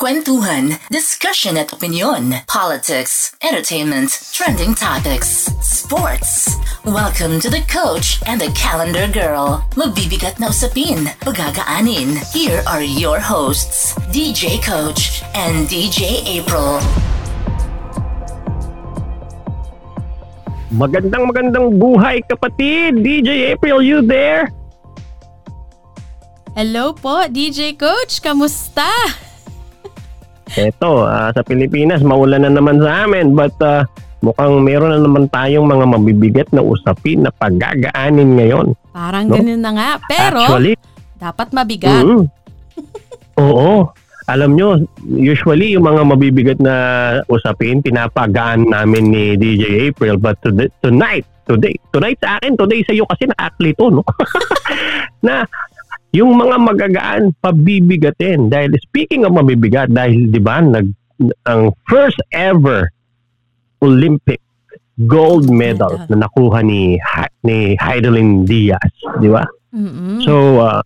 [0.00, 6.56] Kwentuhan, discussion at opinion, politics, entertainment, trending topics, sports.
[6.88, 9.60] Welcome to the Coach and the Calendar Girl.
[9.76, 12.16] Mabibigat na usapin, pagagaanin.
[12.32, 16.80] Here are your hosts, DJ Coach and DJ April.
[20.72, 23.04] Magandang magandang buhay kapatid!
[23.04, 24.48] DJ April, you there?
[26.56, 28.24] Hello po, DJ Coach.
[28.24, 29.28] Kamusta?
[30.58, 33.34] Eto, uh, sa Pilipinas, maulan na naman sa amin.
[33.38, 33.86] But uh,
[34.24, 38.74] mukhang meron na naman tayong mga mabibigat na usapin na paggagaanin ngayon.
[38.90, 39.38] Parang no?
[39.38, 39.90] ganun na nga.
[40.10, 40.74] Pero, Actually,
[41.20, 42.02] dapat mabigat.
[42.02, 42.24] Mm,
[43.38, 43.94] oo.
[44.30, 44.78] Alam nyo,
[45.10, 46.74] usually yung mga mabibigat na
[47.26, 50.22] usapin, pinapagaan namin ni DJ April.
[50.22, 54.06] But today, tonight, today, tonight sa akin, today sa iyo kasi nakakli to, no?
[55.26, 55.42] na
[56.10, 60.90] yung mga magagaan pabibigatin dahil speaking of mabibigat dahil 'di ba nag
[61.46, 62.90] ang first ever
[63.84, 64.40] Olympic
[65.06, 67.00] gold medal na nakuha ni
[67.46, 69.44] ni Heidelin Diaz, 'di ba?
[69.70, 70.26] Mm-hmm.
[70.26, 70.82] So uh,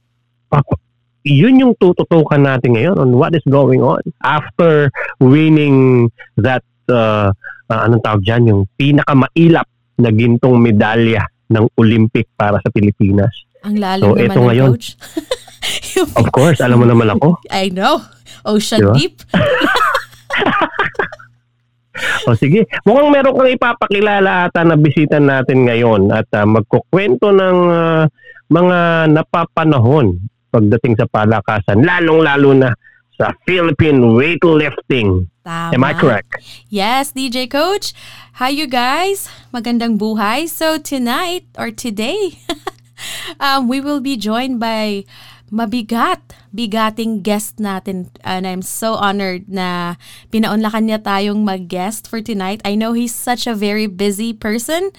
[1.25, 4.92] yun yung tututukan natin ngayon on what is going on after
[5.25, 6.61] winning that
[6.92, 7.33] uh,
[7.72, 9.67] uh, anong tawag dyan, yung pinakamailap
[9.98, 13.33] na gintong medalya ng Olympic para sa Pilipinas.
[13.65, 14.89] Ang lalim so, naman ng ngayon, coach.
[16.20, 17.41] of course, alam mo naman ako.
[17.51, 18.05] I know.
[18.45, 18.93] Ocean diba?
[18.93, 19.25] deep.
[22.29, 27.59] o sige, mukhang meron kang ipapakilala ata na bisita natin ngayon at uh, magkukwento ng
[27.73, 28.05] uh,
[28.53, 30.20] mga napapanahon
[30.53, 32.69] pagdating sa palakasan, lalong-lalo na
[33.17, 35.25] sa Philippine weightlifting.
[35.47, 35.73] Tama.
[35.73, 36.29] Am I correct?
[36.69, 37.97] Yes, DJ Coach.
[38.42, 39.31] Hi you guys.
[39.55, 40.51] Magandang buhay.
[40.51, 42.42] So tonight or today,
[43.41, 45.05] um, we will be joined by
[45.53, 46.20] mabigat,
[46.55, 48.11] bigating guest natin.
[48.23, 49.95] And I'm so honored na
[50.33, 52.61] pinaunlakan niya tayong mag-guest for tonight.
[52.64, 54.91] I know he's such a very busy person.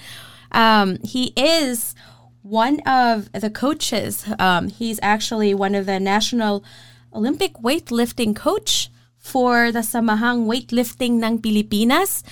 [0.52, 1.94] Um, he is
[2.42, 4.24] one of the coaches.
[4.38, 6.64] Um, he's actually one of the national
[7.12, 8.88] Olympic weightlifting coach
[9.18, 12.22] for the Samahang Weightlifting ng Pilipinas.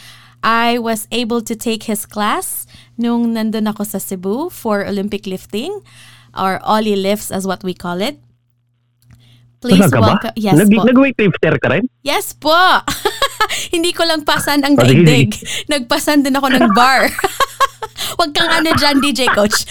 [0.45, 2.64] I was able to take his class
[2.95, 5.71] nung nandun ako sa Cebu for Olympic lifting
[6.35, 8.19] or Ollie lifts as what we call it.
[9.65, 10.35] Please Talaga welcome.
[10.37, 10.41] Ba?
[10.41, 10.83] Yes Nag- po.
[10.85, 11.85] Nag-weightlifter ka rin?
[12.05, 12.53] Yes po.
[13.75, 15.33] Hindi ko lang pasan ang daigdig.
[15.73, 17.09] Nagpasan din ako ng bar.
[18.21, 19.65] Huwag kang ano dyan, DJ Coach.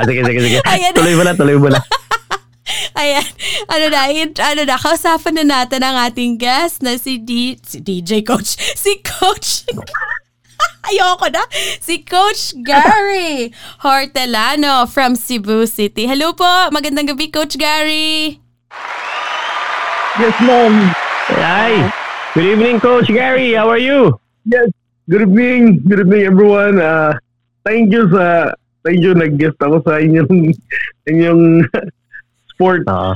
[0.00, 0.58] ah, sige, sige, sige.
[0.64, 0.96] Ayan.
[0.96, 1.80] Tuloy mo na, tuloy mo na.
[2.96, 3.26] Ayan.
[3.68, 4.00] Ano na,
[4.48, 8.56] ano na, kausapan na natin ang ating guest na si, D, si DJ Coach.
[8.56, 9.68] Si Coach.
[10.90, 11.42] Ayoko na.
[11.80, 16.06] Si Coach Gary Hortelano from Cebu City.
[16.06, 16.48] Hello po.
[16.74, 18.40] Magandang gabi, Coach Gary.
[20.18, 20.74] Yes, ma'am.
[21.38, 21.88] Hi.
[22.34, 23.54] Good evening, Coach Gary.
[23.54, 24.18] How are you?
[24.46, 24.70] Yes.
[25.10, 25.82] Good evening.
[25.86, 26.78] Good evening, everyone.
[26.78, 27.14] Uh,
[27.66, 28.54] thank you sa
[28.86, 30.54] thank you nag-guest ako sa inyong
[31.10, 31.42] inyong
[32.54, 32.86] sport.
[32.86, 33.12] Oo.
[33.12, 33.14] Uh,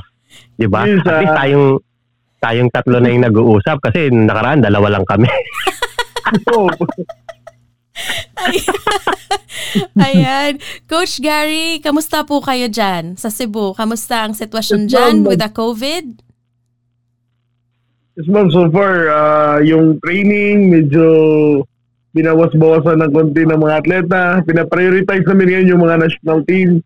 [0.59, 0.87] 'Di ba?
[0.87, 1.67] Yes, uh, At least tayong
[2.43, 5.31] tayong tatlo na yung nag-uusap kasi nakaraan dalawa lang kami.
[10.07, 10.59] Ayan.
[10.91, 13.75] Coach Gary, kamusta po kayo dyan sa Cebu?
[13.75, 16.05] Kamusta ang sitwasyon yes, dyan with the COVID?
[18.15, 21.07] Yes ma'am, so far, uh, yung training medyo
[22.15, 24.23] binawas-bawasan ng konti ng mga atleta.
[24.47, 26.79] Pinaprioritize namin ngayon yung mga national team.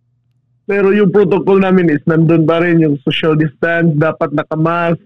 [0.65, 5.01] Pero yung protocol namin is nandun pa rin yung social distance, dapat nakamask,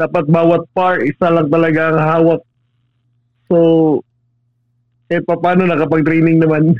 [0.00, 2.40] dapat bawat par, isa lang talaga ang hawak.
[3.48, 3.56] So,
[5.08, 6.76] eh paano nakapag-training naman?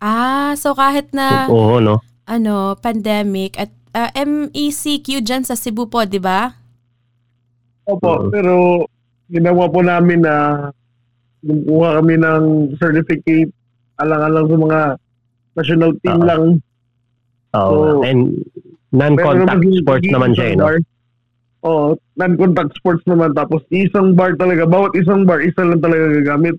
[0.00, 2.00] Ah, so kahit na Oo, no.
[2.24, 6.56] ano, pandemic at uh, MECQ dyan sa Cebu po, di ba?
[7.84, 8.30] Opo, uh-huh.
[8.32, 8.84] pero
[9.28, 10.68] ginawa po namin na
[11.40, 13.52] kumuha kami ng certificate
[14.00, 14.80] alang-alang sa mga
[15.56, 16.28] national team uh-huh.
[16.28, 16.44] lang
[17.50, 18.38] Oh, so, and
[18.94, 20.66] non-contact sports naman siya, eh, no?
[21.60, 23.34] Oh, non-contact sports naman.
[23.34, 24.64] Tapos isang bar talaga.
[24.64, 26.56] Bawat isang bar, isa lang talaga gagamit.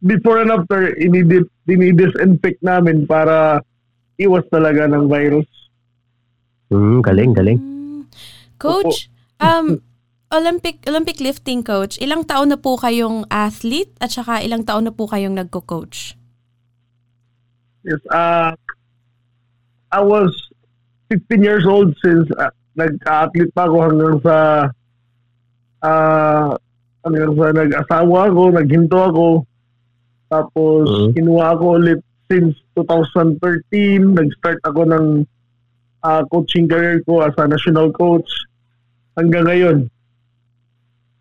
[0.00, 3.60] Before and after, ini-disinfect namin para
[4.16, 5.48] iwas talaga ng virus.
[6.72, 7.58] Mm, galing, galing.
[7.60, 8.00] Mm.
[8.56, 9.80] Coach, um,
[10.28, 14.92] Olympic Olympic lifting coach, ilang taon na po kayong athlete at saka ilang taon na
[14.92, 16.16] po kayong nagko-coach?
[17.84, 18.52] Yes, uh,
[19.88, 20.28] I was
[21.08, 24.36] 15 years old since uh, nag-athlete pa ako hanggang sa
[25.80, 26.52] uh,
[27.08, 29.26] hanggang sa nag-asawa ako, naghinto ako.
[30.28, 31.10] Tapos uh-huh.
[31.16, 33.40] kinuha ako ulit since 2013.
[34.14, 35.04] Nag-start ako ng
[36.04, 38.28] uh, coaching career ko as a national coach
[39.16, 39.78] hanggang ngayon.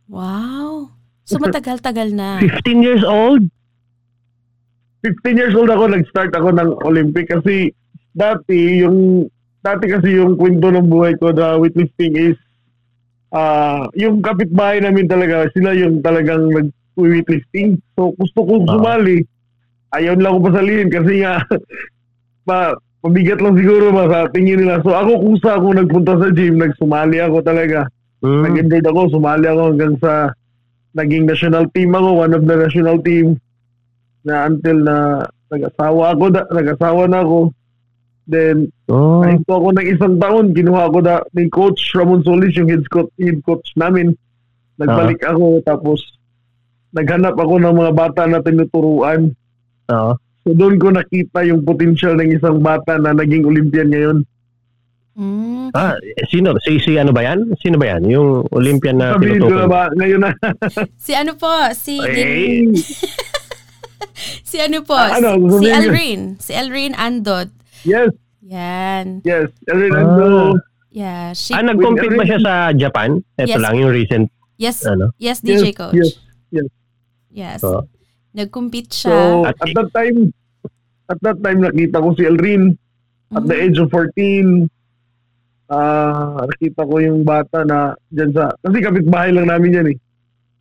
[0.08, 0.92] Wow.
[1.28, 2.40] So matagal-tagal na.
[2.44, 3.44] 15 years old?
[5.04, 7.72] 15 years old ako, nag-start ako ng Olympic kasi
[8.18, 9.30] dati yung
[9.62, 12.38] dati kasi yung kwento ng buhay ko na weightlifting is
[13.30, 16.50] ah yung kapitbahay namin talaga, sila yung talagang
[16.98, 17.78] nag-weightlifting.
[17.94, 18.74] So gusto kong Ah.
[18.74, 19.18] sumali.
[19.94, 21.40] Ayaw lang ako pasalin kasi nga
[22.48, 24.82] pa, pabigat lang siguro ba sa tingin nila.
[24.82, 27.86] So ako kung sa ako nagpunta sa gym, nagsumali ako talaga.
[28.26, 28.42] Mm.
[28.44, 30.14] Nag-enroll ako, sumali ako hanggang sa
[30.98, 33.38] naging national team ako, one of the national team
[34.26, 34.98] na until na
[35.48, 37.54] nag-asawa ako, da, nag-asawa na ako.
[38.28, 39.24] Then, Oh.
[39.24, 43.08] nahinto ako ng isang taon, kinuha ako da, ni Coach Ramon Solis, yung head coach,
[43.16, 44.12] head coach namin.
[44.76, 46.04] Nagbalik ako, tapos
[46.90, 49.32] naghanap ako ng mga bata na tinuturuan.
[49.88, 50.12] Oo.
[50.42, 54.18] So doon ko nakita yung potential ng isang bata na naging Olympian ngayon.
[55.14, 55.74] Mm.
[55.74, 55.98] Ah,
[56.30, 56.54] sino?
[56.62, 57.52] Si, si ano ba yan?
[57.58, 58.06] Sino ba yan?
[58.06, 59.68] Yung Olympian na Sabihin ko na tinutukoy?
[59.68, 60.32] ba, ngayon na,
[61.06, 61.50] Si ano po?
[61.74, 62.70] Si Eh,
[64.48, 64.94] si ano po?
[64.94, 65.78] Ah, ano, si sabihin ko.
[65.84, 66.22] Elrin.
[66.38, 67.50] Si Elrin Andot.
[67.82, 69.20] yes, Yan.
[69.24, 70.62] yes, Rinaldo.
[70.90, 71.34] Yeah.
[71.34, 73.22] She, ah, nag-compete ba siya sa Japan?
[73.36, 73.60] Ito Yes.
[73.60, 74.26] lang, yung recent,
[74.56, 75.14] yes, ano?
[75.18, 75.94] yes, DJ yes, coach.
[75.94, 76.12] yes.
[77.30, 77.62] Yes.
[77.62, 77.86] Oo.
[78.34, 79.50] Nag-compete So, siya.
[79.50, 80.20] At- at that time,
[81.08, 82.76] at that time nakita ko si Elrin
[83.32, 83.64] at the Mhm.
[83.64, 84.68] age of 14.
[85.68, 89.98] Ah, nakita ko yung bata na dyan sa kasi kapitbahay lang namin yan eh.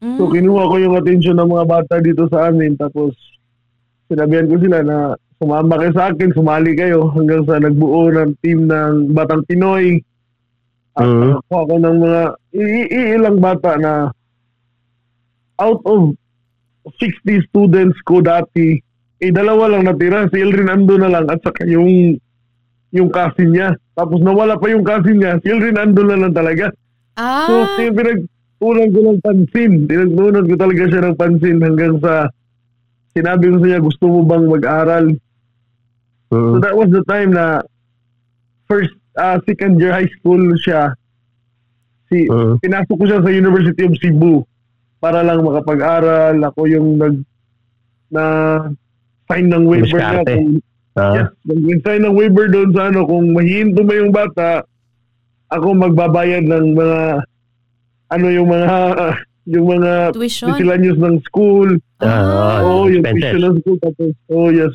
[0.03, 0.19] Mm.
[0.19, 3.15] So kinuha ko yung attention ng mga bata dito sa amin tapos
[4.11, 4.97] sinabihan ko sila na
[5.37, 10.03] sumama kayo sa akin, sumali kayo hanggang sa nagbuo ng team ng Batang Pinoy.
[10.97, 11.23] At Mhm.
[11.39, 12.21] nakakuha ko ng mga
[12.57, 13.93] i- i- ilang bata na
[15.59, 16.13] out of
[17.01, 18.79] 60 students ko dati,
[19.19, 22.15] eh dalawa lang natira, si Elrin ando na lang at saka yung
[22.95, 23.75] yung cousin niya.
[23.97, 26.71] Tapos nawala pa yung cousin niya, si Elrin ando na lang talaga.
[27.19, 27.49] ah.
[27.49, 29.73] So, yung pinagtunan ko ng pansin.
[29.89, 32.31] Pinagtunan ko talaga siya ng pansin hanggang sa
[33.17, 35.07] sinabi ko sa niya, gusto mo bang mag-aral?
[36.27, 36.59] So Mm.
[36.61, 37.63] that was the time na
[38.67, 40.93] first, uh, second year high school siya.
[42.11, 42.59] Si, Mm.
[42.63, 44.43] pinasok ko siya sa University of Cebu
[44.99, 46.37] para lang makapag-aral.
[46.43, 47.15] Ako yung nag
[48.07, 48.25] na
[49.27, 50.23] sign ng waiver niya.
[50.23, 50.63] Kung,
[50.97, 54.65] Ah, yes, nag-sign ng waiver doon sa ano, kung mahihinto ba yung bata,
[55.47, 57.01] ako magbabayad ng mga
[58.09, 58.77] ano yung mga
[59.53, 60.49] yung mga Tuition.
[60.49, 61.69] miscellaneous ng school.
[62.01, 63.29] Ah, Oo, yung expenses.
[63.29, 64.73] tuition ng school tapos oh yes.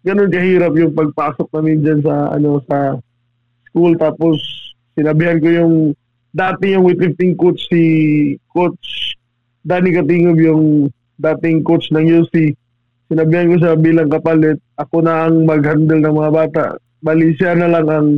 [0.00, 3.00] Ganun kahirap yung pagpasok namin dyan sa ano sa
[3.66, 4.36] school tapos
[4.92, 5.74] sinabihan ko yung
[6.30, 7.82] dati yung weightlifting coach si
[8.46, 9.07] coach
[9.68, 10.88] Danny Katingob yung
[11.20, 12.56] dating coach ng UC.
[13.12, 16.64] Sinabihan ko siya bilang kapalit, ako na ang mag-handle ng mga bata.
[17.04, 18.08] Bali siya na lang ang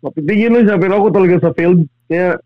[0.00, 1.84] mapitigil lang siya pero ako talaga sa field.
[2.08, 2.40] Kaya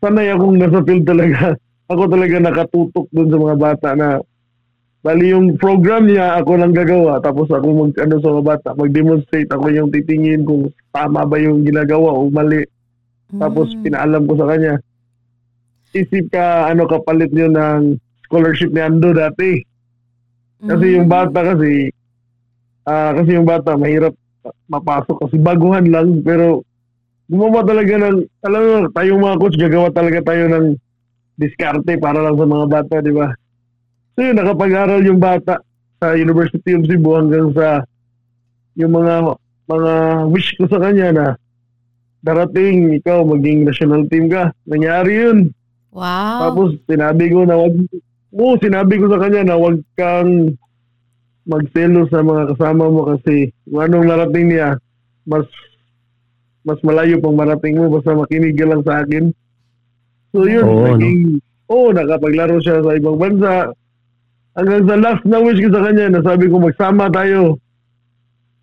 [0.00, 1.52] sanay akong nasa field talaga.
[1.92, 4.08] Ako talaga nakatutok dun sa mga bata na
[5.02, 9.50] bali yung program niya ako lang gagawa tapos ako mag ano sa mga bata mag-demonstrate
[9.50, 12.64] ako yung titingin kung tama ba yung ginagawa o mali
[13.36, 13.82] tapos Mm.
[13.82, 14.74] pinaalam ko sa kanya
[15.92, 17.96] isip ka ano kapalit niyo ng
[18.26, 19.60] scholarship ni Ando dati.
[20.62, 20.94] Kasi Mm.
[20.96, 21.90] yung bata kasi
[22.82, 24.14] ah kasi yung bata mahirap
[24.66, 26.24] mapasok kasi baguhan lang.
[26.24, 26.64] Pero
[27.28, 30.66] gumawa talaga ng alam mo tayong mga coach gagawa talaga tayo ng
[31.36, 33.28] diskarte para lang sa mga bata di ba?
[34.14, 35.60] So yun nakapag-aral yung bata
[35.96, 37.84] sa University of Cebu hanggang sa
[38.76, 39.36] yung mga
[39.68, 39.92] mga
[40.28, 41.26] wish ko sa kanya na
[42.22, 44.54] darating ikaw maging national team ka.
[44.64, 45.38] Nangyari yun
[45.92, 46.38] Wow.
[46.48, 47.76] tapos sinabi ko na wag
[48.32, 50.56] mo sinabi ko sa kanya na wag kang
[51.44, 54.80] magselo sa mga kasama mo kasi kung anong narating niya
[55.28, 55.44] mas
[56.62, 59.34] mas malayo pang marating mo basta makinig ka lang sa akin.
[60.32, 61.20] So yun, Oo, naging,
[61.68, 63.74] oh, nakapaglaro siya sa ibang bansa.
[64.54, 67.58] Hanggang sa last na wish ko sa kanya, nasabi ko magsama tayo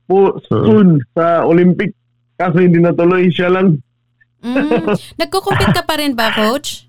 [0.09, 1.93] po soon sa Olympic.
[2.39, 3.77] Kaso hindi natuloy siya lang.
[4.39, 4.95] Mm.
[5.21, 6.88] Nagko-compete ka pa rin ba, coach?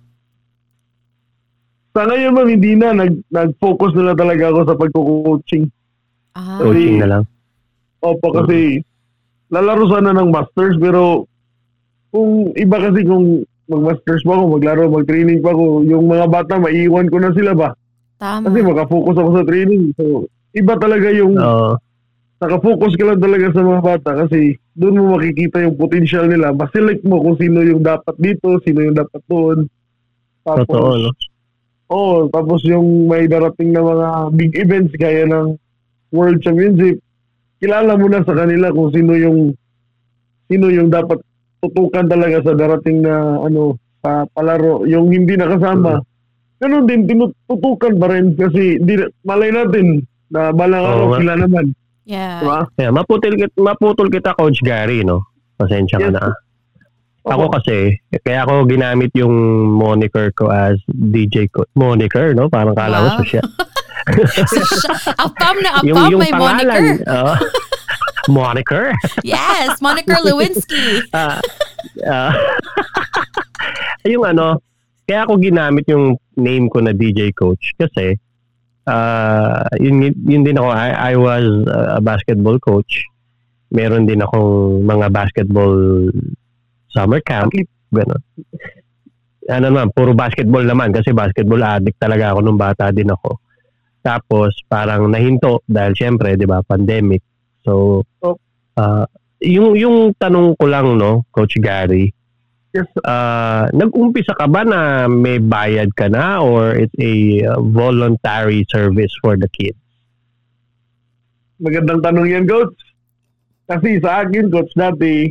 [1.90, 2.94] Sa ngayon ma'am, hindi na.
[2.94, 5.64] Nag, nag-focus na lang talaga ako sa pagko-coaching.
[6.38, 6.62] Ah.
[6.62, 7.22] coaching na lang.
[8.00, 8.80] Opo, kasi
[9.50, 11.26] lalaro sana ng masters pero
[12.14, 17.06] kung iba kasi kung mag-masters pa ako, maglaro, mag-training pa ako, yung mga bata, maiiwan
[17.06, 17.70] ko na sila ba?
[18.18, 18.50] Tama.
[18.50, 19.94] Kasi makafocus ako sa training.
[19.94, 20.26] So,
[20.58, 21.78] iba talaga yung Oo.
[22.42, 26.50] nakafocus ka lang talaga sa mga bata kasi doon mo makikita yung potential nila.
[26.50, 29.58] Maselect mo kung sino yung dapat dito, sino yung dapat doon.
[30.42, 31.10] Tapos, Totoo, no?
[31.90, 35.58] Oo, tapos yung may darating na mga big events gaya ng
[36.14, 37.02] World Championship,
[37.58, 39.38] kilala mo na sa kanila kung sino yung
[40.46, 41.18] sino yung dapat
[41.60, 44.86] tutukan talaga sa darating na ano sa palaro.
[44.86, 46.00] Yung hindi nakasama,
[46.62, 51.18] ganun din, tinututukan pa rin kasi di, malay natin na balang araw nga.
[51.20, 51.64] sila naman.
[52.06, 52.42] Yeah.
[52.42, 52.60] Diba?
[52.80, 55.26] Yeah, maputol, kit, maputol kita, Coach Gary, no?
[55.60, 56.49] Pasensya ka Yes.
[57.22, 57.36] Na.
[57.36, 59.34] Ako kasi, kaya ako ginamit yung
[59.70, 61.68] moniker ko as DJ ko.
[61.74, 62.48] Moniker, no?
[62.48, 63.16] Parang kala Wow.
[63.20, 63.42] ko siya.
[65.16, 66.82] apam na apam, may moniker.
[67.04, 67.34] oo.
[68.30, 68.84] moniker.
[69.22, 71.02] Yes, moniker Lewinsky.
[71.12, 71.40] Ah,
[72.06, 72.32] ah.
[74.04, 74.60] yung ano,
[75.04, 78.14] kaya ako ginamit yung name ko na DJ coach kasi
[78.86, 83.04] ah yun, yun din ako, I, I was a basketball coach.
[83.70, 86.08] Meron din akong mga basketball
[86.90, 87.54] summer camp,
[87.94, 88.22] gano'n.
[89.50, 93.40] Ano naman, puro basketball naman kasi basketball addict talaga ako nung bata din ako.
[94.00, 97.20] Tapos parang nahinto dahil syempre, 'di ba, pandemic.
[97.66, 98.04] So
[98.78, 99.04] ah,
[99.42, 102.12] yung yung tanong ko lang no, Coach Gary,
[102.70, 108.62] Yes, ah nag-umpisa ka ba na may bayad ka na or it's a uh, voluntary
[108.70, 109.74] service for the kids?
[111.60, 112.78] Magandang tanong yan, Coach.
[113.68, 115.28] Kasi sa akin, Coach, dati,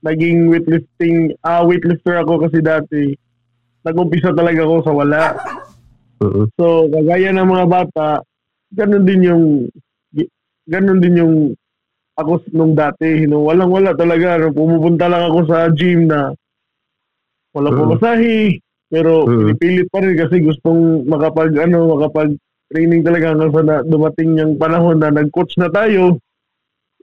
[0.00, 3.12] naging weightlifting, ah, weightlifter ako kasi dati,
[3.84, 5.22] nag-umpisa talaga ako sa wala.
[6.20, 6.44] Mhm.
[6.56, 8.08] So, kagaya ng mga bata,
[8.76, 9.44] ganun din yung,
[10.68, 11.34] ganun din yung
[12.20, 13.24] ako nung dati.
[13.24, 13.48] No?
[13.48, 14.36] Walang-wala talaga.
[14.36, 14.52] No?
[14.52, 16.36] Pumupunta lang ako sa gym na
[17.56, 18.60] wala pumasahe.
[18.90, 19.54] Pero Mm.
[19.56, 22.36] pinipilit pa rin kasi gustong makapag, ano, makapag
[22.70, 26.18] training talaga hanggang sa na, dumating yung panahon na nag-coach na tayo.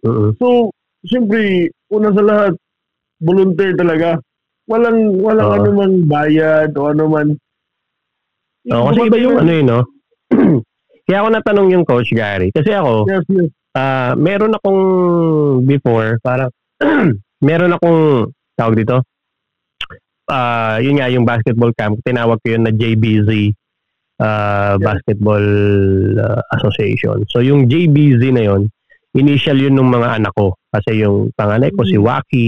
[0.05, 0.37] Mhm.
[0.37, 0.69] So,
[1.03, 2.53] siyempre, una sa lahat,
[3.19, 4.17] volunteer talaga.
[4.67, 5.55] Walang, walang Oo.
[5.57, 7.27] ano man bayad o ano man.
[8.67, 9.81] Oo, kasi iba yung ano yun, no?
[11.07, 12.51] Kaya ako natanong yung Coach Gary.
[12.51, 13.47] Kasi ako, Yes, yes.
[13.73, 14.81] ah meron akong
[15.63, 16.51] before, parang,
[17.47, 18.27] meron akong,
[18.59, 18.99] tawag dito,
[20.27, 23.55] ah yun nga, yung basketball camp, tinawag ko yun na JBZ
[24.19, 24.83] ah, Yeah.
[24.83, 25.45] Basketball
[26.19, 27.23] ah, Association.
[27.31, 28.67] So yung JBZ na yun,
[29.15, 30.59] initial yun ng mga anak ko.
[30.67, 32.03] Kasi yung panganay ko si Mhm.
[32.03, 32.47] Waki,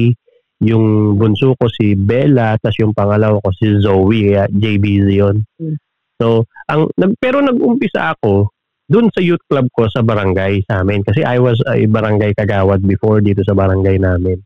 [0.60, 5.38] yung bunso ko si Bella, tas yung pangalawa ko si Zoe, kaya JBZ yun.
[5.60, 5.76] Mm.
[6.20, 8.52] So, ang nag pero nag-umpisa ako
[8.90, 12.82] dun sa youth club ko sa barangay sa amin kasi I was a barangay kagawad
[12.84, 14.42] before dito sa barangay namin.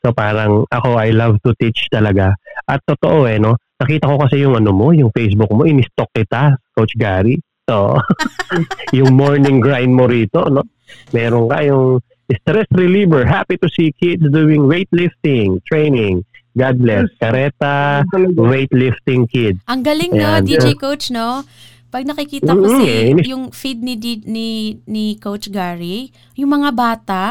[0.00, 2.32] So parang ako I love to teach talaga.
[2.64, 6.56] At totoo eh no, nakita ko kasi yung ano mo, yung Facebook mo, in-stock kita,
[6.72, 7.36] Coach Gary.
[7.64, 7.96] So,
[8.96, 10.68] yung morning grind mo rito, no?
[11.16, 13.24] Meron ka yung stress reliever.
[13.24, 16.24] Happy to see kids doing weightlifting, training.
[16.54, 17.10] God bless.
[17.18, 18.06] Kareta,
[18.38, 19.58] weightlifting kids.
[19.66, 20.46] Ang galing no, Ayan.
[20.46, 21.42] DJ Coach, no?
[21.90, 23.94] Pag nakikita ko si yung feed ni,
[24.26, 24.48] ni
[24.82, 27.22] ni Coach Gary, yung mga bata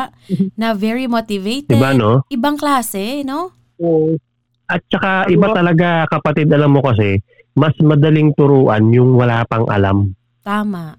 [0.59, 2.23] na very motivated, Diba, no?
[2.31, 3.51] ibang klase, no?
[3.79, 4.15] Oo.
[4.63, 5.55] At saka iba ba?
[5.59, 7.19] talaga kapatid alam mo kasi
[7.53, 10.15] mas madaling turuan yung wala pang alam.
[10.43, 10.95] Tama.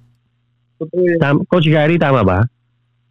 [1.16, 2.44] Tam- Coach Gary tama ba?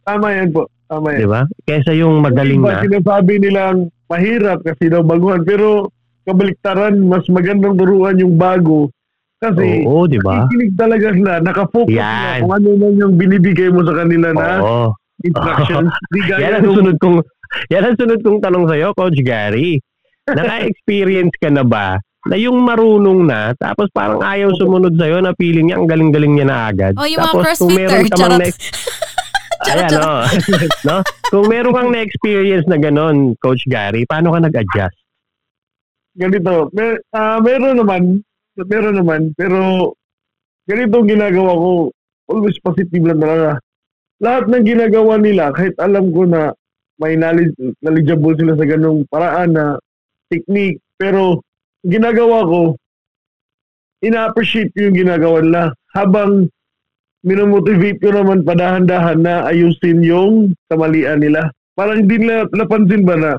[0.03, 0.67] Tama yan po.
[0.85, 1.19] Tama yan.
[1.19, 1.41] 'Di ba?
[1.63, 2.83] Kaysa yung magaling Iba, na.
[2.83, 5.41] Sinasabi nilang mahirap kasi daw baguhan.
[5.41, 5.89] Pero
[6.23, 8.91] kabaliktaran, mas magandang turuan yung bago.
[9.39, 10.47] Kasi Oo, 'di ba?
[10.47, 12.07] kikinig talaga sila, nakafocus Yan.
[12.07, 14.87] sila kung ano man yung binibigay mo sa kanila na Oo.
[15.19, 15.91] instructions.
[16.15, 17.17] Di Yan gaya ang nung sunod kong
[17.67, 19.83] yan ang sunod kong tanong sa Coach Gary.
[20.23, 25.67] Naka-experience ka na ba na yung marunong na tapos parang ayaw sumunod sa'yo na feeling
[25.67, 26.95] niya ang galing-galing niya na agad.
[26.95, 28.39] Oh, yung mga tapos ka mang charot.
[28.39, 28.47] na-
[29.69, 30.11] Ayan, no?
[30.87, 30.95] no?
[31.31, 35.03] Kung meron kang na-experience na ganon, Coach Gary, paano ka nag-adjust?
[36.17, 36.69] ganito.
[36.73, 38.21] Mer ah, meron naman,
[38.57, 39.93] meron naman, pero
[40.69, 41.71] ganito ang ginagawa ko,
[42.29, 43.51] always positive lang talaga.
[44.21, 46.53] Lahat ng ginagawa nila, kahit alam ko na
[47.01, 49.65] may knowledge, knowledgeable sila sa ganung paraan na
[50.29, 51.41] technique, pero
[51.83, 52.61] ginagawa ko,
[54.05, 55.63] ina-appreciate ko yung ginagawa nila.
[55.91, 56.47] Habang
[57.23, 61.47] minomotivate ko naman padahan-dahan na ayusin yung kamalian nila.
[61.73, 63.31] Parang hindi nila napansin ba na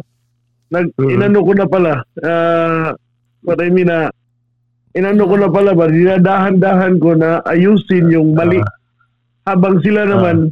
[0.72, 1.10] nag Mhm.
[1.12, 1.92] inano ko na pala
[2.24, 2.90] ah
[3.44, 4.08] what I mean na
[4.92, 8.58] inano ko na pala ba dinadahan-dahan ko na ayusin yung mali
[9.44, 10.50] habang sila naman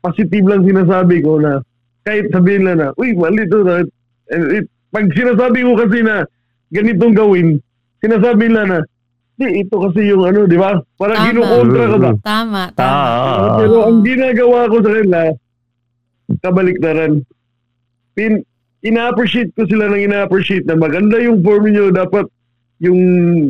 [0.00, 1.60] positive lang sinasabi ko na
[2.02, 3.84] kahit sabihin nila na uy mali to na
[4.26, 6.26] And it- pag sinasabi ko kasi na
[6.72, 7.60] ganitong gawin
[8.02, 8.78] sinasabi nila na
[9.36, 11.28] di ito kasi yung ano di ba parang Tama.
[11.28, 12.88] kinukontra ka ba Tama, Ah, tama.
[12.90, 13.56] ah, ah.
[13.56, 15.20] pero ang ginagawa ko sa kanila,
[16.36, 17.12] kabaliktaran.
[18.12, 18.40] Pin,
[18.80, 21.92] ina-appreciate ko sila ng ina-appreciate na maganda yung form nyo.
[21.92, 22.26] Dapat
[22.78, 23.00] yung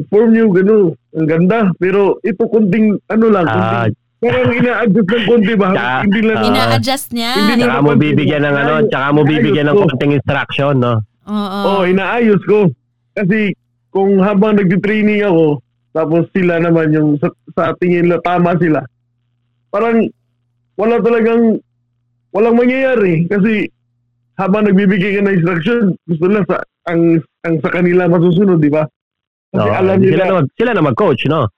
[0.07, 0.76] form nyo, gano,
[1.12, 1.71] ang ganda.
[1.76, 5.69] Pero ito kunting, ano lang, Ah, kunting, parang ina-adjust ng konti ba?
[5.71, 7.31] Tsaka, hindi lang, ah, Ina-adjust niya.
[7.33, 10.95] Hindi na- Tsaka mo bibigyan ng ano, tsaka mo bibigyan ng konting instruction, no?
[11.26, 11.59] Oo.
[11.69, 12.71] oh, inaayos ko.
[13.12, 13.50] Kasi
[13.88, 15.59] kung habang nag-training ako,
[15.97, 18.85] tapos sila naman yung sa, sa tingin nila tama sila.
[19.73, 20.05] Parang
[20.76, 21.57] wala talagang
[22.37, 23.73] walang mangyayari kasi
[24.37, 26.61] habang nagbibigay ka ng instruction, gusto nila sa
[26.93, 28.85] ang ang sa kanila masusunod, di ba?
[29.57, 31.49] Kasi Oo, alam nila, sila, na mag, sila na mag-coach, no?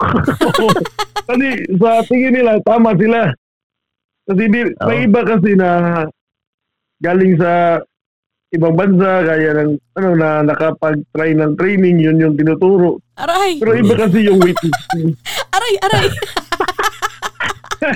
[1.28, 1.47] kasi
[1.83, 3.35] sa tingin nila, tama sila.
[4.30, 5.07] Kasi di, may Oo.
[5.11, 5.68] iba kasi na
[7.02, 7.83] galing sa
[8.50, 12.97] ibang bansa, kaya ng, ano, na nakapag-try ng training, yun yung tinuturo.
[13.14, 13.61] Aray!
[13.61, 15.12] Pero iba kasi yung weightlifting.
[15.57, 15.75] Aray!
[15.83, 16.09] Aray!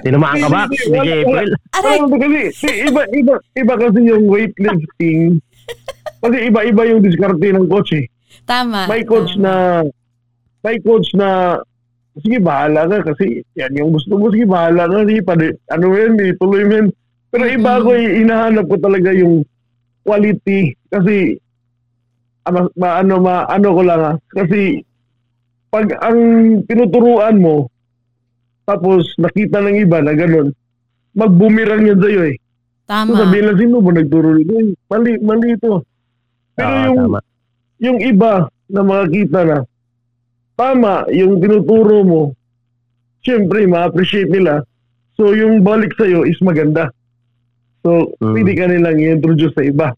[0.03, 1.49] Tinamaan ka ba, Hindi, April?
[1.75, 1.97] Aray!
[1.99, 5.41] Ano kasi, si- iba, iba, iba kasi yung weightlifting.
[6.21, 8.07] kasi iba-iba yung diskarte ng coach eh.
[8.45, 8.87] Tama.
[8.87, 9.43] May coach tama.
[9.43, 9.55] na,
[10.63, 11.59] may coach na,
[12.15, 15.03] sige bahala ka kasi yan yung gusto mo, sige bahala ka.
[15.03, 16.89] Sige, pwede, ano yan, ituloy mo yan.
[17.33, 17.83] Pero iba Mhm.
[17.83, 19.43] ko, eh, hinahanap ko talaga yung
[20.03, 21.39] quality kasi
[22.43, 24.17] ano, ma, ano ko lang ah.
[24.35, 24.83] Kasi
[25.71, 26.19] pag ang
[26.67, 27.71] tinuturuan mo,
[28.67, 30.51] tapos nakita ng iba na ganun,
[31.15, 32.37] magbumirang yan sa'yo eh.
[32.83, 33.15] So Tama.
[33.15, 34.53] sabihin lang, sino ba nagturo nito?
[34.59, 35.87] Eh, Mali, mali ito.
[36.53, 37.19] Pero Oo, yung, tama.
[37.81, 38.33] yung iba
[38.69, 39.59] na makakita na,
[40.59, 42.23] tama, yung tinuturo mo,
[43.23, 44.61] syempre, ma-appreciate nila.
[45.17, 46.91] So yung balik sa'yo is maganda.
[47.83, 48.33] So, Mm.
[48.33, 49.89] pwede ka nilang i-introduce sa iba.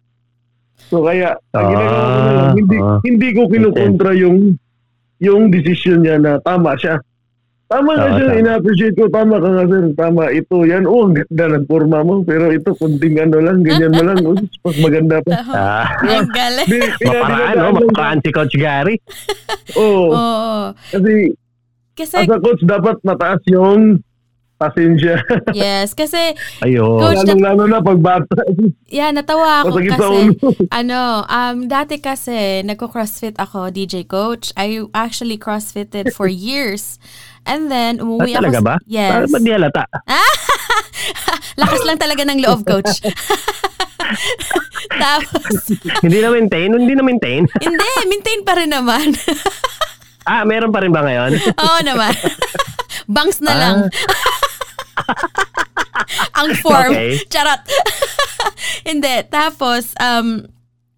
[0.85, 2.99] So kaya, Ah, ginagawa ko na lang, hindi, ah.
[3.00, 4.57] hindi ko kinukontra yung
[5.17, 7.00] yung decision niya na tama siya.
[7.64, 8.38] Tama nga siya, tama.
[8.38, 9.09] ina-appreciate ko.
[9.09, 10.23] Tama ka nga sir, tama.
[10.29, 12.21] Ito, yan, oh, ang ganda ng forma mo.
[12.21, 14.21] Pero ito, kunting ano lang, ganyan mo lang.
[14.21, 15.33] Oh, mas maganda pa.
[15.50, 16.69] Ah, Ang galing.
[17.09, 17.69] Maparaan, no?
[17.81, 19.00] Maparaan si Coach Gary.
[19.75, 20.12] Oo.
[20.12, 20.61] Oo.
[20.93, 21.33] Kasi,
[21.95, 24.03] Kasi, as a coach, dapat mataas yung
[24.57, 25.19] pasensya.
[25.53, 25.93] yes.
[25.93, 26.99] Kasi, Ayun.
[26.99, 28.39] Coach, Lalo-lalo na pag bata.
[28.87, 30.33] yeah, natawa ako Masakit sa kasi, ulo.
[30.71, 34.55] ano, um, dati kasi, nagko-crossfit ako, DJ Coach.
[34.55, 36.97] I actually crossfitted for years.
[37.45, 38.39] And then, Ah, umuwi ako.
[38.41, 38.75] talaga ba?
[38.87, 39.29] Yes.
[39.29, 39.85] Ba't di halata?
[41.61, 43.05] Lakas lang talaga ng loob, Coach.
[44.95, 45.53] Tapos,
[46.01, 46.71] Hindi na maintain?
[46.71, 47.43] Hindi na maintain?
[47.59, 49.12] hindi, maintain pa rin naman.
[50.25, 51.37] Ah, meron pa rin ba ngayon?
[51.37, 52.12] Oo naman.
[53.07, 53.59] Bangs na Ah.
[53.59, 53.77] lang.
[56.35, 56.90] Ang form.
[56.93, 57.19] Okay.
[57.31, 57.62] Charot.
[58.88, 59.14] Hindi.
[59.31, 60.47] Tapos, um,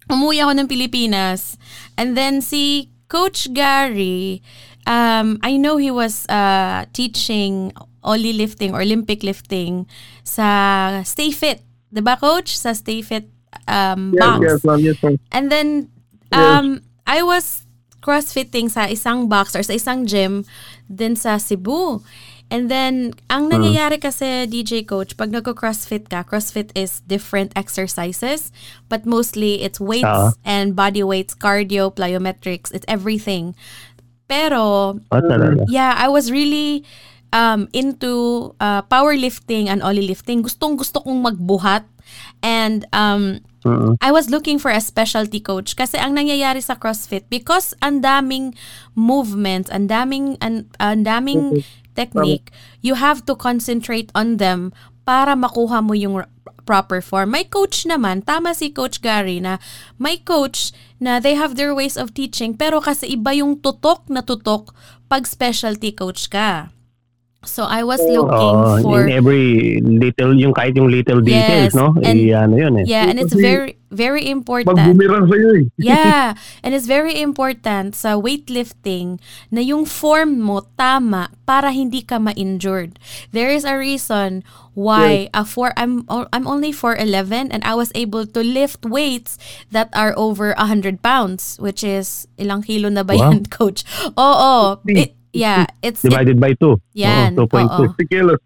[0.09, 1.55] umuwi ako ng Pilipinas.
[1.97, 4.41] And then si Coach Gary,
[4.85, 7.71] um, I know he was uh, teaching
[8.03, 9.85] Oli lifting or Olympic lifting
[10.23, 11.59] sa Stay Fit.
[11.91, 12.55] 'Di ba Coach?
[12.55, 13.27] Sa Stay Fit
[13.67, 14.39] um, Yes, box.
[14.43, 15.15] yes, ma'am, yes, ma'am.
[15.31, 15.67] And then,
[16.31, 16.67] um,
[17.03, 17.66] I was
[18.07, 20.47] crossfitting sa isang box or sa isang gym
[20.87, 21.99] din sa Cebu.
[22.47, 28.55] And then, ang nangyayari kasi, DJ Coach, pag nagko-crossfit ka, crossfit is different exercises,
[28.87, 30.31] but mostly it's weights Ah.
[30.47, 33.51] and body weights, cardio, plyometrics, it's everything.
[34.31, 35.67] Pero, talaga.
[35.67, 36.87] yeah, I was really
[37.35, 40.39] um, into uh, powerlifting and ollie lifting.
[40.39, 41.83] Gustong gusto kong magbuhat.
[42.39, 43.43] And um,
[44.01, 48.55] I was looking for a specialty coach kasi ang nangyayari sa CrossFit because ang daming
[48.95, 51.63] movements, ang daming ang, ang daming
[51.97, 54.71] technique, you have to concentrate on them
[55.07, 56.21] para makuha mo yung
[56.67, 57.31] proper form.
[57.31, 59.57] May coach naman, tama si Coach Gary na
[59.95, 64.19] may coach na they have their ways of teaching pero kasi iba yung tutok na
[64.19, 64.75] tutok
[65.07, 66.75] pag specialty coach ka.
[67.45, 71.77] So I was looking Oo, for in every little, yung kahit yung little details, Yes,
[71.77, 71.93] no?
[72.01, 72.85] and- Eh, ano yun eh.
[72.89, 74.75] Yeah, and it's very very important.
[74.75, 75.65] Pag bumirang sa'yo eh.
[75.79, 82.19] Yeah, and it's very important sa weightlifting na yung form mo tama para hindi ka
[82.19, 82.99] ma-injured.
[83.31, 84.43] There is a reason
[84.77, 89.39] why a four I'm I'm only 4'11 and I was able to lift weights
[89.71, 93.31] that are over 100 pounds, which is ilang kilo na ba Wow.
[93.33, 93.81] yan, coach?
[94.13, 96.75] Oo, it, yeah, it's it- Divided by 2.
[96.95, 97.63] Yan, Oo, 2.2.
[97.63, 97.93] oo.
[97.93, 98.39] 50 kilos.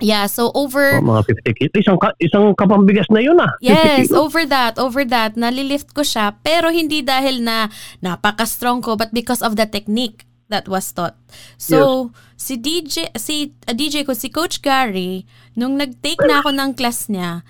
[0.00, 1.74] yeah, so over Oh, mga 50 kilos.
[1.76, 3.52] Isang, ka, isang kapambigas na yun ah.
[3.58, 4.18] 50 Yes, kilos.
[4.18, 9.40] over that, over that, nalilift ko siya, pero hindi dahil na napaka-strong ko, but because
[9.40, 11.16] of the technique that was taught.
[11.56, 16.70] So, si DJ, si uh, DJ ko, si Coach Gary, nung nag-take na ako ng
[16.74, 17.40] class niya,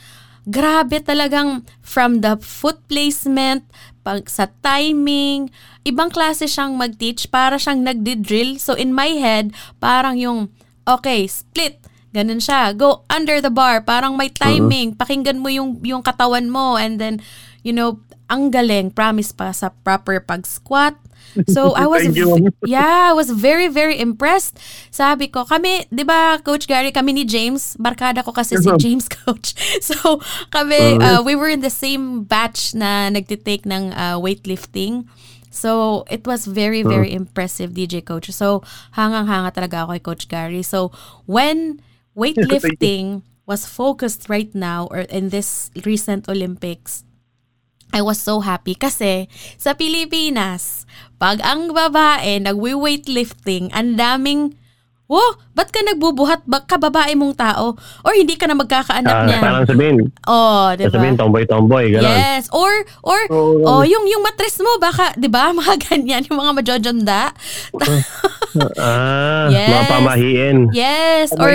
[0.48, 3.64] grabe talagang from the foot placement,
[4.04, 5.48] pag sa timing,
[5.84, 8.60] ibang klase siyang mag-teach, para siyang nagdi-drill.
[8.60, 10.52] So, in my head, parang yung,
[10.84, 11.80] okay, split,
[12.14, 12.70] Ganun siya.
[12.78, 13.82] Go under the bar.
[13.82, 14.94] Parang may timing.
[14.94, 16.78] Pakinggan mo yung, yung katawan mo.
[16.78, 17.18] And then,
[17.64, 17.98] you know,
[18.28, 18.92] ang galing.
[18.92, 20.94] Promise pa sa proper pag-squat.
[21.50, 22.06] So, I was,
[22.62, 24.60] yeah, I was very, very impressed.
[24.92, 28.78] Sabi ko, kami, di ba, Coach Gary, kami ni James, barkada ko kasi si ma'am.
[28.78, 29.56] James, Coach.
[29.82, 30.20] So,
[30.54, 35.08] kami, uh, we were in the same batch na nagtitake ng uh, weightlifting.
[35.54, 38.30] So, it was very, very impressive, DJ Coach.
[38.34, 38.66] So,
[38.98, 40.62] hangang-hanga talaga ako kay Coach Gary.
[40.66, 40.90] So,
[41.24, 41.80] when
[42.18, 47.04] weightlifting was focused right now or in this recent Olympics,
[47.94, 50.82] I was so happy kasi sa Pilipinas,
[51.14, 54.58] pag ang babae nagwi-weightlifting, ang daming
[55.04, 57.76] Oh, ba't ka nagbubuhat ba kababae mong tao?
[57.76, 59.36] Or hindi ka na magkakaanak Ah, niya?
[59.36, 60.96] parang sabihin, Oh, di ba?
[60.96, 62.08] sabihin tomboy-tomboy, gano'n.
[62.08, 62.72] Yes, or
[63.04, 63.60] or Oo.
[63.68, 65.52] oh, yung yung matres mo baka, 'di ba?
[65.60, 67.22] Mga ganyan yung mga majojonda.
[68.78, 69.66] Ah, Yes.
[69.68, 70.58] mga pamahiin.
[70.70, 71.50] yes, or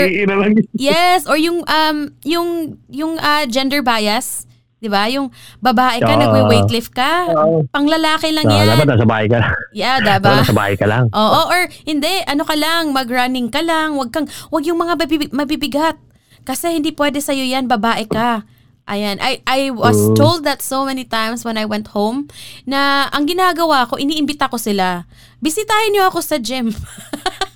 [0.76, 4.44] yes, or yung um yung yung ah, gender bias,
[4.80, 5.12] 'di ba?
[5.12, 5.28] Yung
[5.60, 6.20] babae ka Ah.
[6.20, 7.68] nagwe-weightlift ka, Oo.
[7.70, 8.68] panglalaki lang Ah, 'yan.
[8.74, 9.40] dapat nasa bahay ka.
[9.76, 11.12] Yeah, Dapat nasa bahay ka lang.
[11.12, 15.32] Oo, or hindi, ano ka lang, mag-running ka lang, wag kang wag yung mga mabibig,
[15.36, 16.00] mabibigat.
[16.48, 18.48] Kasi hindi pwede sa yan, babae ka.
[18.90, 20.18] Ayan, I I was Mm.
[20.18, 22.26] told that so many times when I went home
[22.66, 25.06] na ang ginagawa ko, iniimbita ko sila.
[25.46, 26.74] Bisitahin niyo ako sa gym.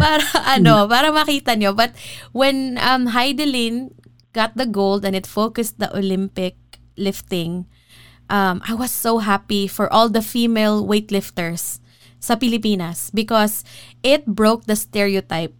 [0.00, 1.74] para ano, para makita niyo.
[1.74, 1.90] But
[2.30, 3.90] when um Heidelin
[4.36, 6.60] got the gold and it focused the Olympic
[7.00, 7.64] lifting,
[8.28, 11.80] um, I was so happy for all the female weightlifters
[12.20, 13.64] sa Pilipinas because
[14.04, 15.56] it broke the stereotype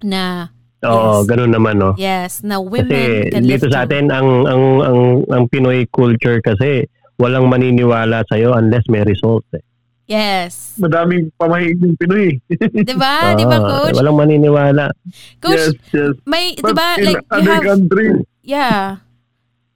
[0.00, 1.98] na Oo, ganun naman, no?
[1.98, 6.38] yes, na Kasi women can dito lift sa atin, ang, ang, ang, ang Pinoy culture
[6.38, 6.86] kasi,
[7.18, 9.50] walang maniniwala sa'yo unless may results.
[9.58, 9.64] Eh.
[10.08, 10.72] Yes.
[10.80, 12.40] Madaming pamahiin yung Pinoy.
[12.88, 13.36] 'Di ba?
[13.36, 13.96] 'Di ba, Ah, coach?
[14.00, 14.88] Walang maniniwala.
[15.36, 16.14] Coach, yes, yes.
[16.24, 19.04] may 'di ba in like you other have countries, yeah.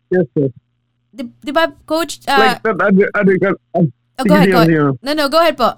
[0.08, 0.52] yes, yes.
[1.12, 3.36] 'Di 'di ba coach uh, like that other, other
[3.76, 4.96] ah, oh, go ahead, go ahead.
[5.04, 5.76] No, no, go ahead po.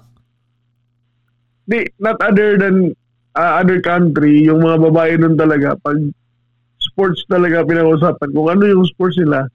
[1.67, 2.95] Di, not other than
[3.35, 5.99] uh, other country, yung mga babae nun talaga, pag
[6.79, 9.51] sports talaga pinag-usapan, kung ano yung sports nila,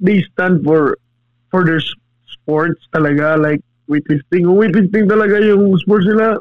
[0.00, 0.96] they stand for
[1.52, 1.84] for their
[2.24, 4.44] sports talaga, like weightlifting.
[4.44, 6.36] Kung weightlifting talaga yung sports nila,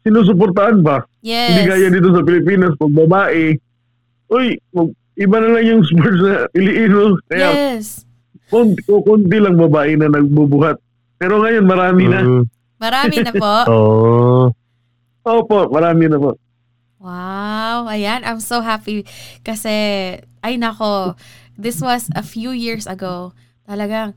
[0.00, 1.02] sinusuportahan ba?
[1.20, 1.50] Yes.
[1.50, 3.56] Hindi kaya dito sa Pilipinas, pag babae,
[4.28, 7.16] uy, mag- iba na lang yung sports na iliino.
[7.26, 8.04] Kaya Yes.
[8.46, 10.78] konti, konti lang babae na nagbubuhat.
[11.16, 12.20] Pero ngayon, marami na.
[12.22, 12.44] Mm.
[12.76, 13.52] Marami na po.
[13.72, 14.52] Oo.
[15.26, 16.36] Opo, marami na po.
[16.96, 19.04] Wow, ayan, I'm so happy
[19.42, 19.70] kasi
[20.40, 21.14] ay nako,
[21.54, 23.30] this was a few years ago.
[23.62, 24.14] Talagang,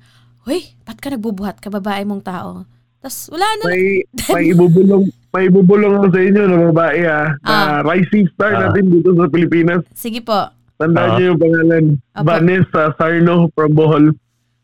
[0.49, 2.65] "Hoy, ba't ka nagbubuhat ka babae mong tao?"
[2.99, 3.63] Tapos wala na.
[3.69, 3.83] may
[4.33, 7.79] may ibubulong may ibubulong ako sa inyo na babae ah, na Ah.
[7.85, 8.59] rising star Ah.
[8.67, 9.85] natin dito sa Pilipinas.
[9.93, 10.49] Sige po.
[10.75, 11.15] Tandaan Ah.
[11.15, 11.83] niyo yung pangalan.
[12.11, 12.25] Apo.
[12.25, 14.05] Vanessa Sarno from Bohol.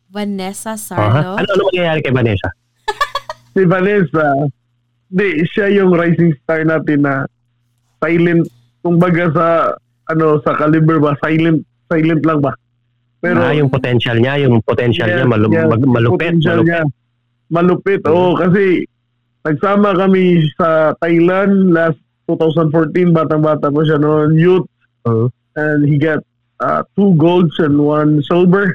[0.09, 0.79] Vanessa Aha.
[0.79, 1.31] Sarno.
[1.35, 2.49] Ano, ano mangyayari kay Vanessa?
[3.55, 4.25] Si Vanessa,
[5.07, 7.23] di, siya yung rising star natin na
[7.99, 8.43] silent,
[8.81, 9.47] kumbaga sa,
[10.05, 12.51] ano, sa caliber ba, silent, silent lang ba?
[13.25, 15.65] Pero, ah, yung potential niya, yung potential Yes, niya, malu- yes.
[15.65, 16.69] mag- malupit, potential malupit.
[16.69, 16.81] niya.
[17.45, 18.33] Malupit, oo.
[18.37, 18.63] kasi
[19.41, 24.65] nagsama kami sa Thailand last 2014, batang-bata pa siya noon, youth,
[25.05, 25.29] Oo.
[25.53, 26.21] and he got
[26.59, 28.73] uh, two golds and one silver.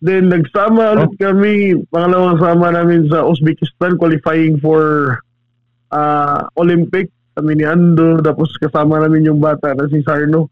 [0.00, 1.54] Then nagsama ulit kami,
[1.88, 5.16] pangalawang sama namin sa Uzbekistan qualifying for
[5.90, 7.08] uh, Olympic.
[7.32, 10.48] Kami ni Ando, tapos kasama namin yung bata na si Sarno.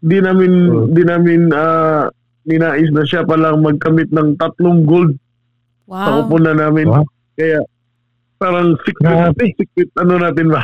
[0.00, 0.88] Di namin, Oh.
[0.88, 2.08] di namin uh,
[2.42, 5.12] ninais na siya palang magkamit ng tatlong gold
[5.84, 6.16] sa Wow.
[6.24, 6.86] kupunan namin.
[6.86, 7.04] Wow.
[7.34, 7.60] Kaya
[8.36, 9.44] parang secret, Grabe.
[9.58, 10.62] secret ano natin ba?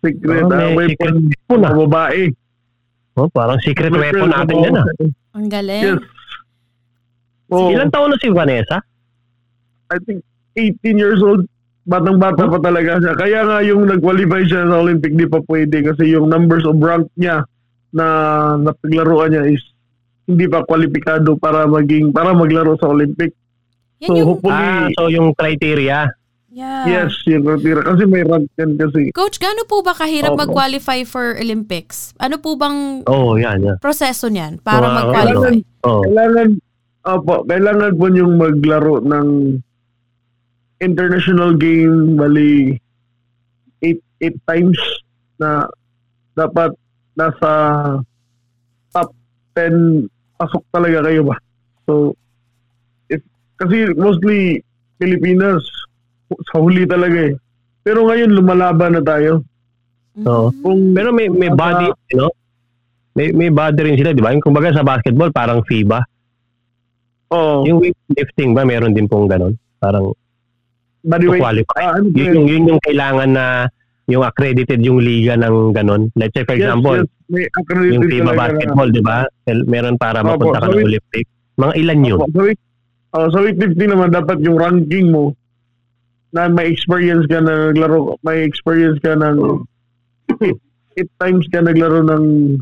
[0.00, 1.74] Secret Oh, uh, weapon secret weapon, ah.
[1.76, 2.22] babae.
[3.12, 4.86] Oh, parang secret weapon natin yan ah.
[5.32, 5.82] Ang galing.
[5.84, 6.00] Yes.
[7.48, 8.80] Oh, Ilang taon na si Vanessa?
[9.88, 11.44] I think 18 years old.
[11.82, 13.12] Batang-bata pa talaga siya.
[13.12, 17.10] Kaya nga yung nag-qualify siya sa Olympic, di pa pwede kasi yung numbers of rank
[17.14, 17.42] niya
[17.92, 18.06] na
[18.58, 19.62] napaglaruan niya is
[20.24, 23.36] hindi pa kwalipikado para maging para maglaro sa Olympic.
[24.00, 26.10] Yan So yung, hopefully, Ah, so yung criteria.
[26.48, 26.84] yeah.
[26.84, 27.80] yes, yung criteria.
[27.82, 29.12] Kasi may rank yan kasi.
[29.12, 30.42] Coach, gaano po ba kahirap Opo.
[30.42, 32.10] mag-qualify for Olympics?
[32.16, 33.76] Ano po bang Oh, yan, yan.
[33.78, 34.96] proseso niyan para Wow.
[34.98, 35.54] mag-qualify?
[35.82, 36.02] Oh.
[36.02, 36.48] Kailangan,
[37.04, 39.28] opo, kailangan po yung maglaro ng
[40.78, 42.74] international game, bali,
[43.80, 44.78] eight, eight times
[45.36, 45.66] na
[46.34, 46.74] dapat
[47.12, 47.50] nasa
[48.92, 49.08] top
[49.56, 51.36] 10 pasok talaga kayo ba.
[51.86, 52.14] So,
[53.08, 53.20] if,
[53.56, 54.60] kasi mostly
[54.96, 55.62] Pilipinas,
[56.50, 57.34] sa huli talaga eh.
[57.82, 59.42] Pero ngayon lumalaban na tayo.
[60.22, 60.48] Oo.
[60.50, 60.62] Mm.
[60.62, 62.32] Kung Pero may may body, you know?
[63.12, 64.32] May may body rin sila, di ba?
[64.32, 66.00] Yung kumbaga sa basketball, parang FIBA.
[67.34, 69.52] oh, Yung weightlifting ba, meron din pong ganun?
[69.76, 70.14] Parang
[71.02, 71.82] the to qualify.
[71.82, 73.44] ah, ano Yun yun yung kailangan na
[74.12, 76.12] yung accredited yung liga ng ganun.
[76.12, 77.48] Let's say for Yes, example, yes, may
[77.88, 79.24] yung FIBA basketball, di ba?
[79.64, 81.24] Meron para Opo, mapunta ka so ng Olympic.
[81.56, 82.20] Mga ilan yun?
[82.20, 82.60] Opo, So, it-
[83.12, 85.36] Oh, sa weightlifting naman dapat yung ranking mo
[86.32, 89.36] na may experience ka na naglaro, may experience ka ng
[90.96, 92.56] eight times ka naglaro ng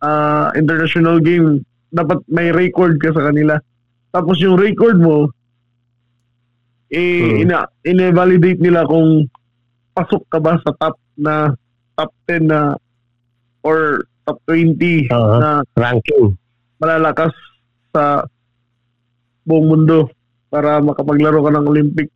[0.00, 1.60] ah, international game,
[1.92, 3.60] dapat may record ka sa kanila.
[4.16, 5.28] Tapos yung record mo,
[6.88, 7.44] eh, Hmm.
[7.44, 9.28] ina, ina-validate nila kung
[9.92, 11.52] pasok ka ba sa top na
[11.96, 12.60] top 10 na
[13.62, 15.36] or top 20 Oo.
[15.38, 16.32] na Ranking.
[16.80, 17.30] malalakas
[17.92, 18.26] sa
[19.46, 20.10] buong mundo
[20.48, 22.08] para makapaglaro ka ng Olympic.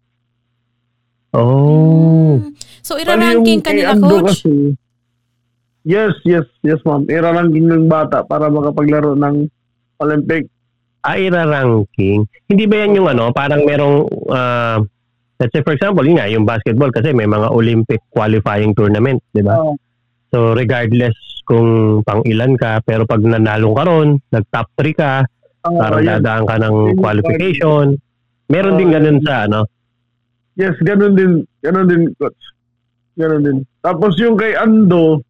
[1.37, 2.41] Oh.
[2.41, 2.57] Mm.
[2.81, 4.43] So, iraranking ka nila, coach?
[4.47, 4.79] kasi-
[5.85, 7.05] yes, yes, yes ma'am.
[7.07, 9.47] Iraranking ng bata para makapaglaro ng
[10.01, 10.49] Olympic.
[11.07, 12.27] Ah, ira-ranking.
[12.51, 14.83] Hindi ba yan yung ano, parang merong, ah,
[15.39, 19.41] let's say for example, yun nga, yung basketball kasi may mga Olympic qualifying tournament, di
[19.41, 19.57] ba?
[20.31, 21.15] So regardless
[21.47, 25.13] kung pang ilan ka, pero pag nanalo ka ron, nag-top 3 ka,
[25.67, 26.11] Ah, parang yes.
[26.19, 27.87] dadaan ka ng Yun qualification.
[28.47, 29.27] Meron din Ah, ganun yun.
[29.27, 29.61] sa ano.
[30.55, 31.33] Yes, ganun din.
[31.59, 32.39] Ganun din, coach.
[33.19, 33.59] Ganun din.
[33.83, 35.27] Tapos yung kay Ando,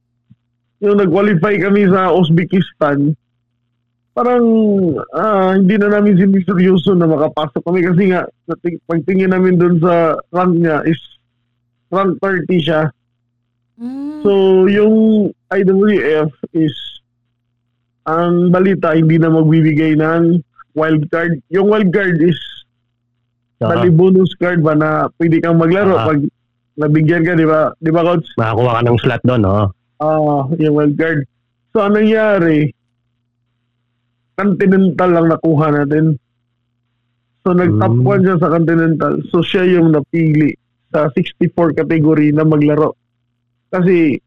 [0.78, 3.16] yung nag-qualify kami sa Uzbekistan,
[4.16, 4.44] parang
[5.12, 10.16] ah, hindi na namin siniseryoso na makapasok kami kasi nga, nating- pagtingin namin dun sa
[10.32, 10.96] rank niya is
[11.92, 12.88] rank 30 siya.
[13.76, 14.24] Mm.
[14.24, 14.32] So,
[14.72, 14.96] yung
[15.52, 16.72] IWF is
[18.08, 20.40] ang balita hindi na magbibigay ng
[20.72, 21.36] wild card.
[21.52, 22.38] Yung wild card is
[23.60, 23.68] Oo.
[23.68, 26.08] bali bonus card ba na pwede kang maglaro Ah.
[26.08, 26.24] pag
[26.76, 27.68] nabigyan ka, di ba?
[27.80, 28.28] Di ba, coach?
[28.36, 29.66] makakuha ka ng slot doon, oh.
[30.00, 31.24] Ah, yung wild card.
[31.72, 32.72] So, anong nangyari?
[34.36, 36.20] Continental lang nakuha natin.
[37.40, 38.04] So, nag-top Hmm.
[38.04, 39.12] 1 siya sa Continental.
[39.30, 40.52] So, siya yung napili
[40.90, 42.92] sa 64 category na maglaro.
[43.70, 44.18] Kasi,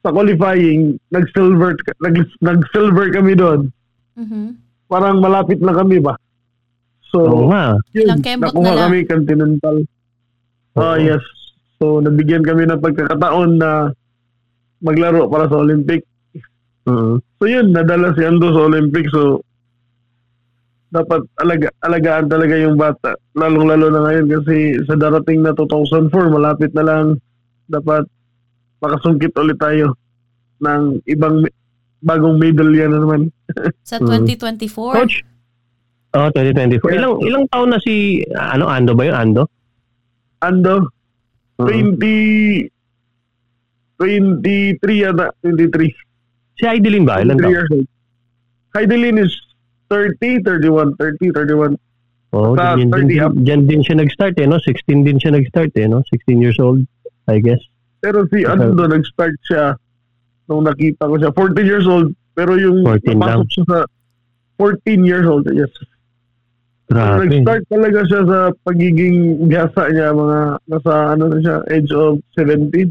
[0.00, 3.60] sa qualifying, nag-silver, nag, nag-silver kami doon.
[4.16, 4.58] Mhm.
[4.84, 6.18] Parang malapit na kami ba?
[7.08, 7.78] So, Oo nga.
[7.92, 8.90] yun, nakuha na lang.
[8.90, 9.76] kami Continental.
[10.74, 11.00] Ah, Oo.
[11.00, 11.22] yes.
[11.78, 13.92] So, nabigyan kami ng pagkakataon na
[14.80, 16.02] maglaro para sa Olympic.
[16.84, 17.16] Mhm.
[17.40, 19.08] So yun, nadala si Ando sa Olympic.
[19.08, 19.40] So,
[20.88, 23.16] dapat alaga, alagaan talaga yung bata.
[23.34, 27.04] Lalong-lalo na ngayon kasi sa darating na 2004, malapit na lang,
[27.66, 28.06] dapat
[28.78, 29.96] makasungkit ulit tayo
[30.60, 31.42] ng ibang
[31.98, 33.32] bagong medalya na naman.
[33.82, 34.28] Sa Mm.
[34.28, 34.92] 2024?
[34.92, 35.24] Coach?
[36.14, 36.92] Oh, 2024.
[36.92, 37.00] Yeah.
[37.00, 39.42] Ilang ilang taon na si ano Ando ba 'yun, Ando?
[40.38, 40.92] Ando,
[41.58, 41.96] Mhm.
[41.96, 42.12] 20,
[43.96, 45.90] 23 yata, 23.
[46.54, 47.18] Si Idilin ba?
[47.18, 47.52] Ilan 23 taon?
[47.52, 47.86] years old.
[48.74, 49.32] Heidelin is
[49.88, 51.78] 30, 31, 30, 31.
[52.34, 53.32] Oh, dyan, 30 din, up.
[53.38, 54.58] dyan din siya nag-start eh, no?
[54.58, 56.02] 16 din siya nag-start eh, no?
[56.10, 56.82] 16 years old,
[57.30, 57.62] I guess.
[58.02, 58.50] Pero si Okay.
[58.50, 59.78] Ando, nag-start siya
[60.46, 61.30] nung nakita ko siya.
[61.30, 62.10] 14 years old.
[62.34, 63.18] Pero yung 14 lang.
[63.22, 63.78] napasok siya sa
[64.58, 65.46] 14 years old.
[65.48, 65.70] Yes.
[66.84, 67.30] Grabe.
[67.30, 70.10] nag-start talaga siya sa pagiging biyasa niya.
[70.10, 72.90] Mga nasa ano na siya, age of 17.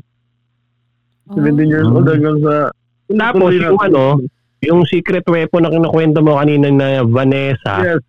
[1.36, 2.00] 17 years Oh.
[2.00, 2.72] old hanggang sa...
[3.14, 4.20] Tapos yung ano,
[4.62, 8.02] yung secret weapon na kinukwento mo kanina na Vanessa, Yes.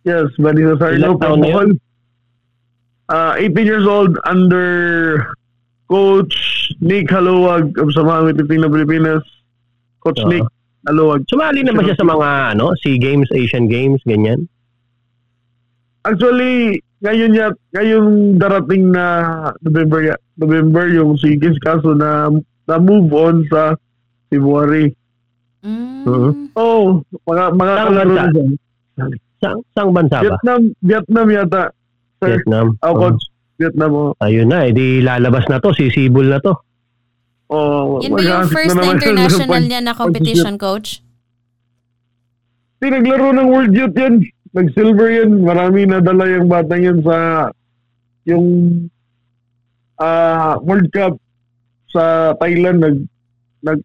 [0.00, 1.16] Yes, Vanessa Sarno.
[1.36, 1.68] Na yun?
[3.10, 5.26] Uh, 18 years old under
[5.90, 6.32] Coach
[6.80, 9.20] Nick Haluwag of Samahan Pilipino Pilipinas.
[10.00, 10.30] Coach Oo.
[10.30, 10.46] Nick
[10.86, 11.26] Haluwag.
[11.28, 14.48] sumali na ba siya sa mga ano, SEA Games, Asian Games, ganyan?
[16.00, 19.04] Actually, ngayon ya, ngayong darating na
[19.60, 22.32] November November yung Sigis kaso na
[22.64, 23.76] na move on sa
[24.30, 24.94] February.
[25.60, 26.02] Mm.
[26.02, 26.32] Mhm.
[26.54, 28.22] Oh, mga mga Saan kalaro bansa?
[28.22, 28.46] na siya.
[29.40, 30.22] Sa, saang bansa ba?
[30.24, 31.62] Vietnam, Vietnam yata.
[32.16, 32.66] Sir, Vietnam.
[32.76, 33.22] oh, Oh, coach,
[33.56, 34.10] Vietnam oh.
[34.18, 36.52] ayun na, edi lalabas na to, sisibol na to.
[37.48, 41.02] Oh, Yan ba yung first na na international niya na competition, coach?
[42.78, 44.22] Hindi, naglaro ng World Youth yan.
[44.50, 45.30] Nag-silver yan.
[45.42, 47.50] Marami nadala yung bata yan sa
[48.24, 48.46] yung
[49.96, 51.18] ah World Cup
[51.86, 52.80] sa Thailand.
[52.80, 52.96] Nag,
[53.62, 53.78] nag,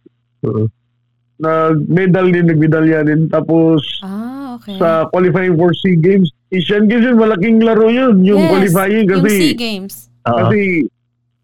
[1.35, 3.27] Nag-medal din, nag-medalya din.
[3.27, 4.79] Tapos Ah, okay.
[4.79, 8.23] sa qualifying for SEA Games, Asian Games yun, malaking laro yun.
[8.23, 9.93] Yung Yes, qualifying yung kasi, SEA Games.
[10.23, 10.59] Kasi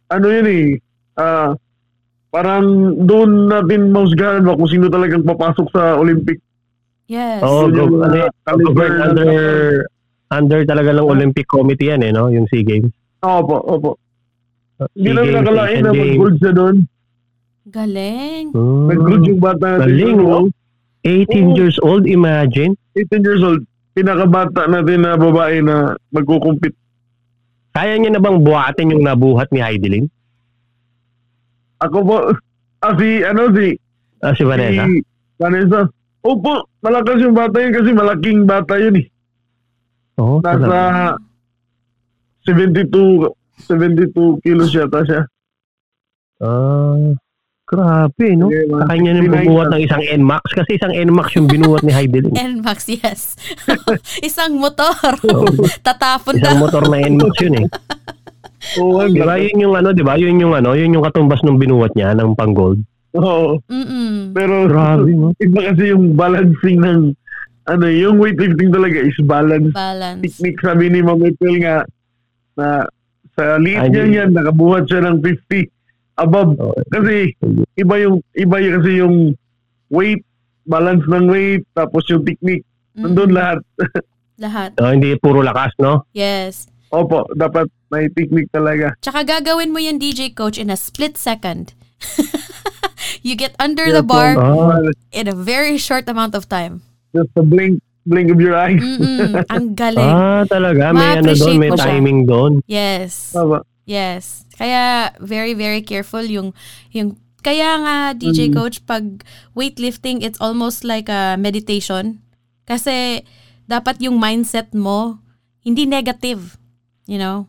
[0.08, 0.66] ano yun eh,
[1.14, 1.52] ah
[2.30, 2.66] parang
[2.98, 6.40] doon natin mausgahan ba kung sino talagang papasok sa Olympic.
[7.06, 7.44] Yes.
[7.44, 9.32] Oo, Yun go, yung, ano, ng- under
[10.32, 12.32] under talaga ng Olympic Committee yan eh, no?
[12.32, 12.88] Yung SEA Games.
[13.20, 13.90] Opo, opo.
[14.96, 16.76] Hindi Games, nakalain na mag-gold siya doon.
[17.70, 18.56] Galing.
[18.56, 18.90] Hmm.
[18.90, 19.86] Nag-gold yung bata natin.
[19.86, 20.50] Galing, no?
[20.50, 20.50] no?
[21.06, 21.54] 18 Oo.
[21.58, 22.74] years old, imagine.
[22.98, 23.62] 18 years old.
[23.94, 26.74] Pinakabata natin na babae na magkukumpit.
[27.72, 30.06] Kaya niya na bang buhatin yung nabuhat ni Heidelin?
[31.82, 32.18] Ako po,
[32.86, 33.78] ah, si, ano, si,
[34.22, 34.86] Ah, si Vanessa?
[34.86, 35.02] si
[35.42, 35.82] Vanessa.
[36.22, 39.08] Opo, malakas yung bata yun kasi malaking bata yun eh.
[40.22, 40.70] Oo, talaga.
[40.70, 41.18] Nasa
[42.46, 43.34] 72
[43.66, 45.22] 72 kilos yata siya.
[46.38, 46.98] Ah,
[47.72, 48.52] grabe, no?
[48.52, 52.36] Sa kanya nang 69 bubuhat ng isang NMAX kasi isang NMAX yung binuhat ni Heidelin.
[52.60, 53.40] NMAX, yes.
[54.28, 55.16] Isang motor.
[55.80, 56.64] Tatapon Isang daw.
[56.68, 57.68] motor na NMAX yun eh.
[58.78, 59.50] Oo, ang Di ba laki.
[59.50, 60.14] yun yung ano, di ba?
[60.20, 62.84] Yun yung ano, yun yung katumbas ng binuhat niya ng pang-gold.
[63.16, 63.58] Oo.
[63.68, 64.36] Mm-mm.
[64.36, 65.32] Pero Grabe, no?
[65.40, 67.00] iba kasi yung balancing ng
[67.68, 69.72] ano, yung weightlifting talaga is balance.
[69.72, 70.22] Balance.
[70.22, 71.78] Technique sabi ni April nga
[72.60, 72.68] na
[73.32, 75.72] sa Ay, niya yan, nakabuhat siya ng 50
[76.22, 76.54] above.
[76.88, 77.34] Kasi
[77.76, 79.16] iba yung iba yung kasi yung
[79.90, 80.22] weight,
[80.64, 82.64] balance ng weight, tapos yung technique.
[82.94, 83.12] Mm-mm.
[83.12, 83.60] Nandun lahat.
[84.42, 84.74] Lahat.
[84.82, 86.02] Oh, hindi puro lakas, no?
[86.18, 86.66] Yes.
[86.90, 88.98] Opo, dapat may technique talaga.
[88.98, 91.78] Tsaka gagawin mo yung DJ coach in a split second.
[93.22, 94.82] you get under the Yes, bar Ah,
[95.14, 96.82] in a very short amount of time.
[97.14, 98.82] Just a blink, blink of your eyes.
[98.82, 99.46] Mm-mm.
[99.46, 100.10] Ang galing.
[100.10, 100.90] ah, talaga.
[100.90, 102.52] May ano doon, may timing doon.
[102.66, 103.38] Yes.
[103.38, 103.62] Tama.
[103.86, 104.46] Yes.
[104.56, 106.54] Kaya very very careful yung
[106.94, 109.26] yung kaya nga DJ coach pag
[109.58, 112.22] weightlifting it's almost like a meditation
[112.70, 113.26] kasi
[113.66, 115.18] dapat yung mindset mo
[115.62, 116.58] hindi negative,
[117.06, 117.46] you know?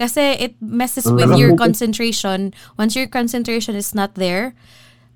[0.00, 2.56] Kasi it messes with your concentration.
[2.80, 4.56] Once your concentration is not there,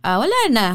[0.05, 0.68] ah wala na.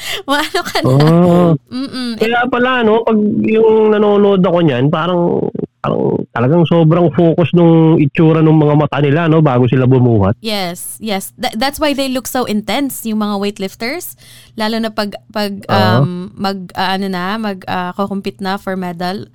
[0.24, 0.88] Ano ka na.
[0.88, 1.50] Oh.
[1.68, 2.16] Mm-mm.
[2.16, 5.44] Kaya pala, no, pag yung nanonood ako niyan, parang,
[5.80, 10.36] parang talagang sobrang focus nung itsura ng mga mata nila, no, bago sila bumuhat.
[10.44, 11.32] Yes, yes.
[11.40, 14.14] Th- that's why they look so intense yung mga weightlifters
[14.60, 19.26] lalo na pag pag um mag ah, ano na, mag uh, compete na for medal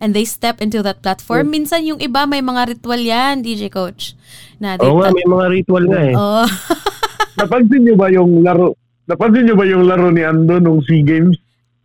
[0.00, 1.52] and they step into that platform.
[1.52, 4.16] Minsan yung iba may mga ritual yan, DJ coach.
[4.56, 6.14] Na Oo nga, may mga ritual nga eh.
[6.16, 6.44] Oo.
[7.40, 8.76] Napansin niyo ba yung laro?
[9.04, 11.36] Napansin niyo ba yung laro ni Ando nung SEA Games?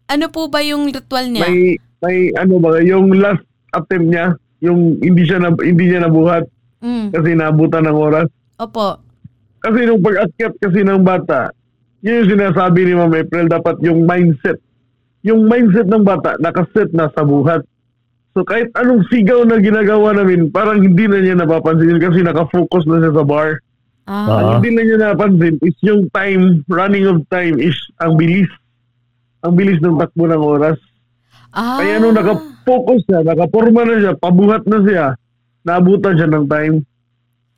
[0.05, 1.45] ano po ba yung ritual niya?
[1.45, 3.41] May may ano ba yung last
[3.75, 4.25] attempt niya,
[4.59, 6.47] yung hindi siya na, hindi niya nabuhat
[6.79, 8.27] Mm, kasi naabutan ng oras.
[8.55, 8.99] opo.
[9.57, 11.49] Kasi nung pag-akyat kasi ng bata,
[11.99, 14.61] yun yung sinasabi ni Ma'am April, dapat yung mindset.
[15.21, 17.65] Yung mindset ng bata, nakaset na sa buhat.
[18.31, 22.85] So kahit anong sigaw na ginagawa namin, parang hindi na niya napapansin yun kasi nakafocus
[22.85, 23.49] na siya sa bar.
[24.05, 24.37] Ah, Ah.
[24.37, 28.51] Ang hindi na niya napansin is yung time, running of time is ang bilis.
[29.41, 30.77] Ang bilis ng takbo ng oras.
[31.55, 31.79] Ah.
[31.79, 35.05] Kaya nung nakafocus siya, nakaporma na siya, pabuhat na siya,
[35.63, 36.75] naabutan siya ng time.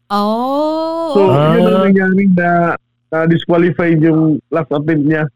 [0.08, 1.12] Oh.
[1.12, 1.52] So, Ah.
[1.52, 2.50] yun ang nangyari na
[3.08, 5.28] na-disqualified yung last attempt niya.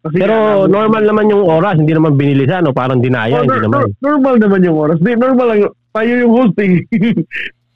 [0.00, 2.72] Kasi Pero normal naman yung oras, hindi naman binilisan, no?
[2.72, 3.78] Parang dinaya, Oh, hindi nor- naman.
[3.82, 4.96] nor- normal naman yung oras.
[4.98, 5.60] Di, normal lang.
[5.62, 6.72] yung- Tayo yung hosting.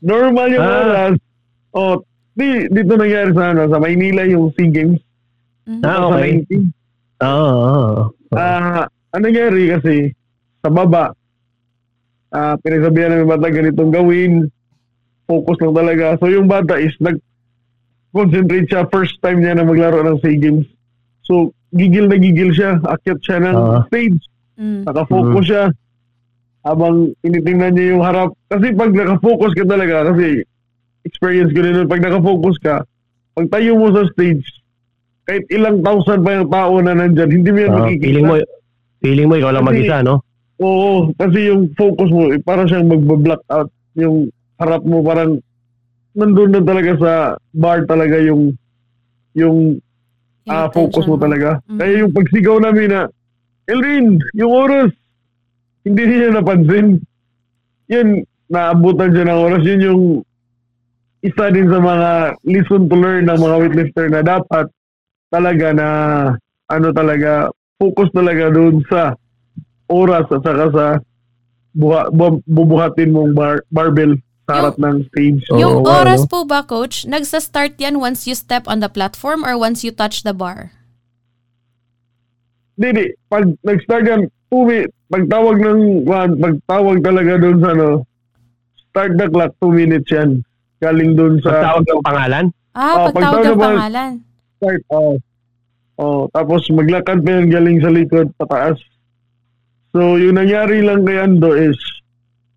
[0.05, 0.77] normal yung Ah.
[0.79, 1.13] oras.
[1.73, 1.95] Oh,
[2.33, 5.01] di, dito nangyari sa, ano, sa Maynila yung SEA Games.
[5.65, 5.81] Mhm.
[5.81, 6.31] Ah, sa okay.
[6.45, 6.65] 19.
[7.21, 8.03] Oo, oo.
[8.31, 9.95] Ah, ang nangyari kasi
[10.61, 11.11] sa baba,
[12.31, 14.47] ah pinagsabihan ng bata ganitong gawin,
[15.25, 16.15] focus lang talaga.
[16.17, 20.67] So yung bata is nag-concentrate siya first time niya na maglaro ng SEA Games.
[21.23, 23.83] So gigil na gigil siya, akyat siya ng Ah.
[23.87, 24.19] stage,
[24.55, 24.83] Mm.
[24.85, 25.65] nakafocus siya
[26.61, 28.31] habang tinitingnan niya yung harap.
[28.47, 30.45] Kasi pag nakafocus ka talaga, kasi
[31.03, 32.75] experience ko rin pag nakafocus ka,
[33.33, 34.45] pag tayo mo sa stage,
[35.25, 38.05] kahit ilang thousand pa yung tao na nandyan, hindi mo yan Ah, makikita.
[38.05, 38.35] feeling mo,
[39.01, 40.23] feeling mo ikaw lang Kasi- mag-isa, no?
[40.61, 43.73] Oo, kasi yung focus mo, eh, parang siyang magba-block out.
[43.97, 44.29] Yung
[44.61, 45.41] harap mo parang
[46.13, 47.13] nandun na talaga sa
[47.57, 48.53] bar talaga yung
[49.33, 49.81] yung
[50.51, 51.63] ah, focus mo talaga.
[51.65, 51.79] Mhm.
[51.81, 53.03] Kaya yung pagsigaw namin na,
[53.71, 54.91] Elrin, yung oras,
[55.87, 56.99] hindi niya napansin.
[57.87, 59.63] Yun, naabutan siya ng oras.
[59.63, 60.03] Yun yung
[61.23, 62.11] isa din sa mga
[62.43, 64.67] listen to learn ng mga weightlifter na dapat
[65.31, 65.89] talaga na
[66.67, 69.17] ano talaga, focus talaga doon sa
[69.89, 70.85] oras at saka sa
[71.73, 75.41] buha, bu- bubuhatin mong bar, barbell sa harap ng stage.
[75.57, 76.31] Yung oras no?
[76.31, 80.21] po ba, coach, nagsa-start yan once you step on the platform or once you touch
[80.21, 80.77] the bar?
[82.77, 83.07] Hindi, di.
[83.33, 87.89] Pag nag-start yan, minutes, pagtawag ng, one, pagtawag talaga doon sa ano,
[88.91, 90.43] start the clock, two minutes yan.
[90.81, 92.45] Galing doon sa Pagtawag ng pangalan?
[92.71, 94.13] Ah, Oh, pagtawag pagtawag ng pangalan.
[94.61, 94.83] start.
[94.93, 95.15] Oh.
[96.01, 98.81] Oh, tapos maglakad pa yan galing sa likod, pataas.
[99.93, 101.77] So, yung nangyari lang kay Ando is,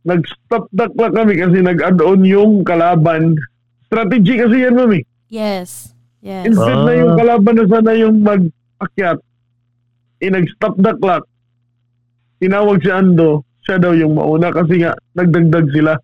[0.08, 3.36] nag-stop the clock kami kasi nag-add on yung kalaban.
[3.92, 5.04] Strategy kasi yan, mami.
[5.28, 5.92] Yes.
[6.24, 6.48] Yes.
[6.48, 7.00] Instead na Ah.
[7.04, 9.20] yung kalaban na sana yung mag-akyat,
[10.24, 11.28] eh, nag-stop the clock.
[12.40, 15.96] Tinawag si Ando, siya daw yung mauna kasi nga nagdagdag sila.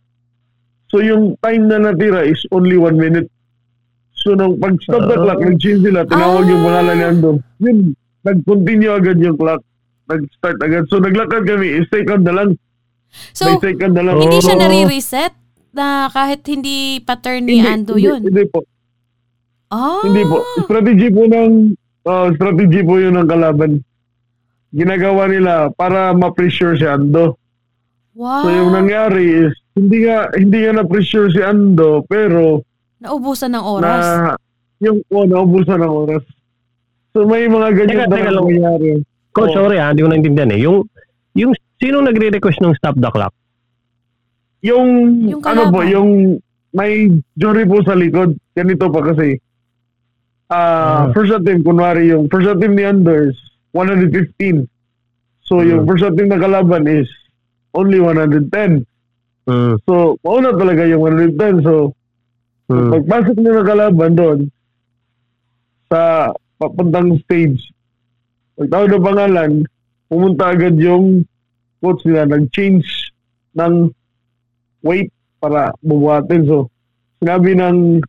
[0.89, 3.29] So yung time na natira is only one minute.
[4.19, 5.15] So nung pag-stop Ah.
[5.15, 6.67] clock, nag-change sila, tinawag yung Ah.
[6.67, 7.29] pangalan ni Ando.
[7.57, 7.77] Yun,
[8.21, 9.61] nag-continue agad yung clock.
[10.05, 10.83] Nag-start agad.
[10.87, 12.49] So naglakad kami, second na lang.
[13.33, 14.15] So, may second na lang.
[14.19, 14.61] hindi siya Oh.
[14.61, 15.33] nare-reset
[15.71, 18.21] na kahit hindi pattern ni Hindi, Ando hindi, yun?
[18.21, 18.59] Hindi po.
[19.69, 20.01] Ah.
[20.01, 20.37] Hindi po.
[20.63, 21.51] Strategy po ng
[22.03, 23.71] oh, strategy po yun ng kalaban.
[24.69, 27.37] Ginagawa nila para ma-pressure si Ando.
[28.13, 28.43] Wow.
[28.43, 32.61] So yung nangyari is hindi nga hindi nga na-pressure si Ando pero
[32.99, 34.03] Naubusan ng oras.
[34.03, 34.35] na
[34.79, 36.23] yung oh, naubusan ng oras.
[37.11, 38.43] So may mga ganyan Teka, teka na lang.
[38.45, 38.89] nangyayari.
[39.31, 39.57] Coach, Oo.
[39.57, 40.59] sorry ha, hindi ko naintindihan eh.
[40.59, 40.77] Yung,
[41.33, 43.33] yung sino nagre-request ng stop the clock?
[44.61, 44.87] Yung,
[45.25, 46.39] Yung ano po, yung
[46.71, 48.35] may jury po sa likod.
[48.51, 49.39] Ganito pa kasi.
[50.47, 51.13] Ah, Ah.
[51.13, 53.37] first team kunwari yung first team ni Anders
[53.71, 54.65] 115.
[55.41, 55.89] So yung Hmm.
[55.89, 57.05] first team na kalaban is
[57.71, 58.81] only 110.
[59.45, 61.61] Mm, So mauna talaga yung 110.
[61.61, 61.93] So
[62.69, 62.91] mm.
[62.93, 64.39] pagpasok nila ng kalaban doon
[65.89, 67.73] sa papuntang stage,
[68.55, 69.51] pagtawag ng pangalan,
[70.05, 71.25] pumunta agad yung
[71.81, 72.85] coach nila, nag-change
[73.57, 73.89] ng
[74.85, 75.09] weight
[75.39, 76.45] para bubuhatin.
[76.45, 76.69] So,
[77.23, 78.03] sinabi ng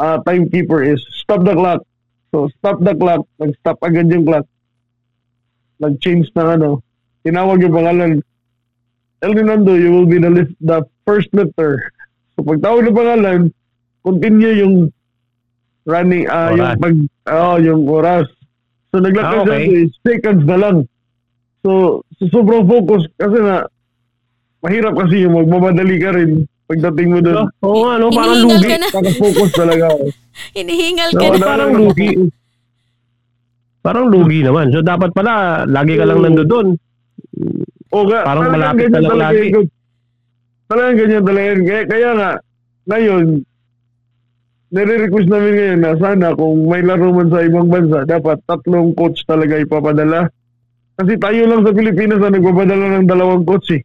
[0.00, 1.84] ah, timekeeper is, stop the clock.
[2.32, 3.28] So, stop the clock.
[3.36, 4.48] Nag-stop agad yung clock.
[5.78, 6.80] Nag-change ng ano.
[7.22, 8.12] Tinawag yung pangalan.
[9.22, 11.92] El Nando, you will be the, the first letter.
[12.32, 13.40] So, pagtawag ng pangalan,
[14.00, 14.74] continue yung
[15.82, 16.76] running, yung Oras.
[16.78, 16.94] pag,
[17.28, 18.26] oh, yung oras.
[18.88, 19.62] So, naglakad Ah, okay.
[19.62, 20.76] siya seconds na lang.
[21.60, 21.70] So,
[22.12, 23.64] so sobrang focus kasi na
[24.60, 26.30] mahirap kasi yung magmamadali ka rin
[26.64, 27.36] pagdating mo doon.
[27.60, 28.08] Oo nga, no?
[28.10, 28.66] Parang lugi.
[28.66, 28.88] ka na.
[28.90, 30.04] Naka-focus talaga ako.
[30.56, 31.34] Hinihingal So, ka na.
[31.34, 32.10] na- parang lugi.
[33.80, 34.70] Parang lugi naman.
[34.70, 35.32] So, dapat pala,
[35.64, 36.24] lagi ka lang Oo.
[36.24, 36.68] nando doon.
[37.90, 39.50] O, ga, Parang malapit na lang talaga lagi.
[39.50, 39.66] yun.
[40.72, 41.60] Talagang ganyan talaga yun.
[41.62, 42.30] Kaya, kaya nga,
[42.86, 43.24] ngayon,
[44.72, 49.20] nire-request namin ngayon na sana kung may laro man sa ibang bansa, dapat tatlong coach
[49.22, 50.32] talaga ipapadala.
[50.96, 53.84] Kasi tayo lang sa Pilipinas na nagpapadala ng dalawang coach eh.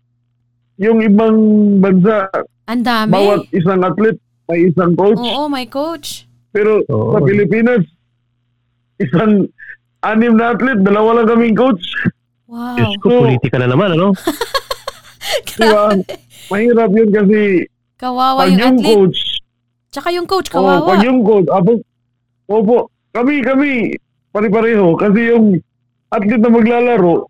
[0.79, 1.35] Yung ibang
[1.77, 2.31] bansa,
[2.67, 3.11] Ang dami.
[3.11, 4.15] bawat isang athlete
[4.47, 5.19] may isang coach.
[5.19, 6.23] Oo, my coach.
[6.49, 7.11] Pero Oo.
[7.11, 7.83] sa Pilipinas,
[8.97, 9.43] isang
[10.01, 11.83] anim na athlete, dalawa lang kaming coach.
[12.47, 12.79] Wow.
[12.79, 14.15] Diyos ko, So- politika na naman, ano?
[15.49, 15.91] Di ba?
[16.47, 17.39] Mahirap yun kasi
[17.97, 18.93] Kawawa yung yung athlete.
[18.93, 19.19] coach,
[19.87, 20.85] Tsaka yung coach, Oo, kawawa.
[20.85, 21.71] pag yung coach, apo,
[22.45, 22.77] opo,
[23.09, 23.71] kami, kami,
[24.29, 24.93] pare-pareho.
[24.93, 25.57] Kasi yung
[26.13, 27.25] athlete na maglalaro,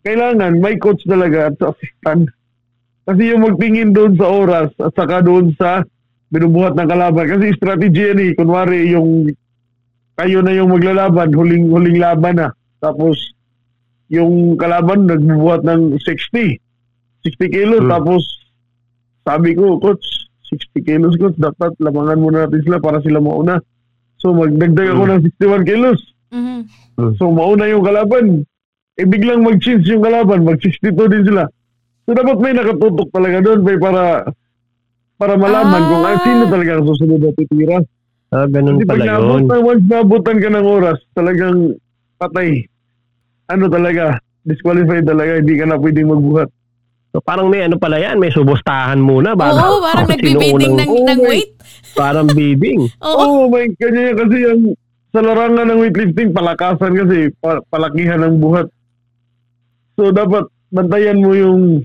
[0.00, 2.32] kailangan may coach talaga at assistant.
[3.04, 5.84] Kasi yung magtingin doon sa oras at saka doon sa
[6.32, 7.26] binubuhat ng kalaban.
[7.28, 8.30] Kasi strategy yan eh.
[8.32, 9.28] Kunwari yung
[10.16, 12.48] kayo na yung maglalaban, huling, huling laban na.
[12.80, 13.16] Tapos
[14.08, 16.56] yung kalaban nagbubuhat ng 60.
[17.28, 17.82] 60 kilos.
[17.84, 17.92] Hmm.
[17.92, 18.22] Tapos
[19.22, 20.04] sabi ko, coach,
[20.48, 23.60] 60 kilos coach, dapat lamangan muna natin sila para sila mauna.
[24.16, 25.12] So magdagdag ako Hmm.
[25.14, 26.00] ng 61 kilos.
[26.32, 26.60] Mhm.
[27.20, 28.42] So mauna yung kalaban.
[28.98, 31.46] Eh biglang mag-change yung kalaban, mag-62 din sila.
[32.02, 34.26] So dapat may nakatutok talaga doon may para
[35.18, 35.88] para malaman Ah.
[35.88, 37.78] kung ah, sino talaga ang susunod na titira.
[38.28, 39.08] Ah, ganun pag pala yun.
[39.08, 41.58] naabutan, once naabutan ka ng oras, talagang
[42.16, 42.64] patay.
[43.48, 46.48] Ano talaga, disqualified talaga, hindi ka na pwedeng magbuhat.
[47.08, 49.32] So, parang may ano pala yan, may subustahan muna.
[49.32, 51.50] Bago, Oo, parang nagbibidding ng, Oo, ng weight.
[51.96, 52.84] Parang bidding.
[53.00, 53.16] Oo.
[53.24, 54.62] Oo, oh, may kanya yan kasi yung
[55.08, 58.68] sa larangan ng weightlifting, palakasan kasi, pa- palakihan ng buhat.
[59.96, 61.80] So, dapat bantayan mo yung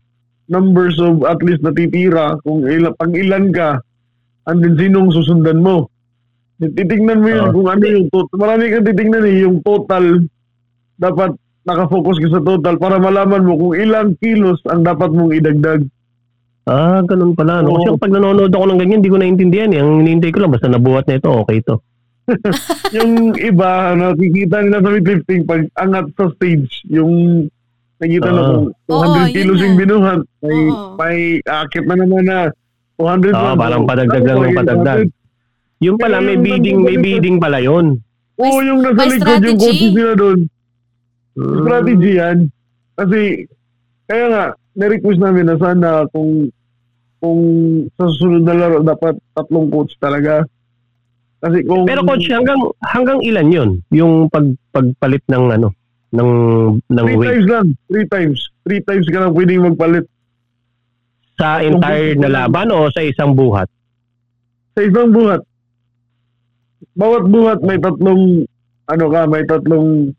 [0.51, 3.80] numbers of at least natitira kung ilan, pag ilan ka,
[4.51, 5.88] and then sinong susundan mo.
[6.59, 7.53] Titignan mo yun Oo.
[7.55, 8.36] kung ano yung total.
[8.39, 10.05] Marami kang titignan eh, yung total.
[10.99, 11.32] Dapat
[11.64, 15.82] nakafocus ka sa total para malaman mo kung ilang kilos ang dapat mong idagdag.
[16.64, 17.59] Ah, ganun pala.
[17.59, 17.76] No?
[17.76, 19.72] Kasi pag nanonood ako ng ganyan, hindi ko naintindihan.
[19.72, 19.80] Eh.
[19.80, 21.76] Ang hinihintay ko lang, basta nabuhat na ito, okay to.
[22.95, 27.45] yung iba, nakikita nila sa weightlifting pag angat sa stage, yung
[27.99, 28.47] nakikita na Ah.
[28.49, 30.95] kung 200 Oo, kilos yung binuhat, may, Oo.
[30.95, 32.38] may akit na naman na
[32.95, 33.55] 200 Oo, lang.
[33.59, 35.03] parang padagdag lang ng padagdag.
[35.11, 35.84] 100.
[35.84, 37.99] Yung pala, may Yung bidding, may bidding pala yun.
[38.34, 39.59] Oo, yung nasa likod yung strategy.
[39.59, 40.39] coaches nila doon.
[41.34, 41.65] Hmm.
[41.65, 42.38] Strategy yan.
[42.93, 43.49] Kasi,
[44.05, 44.45] kaya nga,
[44.77, 46.49] na-request namin na sana kung
[47.23, 47.39] kung
[47.95, 50.43] sa susunod na laro dapat tatlong coach talaga.
[51.39, 53.69] Kasi kung Pero coach, hanggang hanggang ilan yun?
[53.95, 54.43] Yung pag,
[54.75, 55.71] pagpalit ng ano,
[56.11, 56.29] ng,
[56.84, 58.39] ng three weight times lang, three times.
[58.67, 60.05] Three times ka lang pwedeng magpalit.
[61.34, 63.65] sa entire na laban o sa isang buhat?
[64.73, 65.41] sa isang buhat.
[66.93, 68.45] Bawat buhat may tatlong
[68.89, 70.11] ano ka, may tatlong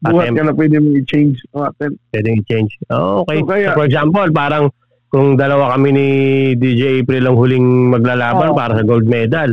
[0.00, 0.36] buhat Attempt.
[0.36, 1.36] ka na pwede mo i-change.
[1.50, 1.98] O, attempt.
[2.10, 2.72] Pwedeng i-change.
[2.88, 3.38] Oh, okay.
[3.38, 4.64] So, kaya- So, for example, parang
[5.08, 6.06] kung dalawa kami ni
[6.54, 8.54] DJ April ang huling maglalaban Oo.
[8.54, 9.50] para sa gold medal,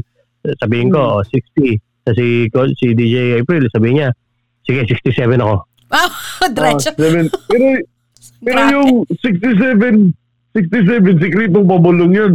[0.55, 1.79] sabihin ko, oh, 60.
[2.03, 4.09] Sa si, si DJ April, sabihin niya,
[4.61, 5.55] sige, 67 ako.
[5.87, 6.09] Wow,
[6.53, 6.89] diretso.
[6.93, 7.25] Seven.
[7.47, 7.65] Pero
[8.41, 10.13] Pero yung 67,
[10.53, 12.33] 67, sikretong pabulong yun.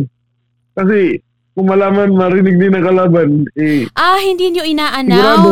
[0.74, 4.74] Kasi kung malaman, marinig din ng kalaban, eh, Ah, hindi nyo sigurado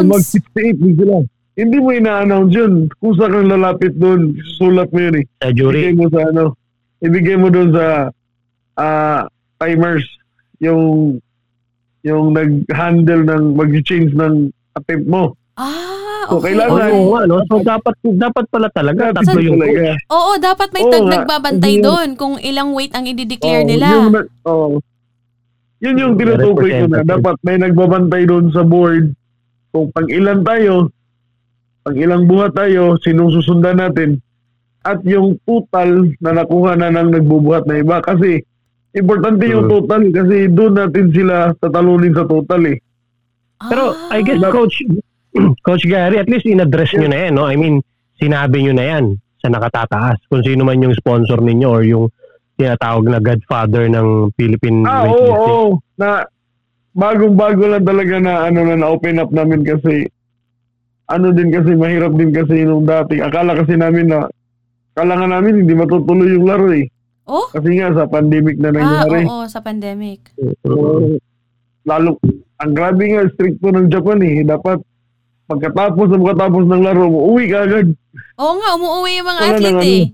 [0.01, 0.09] ina-announce.
[0.09, 1.17] mag-68 din sila.
[1.59, 2.73] Hindi mo ina-announce yun.
[3.03, 5.25] Kung saan kang lalapit doon, susulat mo yun eh.
[5.43, 5.91] Sa Ibigay jury.
[5.93, 6.45] mo sa ano,
[7.03, 7.87] ibigay mo doon sa
[8.79, 9.27] ah,
[9.59, 10.07] timers,
[10.59, 11.19] yung
[12.01, 15.35] yung nag-handle ng mag-change ng attempt mo.
[15.59, 15.85] Ah,
[16.29, 16.53] So, okay.
[16.53, 17.37] kailangan- Oo nga, no?
[17.43, 19.11] So, dapat, dapat pala talaga.
[19.11, 19.97] Dapat Tatlo yung talaga.
[20.13, 23.87] Oo, dapat may Oo tag nagbabantay doon kung ilang weight ang i-declare Oo, nila.
[23.91, 24.13] Yung,
[24.45, 24.67] oo.
[25.81, 27.01] yun yung tinutukoy ko na.
[27.03, 29.11] Dapat may nagbabantay doon sa board
[29.73, 30.93] kung pang ilan tayo,
[31.89, 34.21] pang ilang buhat tayo, sinong susundan natin,
[34.85, 38.05] at yung total na nakuha na ng nagbubuhat na iba.
[38.05, 38.45] Kasi
[38.93, 39.73] importante yung Hmm.
[39.81, 42.77] total kasi doon natin sila tatalunin sa total eh.
[43.59, 44.15] Pero Ah.
[44.15, 44.85] I guess coach
[45.67, 47.45] Coach Gary, at least in-address nyo na yan, no?
[47.45, 47.81] I mean,
[48.17, 49.05] sinabi nyo na yan
[49.39, 52.07] sa nakatataas kung sino man yung sponsor ninyo or yung
[52.57, 55.53] tinatawag na godfather ng Philippine Ah, oo, weightlifting.
[55.57, 55.67] oo.
[55.97, 56.09] Na
[56.91, 60.11] bagong-bago lang talaga na ano na na-open up namin kasi
[61.09, 63.19] ano din kasi mahirap din kasi nung dati.
[63.19, 64.29] Akala kasi namin na
[64.93, 66.87] akala nga namin hindi matutuloy yung laro eh.
[67.29, 67.49] Oh?
[67.49, 69.25] Kasi nga sa pandemic na Ah, nangyari.
[69.25, 70.33] oo, sa pandemic.
[70.65, 70.73] So,
[71.85, 72.17] lalo
[72.59, 74.43] ang grabe nga strict po ng Japan eh.
[74.43, 74.81] Dapat
[75.47, 77.89] pagkatapos na pagkatapos ng laro, uwi ka agad.
[78.37, 80.07] Oo nga, umuwi yung mga Wala athlete nang eh.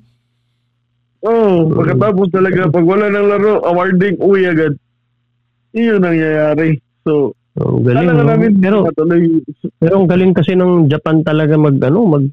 [1.24, 4.76] Oo, pagkatapos talaga, pag wala ng laro, awarding, uwi agad.
[5.72, 6.78] Yung nangyayari.
[7.02, 8.26] So, Ang galing, Kala no?
[8.26, 8.78] namin Pero,
[9.78, 12.24] pero ang galing kasi ng Japan talaga mag, ano, mag,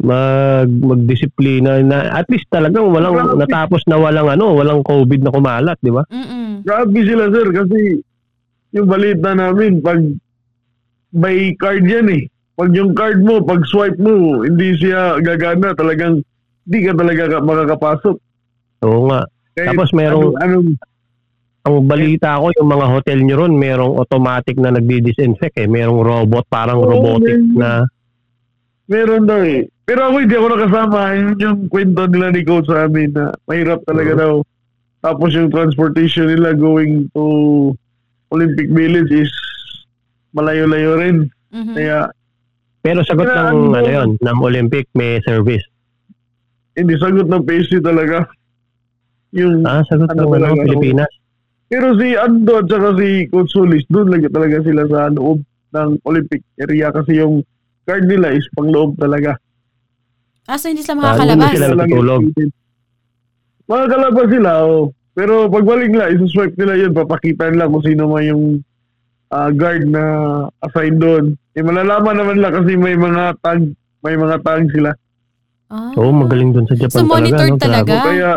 [0.00, 3.38] mag, magdisiplina na at least talagang walang Grabe.
[3.38, 6.02] natapos na walang ano, walang COVID na kumalat, di ba?
[6.08, 6.64] Mm-mm.
[6.64, 8.00] Grabe sila sir kasi
[8.70, 10.00] yung balita namin pag
[11.10, 12.22] by card yan eh.
[12.54, 15.72] Pag yung card mo, pag swipe mo, hindi siya gagana.
[15.72, 16.20] Talagang
[16.62, 18.16] hindi ka talaga ka- makakapasok.
[18.84, 19.24] Oo nga.
[19.54, 20.68] Kahit Tapos merong- Anong, anong,
[21.60, 25.68] Ang balita ko, yung mga hotel nyo ron, merong automatic na nagdi-disinfect eh.
[25.68, 27.52] Merong robot, parang Oo, robotic meron.
[27.54, 27.70] na
[28.86, 29.68] meron daw eh.
[29.84, 30.98] Pero ako hindi ako nakasama.
[31.12, 34.18] Yun yung kwento nila ni coach sa amin na mahirap talaga Oo.
[34.18, 34.32] daw.
[35.00, 37.24] Tapos yung transportation nila going to
[38.30, 39.30] Olympic Village is
[40.30, 41.16] malayo-layo rin.
[41.50, 41.74] Mhm.
[41.74, 41.98] Kaya
[42.80, 45.60] Pero sagot Kaya ng ano- ano yon, ng Olympic may service.
[46.72, 48.24] hindi sagot ng PSC talaga.
[49.30, 51.12] Yung Ah, sagot Ano ng ano, talaga, Pilipinas.
[51.70, 55.38] Pero si Ando at saka si Coach Solis, doon lagi talaga sila sa loob
[55.70, 57.46] ng Olympic area kasi yung
[57.84, 59.38] card nila is pang loob talaga.
[60.44, 61.46] Ah, so hindi sila Ah, makakalabas.
[61.46, 62.22] hindi sila natutulog.
[63.64, 64.84] Makakalabas sila, oh.
[65.12, 68.44] Pero pagbalik nila, isuswipe nila yun, papakita nila kung sino man yung
[69.30, 70.02] ah, guard na
[70.60, 71.38] assigned doon.
[71.54, 73.62] Eh, malalaman naman nila kasi may mga tag,
[74.02, 74.90] may mga tag sila.
[75.70, 75.94] Ah.
[75.94, 77.14] Oo, magaling dun sa Japan So, talaga.
[77.14, 77.62] monitored no?
[77.62, 77.94] talaga?
[77.94, 78.08] Grabe.
[78.10, 78.30] Kaya,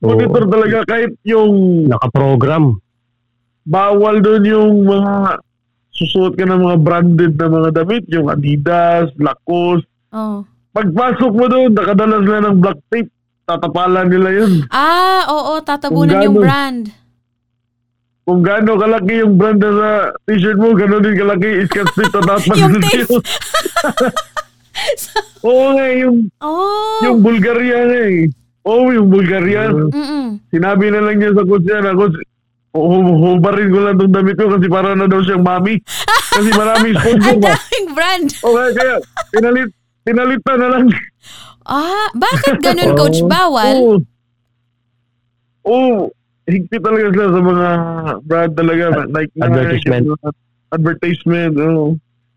[0.00, 0.08] Oo.
[0.08, 1.52] monitor talaga kahit yung
[1.86, 2.78] Nakaprogram.
[3.64, 5.42] bawal doon yung mga
[5.90, 10.40] susuot ka ng mga branded na mga damit, yung Adidas, Lacoste, Oh.
[10.72, 13.10] pagpasok mo doon, nakadala sila ng black tape.
[13.44, 14.52] Tatapalan nila yun.
[14.68, 16.92] Ah, oo, tatabunan yung brand.
[18.22, 19.90] Kung gaano kalaki yung brand na sa
[20.22, 23.00] t-shirt mo, gano'n din kalaki iskat strip tatapan Yung nila tape.
[23.02, 23.22] yun.
[25.40, 27.00] Oo nga, yung, Oh.
[27.02, 28.28] yung Bulgaria nga eh.
[28.68, 29.72] Oo, yung Bulgaria.
[29.72, 30.44] Mm-mm.
[30.48, 32.16] Sinabi na lang niya sa coach niya na, coach,
[32.70, 35.80] hu- hubarin ko lang itong damit ko kasi para na daw siyang mami.
[36.28, 37.50] Kasi maraming sponsor Ang ba.
[37.50, 38.28] daming brand.
[38.38, 38.94] O kaya, kaya
[39.32, 39.70] pinalit,
[40.04, 40.84] pinalitan na lang.
[41.64, 43.18] Ah, bakit ganun, coach?
[43.24, 43.74] Bawal?
[43.74, 43.96] Oo.
[45.64, 46.12] Oo.
[46.46, 47.68] Higpit talaga sila sa mga
[48.22, 48.84] brand talaga.
[49.06, 50.04] Like Advertisement.
[50.06, 50.30] ano,
[50.70, 51.54] Advertisement.
[51.58, 51.86] oo.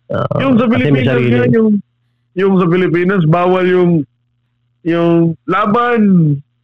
[0.09, 0.35] Oo.
[0.37, 1.69] yung sa Pilipinas nga, yung,
[2.33, 3.91] yung sa Pilipinas, bawal yung
[4.83, 6.01] yung laban.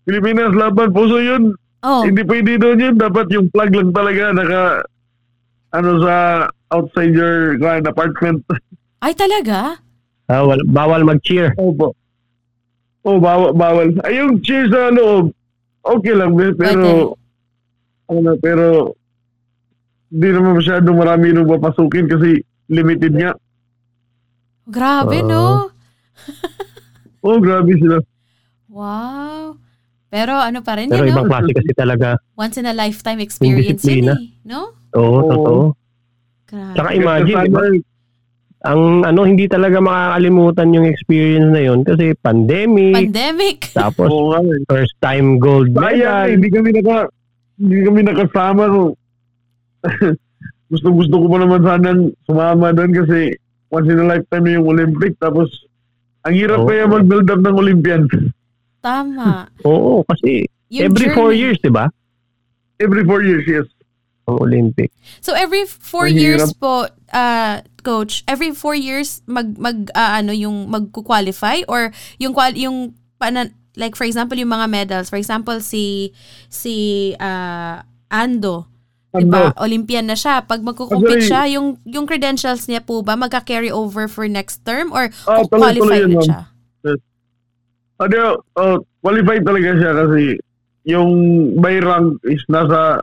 [0.07, 0.93] Pilipinas, laban.
[0.93, 1.53] Puso yun.
[1.85, 2.01] Oh.
[2.03, 2.95] Hindi pwede doon yun.
[2.97, 4.61] Dapat yung flag lang talaga naka
[5.75, 6.15] ano sa
[6.73, 8.41] outside your kind apartment.
[9.05, 9.77] Ay, talaga?
[10.27, 11.53] Ah, wal- bawal mag-cheer.
[11.55, 11.93] Opo.
[13.07, 13.93] Oh, bawal, bawal.
[14.03, 15.31] Ay, yung cheer sa loob,
[15.85, 16.35] okay lang.
[16.35, 17.15] Pero,
[18.11, 18.65] ano, pero,
[20.11, 23.31] hindi naman masyadong marami nung papasukin kasi limited nga.
[24.67, 25.29] Grabe, Oo.
[25.29, 25.43] no?
[27.27, 27.99] Oh, grabe sila.
[28.67, 29.59] Wow.
[30.07, 31.31] Pero ano pa rin Pero yun, ibang no?
[31.33, 32.15] klase kasi talaga.
[32.33, 34.31] Once in a lifetime experience yun eh.
[34.41, 34.71] No?
[34.93, 35.21] Oo, Oo.
[35.25, 35.61] totoo.
[36.45, 36.73] Grabe.
[36.73, 37.59] Tsaka imagine, Kasi di ba?
[37.61, 37.95] sana-
[38.59, 43.57] Ang ano, hindi talaga makakalimutan yung experience na yun kasi pandemic, Pandemic.
[43.77, 44.41] tapos Oo nga.
[44.41, 44.59] eh.
[44.65, 46.27] first time gold Sayang, eh, medal.
[46.33, 46.97] hindi kami naka,
[47.55, 48.83] hindi kami nakasama ko.
[50.67, 53.19] gusto gusto ko pa naman sanang sumama doon kasi
[53.69, 55.47] once in a lifetime yung Olympic tapos
[56.23, 56.67] Ang hirap Oo.
[56.67, 58.03] kaya mag-build up ng Olympian.
[58.81, 59.47] Tama.
[59.67, 61.41] Oo, kasi Yung every four journey.
[61.41, 61.87] years, di ba?
[62.77, 63.65] Every four years, yes.
[64.27, 64.91] Ang Olympic.
[65.23, 66.19] So every four Mahirap.
[66.19, 72.35] years po, uh, coach, every four years mag mag ah, ano yung magku-qualify or yung
[72.35, 73.47] qual yung pana,
[73.79, 76.11] like for example yung mga medals, for example si
[76.51, 78.67] si ah, Ando,
[79.19, 79.51] 'di ba?
[79.57, 80.41] Olympian na siya.
[80.41, 84.89] Pag magko-compete Actually- siya, yung yung credentials niya po ba magka-carry over for next term
[84.89, 86.39] or Ah, tuloy-tuloy qualify yun, na siya?
[87.97, 88.21] Ano,
[88.53, 90.21] oh, qualified talaga siya kasi
[90.85, 91.09] yung
[91.57, 93.01] by rank is nasa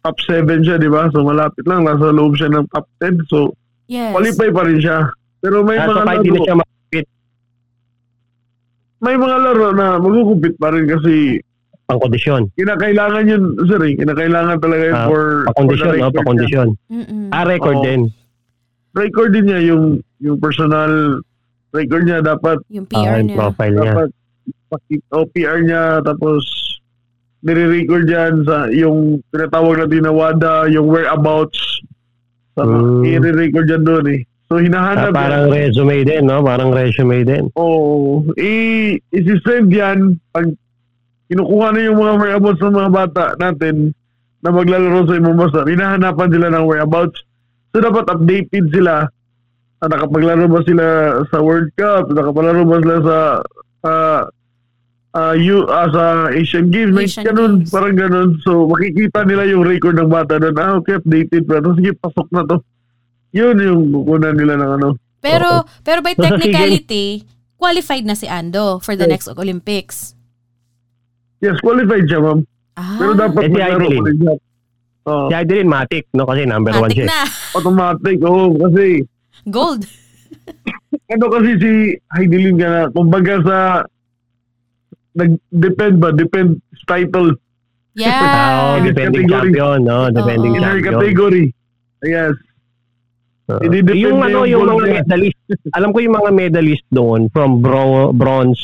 [0.00, 1.10] top 7 siya, di ba?
[1.10, 3.18] So malapit lang, nasa loob siya ng top 10.
[3.26, 3.50] So
[3.84, 4.14] Yes.
[4.14, 5.10] qualify pa rin siya.
[5.40, 6.54] Pero may Ah, so mga di laro, na siya
[9.00, 11.36] may mga laro na magkukumpit pa rin kasi
[11.84, 12.42] pang kondisyon.
[12.54, 13.92] kinakailangan yun, sir, eh.
[13.94, 15.92] Kinakailangan talaga yun Ah, for, for the Pa-kondisyon, no?
[15.92, 16.18] record niya.
[16.18, 16.68] Pa-kondisyon.
[16.88, 17.24] Mm-mm.
[17.30, 17.84] Ah, record Oo.
[17.84, 18.00] din.
[18.94, 19.84] Record din niya yung
[20.18, 21.20] yung personal
[21.70, 23.36] record niya dapat Yung Ah, PR yung niya.
[23.36, 23.92] profile niya.
[23.92, 24.08] dapat
[24.66, 26.40] pakit OPR niya tapos
[27.40, 31.60] nire-record yan sa yung tinatawag natin na WADA, yung whereabouts.
[32.54, 33.02] Sa, Mm.
[33.04, 34.20] i-record yan doon eh.
[34.46, 35.68] So Ah, hinahanap parang yan.
[35.68, 36.40] resume din, no?
[36.40, 37.50] Parang resume din.
[37.54, 38.24] Oo.
[38.34, 38.52] i
[39.10, 40.48] isi-send yan pag
[41.28, 43.94] kinukuha na yung mga whereabouts ng mga bata natin
[44.44, 45.64] na maglalaro sa imong basta.
[45.64, 47.18] Hinahanapan sila ng whereabouts.
[47.72, 49.08] So dapat updated sila.
[49.80, 50.84] Ah, nakapaglaro ba sila
[51.32, 52.12] sa World Cup?
[52.12, 53.16] Nakapaglaro ba sila sa
[53.84, 54.22] ah
[55.16, 56.92] ah, you, ah, sa Asian Games?
[56.92, 57.72] May Asian ganun, Games.
[57.72, 58.36] parang ganun.
[58.44, 60.54] So makikita nila yung record ng bata doon.
[60.60, 61.64] Ah, okay, updated pa.
[61.80, 62.60] Sige, pasok na to.
[63.34, 64.88] Yun yung kukunan nila ng ano.
[65.24, 67.24] Pero pero by technicality,
[67.56, 70.12] qualified na si Ando for the next Olympics.
[71.44, 72.40] Yes, qualified siya, ma'am.
[72.74, 73.94] Ah, Pero dapat Eh, si maglaro Idolin.
[73.94, 74.34] pa rin siya.
[75.04, 75.26] Oo.
[75.26, 76.24] Si Idolin Matic, no?
[76.24, 77.06] Kasi number one matik siya.
[77.06, 77.20] na.
[77.52, 78.44] automatic, oo.
[78.58, 78.84] kasi,
[79.46, 79.82] Gold.
[81.12, 81.72] ano kasi si
[82.10, 83.58] Heidelin ka na, kumbaga sa,
[85.14, 86.10] nag-depend ba?
[86.10, 87.30] Depend sa title.
[87.30, 87.42] Ah,
[87.94, 88.18] Yeah.
[88.18, 89.54] oh, defending category.
[89.54, 89.98] champion, no?
[90.10, 90.62] Defending Oo.
[90.64, 90.92] Champion.
[90.96, 91.44] category.
[92.02, 92.34] Yes.
[93.46, 93.60] Oo.
[93.60, 94.96] Hindi-depende yung ano, yung yung gold mga niya.
[94.98, 95.38] medalist,
[95.70, 98.58] alam ko yung mga medalist doon from bro- bronze,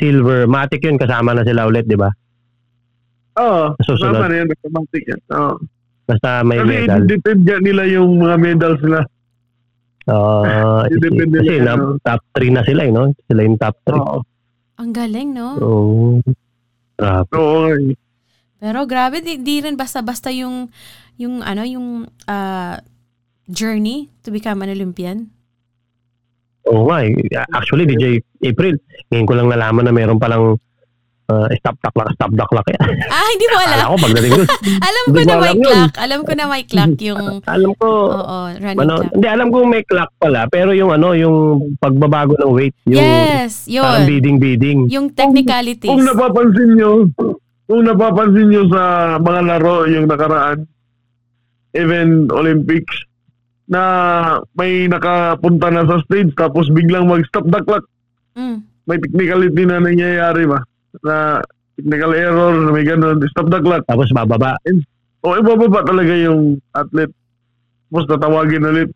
[0.00, 2.08] silver, matic yun kasama na sila ulit, di ba?
[3.38, 3.76] Oo.
[3.84, 4.18] Susunod.
[4.18, 4.48] Tama na yan.
[4.48, 5.20] Automatic yan.
[5.30, 5.54] Oo.
[6.08, 7.00] Basta may Kasi medal.
[7.06, 9.00] depend yan nila yung mga medals nila.
[10.10, 13.02] Ah, Hindi isi- depende kasi lang, na, top 3 na sila, eh, no?
[13.28, 13.94] Sila yung top 3.
[13.94, 14.18] Oo.
[14.80, 15.48] Ang galing, no?
[15.60, 16.16] Oh.
[16.96, 17.30] Grabe.
[17.36, 17.68] Oo.
[17.68, 17.94] nga.
[18.60, 20.68] Pero grabe, di, di rin basta-basta yung,
[21.16, 22.80] yung ano, yung ah,
[23.46, 25.30] journey to become an Olympian.
[26.66, 27.00] Oo nga.
[27.00, 27.16] eh.
[27.50, 28.04] Actually, DJ
[28.42, 28.76] April,
[29.08, 30.60] ngayon ko lang nalaman na meron palang
[31.26, 32.66] uh, stop the clock, stop the clock.
[33.06, 33.70] Ah, hindi mo alam.
[33.70, 34.48] Akala ko pagdating doon.
[34.90, 35.64] Alam ko na alam may yun.
[35.64, 35.92] clock.
[35.96, 39.12] Alam ko na may clock yung, alam ko, oo, running ano, clock.
[39.14, 41.36] hindi, alam ko may clock pala, pero yung ano, yung
[41.76, 44.10] pagbabago ng weight, yung Yes, parang yun.
[44.10, 44.78] bidding-bidding.
[44.90, 45.86] Yung technicalities.
[45.86, 46.90] Kung napapansin nyo,
[47.64, 48.82] kung napapansin nyo sa
[49.16, 50.58] mga laro yung nakaraan,
[51.72, 53.06] even Olympics,
[53.70, 53.82] na
[54.58, 57.86] may nakapunta na sa stage tapos biglang mag-stop the clock.
[58.34, 58.66] Mm.
[58.90, 60.58] May technicality na nangyayari ba?
[61.06, 61.38] Na
[61.78, 63.86] technical error, na may ganun, stop the clock.
[63.86, 64.58] Tapos bababa.
[65.22, 67.14] O ibababa talaga yung athlete.
[67.94, 68.90] Tapos tatawagin ulit.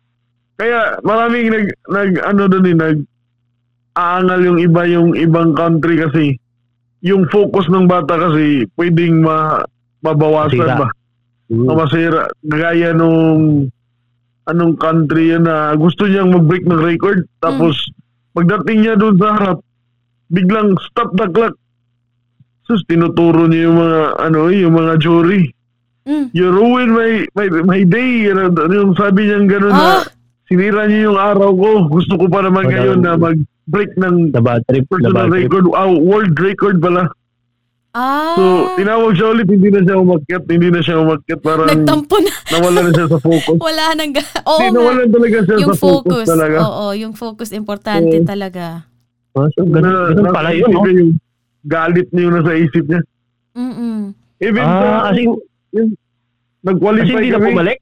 [0.59, 2.97] Kaya maraming nag, nag ano doon eh, nag
[3.95, 6.35] aangal yung iba yung ibang country kasi
[6.99, 9.63] yung focus ng bata kasi pwedeng ma,
[10.03, 10.75] mabawasan Masira.
[10.83, 10.87] ba?
[11.47, 11.67] Mm.
[11.69, 12.23] O masira.
[12.43, 13.71] Gaya nung
[14.45, 17.89] anong country yun na gusto niyang mag-break ng record tapos
[18.31, 19.57] pagdating niya doon sa harap
[20.27, 21.55] biglang stop the clock.
[22.61, 25.49] Sus, tinuturo niya yung mga ano yung mga jury
[26.05, 26.29] Mm.
[26.37, 28.29] you ruin my, my, my day.
[28.29, 30.05] Ano, yung sabi niyang gano'n Ah!
[30.05, 30.05] na
[30.45, 31.71] sinira niyo yung araw ko.
[31.89, 34.37] Gusto ko pa naman Oh, ngayon na mag-break ng the
[34.85, 35.49] personal bad trip.
[35.49, 35.65] record.
[35.73, 37.09] Ah, world record pala.
[37.95, 38.43] Ah, So,
[38.75, 39.47] tinawag siya ulit.
[39.47, 40.43] Hindi na siya umakyat.
[40.45, 41.39] Hindi na siya umakyat.
[41.39, 42.31] Parang nagtampo na.
[42.51, 43.55] nawala na siya sa focus.
[43.71, 44.11] Wala nang...
[44.11, 44.75] ga- Oo Hindi, nga.
[44.77, 46.25] nawalan talaga siya Yung sa focus, focus.
[46.27, 46.57] talaga.
[46.61, 48.27] Oo, yung focus importante Oo.
[48.27, 48.83] talaga.
[49.31, 50.83] Ah, so, ganun, Na- ganun pala yun, no?
[50.83, 51.15] Yung
[51.63, 53.01] galit niya yung nasa isip niya.
[53.53, 54.11] Mm-mm.
[54.37, 55.79] Even Ah, sa, as in, kasi
[56.61, 57.77] nag-qualify hindi na bumalik?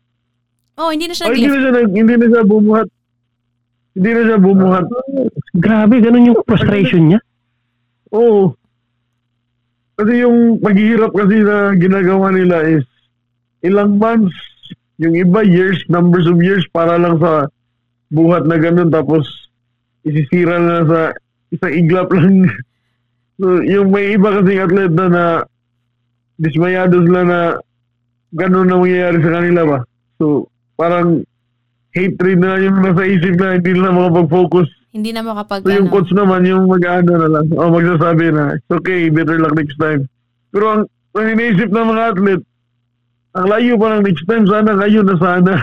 [0.75, 2.87] Oh, hindi na siya Oh, hindi na siya, nag- hindi na siya bumuhat.
[3.91, 4.85] Hindi na siya bumuhat.
[5.55, 7.19] Grabe, ganun yung frustration niya.
[8.09, 8.53] Oo.
[10.03, 12.83] Kasi yung paghihirap kasi na ginagawa nila is
[13.63, 14.35] ilang months,
[14.99, 17.47] yung iba years, numbers of years para lang sa
[18.11, 19.23] buhat na ganun tapos
[20.03, 20.99] isisira na sa
[21.55, 22.51] isang iglap lang.
[23.39, 25.23] so, yung may iba kasing atleta na
[26.35, 27.39] dismayado sila na
[28.35, 29.79] ganun na mangyayari sa kanila ba.
[30.19, 31.23] So, parang
[31.95, 34.67] hatred na yung nasa isip na hindi nila makapag-focus.
[34.93, 35.93] Hindi na makapag So yung ano.
[35.97, 40.05] coach naman, yung mag-ano na lang, o magsasabi na, it's okay, better luck next time.
[40.53, 40.81] Pero ang,
[41.17, 42.45] ang iniisip ng mga athlete,
[43.33, 45.53] ang layo pa ng next time, sana kayo na sana.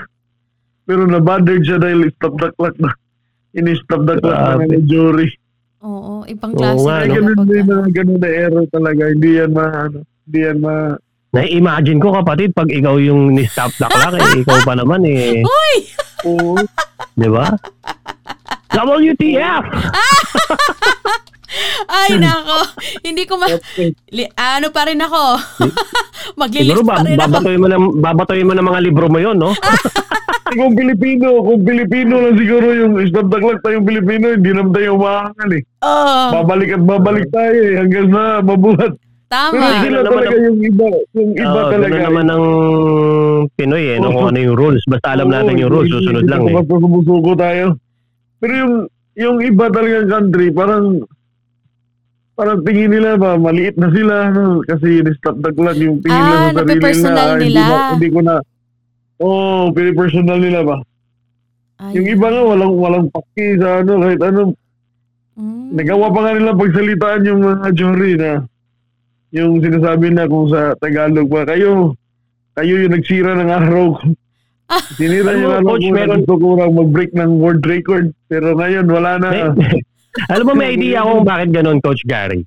[0.90, 2.90] Pero na-bothered siya dahil stop the clock na.
[3.54, 5.30] Ini-stop the clock na ng jury.
[5.80, 6.82] Oo, ibang Oo klase.
[6.82, 7.70] nga, Kaya na ganun din ano.
[7.72, 9.02] mga ganun na error talaga.
[9.06, 10.74] Hindi yan ma, ano, hindi yan ma,
[11.30, 15.38] Na-imagine ko kapatid, pag ikaw yung ni-stop the clock, eh, ikaw pa naman eh.
[15.62, 15.74] Uy!
[16.26, 16.58] oo.
[17.14, 17.46] Di ba?
[18.70, 19.64] WTF!
[21.90, 22.58] Ay, nako.
[23.02, 23.50] Hindi ko ma...
[24.14, 25.22] Li- ano pa rin ako.
[26.40, 27.58] Maglilist Siguro pa ba, rin ako.
[27.58, 29.50] mo ng babatoy mo ng mga libro mo 'yon, no?
[29.50, 35.50] Eh, kung Pilipino, kung Pilipino lang siguro yung clock tayong Pilipino, hindi naman tayo umaangal
[35.58, 35.62] eh.
[35.82, 38.92] Oo, Babalik at babalik tayo eh, hanggang na mabuhat.
[39.30, 39.78] Pero tama.
[39.78, 41.86] sila Ganun naman talaga yung iba, yung iba Oo, talaga.
[41.94, 42.44] ganun naman ng
[43.54, 44.10] Pinoy eh, no?
[44.10, 44.82] kung ano yung rules.
[44.90, 46.54] Basta alam natin yung rules, susunod lang eh.
[46.66, 47.78] Sumusuko tayo.
[48.40, 48.74] Pero yung
[49.14, 51.04] yung iba talagang country, parang
[52.32, 54.64] parang tingin nila ba, maliit na sila, no?
[54.64, 57.20] kasi ni-stop the clock, yung tingin Ah, nila sa sarili nila.
[57.20, 57.60] ah, nila.
[57.60, 58.34] Hindi, hindi ko na,
[59.20, 60.76] oh, personal nila ba?
[61.84, 64.42] Ay, Yung iba nga, walang, walang paki sa ano, kahit ano,
[65.36, 65.68] mm.
[65.76, 68.32] Nagawa pa nga nila pagsalitaan yung mga jury na
[69.30, 71.92] yung sinasabi na kung sa Tagalog pa, kayo,
[72.56, 74.04] kayo yung nagsira ng araw ko.
[75.02, 78.14] Yung mo, araw Coach, meron- gusto ko lang mag-break ng world record.
[78.30, 79.28] Pero ngayon, wala na.
[79.50, 79.82] May-
[80.32, 82.46] alam mo, may idea ako kung bakit ganun, Coach Gary.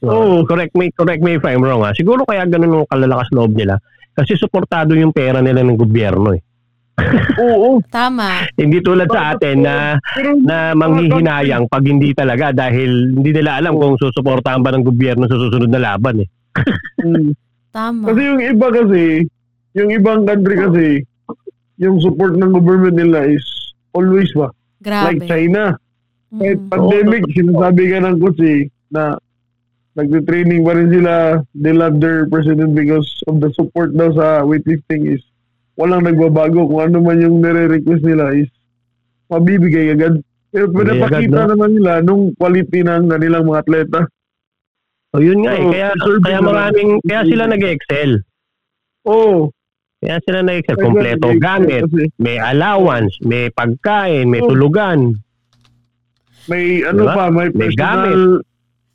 [0.00, 0.48] Oo.
[0.48, 1.92] correct me correct me if I'm wrong ha.
[1.92, 3.76] Siguro kaya ganun yung kalalakas loob nila.
[4.16, 6.40] Kasi suportado yung pera nila ng gobyerno eh.
[7.44, 7.80] Oo.
[7.88, 8.48] Tama.
[8.56, 9.96] Hindi tulad sa atin na
[10.44, 15.36] na manghihinayang pag hindi talaga dahil hindi nila alam kung susuportahan ba ng gobyerno sa
[15.36, 16.28] susunod na laban eh.
[17.04, 17.32] Mm.
[17.70, 18.10] Tama.
[18.10, 19.02] kasi yung iba kasi,
[19.78, 20.86] yung ibang country kasi,
[21.80, 23.42] yung support ng government nila is
[23.96, 24.52] always ba?
[24.84, 25.28] Like Grabe.
[25.28, 25.62] China.
[26.30, 26.68] Kahit Mm.
[26.70, 28.60] pandemic, sinasabi ka ng coach eh,
[28.92, 29.18] na
[29.98, 31.14] nagte-training pa rin sila.
[31.56, 35.24] They love their president because of the support daw sa weightlifting is
[35.74, 36.70] walang nagbabago.
[36.70, 38.46] Kung ano man yung nire-request nila is
[39.26, 40.22] mabibigay agad.
[40.50, 41.50] Pero pinapakita agad, no?
[41.56, 44.00] naman nila nung quality ng kanilang mga atleta.
[45.10, 45.66] O yun nga eh.
[45.66, 48.10] Kaya, deserving kaya maraming, kaya sila nag-excel.
[49.10, 49.50] Oo.
[50.00, 50.80] Kaya sila nag-excel.
[50.80, 51.84] Kompleto gamit.
[52.16, 54.48] May allowance, may pagkain, may Oo.
[54.48, 55.20] tulugan.
[56.48, 57.14] may ano Diba?
[57.14, 58.40] pa, may May personal,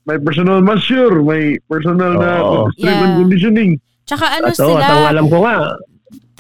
[0.04, 2.68] may personal massure, may personal na Oo.
[2.74, 3.20] strength and Yeah.
[3.22, 3.72] conditioning.
[4.04, 5.58] Tsaka ano At, sila, at alam ko nga,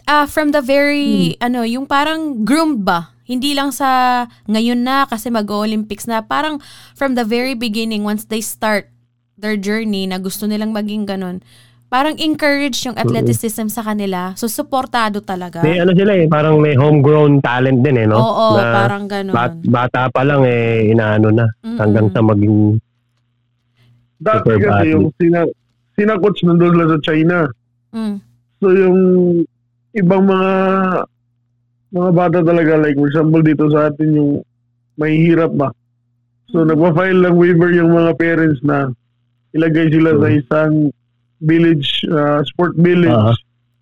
[0.05, 1.45] ah, from the very, Hmm.
[1.45, 3.15] ano, yung parang groomed ba?
[3.23, 6.21] Hindi lang sa ngayon na kasi mag-Olympics na.
[6.21, 6.61] Parang
[6.93, 8.89] from the very beginning, once they start
[9.33, 11.39] their journey na gusto nilang maging ganun,
[11.87, 14.33] parang encourage yung athleticism sa kanila.
[14.35, 15.61] So, supportado talaga.
[15.61, 18.17] may ano sila eh, parang may homegrown talent din eh, no?
[18.17, 19.31] Oo, Na parang ganun.
[19.31, 21.45] bat- bata pa lang eh, inaano na.
[21.61, 21.77] Mm-mm.
[21.77, 22.81] Hanggang sa maging
[24.15, 25.39] Dati Super kasi yung sina,
[25.93, 27.37] sina coach nandun lang sa China.
[27.91, 28.15] Mm.
[28.57, 28.97] So yung
[29.93, 30.51] ibang mga
[31.91, 34.31] mga bata talaga like for example dito sa atin yung
[34.95, 35.67] may hirap ba.
[36.47, 36.71] So Mm.
[36.71, 38.87] nagpa-file lang waiver yung mga parents na
[39.51, 40.37] ilagay sila sa Mm.
[40.37, 40.73] isang
[41.45, 43.13] village, uh, sport village.
[43.13, 43.33] Ah,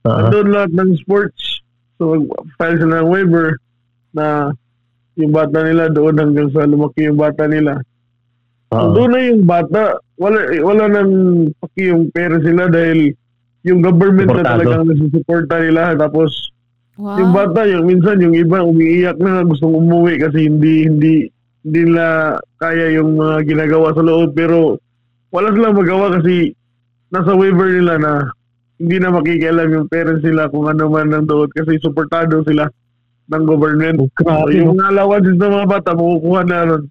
[0.03, 1.63] ah, Nandun lahat ng sports.
[1.95, 3.47] So mag-file sila ng waiver
[4.11, 4.51] na
[5.15, 7.79] yung bata nila doon hanggang sa lumaki yung bata nila.
[8.69, 8.91] ah.
[8.91, 11.11] Doon na yung bata, wala wala nang
[11.55, 13.13] paki yung pera sila dahil
[13.63, 14.51] yung government na Suportado.
[14.59, 16.31] talagang nasusuporta nila tapos
[16.93, 17.17] Wow.
[17.17, 21.13] yung bata yung minsan yung iba umiiyak na gustong umuwi kasi hindi hindi
[21.65, 24.77] hindi nila kaya yung mga ginagawa sa loob pero
[25.33, 26.53] wala silang magawa kasi
[27.13, 28.11] nasa waiver nila na
[28.81, 32.65] hindi na makikialam yung parents nila kung ano man ang doon kasi suportado sila
[33.29, 34.09] ng government.
[34.19, 36.83] So, yung mga allowances ng mga bata makukuha na ron.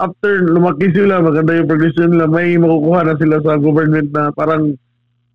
[0.00, 4.74] After lumaki sila, maganda yung progression nila, may makukuha na sila sa government na parang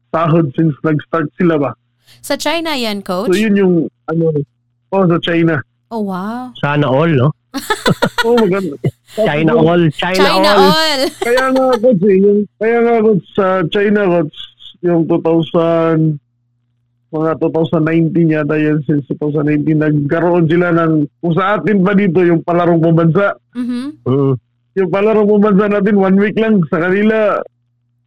[0.10, 1.72] sahod since nag-start sila ba.
[2.22, 3.30] Sa China yan, coach?
[3.30, 3.74] So yun yung
[4.10, 4.34] ano,
[4.90, 5.62] oh sa China.
[5.94, 6.50] oh, wow.
[6.58, 7.30] Sana all, no?
[8.22, 8.76] Oh, maganda.
[9.16, 10.70] China all, China, China all.
[10.70, 11.01] all.
[11.18, 14.38] Kaya nga coach eh, yung, kaya nga coach sa China coach,
[14.82, 16.20] yung 2000
[17.08, 22.43] mga 2019 yata yan since 2019 nagkaroon sila ng kung sa atin pa dito yung
[22.43, 24.03] palarong pambansa Mhm.
[24.03, 24.34] Mm.
[24.76, 27.39] yung palarong pambansa natin one week lang sa kanila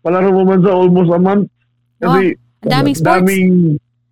[0.03, 1.49] palarong pambansa almost a month
[1.97, 3.07] kasi Ang daming sports.
[3.17, 3.49] daming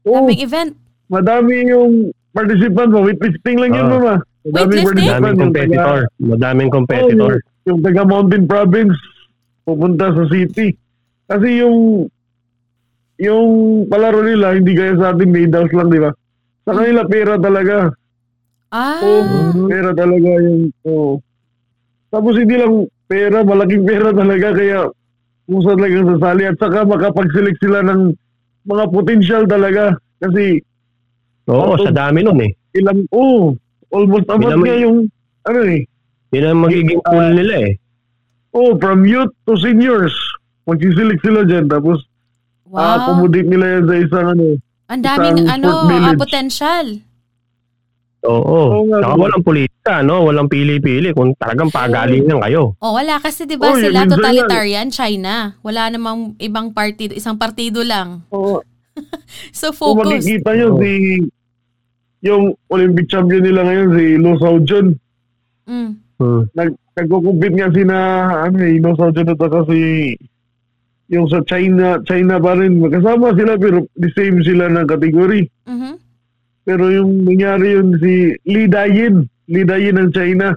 [0.02, 0.70] oh, Daming event.
[1.06, 1.92] madami yung
[2.32, 3.92] participant mo weightlifting lang yun Ah.
[3.92, 4.14] mama
[4.46, 5.08] madaming Weightlifting?
[5.10, 5.98] Madaming yung competitor.
[6.22, 7.32] Madaming competitor.
[7.34, 8.96] oh, yung, yung taga mountain province
[9.66, 10.78] pupunta sa city
[11.26, 12.06] kasi yung
[13.18, 13.50] yung
[13.90, 16.14] palaro nila hindi gaya sa atin medals lang di ba
[16.62, 17.90] sa kanila pera talaga
[18.70, 18.98] Ah.
[19.02, 21.22] oh, pera talaga yung oh.
[22.10, 24.78] Tapos hindi lang pera, malaking pera talaga kaya
[25.46, 28.10] kung saan lang sasali at saka makapag-select sila ng
[28.66, 30.58] mga potential talaga kasi
[31.46, 32.50] Oo, sa dami nun eh.
[32.74, 33.54] ilang, oh,
[33.96, 34.98] almost about Ilang- nga yung,
[35.42, 35.80] ano eh,
[36.28, 37.08] Yun ang magiging Ah.
[37.08, 37.72] pool nila eh.
[38.50, 40.12] oh, from youth to seniors,
[40.64, 42.04] magsiselect sila dyan, tapos
[42.66, 42.98] Wow.
[42.98, 44.44] accommodate nila yan sa isang ano,
[44.86, 46.18] Ang daming ano, ah, village.
[46.18, 46.86] potential.
[48.24, 48.58] Oo.
[48.74, 49.22] Oo nga, Saka diba?
[49.22, 50.26] walang politika, no?
[50.26, 51.14] Walang pili-pili.
[51.14, 52.74] Kung talagang pagalingan kayo.
[52.76, 55.54] Oh, wala kasi 'di ba Oh, sila totalitarian China.
[55.62, 58.26] Wala namang ibang partido, isang partido lang.
[58.34, 58.58] oh,
[59.52, 60.26] So kung focus.
[60.26, 60.80] makikita nyo Oo.
[60.80, 60.90] si,
[62.26, 64.98] yung Olympic champion nila ngayon, si Lo Sao Jun,
[65.66, 65.98] Mm.
[66.16, 66.46] Hmm.
[66.54, 67.98] nag, nagkukumpit nga si na,
[68.42, 70.14] ano eh, Lo Sao Jun at saka si,
[71.08, 75.46] yung sa China, China pa rin, magkasama sila pero the same sila ng category.
[75.66, 75.94] Mhm.
[76.62, 80.50] Pero yung nangyari yun si Li Dayin, Li Dayin ng China.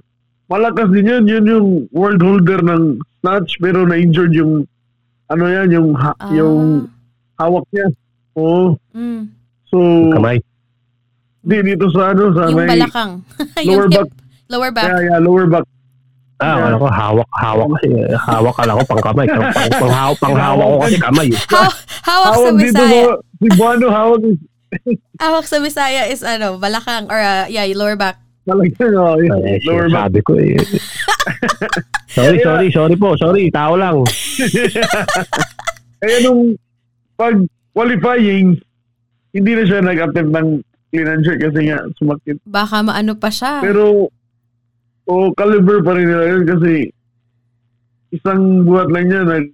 [0.46, 4.66] Malakas din yun, yun yung world holder ng snatch pero na-injured yung
[5.30, 6.34] ano yan, yung ha- Ah.
[6.34, 6.90] yung
[7.38, 7.86] hawak niya.
[8.34, 8.74] Oo.
[8.94, 9.30] Mm.
[9.70, 9.78] So,
[10.14, 10.42] Kamay.
[11.42, 13.12] Di dito sa ano, sa Yung may balakang.
[13.60, 14.10] lower Yung hip- back.
[14.50, 14.86] Lower back.
[14.86, 15.66] Yeah, yeah, lower back.
[16.38, 16.66] Ah, Yeah.
[16.66, 17.90] ano ko, hawak, hawak kasi.
[18.18, 19.26] Hawak ka lang ko, pang kamay.
[19.26, 21.28] Pang, pang, pang, hawak, pang hawak ko kasi kamay.
[21.28, 21.40] eh.
[21.50, 23.02] Haw- hawak sa Hawak dito Bisaya.
[23.02, 24.38] sa, si Buano hawak is
[25.22, 28.18] Hawak sa Bisaya is ano, balakang or uh, yeah, lower back.
[28.42, 28.82] talaga,
[29.20, 30.10] yeah, Eh, lower back.
[30.10, 30.58] sabi ko eh.
[32.16, 33.14] sorry, sorry, sorry po.
[33.16, 34.02] Sorry, tao lang.
[36.00, 36.56] Kaya nung
[37.14, 37.36] pag
[37.72, 38.56] qualifying,
[39.30, 40.50] hindi na siya nag-attempt ng
[40.94, 42.38] jerk kasi nga sumakit.
[42.46, 43.62] Baka maano pa siya.
[43.62, 44.10] Pero,
[45.10, 46.94] o caliber pa rin nila yun kasi
[48.10, 49.46] isang buhat lang niya nag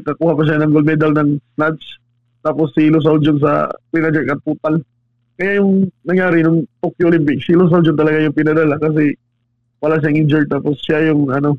[0.00, 1.84] nakakuha pa siya ng gold medal ng snatch.
[2.40, 4.80] Tapos si Lo Saljun sa jerk at putal.
[5.36, 9.12] Kaya yung nangyari nung Tokyo Olympics, si Lo Saljun talaga yung pinadala kasi
[9.80, 11.56] wala siyang injured tapos siya yung ano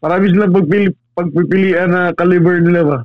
[0.00, 2.98] marami silang pagpili, pagpipilian na caliber nila ba.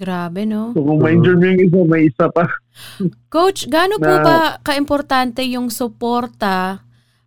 [0.00, 0.72] Grabe, no?
[0.72, 2.48] So kung ma-injure mo yung isa, may isa pa.
[3.34, 6.80] Coach, gaano po ba kaimportante yung suporta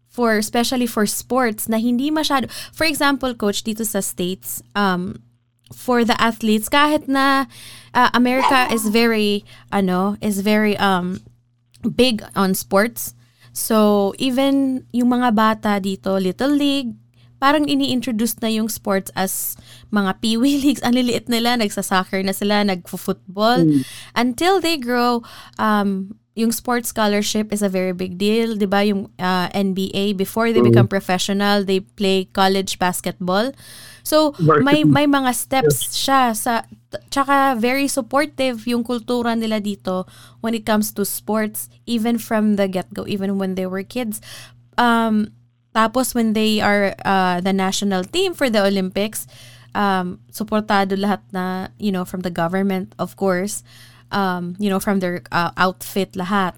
[0.10, 5.18] for especially for sports na hindi masyado for example coach dito sa states um
[5.74, 7.50] for the athletes kahit na
[7.98, 9.42] uh, America is very
[9.74, 11.18] ano is very um
[11.98, 13.18] big on sports
[13.58, 16.94] so even yung mga bata dito little league
[17.44, 19.60] parang ini-introduce na yung sports as
[19.92, 23.68] mga peewee leagues ang liliit nila nagsa-soccer na sila nagfo-football
[24.16, 25.20] until they grow
[25.60, 28.82] um yung sports scholarship is a very big deal, 'di ba?
[28.82, 33.54] Yung uh, NBA before they become professional, they play college basketball.
[34.02, 36.66] So, may may mga steps siya sa
[37.14, 40.10] tsaka very supportive yung kultura nila dito
[40.42, 44.18] when it comes to sports even from the get-go, even when they were kids.
[44.82, 45.38] Um
[45.74, 49.28] tapos when they are uh, the national team for the Olympics,
[49.74, 53.66] um suportado lahat na, you know, from the government, of course
[54.14, 56.54] um, you know, from their uh, outfit lahat.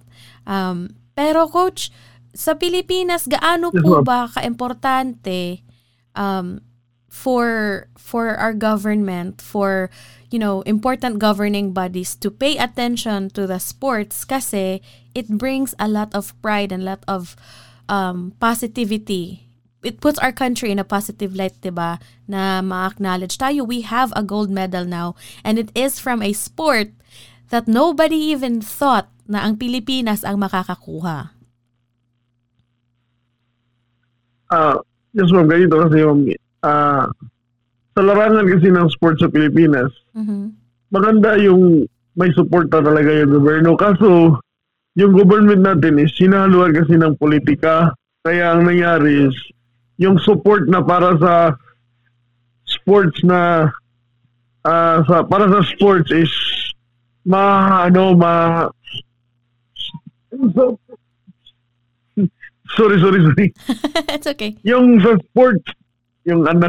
[0.46, 1.90] Um, pero coach,
[2.36, 4.04] sa Pilipinas, gaano po ma'am.
[4.04, 5.64] ba kaimportante
[6.14, 6.62] um,
[7.08, 9.90] for for our government, for
[10.30, 14.84] you know, important governing bodies to pay attention to the sports kasi
[15.16, 17.40] it brings a lot of pride and a lot of
[17.88, 19.46] um, positivity
[19.86, 22.02] it puts our country in a positive light, 'di ba?
[22.26, 25.14] Na ma-acknowledge tayo we have a gold medal now
[25.46, 26.90] and it is from a sport
[27.54, 31.38] that nobody even thought na ang Pilipinas ang makakakuha.
[34.50, 34.78] Ah,
[35.14, 36.30] yes ma'am, ganito kasi yung
[36.66, 37.06] ah,
[37.94, 40.54] sa larangan kasi ng sports sa Pilipinas, Mhm.
[40.90, 41.86] maganda yung
[42.18, 43.76] may suporta talaga yung gobyerno.
[43.76, 44.40] Kaso,
[44.96, 47.92] yung government natin is sinahaluan kasi ng politika.
[48.24, 49.36] Kaya ang nangyari is,
[49.96, 51.56] yung support na para sa
[52.68, 53.72] sports na
[54.64, 56.28] ah, sa para sa sports is
[57.24, 58.66] ma ano ma
[62.76, 63.48] sorry sorry sorry
[64.16, 64.58] It's okay.
[64.68, 65.68] yung sa sports,
[66.28, 66.68] yung ano,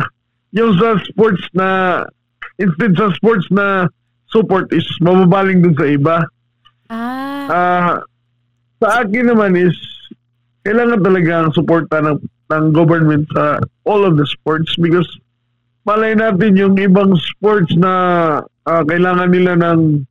[0.54, 2.02] yung sa sports na,
[2.58, 3.90] instead sa sports na
[4.30, 6.16] support is mababaling dun sa iba.
[6.86, 7.94] Ah, Ah,
[8.82, 9.74] sa akin naman is,
[10.66, 12.18] kailangan talaga ang suporta ng,
[12.50, 15.06] ng government sa all of the sports because
[15.86, 17.92] malay natin yung ibang sports na
[18.66, 20.02] ah, kailangan nila ng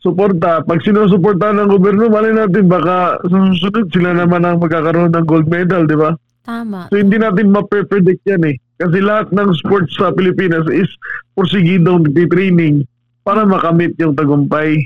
[0.00, 0.64] suporta.
[0.66, 5.46] Pag sinusuporta ng gobyerno, malay natin baka sa susunod sila naman ang magkakaroon ng gold
[5.46, 6.16] medal, di ba?
[6.42, 6.90] tama.
[6.90, 8.56] So hindi natin ma-predict yan eh.
[8.82, 10.90] Kasi lahat ng sports sa Pilipinas is
[11.38, 12.82] porsigidong training
[13.22, 14.82] para makamit yung tagumpay.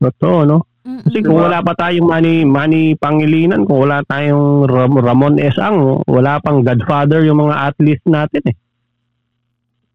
[0.00, 0.58] Totoo, no?
[0.84, 1.24] Kasi Mm-mm.
[1.24, 1.48] kung Diba?
[1.48, 5.56] wala pa tayong Manny, Manny Pangilinan, kung wala tayong Ram- Ramon S.
[5.56, 8.56] Ang, wala pang godfather yung mga athletes natin eh.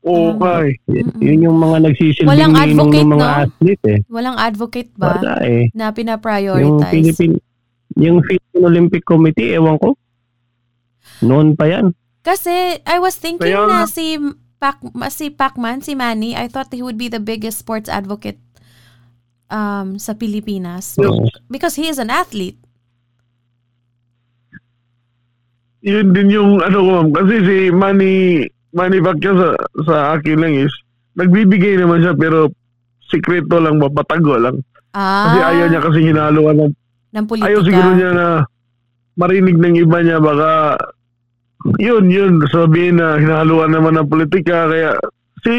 [0.02, 0.82] Oo, kay.
[0.90, 1.22] Y- Mm-mm.
[1.22, 3.38] Yun yung mga nagsisilbing Walang advocate, ng mga no?
[3.38, 4.00] athlete eh.
[4.10, 5.64] Walang advocate ba Wala eh.
[5.72, 6.90] na Yung pinaprioritize?
[6.90, 7.36] Philippine,
[7.94, 9.94] yung Philippine Olympic Committee, ewan ko.
[11.22, 11.94] Noon pa yan.
[12.26, 14.18] Kasi I was thinking Kaya na si
[14.58, 18.40] Pac si Pacman, si Manny, I thought he would be the biggest sports advocate
[19.50, 21.26] um sa Pilipinas Oo.
[21.50, 22.58] because he is an athlete.
[25.80, 26.96] Yun din yung ano ko.
[27.16, 28.44] Kasi si Manny,
[28.76, 29.50] Manny Pacquiao sa,
[29.88, 30.74] sa akin lang is,
[31.16, 32.52] nagbibigay naman siya pero
[33.08, 34.60] sikreto lang, mapatago lang.
[34.92, 36.74] Ah, Kasi ayaw niya kasi hinaluan ng,
[37.16, 37.48] ng politika.
[37.48, 38.28] ayaw siguro niya na
[39.16, 40.78] marinig ng iba niya baka
[41.76, 44.68] yun, yun, sabihin na hinahaluan naman ng politika.
[44.72, 44.96] Kaya
[45.44, 45.56] si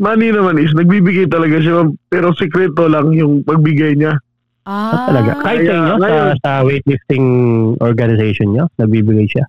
[0.00, 4.16] Manny naman is nagbibigay talaga siya ma'am, pero sikreto lang yung pagbigay niya.
[4.64, 5.44] Ah, Talaga.
[5.44, 7.26] Kahit sa Kaya inyo, sa, ngayon- sa weightlifting
[7.80, 9.44] organization nyo, nagbibigay siya.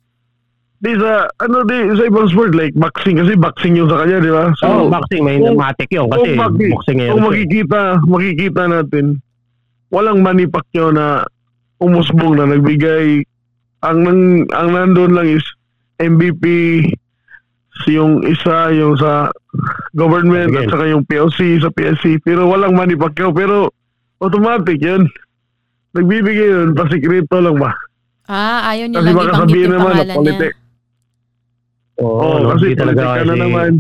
[0.81, 4.27] Di sa, ano di, sa ibang sport, like boxing, kasi boxing yung sa kanya, di
[4.27, 4.49] ba?
[4.57, 7.13] So, oh, boxing, may kung- matik yun kasi kung boxing- boxing ngayon.
[7.13, 9.05] Kung makikita, makikita natin,
[9.87, 11.21] walang Manny Pacquiao na
[11.77, 13.23] umusbong na nagbigay.
[13.81, 14.21] Ang, nang,
[14.51, 15.45] ang nandun lang is
[15.95, 16.43] MVP,
[17.87, 19.29] yung isa, yung sa
[19.91, 20.61] government, Again.
[20.61, 22.19] at saka yung PLC, sa PSC.
[22.19, 23.29] Pero walang Manny Pacquiao.
[23.29, 23.69] Pero
[24.17, 25.07] automatic yun.
[25.91, 27.75] Nagbibigay yun, pasikreto lang ba?
[28.25, 30.15] ah, ayaw niya Kasi lang baka ibanggit sabihin yung naman na pangalan niya.
[30.15, 30.53] politik.
[31.97, 33.71] Oo, Oo, no, kasi hindi talaga politika na kasi, naman.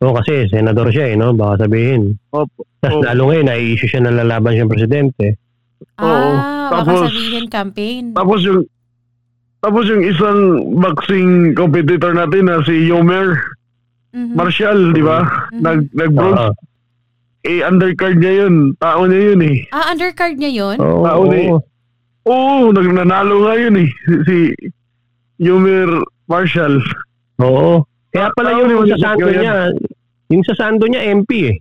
[0.00, 1.28] Oo, kasi senador siya eh, no?
[1.32, 2.00] Baka sabihin.
[2.30, 2.60] Opo.
[2.80, 3.04] Tapos Oo.
[3.04, 5.26] lalo ngayon, nai-issue siya na lalaban siyang presidente.
[5.94, 6.08] Oo.
[6.32, 8.04] Ah, baka Tapos- sabihin campaign.
[8.12, 8.60] Tapos yung
[9.60, 10.38] tapos yung isang
[10.74, 13.36] boxing competitor natin na si Yomer
[14.12, 14.34] Mhm.
[14.36, 15.24] Marshall, di ba?
[15.50, 15.60] Mhm.
[15.60, 16.40] Nag nag-bronze.
[16.42, 16.52] Oo.
[17.42, 18.76] Eh undercard niya yun.
[18.76, 19.56] Tao niya yun eh.
[19.70, 20.76] Ah, undercard niya yun?
[20.78, 21.58] Oo, Tao ni- oo.
[22.22, 23.88] Oo, nag nanalo nga yun eh.
[24.06, 24.36] Si, si
[25.40, 25.90] Yomer
[26.24, 26.78] Marshall.
[27.40, 27.82] Oo.
[28.12, 29.54] Kaya pala Tao yung sa sando niya,
[30.28, 31.56] yung sa sando niya MP eh.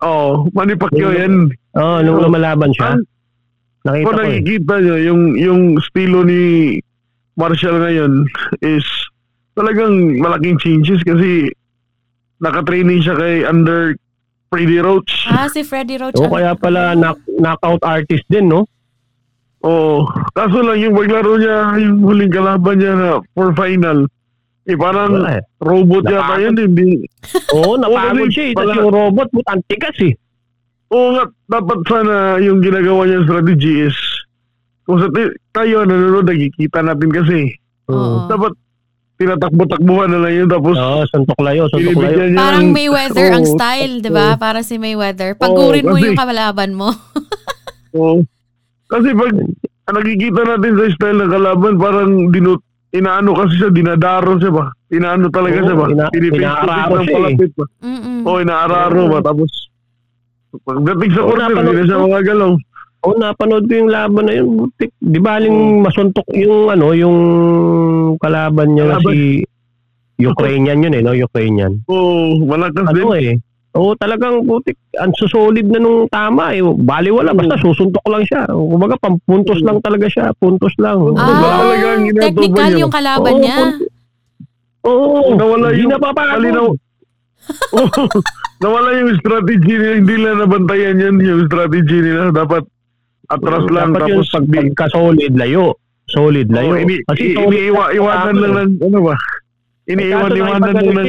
[0.00, 1.52] Oo, Manny Pacquiao yan.
[1.76, 2.24] Oo, nung Oo.
[2.24, 2.96] lumalaban siya.
[2.96, 3.04] Ang-
[3.80, 4.24] Nakita ko eh.
[4.40, 6.76] nakikita nyo, yung, yung estilo ni
[7.34, 8.28] Marshall ngayon
[8.60, 8.84] is
[9.60, 11.52] talagang malaking changes kasi
[12.38, 13.92] nakatraining siya kay under
[14.48, 15.28] Freddy Roach.
[15.28, 16.16] Ah, si Freddie Roach.
[16.16, 18.64] Oo, kaya pala knock, knockout artist din, no?
[19.60, 20.08] Oo.
[20.32, 24.08] Kaso lang yung paglaro niya, yung huling kalaban niya na for final,
[24.64, 25.42] eh parang Wala eh.
[25.60, 26.16] robot Napagod.
[26.16, 26.54] yata yun.
[26.56, 26.90] Hindi.
[27.52, 28.54] Oo, napagod siya eh.
[28.56, 30.14] pala- yung robot, putang tigas eh.
[30.90, 33.94] Oo nga, dapat sana yung ginagawa niya strategy is
[34.82, 35.06] kung sa
[35.54, 37.54] tayo nanonood, nakikita natin kasi.
[37.86, 38.26] Oo.
[38.26, 38.56] Dapat
[39.20, 42.16] tinatakbo-takbuhan na lang yun tapos Oo, suntok layo, suntok layo.
[42.16, 43.52] binibigyan niya Parang ng- Mayweather ang Oo.
[43.52, 44.26] style, 'di ba?
[44.34, 45.36] Para si Mayweather.
[45.36, 46.88] Pagurin mo kasi- yung kalaban mo.
[47.94, 48.24] Oo.
[48.86, 49.32] Kasi pag
[49.90, 54.64] nakikita natin sa style ng kalaban, parang dinut inaano kasi siya, dinadaro siya ba?
[54.88, 55.86] Inaano talaga Oo, siya ba?
[55.86, 57.14] ina- inaararo siya eh.
[57.14, 57.64] palapit ba?
[57.78, 58.18] Mm-mm.
[58.24, 59.18] Oo, inaararo ba?
[59.20, 59.50] Tapos,
[60.60, 62.06] pagdating sa Oo, corner, napanood hindi na siya ko.
[62.08, 62.50] magagalaw.
[63.00, 64.48] Oo, napanood ko yung laban na yun.
[64.58, 64.92] Butik.
[64.94, 67.16] Di baling masuntok yung ano, yung
[68.16, 69.08] kalaban niya na Kalaban.
[69.08, 69.18] si
[70.20, 71.16] Ukrainian yun eh, no?
[71.16, 71.80] Ukrainian.
[71.86, 73.00] Oo, malakas din.
[73.00, 73.40] Ano eh.
[73.70, 74.74] Oo, talagang butik.
[74.98, 76.60] Ang susolid na nung tama eh.
[76.60, 78.44] Bali wala, basta susuntok lang siya.
[78.46, 80.34] Kumbaga, pampuntos lang talaga siya.
[80.34, 80.98] Puntos lang.
[80.98, 82.82] Wala Ah, technical niya.
[82.82, 83.56] yung kalaban Oo, niya.
[84.82, 86.12] Oo, Nawala hindi yung- na.
[86.12, 86.68] Malinaw.
[87.72, 88.02] Oo,
[88.62, 92.28] nawala yung strategy nila, hindi nila nabantayan yan, yung strategy nila.
[92.28, 92.64] Dapat
[93.30, 95.66] atras lang, Dapat yun, tapos pag, pagka-solid, layo.
[96.04, 96.74] Solid, layo.
[96.74, 99.14] Oo, ini, Kasi i- solid iniiwa, iwanan lang ng, ano ba?
[99.86, 101.08] Iniiwan-iwanan lang ng,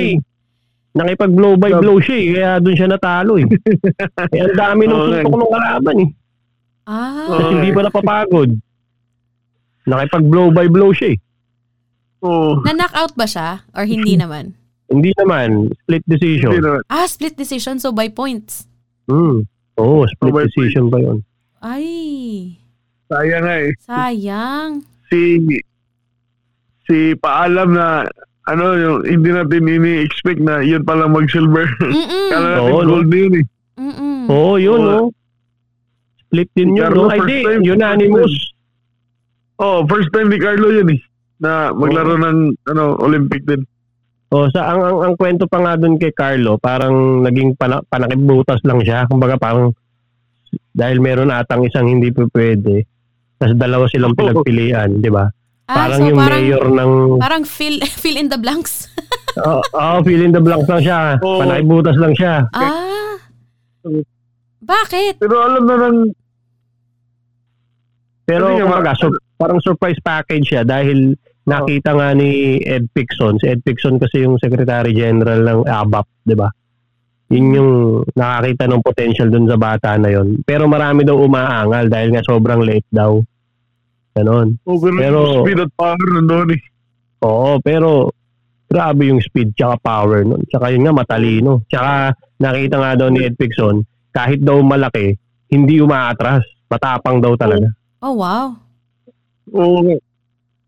[0.92, 3.48] Nakipag-blow by blow siya eh, kaya doon siya natalo eh.
[4.36, 6.10] eh ang dami nung Oo, suntok ng kalaban eh.
[6.84, 7.28] Ah.
[7.32, 7.54] Kasi Oo.
[7.56, 8.50] hindi pa napapagod.
[9.82, 11.18] Nakipag-blow by blow siya eh.
[12.22, 12.60] Oo.
[12.62, 13.64] Na-knockout ba siya?
[13.72, 14.52] Or hindi naman?
[14.92, 16.52] Hindi naman, split decision.
[16.52, 16.84] Hindi na.
[16.92, 17.80] Ah, split decision.
[17.80, 18.68] So by points.
[19.08, 19.48] Hmm.
[19.80, 21.24] Oo, split Oh, by decision pa yun.
[21.62, 21.86] Ay,
[23.06, 23.72] Sayang nga eh.
[23.78, 24.72] sayang.
[25.08, 25.38] Si,
[26.84, 28.08] si paalam na,
[28.48, 31.68] ano, yung hindi natin ini-expect na yun palang mag-silver.
[31.84, 32.28] Mm-mm.
[32.32, 32.90] Kala natin Oo, no?
[32.90, 33.46] gold na yun eh.
[33.78, 34.18] Mm-mm.
[34.28, 34.92] Oo, yun Oo.
[34.98, 35.06] oh.
[36.24, 36.82] Split din Si yun.
[36.82, 37.10] Carlo No?
[37.10, 37.62] Ay, first di, time.
[37.68, 38.34] unanimous.
[39.58, 41.00] Oh, first time ni Carlo yun eh.
[41.38, 43.62] Na maglaro ng ano Olympic din.
[44.32, 48.64] Oh, sa ang, ang ang kwento pa nga doon kay Carlo, parang naging pana, panakibutas
[48.64, 49.04] lang siya.
[49.06, 49.76] Kumbaga parang
[50.72, 52.84] dahil meron atang isang hindi pa pwede.
[53.36, 54.20] Tapos dalawa silang Oo.
[54.20, 55.26] pinagpilian, di ba?
[55.66, 58.88] Ah, Parang so yung parang, mayor ng parang fill, fill in the blanks.
[59.32, 61.00] Oh, oh, fill in the blanks lang siya.
[61.18, 61.40] Oo.
[61.40, 62.44] Panakibutas lang siya.
[62.52, 63.16] ah,
[64.62, 65.18] Bakit?
[65.18, 65.98] Pero alam na ng
[68.24, 73.40] Pero kumbaga, sur- parang surprise package siya dahil nakita nga ni Ed Picson.
[73.40, 76.48] Si Ed Picson kasi yung Secretary General ng ABAP, di ba?
[77.32, 77.72] Yun yung
[78.12, 80.44] nakakita ng potential dun sa bata na yon.
[80.44, 83.24] Pero marami daw umaangal dahil nga sobrang late daw.
[84.12, 84.60] Ganon.
[84.68, 86.62] oh, pero, Pero- yung speed at power nandun eh.
[87.24, 88.12] Oo, pero
[88.68, 90.44] grabe yung speed tsaka power nun.
[90.52, 91.64] Tsaka yun nga, matalino.
[91.72, 92.12] Tsaka
[92.44, 93.80] nakita nga daw ni Ed Picson,
[94.12, 95.16] kahit daw malaki,
[95.48, 96.44] hindi umaatras.
[96.68, 97.68] Matapang daw talaga.
[98.04, 98.56] Oh, wow.
[99.56, 100.00] Oo.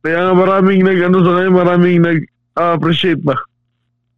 [0.03, 3.39] Kaya nga maraming nag, ano sa kanya, maraming nag-appreciate ba.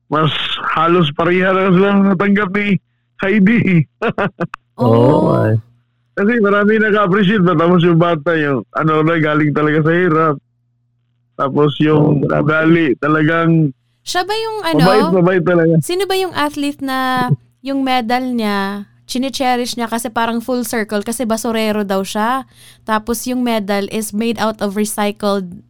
[0.05, 0.29] Mas
[0.75, 2.77] halos pareha na sila natanggap ni
[3.21, 3.61] Heidi.
[4.75, 5.31] Oh.
[5.31, 5.55] ay.
[6.19, 7.55] Kasi marami nag-appreciate ba.
[7.55, 10.35] Tapos yung bata, yung ano na, galing talaga sa hirap.
[11.35, 13.71] Tapos yung Oh, ugali, talagang
[14.03, 14.83] Siya ba yung ano?
[14.83, 15.73] mabait, mabait talaga.
[15.79, 17.31] Sino ba yung athlete na
[17.63, 22.43] yung medal niya, chine-cherish niya kasi parang full circle kasi basurero daw siya.
[22.83, 25.63] Tapos yung medal is made out of recycled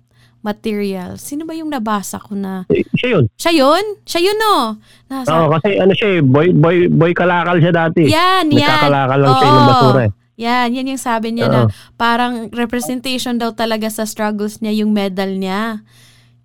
[0.45, 1.17] material.
[1.17, 2.69] Sino ba yung nabasa ko na?
[2.69, 3.25] Eh, Siya yun.
[3.33, 3.83] Siya yun?
[4.05, 4.77] Siya yun no?
[5.09, 8.05] Nasa, Oo, kasi ano siya eh, boy, boy, boy kalakal siya dati.
[8.05, 8.61] yan, yan.
[8.61, 9.69] Nagkakalakal lang siya ng Oo.
[9.73, 10.11] basura eh.
[10.35, 11.53] Yan, yan yung sabi niya Oo.
[11.55, 11.59] na
[11.97, 15.81] parang representation daw talaga sa struggles niya yung medal niya.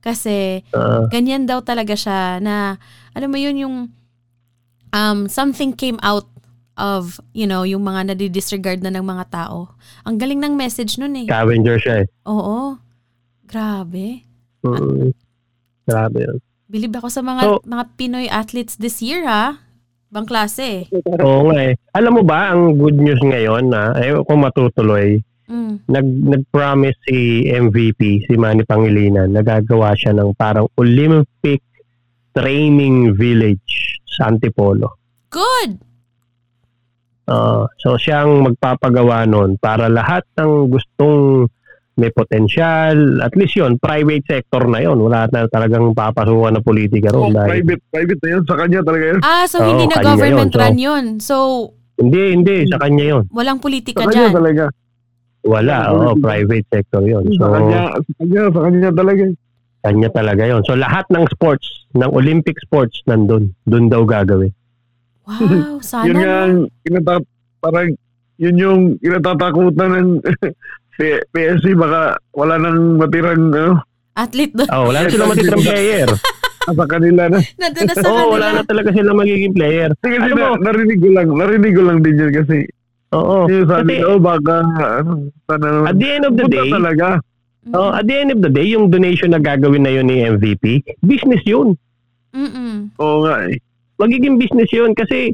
[0.01, 1.13] Kasi Oo.
[1.13, 2.81] ganyan daw talaga siya na
[3.13, 3.77] alam mo yun yung
[4.97, 6.25] um, something came out
[6.81, 9.75] of, you know, yung mga nadidisregard na ng mga tao.
[10.09, 11.29] Ang galing ng message nun eh.
[11.29, 12.07] scavenger siya eh.
[12.25, 12.81] Oo.
[13.51, 14.23] Grabe.
[14.63, 15.11] Mm.
[15.83, 16.39] Grabe yun.
[16.71, 19.59] Bilib ako sa mga So- mga Pinoy athletes this year ha.
[20.11, 20.87] Bang klase.
[21.23, 21.75] Oo nga eh.
[21.95, 25.19] Alam mo ba, ang good news ngayon na, eh, kung matutuloy,
[25.51, 25.83] Mm.
[25.87, 31.63] nag, nag-promise si MVP, si Manny Pangilinan, nagagawa siya ng parang Olympic
[32.31, 34.95] training village sa Antipolo.
[35.31, 35.83] Good.
[37.27, 41.47] Ah, so siyang magpapagawa nun para lahat ng gustong
[42.01, 44.97] may potensyal, at least yun, private sector na yun.
[44.99, 47.37] Wala na talagang papasukan na politika Oh, ron.
[47.37, 48.43] dahil, private, private na yun.
[48.43, 49.21] Sa kanya talaga yun.
[49.21, 50.49] Ah, so Oo, hindi na government yun.
[50.51, 51.05] So- run yun.
[51.21, 51.37] So,
[51.95, 53.25] hindi, hindi, sa kanya yun.
[53.31, 54.33] walang Sa politika kanya dyan.
[54.33, 54.65] talaga.
[55.43, 56.23] Wala, Sa oo, kanya.
[56.23, 57.25] private sector yun.
[57.31, 59.23] So, Sa kanya, sa kanya, sa kanya talaga.
[59.81, 60.63] kanya talaga yun.
[60.65, 63.53] So, lahat ng sports, ng Olympic sports, nandun.
[63.65, 64.53] Doon daw gagawin.
[65.23, 66.05] Wow, sana.
[66.05, 66.37] yun nga
[66.83, 67.29] kinata-
[67.59, 67.93] parang
[68.37, 70.09] yun yung kinatatakutan ng
[71.01, 73.81] P- PSC baka wala nang matirang ano,
[74.13, 74.69] Athlete doon.
[74.69, 76.11] Oh, wala na silang matitrang player.
[76.61, 77.39] sa kanila na.
[77.57, 78.31] Nandun na sa Oo, kanila.
[78.31, 79.91] wala na talaga silang magiging player.
[79.97, 82.57] Kasi mo, na, narinig ko lang, narinig ko lang din yun kasi
[83.11, 83.49] oo.
[83.65, 85.11] sabi Kasi, ko, oh, baka ano,
[85.47, 85.87] sana naman.
[85.89, 87.07] at the end of the day, talaga.
[87.73, 90.65] oh, at the end of the day, yung donation na gagawin na yun ni MVP,
[91.01, 91.75] business yun.
[92.31, 92.93] Mm-mm.
[92.99, 93.57] Oo nga eh.
[93.97, 95.33] Magiging business yun kasi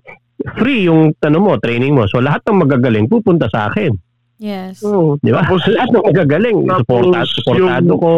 [0.55, 2.07] free yung ano mo, training mo.
[2.07, 3.93] So, lahat ng magagaling pupunta sa akin.
[4.37, 4.85] Yes.
[4.85, 5.17] Oo.
[5.19, 5.41] Di ba?
[5.43, 6.59] Tapos, lahat ng magagaling.
[6.63, 8.13] tapos Supportado, supportado yung- ko.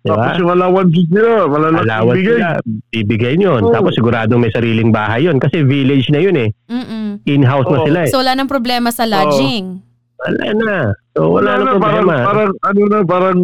[0.00, 0.16] Di ba?
[0.16, 2.30] tapos yung allowances nila, malalaki Allowance bigay.
[2.32, 2.48] sila,
[2.90, 3.60] bibigay yun.
[3.60, 3.72] Oo.
[3.74, 5.36] Tapos siguradong may sariling bahay yun.
[5.36, 6.48] Kasi village na yun eh.
[6.66, 7.20] Mm-mm.
[7.26, 7.86] In-house na Oo.
[7.86, 8.08] sila eh.
[8.08, 9.82] So, wala nang problema sa lodging.
[10.16, 10.76] Wala na.
[11.12, 12.14] So, wala, na parang, problema.
[12.22, 13.38] parang, ano na, parang,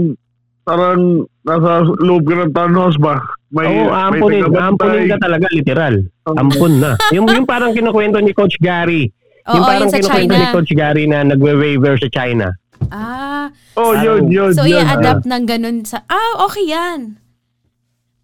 [0.62, 1.00] parang
[1.42, 3.20] nasa loob ka ng townhouse ba?
[3.50, 4.40] May, Oo, ampunin.
[4.40, 4.64] tagabantay.
[4.64, 5.94] Ampunin ka talaga, literal.
[6.24, 6.36] Oo.
[6.38, 6.96] Ampun na.
[7.10, 9.12] yung, yung parang kinukwento ni Coach Gary.
[9.44, 10.52] Oo, yung parang yun sa kinukwento ni China.
[10.52, 12.46] Coach Gary na nagwe-waiver sa China.
[12.88, 14.80] Ah, Oh, yun, yun, so yun.
[14.80, 16.04] i-adapt ng ganun sa...
[16.06, 17.16] Ah, okay yan.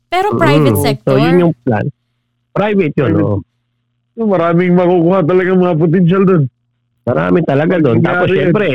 [0.06, 0.82] Pero private Mm.
[0.82, 1.10] sector?
[1.10, 1.86] So, yun yung plan.
[2.50, 3.24] Private yun, Private.
[3.24, 3.38] oo.
[4.20, 6.42] Maraming makukuha talaga mga potential doon.
[7.02, 7.98] Marami talaga doon.
[7.98, 8.68] Tapos, syempre,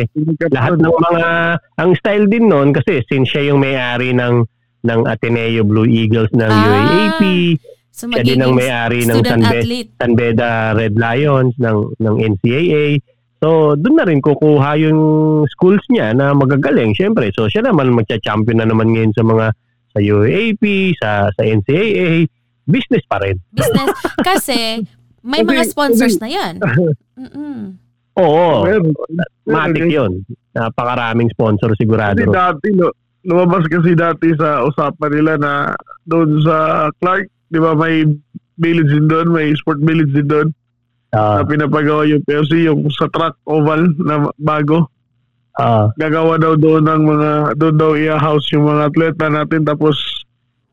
[0.49, 1.23] lahat ng mga...
[1.77, 4.41] Ang style din noon, kasi since siya yung may-ari ng
[4.83, 7.21] ng Ateneo Blue Eagles ng Ah, UAAP,
[7.93, 9.89] so siya din ang may-ari ng student San, Be- athlete.
[10.01, 12.97] San Beda Red Lions ng ng NCAA.
[13.37, 14.99] So, doon na rin kukuha yung
[15.51, 17.27] schools niya na magagaling, syempre.
[17.35, 19.45] So, siya naman magcha-champion na naman ngayon sa mga
[19.93, 20.63] sa UAAP,
[20.97, 22.23] sa sa NCAA,
[22.65, 23.35] business pa rin.
[23.51, 23.93] Business.
[24.27, 24.81] Kasi
[25.21, 26.53] may Kasi- mga sponsors na yan.
[27.21, 27.77] Mm-mm.
[28.13, 28.63] Oo,
[29.43, 30.21] matik 'yun.
[30.53, 32.21] Napakaraming sponsor sigurado.
[32.21, 32.93] Kasi dati, no,
[33.25, 35.51] lumabas kasi dati sa usapan nila na
[36.05, 38.01] doon sa Clark, di ba may
[38.55, 40.49] village din doon, may sport village din doon
[41.13, 44.89] Ah, na pinapagawa yung PLC, yung sa track oval na bago.
[45.53, 49.93] ah, Gagawa daw doon ng mga, doon daw i-house yung mga atleta natin tapos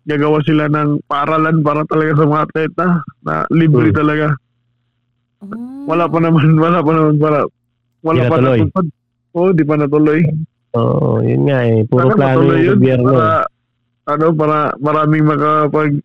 [0.03, 2.87] gagawa sila ng paaralan para talaga sa mga atleta
[3.21, 3.99] na libre Hmm.
[3.99, 4.27] talaga.
[5.45, 5.85] Oh.
[5.87, 7.39] Wala pa naman, wala pa naman para
[8.01, 8.59] wala pa natuloy.
[8.59, 8.87] natupad.
[9.31, 10.21] Oo, di pa natuloy.
[10.73, 11.85] Oo, yun nga eh.
[11.85, 13.13] Puro Sana plano yung yun gobyerno.
[13.13, 13.37] Para,
[14.09, 16.01] ano, para maraming makapag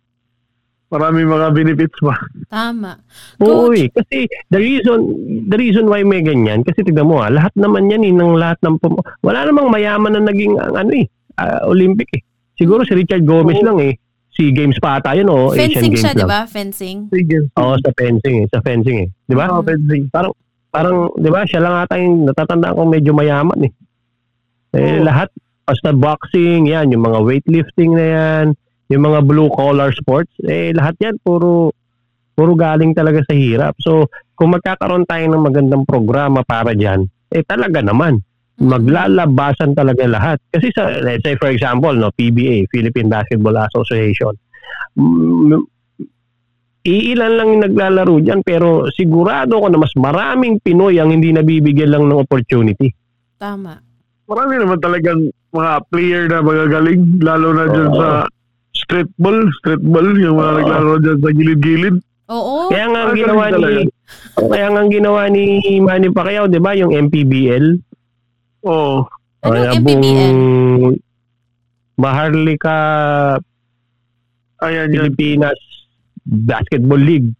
[0.86, 2.14] marami mga benefits pa.
[2.46, 2.98] Tama.
[3.42, 3.88] Oo Coach, eh.
[3.90, 4.18] Kasi
[4.48, 4.98] the reason
[5.46, 8.58] the reason why may ganyan, kasi tignan mo ah, lahat naman yan eh, ng lahat
[8.62, 11.06] ng pum- wala namang mayaman na naging ang ano eh,
[11.38, 12.22] ah, Olympic eh.
[12.56, 13.66] Siguro si Richard Gomez Oo.
[13.66, 13.94] lang eh.
[14.32, 16.28] Si Games pa ata yun o Asian fencing Games siya, di lang.
[16.28, 16.40] ba?
[16.44, 16.96] Fencing.
[17.08, 17.36] Sige.
[17.56, 18.46] Oo, sa fencing eh.
[18.52, 19.08] Sa fencing eh.
[19.24, 19.48] Di ba?
[19.48, 20.02] Ah, fencing.
[20.12, 20.32] Parang,
[20.68, 23.72] parang, di ba, siya lang ata yung natatandaan kong medyo mayaman eh.
[24.76, 25.08] Eh, Oo.
[25.08, 25.32] lahat,
[25.64, 28.44] basta boxing, yan, yung mga weightlifting na yan,
[28.90, 31.74] yung mga blue collar sports, eh, lahat yan, puro,
[32.32, 33.74] puro galing talaga sa hirap.
[33.82, 34.06] So,
[34.36, 38.22] kung magkakaroon tayo ng magandang programa para dyan, eh, talaga naman,
[38.56, 38.72] Mm.
[38.72, 40.40] maglalabasan talaga lahat.
[40.48, 44.32] Kasi sa, let's say for example, no, PBA, Philippine Basketball Association,
[44.96, 45.60] mm,
[46.86, 51.92] iilan lang yung naglalaro dyan pero sigurado ko na mas maraming Pinoy ang hindi nabibigyan
[51.92, 52.88] lang ng opportunity.
[53.36, 53.76] Tama.
[54.24, 57.98] Marami naman talagang mga player na magagaling, lalo na dyan Oo.
[58.00, 58.08] sa
[58.86, 60.56] street ball, street ball, yung mga Oo.
[60.56, 61.96] naglalaro dyan sa gilid-gilid.
[62.28, 62.54] Oo.
[62.68, 63.84] Kaya nga ang Ah, ginawa ganun ni
[64.48, 65.42] kaya nga ang ginawa ni
[65.80, 67.66] Manny Pacquiao, 'di ba, yung MPBL,
[68.62, 69.06] Oo.
[69.40, 69.82] Ano Ah, MPBL?
[69.84, 70.38] buong
[71.96, 72.76] Maharlika
[74.58, 75.06] Ayan yan.
[75.06, 75.58] Pilipinas
[76.24, 77.30] Basketball League.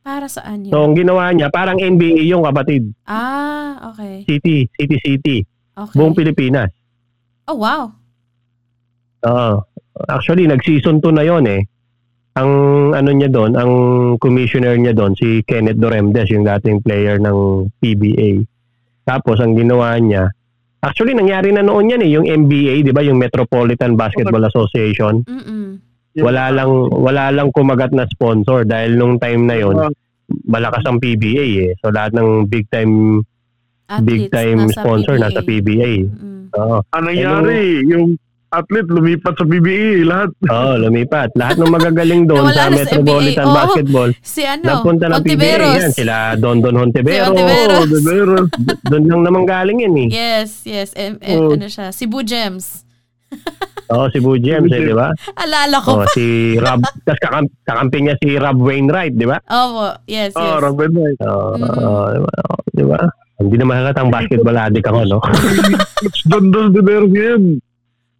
[0.00, 0.68] Para saan yun?
[0.68, 2.92] So, ang ginawa niya, parang NBA yung kapatid.
[3.04, 4.26] ah, okay.
[4.26, 5.36] City, City City.
[5.72, 5.96] Okay.
[5.96, 6.68] Buong Pilipinas.
[7.46, 7.88] oh, wow.
[9.22, 9.64] Oo.
[9.94, 11.62] Actually, nag-season 2 na yon eh.
[12.34, 12.50] Ang
[12.90, 13.72] ano niya doon, ang
[14.18, 18.42] commissioner niya doon, si Kenneth Doremdes, yung dating player ng PBA.
[19.06, 20.26] Tapos, ang ginawa niya,
[20.80, 25.22] actually, nangyari na noon yan eh, yung NBA, di ba, yung Metropolitan Basketball Association.
[25.22, 25.78] Mm-mm.
[26.14, 29.90] Yung- Wala lang, wala lang kumagat na sponsor dahil nung time na yon Ah,
[30.46, 31.72] malakas ang PBA eh.
[31.78, 33.22] So, lahat ng big time,
[34.02, 35.22] big time nasa sponsor PBA.
[35.22, 35.92] nasa PBA.
[36.02, 36.40] Mm-mm.
[36.54, 36.78] Oo.
[36.90, 38.18] Ang nangyari, yung
[38.56, 40.30] athlete lumipat sa PBA, lahat.
[40.44, 41.28] Oo, lumipat.
[41.34, 43.46] Lahat ng magagaling doon sa na Metropolitan NBA.
[43.46, 43.56] Oo.
[43.56, 44.64] Basketball, Si ano?
[44.64, 45.74] Nagpunta ng PBA Ontiveros.
[45.76, 45.90] yan.
[45.92, 47.24] Sila Don Don Hontevero.
[47.26, 47.30] Si.
[47.32, 48.46] Oo, veras.
[48.90, 50.08] Doon lang naman galing yan eh.
[50.08, 50.90] Yes, yes.
[50.94, 51.52] Em, em, Oh.
[51.52, 51.90] Ano siya?
[51.90, 52.82] Cebu Gems.
[53.86, 55.12] Oo, si Boo James eh, di ba?
[55.36, 56.08] Alala ko Oo, pa.
[56.08, 56.24] si
[56.56, 59.36] Rob, tapos kakam, kakampi niya si Rob Wainwright, di ba?
[59.44, 59.92] Opo.
[60.06, 60.40] Yes, yes.
[60.40, 61.18] Ah, Robin Knight.
[61.20, 61.68] Oo, Mm.
[61.84, 62.32] oo, di ba?
[62.40, 63.00] Oo, di ba?
[63.34, 65.18] Hindi naman halatang basketball addict ako, no?
[65.20, 67.42] Coach Don Don de Veras ngayon.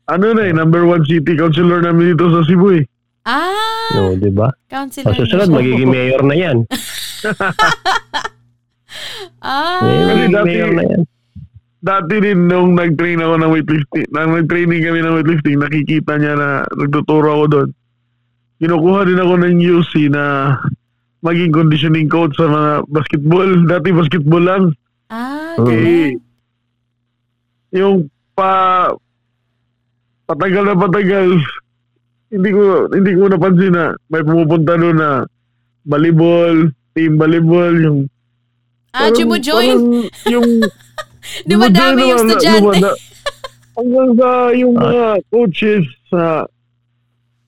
[0.07, 2.85] Ano na eh, number one city councilor namin dito sa Cebu eh.
[3.25, 4.53] ah, Oo, di ba?
[4.67, 5.11] counselor.
[5.11, 5.57] O susunod, na siya.
[5.57, 6.57] magiging mayor na yan.
[9.41, 9.83] Ah.
[9.83, 11.03] Eh, magiging dati- mayor na yan.
[11.81, 16.49] Dati din nung nag-train ako ng weightlifting, nang nag-training kami ng weightlifting, nakikita niya na
[16.71, 17.69] nagtuturo ako doon.
[18.57, 20.57] Kinukuha din ako ng UC na
[21.21, 23.49] maging conditioning coach sa mga basketball.
[23.69, 24.63] Dati basketball lang.
[25.09, 25.67] Ah, Mm.
[25.67, 26.17] galing.
[27.71, 27.97] Yung
[28.33, 28.89] pa
[30.25, 31.29] patagal na patagal,
[32.29, 35.11] hindi ko hindi ko napansin na may pumupunta doon na
[35.85, 36.57] volleyball,
[36.93, 37.99] team volleyball, yung
[38.91, 39.75] Ah, parang- mo join?
[39.75, 39.87] parang
[40.31, 40.49] yung
[41.49, 42.61] Dumadami yung estudyante.
[42.63, 42.99] lumada-
[43.75, 46.47] Hanggang sa yung mga coaches sa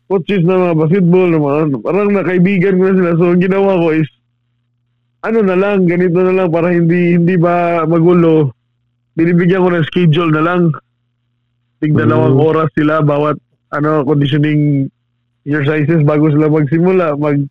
[0.07, 3.11] coaches na mga basketball, na mga, ano, parang nakaibigan ko na sila.
[3.15, 4.09] So, ang ginawa ko is,
[5.23, 8.51] ano na lang, ganito na lang para hindi hindi ba magulo.
[9.15, 10.63] Binibigyan ko ng schedule na lang.
[11.77, 12.47] Tig dalawang Mm.
[12.47, 13.37] oras sila bawat
[13.69, 14.89] ano conditioning
[15.45, 17.15] exercises bago sila magsimula.
[17.15, 17.45] Mag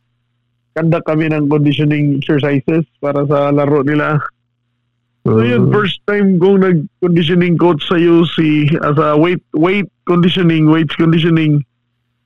[0.74, 4.20] conduct kami ng conditioning exercises para sa laro nila.
[5.24, 5.74] So yun, Mm.
[5.74, 8.38] first time kong nag-conditioning coach sa UC
[8.78, 11.66] as a weight weight conditioning, weights conditioning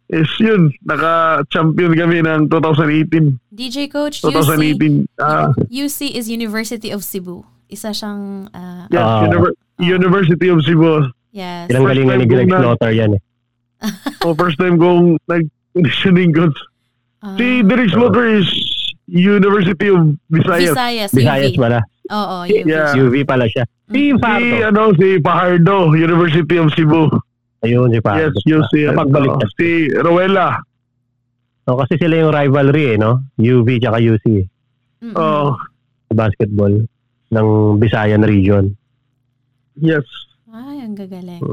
[0.09, 3.39] is yun, naka-champion kami ng 2018.
[3.53, 5.07] DJ Coach, UC, 2018.
[5.15, 7.45] Ah, UC is University of Cebu.
[7.69, 9.23] Isa siyang, ah, yes, Ah.
[9.23, 11.07] Univer- University of Cebu.
[11.31, 11.67] Yes.
[11.67, 13.21] Ilang First galingan ni Greg Slaughter yan eh.
[14.19, 16.59] So first time kong nag-conditioning coach.
[17.19, 18.47] Ah, Si Derek Slaughter is
[19.05, 20.71] University of Visayas.
[20.71, 21.57] Visayas, Bisayas UV.
[21.57, 21.79] pala.
[22.09, 22.65] Oo, UV.
[22.65, 22.93] Yeah.
[22.93, 23.63] UV pala siya.
[23.85, 24.15] Si Mm.
[24.15, 24.55] Si, Fardo.
[24.63, 27.09] ano, si Fajardo, University of Cebu.
[27.59, 28.21] Ayun, si Fardo.
[28.23, 28.73] Yes, UC.
[28.87, 29.49] Napagbalik ano, na.
[29.55, 30.47] si Rowella.
[31.63, 33.25] So, kasi sila yung rivalry eh, no?
[33.35, 34.25] UV tsaka UC
[34.99, 35.13] Mm-mm.
[35.13, 35.53] Oh,
[36.09, 36.73] basketball
[37.29, 37.47] ng
[37.77, 38.73] Visayan region.
[39.75, 40.03] yes.
[40.89, 41.45] Ang gagaling.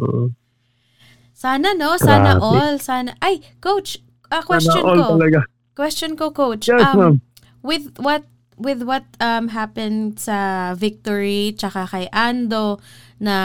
[1.37, 2.41] Sana no, sana Grabe.
[2.41, 3.13] all, sana.
[3.21, 4.01] Ay, coach,
[4.33, 5.21] ah, question Sana ko.
[5.21, 5.41] talaga.
[5.77, 6.73] Question ko, coach.
[6.73, 7.15] Yes, um, ma'am.
[7.61, 8.25] with what
[8.57, 12.81] with what um happened sa Victory tsaka kay Ando
[13.21, 13.37] na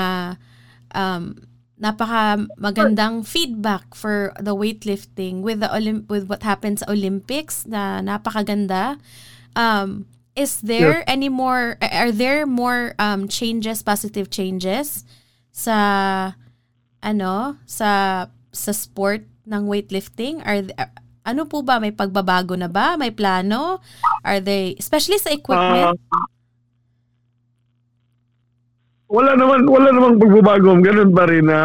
[0.96, 1.36] um
[1.76, 8.00] napaka magandang feedback for the weightlifting with the Olymp with what happened sa Olympics na
[8.00, 8.96] napakaganda.
[9.60, 15.04] Um is there any more are there more um changes positive changes
[15.52, 15.78] sa
[17.00, 17.90] ano sa
[18.52, 20.76] sa sport ng weightlifting are th-
[21.22, 21.78] ano po ba?
[21.78, 22.98] May pagbabago na ba?
[22.98, 23.78] May plano?
[24.26, 25.94] Are they, especially sa equipment?
[26.10, 26.26] Ah,
[29.06, 31.60] wala naman wala namang pagbabago, ganun pa rin na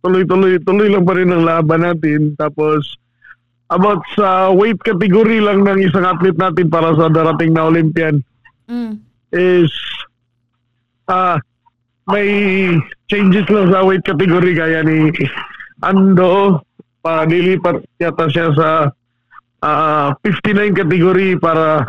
[0.00, 2.32] tuloy-tuloy tuloy lang pa rin ang laban natin.
[2.38, 2.96] Tapos
[3.66, 8.22] about sa weight category lang ng isang athlete natin para sa darating na Olympian
[8.66, 8.98] Mm.
[9.30, 9.70] is
[11.06, 11.38] ah
[12.06, 12.28] may
[13.10, 15.10] changes lang sa weight category kaya ni
[15.82, 16.62] Ando.
[17.02, 18.68] Pa nilipat yata siya sa
[19.62, 21.86] ah 59 category para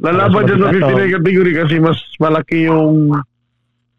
[0.00, 3.12] lalaban siya sa mabigat, 59 category kasi mas malaki yung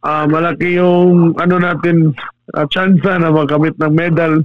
[0.05, 2.13] ah malaki yung ano natin
[2.55, 4.41] uh, chance na makamit ng medal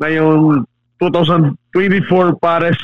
[0.00, 0.64] ngayong
[1.00, 2.78] 2024 Paris.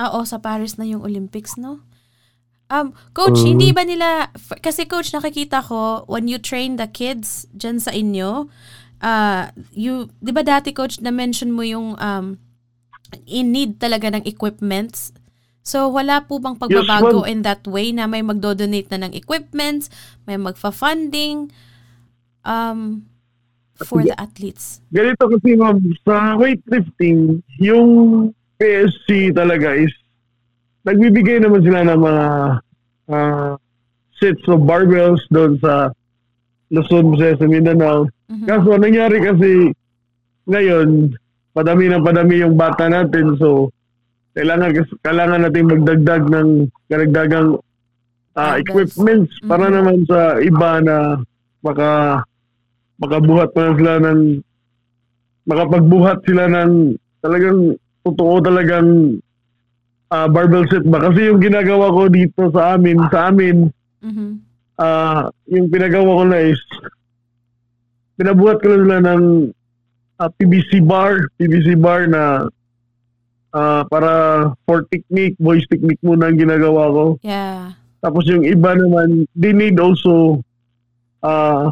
[0.00, 1.84] Ah, Oo, sa Paris na yung Olympics, no?
[2.70, 3.46] Um, coach, Mm.
[3.58, 4.30] hindi ba nila,
[4.62, 8.46] kasi coach, nakikita ko, when you train the kids dyan sa inyo,
[9.02, 12.38] uh, you, di ba dati coach, na-mention mo yung um,
[13.26, 15.10] in need talaga ng equipments.
[15.66, 17.30] So, wala po bang pagbabago ma'am.
[17.30, 19.90] in that way na may magdo-donate na ng equipments,
[20.30, 21.50] may magfa-funding
[22.46, 23.02] um,
[23.82, 24.78] for the athletes?
[24.94, 28.30] Ganito kasi ma'am, sa weightlifting, yung
[28.62, 29.90] PSC talaga is
[30.82, 32.26] nagbibigay naman sila ng mga
[33.10, 33.52] ah,
[34.16, 35.90] sets of barbells doon sa
[36.70, 38.06] Luzon, sa Mindanao.
[38.30, 38.46] Mhm.
[38.46, 39.74] Kaso nangyari kasi
[40.46, 41.10] ngayon,
[41.50, 43.34] padami na padami yung bata natin.
[43.36, 43.74] So,
[44.32, 44.70] kailangan,
[45.02, 46.48] kailangan natin magdagdag ng
[46.86, 47.58] karagdagang
[48.54, 48.62] Barbells.
[48.62, 49.74] equipments para Mhm.
[49.74, 50.96] naman sa iba na
[51.60, 52.22] maka
[52.96, 54.38] makabuhat pa sila ng
[55.44, 57.74] makapagbuhat sila ng talagang
[58.06, 59.18] totoo talagang
[60.10, 63.70] ah, barbell set ba kasi yung ginagawa ko dito sa amin sa amin
[64.00, 64.28] Mhm.
[64.76, 66.60] ah yung pinagawa ko na is
[68.16, 69.24] pinabuhat ko lang sila ng
[70.18, 72.44] ah, PVC bar PVC bar na
[73.52, 74.12] ah, para
[74.64, 77.76] for technique voice technique muna ang ginagawa ko Yeah.
[78.00, 80.40] tapos yung iba naman, they need also
[81.20, 81.68] uh,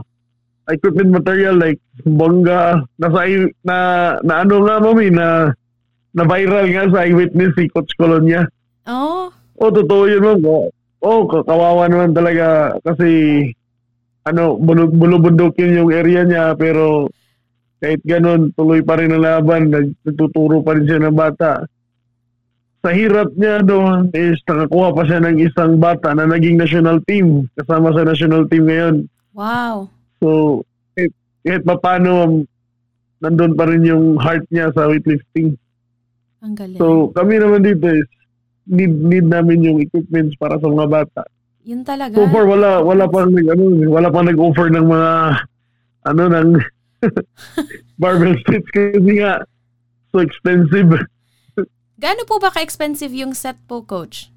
[0.69, 2.85] equipment material like bongga.
[3.01, 3.25] Nasa,
[3.65, 3.77] na,
[4.21, 5.57] na ano nga mami, na,
[6.19, 8.43] na viral nga sa eyewitness si Coach Colonia.
[8.85, 10.39] Oh, Oh, totoo yun ma'am.
[10.45, 10.71] Oh,
[11.03, 13.43] oh, kawawa naman talaga kasi
[14.23, 14.55] ano,
[14.93, 17.11] bulubundukin yung area niya pero
[17.79, 19.71] kahit ganun, tuloy pa rin ang laban.
[19.71, 21.63] Nag- Nagtuturo pa rin siya ng bata.
[22.79, 27.51] Sa hirap niya doon is nakakuha pa siya ng isang bata na naging national team.
[27.55, 28.97] Kasama sa national team ngayon.
[29.35, 29.91] wow.
[30.19, 30.63] So,
[30.95, 31.11] kahit,
[31.43, 32.43] kahit pa paano,
[33.19, 35.55] nandun pa rin yung heart niya sa weightlifting.
[36.43, 36.79] Ang galing.
[36.79, 38.09] So, kami naman dito is
[38.69, 41.23] need, need namin yung equipments para sa mga bata.
[41.69, 42.17] Yun talaga.
[42.17, 45.13] So far wala wala pang nag ano, wala pang nag-offer ng mga
[46.09, 46.49] ano ng
[48.01, 49.45] barbell sets kasi nga
[50.09, 50.89] so expensive.
[52.03, 54.33] Gaano po ba ka-expensive yung set po, coach?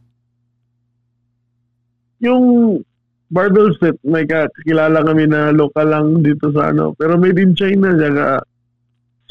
[2.19, 2.83] Yung
[3.31, 7.95] barbell set may kakilala kami na local lang dito sa ano pero made in China
[7.95, 8.43] saka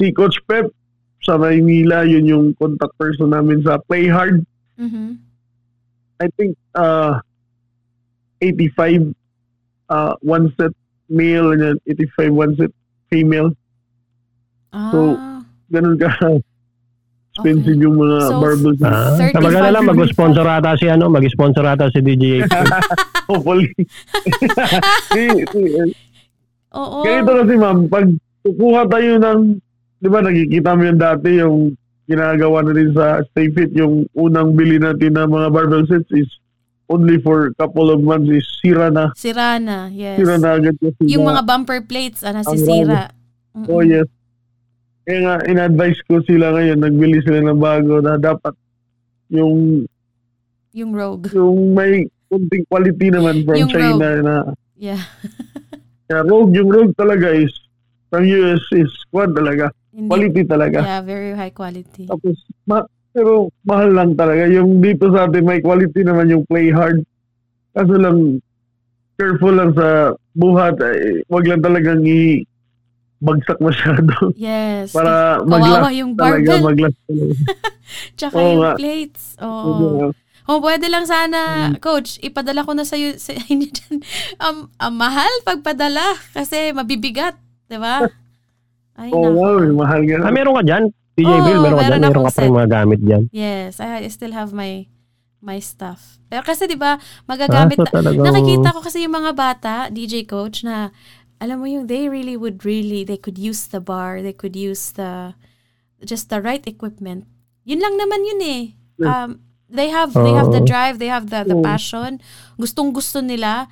[0.01, 0.73] si Coach Pep
[1.21, 4.41] sa Maynila yun yung contact person namin sa Play Hard
[4.77, 5.17] Mhm.
[6.17, 7.21] I think uh
[8.41, 9.13] 85
[9.89, 10.73] uh one set
[11.07, 12.71] male and then 85 one set
[13.07, 13.53] female
[14.71, 15.19] Ah, So,
[15.67, 16.07] ganun ka
[17.31, 17.83] expensive Okay.
[17.83, 18.79] yung mga So, barbells.
[18.83, 22.43] Ah, 35 sa maganda lang, mag-sponsor ata si ano, mag-sponsor ata si DJ.
[23.31, 23.67] Hopefully.
[25.15, 25.61] si, si,
[26.71, 27.03] Oo.
[27.03, 28.07] ganito kasi ma'am, pag
[28.43, 29.39] kukuha tayo ng,
[30.01, 34.51] di ba nakikita mo yun dati yung ginagawa na rin sa Stay Fit, yung unang
[34.51, 36.27] bili natin ng mga barbell sets is
[36.89, 39.13] only for couple of months is sira na.
[39.15, 40.19] Sira na, yes.
[40.19, 41.07] Sira na agad kasi.
[41.07, 43.15] Yung mga bumper plates, ah, Ang nasisira.
[43.55, 43.69] Mm-mm.
[43.69, 44.09] Oh yes.
[45.01, 48.53] Kaya nga, in-advise ko sila ngayon, nagbili sila ng bago na dapat
[49.29, 49.85] yung
[50.71, 51.31] Yung Rogue.
[51.31, 54.23] yung may kunting quality naman from Yung China Rogue.
[54.23, 54.35] na
[54.75, 54.99] Yeah.
[56.05, 57.51] kaya Rogue, yung Rogue talaga is
[58.09, 59.71] from US is quad talaga.
[59.91, 60.77] Hindi, Quality talaga.
[60.79, 62.07] yeah, very high quality.
[62.07, 64.47] Tapos, ma- pero mahal lang talaga.
[64.47, 67.03] Yung dito sa atin may quality naman yung play hard.
[67.71, 68.39] Kaso lang,
[69.15, 69.87] careful lang sa
[70.31, 70.79] buhat.
[70.81, 72.47] Eh, wag lang talagang i
[73.19, 74.89] bagsak masyado Yes.
[74.97, 76.63] para mag-last yung talaga, barbell.
[76.65, 77.33] mag-last talaga.
[78.17, 78.73] Tsaka Oo yung nga.
[78.73, 79.23] plates.
[79.37, 79.67] Oo.
[79.69, 80.07] Oo.
[80.47, 81.77] Oh, pwede lang sana, Mm.
[81.77, 83.95] coach, ipadala ko na sa, sa inyo dyan.
[84.37, 86.01] Um, ang mahal pagpadala
[86.33, 87.35] kasi mabibigat,
[87.67, 88.01] di ba?
[88.95, 89.39] Ay, Oo, nako.
[89.39, 90.17] nga, mahal nga.
[90.21, 90.83] ah, meron ka dyan?
[91.11, 92.01] DJ Oo, Bill, meron ka meron dyan?
[92.01, 93.23] Meron ka pa rin mga gamit dyan?
[93.31, 94.85] Yes, I still have my
[95.41, 96.21] my stuff.
[96.29, 100.23] Pero kasi 'di ba, magagamit Ah, so talagang- Nakikita ko kasi yung mga bata, DJ
[100.23, 100.93] coach na
[101.41, 104.93] alam mo yung they really would really they could use the bar, they could use
[104.93, 105.33] the
[106.01, 107.25] just the right equipment.
[107.65, 108.63] Yun lang naman yun eh.
[109.01, 109.29] Um,
[109.65, 112.21] they have they have the drive, they have the the passion.
[112.61, 113.65] Gustong-gusto nila.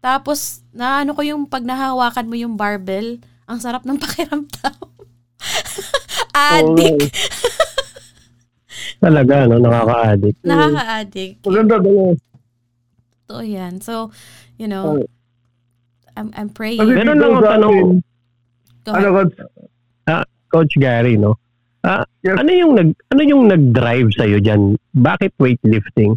[0.00, 4.76] Tapos na ano ko yung pag nahawakan mo yung barbell, ang sarap ng pakiramdam.
[6.34, 7.12] Addict.
[8.98, 9.60] Talaga, no?
[9.60, 10.38] Nakaka-addict.
[10.42, 11.38] Nakaka-addict.
[11.44, 12.12] Maganda dalawa.
[13.24, 13.72] Totoo yan.
[13.80, 14.10] So,
[14.56, 15.06] you know, Oo.
[16.16, 16.80] I'm, I'm praying.
[16.80, 17.76] Kasi Meron lang sa tanong.
[18.86, 19.30] Ano ahead.
[20.06, 20.16] ka?
[20.48, 21.34] Coach Gary, no?
[21.84, 22.40] Ah, Yes.
[22.40, 24.72] ano yung nag ano yung nag-drive sa iyo diyan?
[24.96, 26.16] Bakit weightlifting?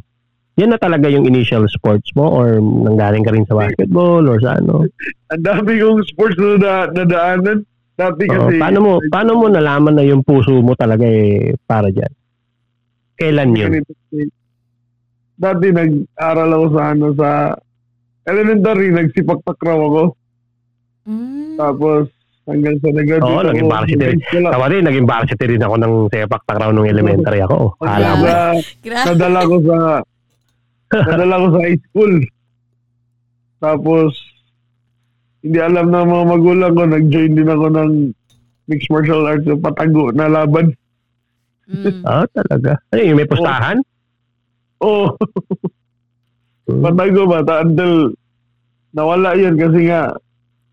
[0.58, 4.58] Yan na talaga yung initial sports mo or nanggaling ka rin sa basketball or sa
[4.58, 4.90] ano?
[5.34, 7.62] Ang dami kong sports na na- nadaanan.
[7.98, 8.62] Dati kasi...
[8.62, 12.14] paano mo paano mo nalaman na yung puso mo talaga eh para diyan?
[13.18, 13.72] Kailan yun?
[15.38, 17.30] Dati nag-aral ako sa ano sa
[18.26, 20.04] elementary, nagsipak takraw ako.
[21.10, 21.58] Mm.
[21.58, 22.10] Tapos
[22.50, 24.20] hanggang sa nag-graduate Oo, naging varsity rin.
[24.46, 27.78] Tama rin, naging varsity rin ako ng sepak takraw nung elementary ako.
[27.82, 28.26] Kala mo.
[29.10, 29.78] Nadala ko sa
[30.90, 32.14] nadala ko sa high school.
[33.58, 34.12] Tapos
[35.40, 37.92] hindi alam ng mga magulang ko, nag-join din ako ng
[38.66, 40.76] mixed martial arts, yung patago na laban.
[41.66, 42.04] Mm.
[42.04, 42.80] Ah, talaga.
[42.90, 43.80] Ay, may pustahan?
[44.78, 45.16] Oo,
[46.66, 46.82] Hmm.
[46.82, 47.40] patago ba?
[47.42, 48.12] Ta- Until
[48.92, 50.12] nawala yun kasi nga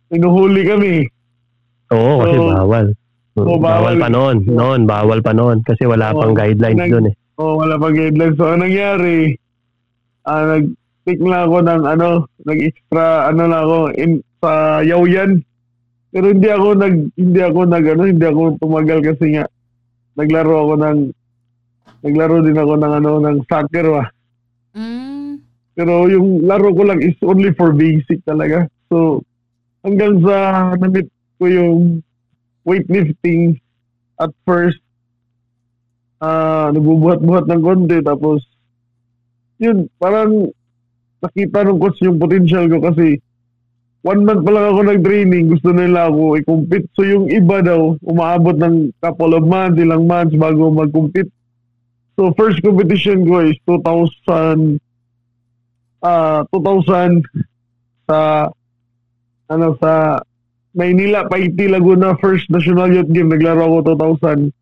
[0.08, 0.94] inuhuli kami.
[1.88, 2.86] Oo, kasi So, bawal.
[3.34, 3.60] Hmm, oh, bawal.
[3.60, 3.94] bawal.
[3.96, 4.36] pa noon.
[4.44, 5.62] Noon, bawal pa noon.
[5.62, 7.14] Kasi wala Oo, pang guidelines nag- doon eh.
[7.36, 8.34] Oh, wala pang guidelines.
[8.34, 9.38] So, anong nangyari?
[10.24, 12.08] Ah, nag-pick na ako ng ano,
[12.48, 15.44] nag-extra, ano na ako, in, sa Yawyan.
[16.14, 19.44] Pero hindi ako nag, hindi ako nag, ano, hindi ako tumagal kasi nga,
[20.16, 20.98] naglaro ako ng,
[22.08, 24.04] naglaro din ako ng, ano, ng soccer ba.
[24.72, 25.44] Mm.
[25.74, 28.70] Pero yung laro ko lang is only for basic talaga.
[28.88, 29.26] So,
[29.82, 31.10] hanggang sa namit
[31.42, 32.00] ko yung
[32.62, 33.58] weightlifting
[34.22, 34.78] at first,
[36.22, 37.98] ah nagbubuhat-buhat ng konti.
[38.06, 38.46] Tapos,
[39.58, 40.50] yun, parang
[41.24, 43.18] nakita ng coach yung potential ko kasi
[44.04, 46.86] one month pa lang ako nag-training, gusto nila ako i-compete.
[46.92, 51.32] So, yung iba daw, umaabot ng couple of months, ilang months bago mag-compete.
[52.14, 54.78] So, first competition ko is 2000
[56.04, 57.24] ah 2000
[58.04, 58.52] sa
[59.48, 60.20] ano sa
[60.74, 64.52] Maynila, Paiti, Laguna first national youth game naglaro ako 2000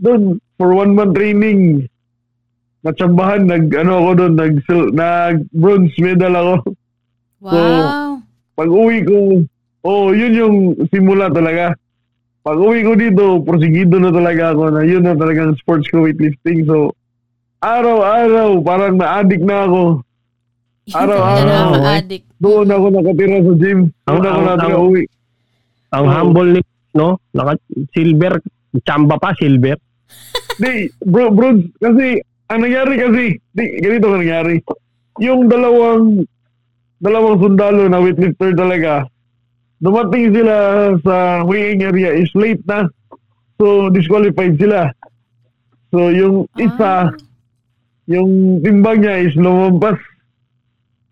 [0.00, 1.84] doon for one month training
[2.80, 6.54] natsambahan nag ano ako doon nag sil- nag bronze medal ako
[7.40, 8.20] Wow.
[8.52, 9.16] pag uwi ko
[9.82, 10.56] oh yun yung
[10.88, 11.72] simula talaga
[12.40, 16.64] pag uwi ko dito prosigido na talaga ako na yun na talagang sports ko weightlifting
[16.64, 16.92] so
[17.60, 19.82] araw-araw parang na-addict na ako
[20.96, 22.24] Araw-araw, nakaka-addict.
[22.36, 23.78] Doon ako nakatira sa gym.
[24.02, 25.02] Doon ako nakatira ang- uwi.
[25.90, 26.10] Ang Oo.
[26.10, 27.08] humble ni, no?
[27.30, 27.52] Naka,
[27.92, 28.32] silver,
[28.82, 29.78] chamba pa, silver.
[30.56, 32.18] Di, bro, bro, kasi,
[32.50, 33.24] ang nangyari kasi,
[33.54, 34.58] di, ganito ang nangyari.
[35.22, 36.26] Yung dalawang,
[36.98, 39.06] dalawang sundalo na weightlifter talaga,
[39.78, 40.54] dumating sila
[41.06, 42.90] sa weighing area is late na.
[43.60, 44.90] So, disqualified sila.
[45.94, 47.14] So, yung isa, Ah.
[48.10, 50.00] yung timbang niya is lumampas.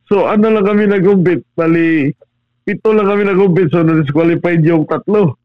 [0.08, 1.44] So, ano lang kami nag-compete?
[1.52, 2.08] Bali,
[2.64, 3.70] pito lang kami nag-compete.
[3.70, 5.36] So, na-disqualified yung tatlo.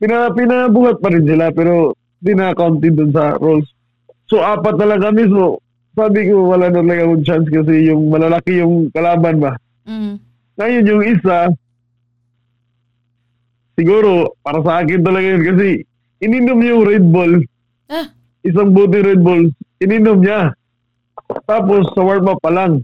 [0.00, 3.75] Pina, pinabuhat pa rin sila, pero di na-counted dun sa rules.
[4.26, 5.30] So, apat na lang kami.
[5.30, 5.62] So,
[5.94, 9.56] sabi ko, wala na lang akong chance kasi yung malalaki yung kalaban ba.
[9.86, 10.18] Mm.
[10.58, 11.36] Ngayon, yung isa,
[13.78, 15.68] siguro, para sa akin talaga yun kasi
[16.20, 17.40] ininom yung Red Bull.
[17.88, 18.10] Ah.
[18.42, 19.52] Isang buti Red Bull.
[19.80, 20.52] Ininom niya.
[21.46, 22.82] Tapos, sa warm-up pa lang.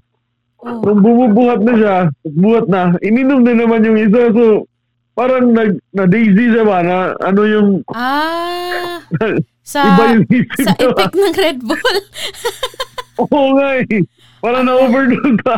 [0.62, 0.78] Oh.
[0.80, 4.30] Nung bumubuhat na siya, buhat na, ininom na naman yung isa.
[4.30, 4.70] So,
[5.18, 6.78] parang nag, na-daisy siya ba?
[6.80, 9.02] Na, ano yung, Ah.
[9.62, 11.98] Sa, iba yung isip sa epic ng Red Bull.
[13.22, 14.02] Oo nga eh.
[14.42, 15.54] Parang na-overdose ka.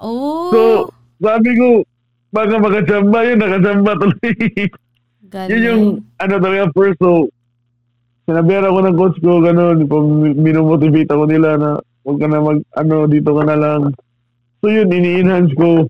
[0.00, 0.48] Oh.
[0.52, 0.60] So,
[1.20, 1.84] sabi ko,
[2.32, 4.32] baka makachamba yun, nakachamba tuloy.
[5.28, 5.50] galing.
[5.52, 5.82] Yun yung,
[6.16, 7.28] ano talaga, first, so,
[8.24, 10.04] sinabihan ako ng coach ko, ganun, pag
[10.34, 11.70] minomotivate ako nila na,
[12.02, 13.82] huwag ka na mag, ano, dito ka na lang.
[14.64, 15.86] So yun, ini-enhance ko.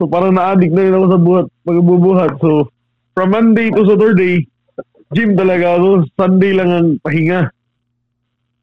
[0.00, 2.32] So parang na-addict na rin ako sa buhat, pagbubuhat.
[2.42, 2.72] So,
[3.14, 4.47] from Monday to Saturday,
[5.14, 7.48] gym talaga ako, Sunday lang ang pahinga.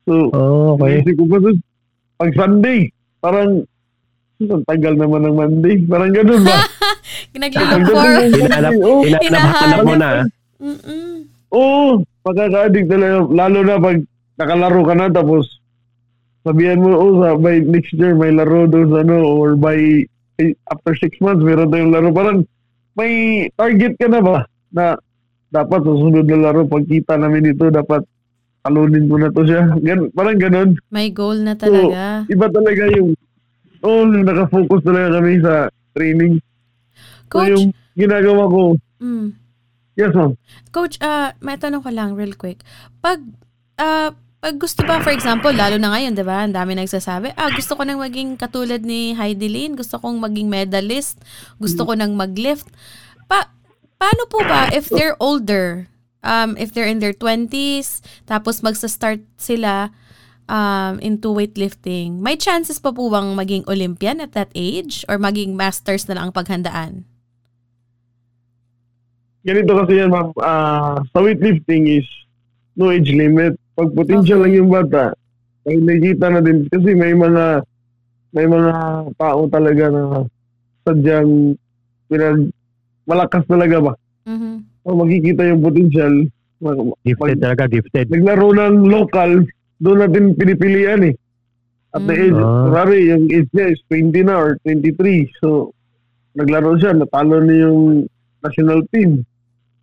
[0.05, 1.01] So, Oh, okay.
[1.01, 1.57] Naisip ko pa sus,
[2.15, 2.79] pag Sunday,
[3.19, 3.65] parang,
[4.43, 5.75] ang tagal naman ng Monday.
[5.87, 6.59] Parang ganun ba?
[7.39, 8.11] Naglo-look Ang for.
[8.35, 9.01] Hinahanap, oh.
[9.03, 10.09] hinahanap mo na.
[10.59, 11.27] Mm-mm.
[11.55, 13.15] Oo, pagkaka-addict talaga.
[13.31, 13.97] Lalo na pag
[14.35, 15.47] nakalaro ka na tapos
[16.43, 19.77] sabihan mo, oh, sa, by next year may laro doon sa ano, or by
[20.35, 22.11] eh, after six months meron tayong laro.
[22.11, 22.43] Parang
[22.99, 24.37] may target ka na ba
[24.71, 24.99] na
[25.55, 28.03] dapat sa sunod na laro, pagkita namin ito, dapat
[28.65, 29.71] talunin ko na to siya.
[29.79, 30.69] Gan, parang ganun.
[30.91, 32.27] May goal na talaga.
[32.27, 33.15] Iba talaga yung,
[33.79, 35.53] oh, nakafocus talaga kami sa
[35.95, 36.43] training.
[37.31, 37.65] So Coach, yung
[37.95, 38.61] ginagawa ko,
[39.03, 39.27] mm,
[39.99, 40.35] yes ma'am.
[40.71, 42.63] Coach, ah, may tanong ko lang real quick.
[43.03, 43.23] Pag
[43.75, 44.15] ah,
[44.45, 47.73] pag gusto ba, for example, lalo na ngayon, di ba, ang dami nagsasabi, ah, gusto
[47.73, 51.17] ko nang maging katulad ni Heidi Lynn, gusto kong maging medalist,
[51.57, 52.69] gusto ko nang mag-lift.
[53.25, 53.49] Pa,
[53.97, 55.87] paano po ba if they're older,
[56.23, 59.91] um, if they're in their 20s, tapos magsa-start sila
[60.49, 65.05] um, into weightlifting, may chances pa po bang maging Olympian at that age?
[65.09, 67.05] Or maging masters na lang ang paghandaan?
[69.45, 72.07] Ganito kasi yan ma'am, Ah, sa weightlifting is
[72.73, 73.53] no age limit.
[73.77, 74.49] Pag potential Okay.
[74.49, 75.13] lang yung bata,
[75.69, 77.61] ay nakikita na din kasi may mga
[78.33, 78.73] may mga
[79.15, 80.03] tao talaga na
[80.83, 81.55] sadyang
[82.09, 82.51] pinag
[83.05, 83.93] malakas talaga ba?
[84.25, 84.53] Mhm.
[84.83, 86.13] O makikita yung potential.
[87.03, 88.05] Gifted Pag- talaga, gifted.
[88.09, 89.43] naglaro ng local,
[89.77, 91.15] doon natin pinipilian eh.
[91.91, 92.23] At the Mm.
[92.25, 92.65] age, Ah.
[92.71, 95.29] sorry, yung age niya is 20 na or 23.
[95.39, 95.71] So,
[96.33, 98.07] naglaro siya, natalo niya yung
[98.41, 99.23] national team.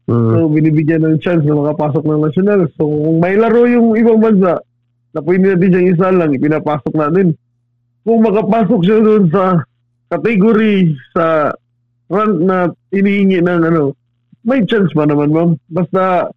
[0.05, 0.28] Mm.
[0.28, 2.61] So, binibigyan ng chance na makapasok ng national.
[2.77, 4.59] So, kung may laro yung ibang bansa,
[5.12, 7.27] na pwede natin siyang isa lang, ipinapasok natin.
[8.03, 9.61] Kung makapasok siya doon sa
[10.09, 11.53] category, sa
[12.12, 13.97] rank na inihingi ng ano,
[14.44, 15.56] may chance pa naman, ma'am.
[15.72, 16.28] Basta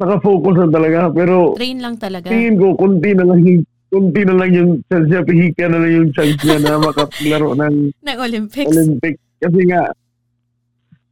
[0.00, 0.98] nakafocus na talaga.
[1.14, 2.26] Pero Train lang talaga.
[2.26, 3.62] tingin ko, kunti na lang yung
[3.92, 7.76] kunti na lang yung chance niya, pihika na lang yung chance niya na makapaglaro ng
[7.92, 8.72] ng Olympics.
[8.72, 9.14] Olympic.
[9.36, 9.92] Kasi nga,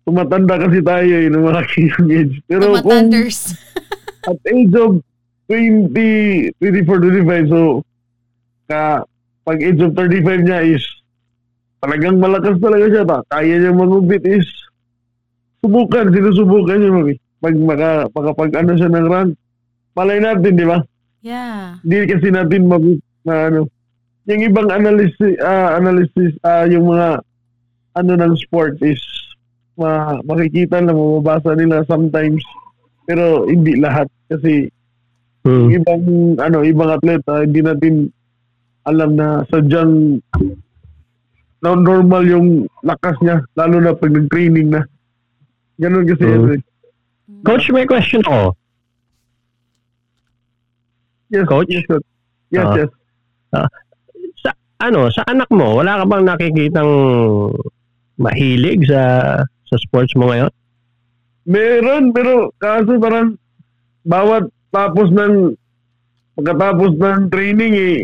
[0.09, 2.35] tumatanda kasi tayo eh, ng mga yung age.
[2.49, 3.39] Pero kung Tumatanders.
[4.29, 5.01] at age of
[5.53, 7.61] 20, 24, 25, so,
[8.65, 9.05] ka,
[9.45, 10.85] pag age of 35 niya is,
[11.81, 13.05] talagang malakas talaga siya.
[13.05, 13.19] Ta.
[13.29, 14.47] Kaya niya magubit is,
[15.65, 16.93] subukan, sinusubukan niya.
[16.93, 17.15] Mami.
[17.41, 19.31] Pag maka, makapag ano siya ng rank,
[19.97, 20.79] malay natin, di ba?
[21.21, 21.81] Yeah.
[21.85, 23.61] Hindi kasi natin mabit na ano.
[24.29, 27.25] Yung ibang analysis, ah, analysis ah, yung mga
[27.97, 29.01] ano ng sport is
[29.75, 32.45] ma makikita na mababasa nila sometimes
[33.09, 34.69] pero hindi lahat kasi
[35.43, 35.77] yung Mm.
[35.81, 36.05] ibang
[36.37, 37.95] ano ibang atleta hindi natin
[38.85, 40.21] alam na sadyang
[41.63, 42.49] normal yung
[42.81, 44.81] lakas niya lalo na pag nag-training na
[45.77, 46.55] ganun kasi Mm.
[46.55, 46.61] eh.
[47.41, 48.53] Coach, may question ako.
[51.29, 51.69] yes Coach?
[51.69, 52.01] yes sir.
[52.51, 52.75] yes Ah.
[52.75, 52.91] yes
[54.37, 54.51] Sa,
[54.81, 56.93] ano, sa anak mo, wala ka bang nakikitang
[58.17, 59.03] mahilig sa
[59.65, 60.51] sa sports mo ngayon?
[61.45, 63.35] Meron, pero kaso parang
[64.03, 65.55] bawat tapos ng
[66.35, 67.97] pagkatapos ng training eh,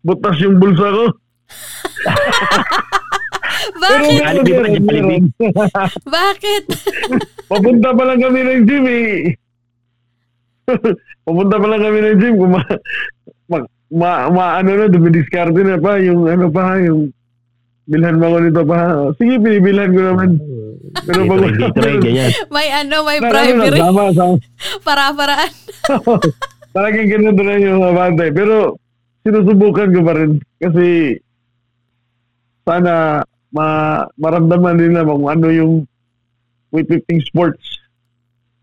[0.00, 1.04] butas yung bulsa ko.
[3.78, 4.20] Bakit?
[4.20, 4.68] Jollibee ba?
[4.68, 5.20] Jollibee?
[6.16, 6.64] Bakit?
[7.48, 9.08] Papunta pa lang kami ng gym eh.
[11.26, 12.34] Papunta pa lang kami ng gym.
[12.36, 12.62] Kung ma,
[13.48, 13.58] ma,
[13.88, 17.08] ma, ma- ano na, dumidiskarte na pa yung ano pa, yung
[17.88, 18.78] bilhan mo ko nito pa.
[19.16, 20.30] Sige, binibilhan ko naman.
[21.08, 21.72] Pero pag-.
[22.54, 23.80] May ano, may Na- ano, bribery.
[23.80, 24.36] Sama.
[24.84, 25.52] Para-paraan.
[26.72, 28.30] Talagang ganun na lang yung mga bantay.
[28.32, 28.76] Pero
[29.24, 30.30] sinusubukan ko pa rin.
[30.60, 31.16] Kasi
[32.68, 33.66] sana ma
[34.20, 35.72] maramdaman nila kung ano yung
[36.72, 37.64] weightlifting sports.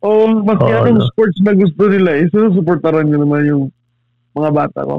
[0.06, 1.10] O maski Oo, anong no.
[1.10, 3.64] sports na gusto nila, eh, sinusuportaran nyo naman yung
[4.38, 4.98] mga bata ko.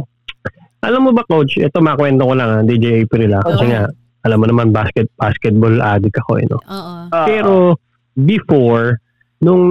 [0.82, 3.70] Alam mo ba, Coach, ito makwento ko lang, ha, DJ April, ha, kasi Oo.
[3.70, 3.82] nga,
[4.26, 6.58] alam mo naman, basket, basketball addict ako, eh, no?
[6.58, 6.94] Oo.
[7.14, 7.78] Ah, Pero,
[8.18, 8.98] before,
[9.38, 9.64] nung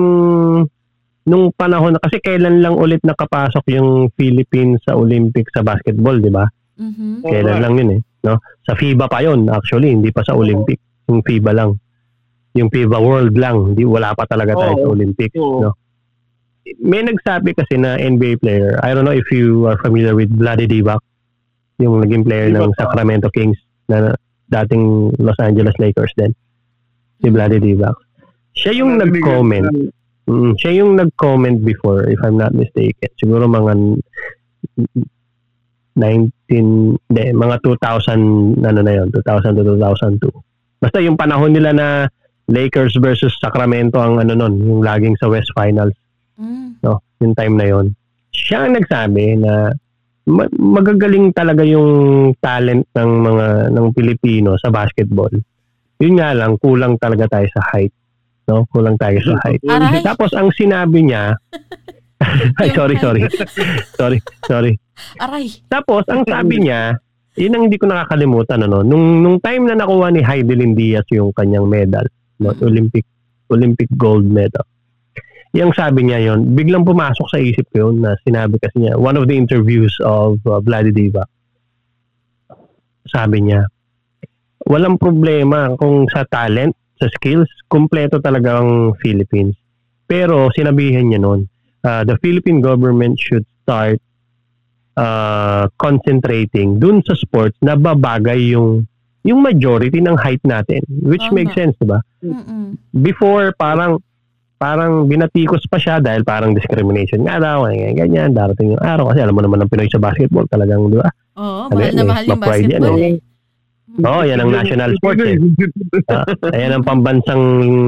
[1.26, 6.30] nung panahon na, kasi kailan lang ulit nakapasok yung Philippines sa Olympics sa basketball, di
[6.30, 6.46] ba?
[6.78, 7.26] Mhm.
[7.26, 8.02] Oo Kailan lang yun eh.
[8.26, 8.42] No?
[8.66, 10.82] Sa FIBA pa yon actually, hindi pa sa Olympic.
[11.06, 11.78] Yung FIBA lang.
[12.58, 14.82] Yung FIBA World lang, hindi wala pa talaga tayo Oo.
[14.82, 15.38] sa Olympics.
[15.38, 15.60] Oo.
[15.70, 15.72] No?
[16.82, 20.66] May nagsabi kasi na NBA player, I don't know if you are familiar with Vlade
[20.66, 20.98] Divac,
[21.78, 22.80] yung naging player ng Divac, ah.
[22.90, 24.18] Sacramento Kings na
[24.50, 26.34] dating Los Angeles Lakers din.
[27.22, 27.94] Si Vlade Divac.
[28.58, 29.94] Siya yung nag-comment
[30.26, 33.10] Mm, siya yung nag-comment before, if I'm not mistaken.
[33.22, 34.02] Siguro mga
[35.96, 36.32] 19,
[37.08, 40.30] hindi, mga 2000, ano na yun, 2000 to 2002.
[40.78, 41.88] Basta yung panahon nila na
[42.46, 45.96] Lakers versus Sacramento ang ano nun, yung laging sa West Finals,
[46.36, 46.84] Mm.
[46.84, 47.96] no, yung time na yon.
[48.30, 49.72] Siya ang nagsabi na
[50.28, 51.88] ma- magagaling talaga yung
[52.38, 55.32] talent ng mga ng Pilipino sa basketball.
[55.96, 57.96] Yun nga lang, kulang talaga tayo sa height.
[58.46, 58.68] No?
[58.68, 59.64] Kulang tayo sa height.
[59.64, 60.04] Aray.
[60.04, 61.40] Tapos ang sinabi niya,
[62.62, 63.22] ay sorry, sorry.
[64.00, 64.74] sorry, sorry.
[65.20, 65.52] Aray.
[65.68, 66.96] Tapos ang sabi niya,
[67.36, 71.36] yun ang hindi ko nakakalimutan ano, nung nung time na nakuha ni Heidelin Diaz yung
[71.36, 72.06] kanyang medal,
[72.40, 73.04] no, Olympic
[73.52, 74.66] Olympic gold medal.
[75.56, 79.16] yung sabi niya yon biglang pumasok sa isip ko yun na sinabi kasi niya, one
[79.16, 81.24] of the interviews of uh, Vladi Diva,
[83.08, 83.64] sabi niya,
[84.68, 89.56] walang problema kung sa talent, sa skills, kumpleto talaga ang Philippines.
[90.04, 91.48] Pero sinabihan niya noon,
[91.86, 94.02] uh, the Philippine government should start
[94.98, 98.90] uh, concentrating dun sa sports na babagay yung
[99.26, 101.46] yung majority ng height natin which Tama.
[101.46, 102.00] makes sense, 'di ba?
[102.26, 102.74] Mm-mm.
[103.06, 104.02] before parang
[104.56, 109.20] parang binatikos pa siya dahil parang discrimination nga daw, ganyan, ganyan, darating yung araw kasi
[109.22, 111.12] alam mo naman ang Pinoy sa basketball talagang, di ba?
[111.36, 113.35] Oo, Ano mahal na eh, mahal yung ma-pride yan basketball eh.
[113.96, 115.40] Oo, oh, yan ang national sports eh.
[116.12, 117.44] Ah, ayan ang pambansang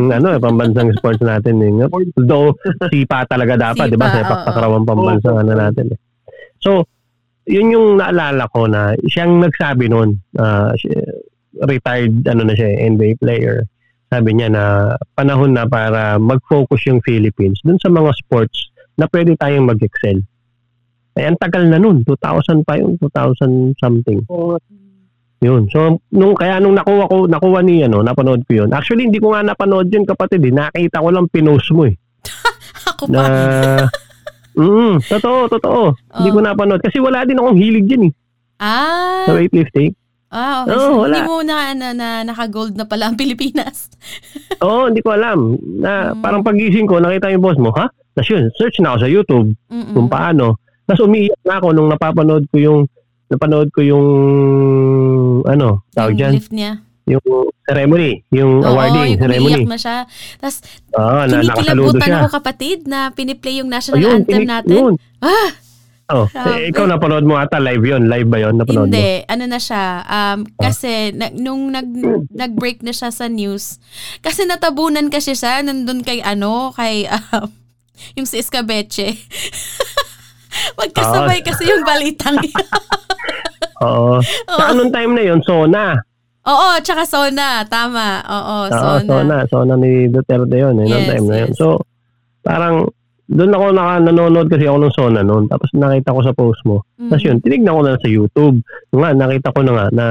[0.10, 1.72] ano, eh, pambansang sports natin eh.
[2.16, 2.56] Though
[2.90, 4.10] sipa talaga dapat, 'di ba?
[4.24, 6.00] Takraw ang pambansang ano natin eh.
[6.64, 6.88] So,
[7.46, 10.90] yun yung naalala ko na siyang nagsabi noon, ah, si-
[11.68, 13.68] retired ano na siya, eh, NBA player.
[14.08, 14.64] Sabi niya na
[15.20, 20.24] panahon na para mag-focus yung Philippines dun sa mga sports na pwede tayong mag-excel.
[21.18, 24.22] Eh, ang tagal na nun, 2000 pa yun, 2000 something.
[25.40, 25.70] Yun.
[25.70, 28.70] So, nung, kaya nung nakuha ko, nakuha ni, ano, napanood ko yun.
[28.72, 30.42] Actually, hindi ko nga napanood yun, kapatid.
[30.42, 30.50] Eh.
[30.50, 31.94] Nakita ko lang pinost mo eh.
[32.90, 33.86] Ako Na, pa.
[34.56, 35.82] mm, totoo, totoo.
[36.12, 36.82] Hindi ko napanood.
[36.82, 38.14] Kasi wala din akong hilig dyan eh.
[38.58, 39.94] Ah, Sa weightlifting.
[40.28, 40.74] ah okay.
[40.74, 41.14] Oo, So, wala.
[41.14, 43.94] Hindi mo na, na, na naka-gold na pala ang Pilipinas.
[44.60, 45.54] Oo, hindi ko alam.
[45.78, 46.20] Na, Mm.
[46.20, 47.86] Parang pagising ko, nakita yung boss mo, ha?
[48.12, 49.94] Tapos yun, search na ako sa YouTube Mm-mm.
[49.94, 50.58] kung paano.
[50.84, 52.80] Tapos umiiyak na ako nung napapanood ko yung
[53.28, 54.08] napanood ko yung
[55.44, 56.72] ano, tawag Yung dyan, lift niya.
[57.06, 57.24] yung
[57.64, 59.54] ceremony, yung Oo, awarding yung ceremony.
[59.58, 59.98] umiiyak na siya.
[60.38, 60.58] Tapos,
[60.92, 62.18] Oo, na kinikilabutan siya.
[62.20, 64.76] ako kapatid na piniplay yung national Ayun, anthem tinik- natin.
[64.78, 64.94] Yun.
[65.20, 65.52] Ah!
[66.08, 68.96] Oh, eh, ikaw napanood mo ata live yon Live ba yon Napanood mo?
[68.96, 70.72] Hindi, ano na siya, um, Ah.
[70.72, 71.84] kasi na, nung nag,
[72.32, 73.76] nag-break na siya sa news,
[74.22, 77.04] kasi natabunan kasi siya, nandun kay ano, kay,
[77.36, 77.52] um,
[78.16, 79.20] yung si Escabeche.
[80.76, 82.66] Magkasabay kasi yung balitang yun.
[83.80, 84.18] Oo.
[84.58, 85.96] Sa anong time na yon Sona.
[86.44, 88.24] Oo, tsaka Sona, tama.
[88.24, 89.04] Oo, Oo, Sona.
[89.04, 89.38] Sona.
[89.48, 91.50] Sona ni Duterte yon eh, nung Yes, time na yun.
[91.50, 91.56] yes.
[91.56, 91.68] So,
[92.42, 92.88] parang,
[93.28, 95.46] doon ako naka, nanonood kasi ako ng Sona noon.
[95.46, 96.88] Tapos nakita ko sa post mo.
[96.98, 98.64] Tapos yun, tinignan ko na sa YouTube.
[98.90, 100.06] Nga, nakita ko na nga na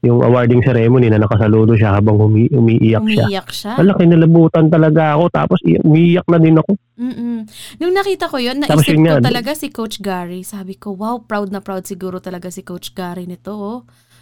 [0.00, 3.24] yung awarding ceremony na nakasaludo siya habang umi- umiiyak siya.
[3.28, 3.72] Umiiyak siya.
[3.76, 5.24] Wala, kinalabutan talaga ako.
[5.28, 6.72] Tapos umiiyak na din ako.
[6.96, 7.44] Mm-mm.
[7.76, 10.40] Nung nakita ko yun, Tapos naisip yun ko nga, talaga si Coach Gary.
[10.40, 13.52] Sabi ko, wow, proud na proud siguro talaga si Coach Gary nito.
[13.52, 13.78] Oh.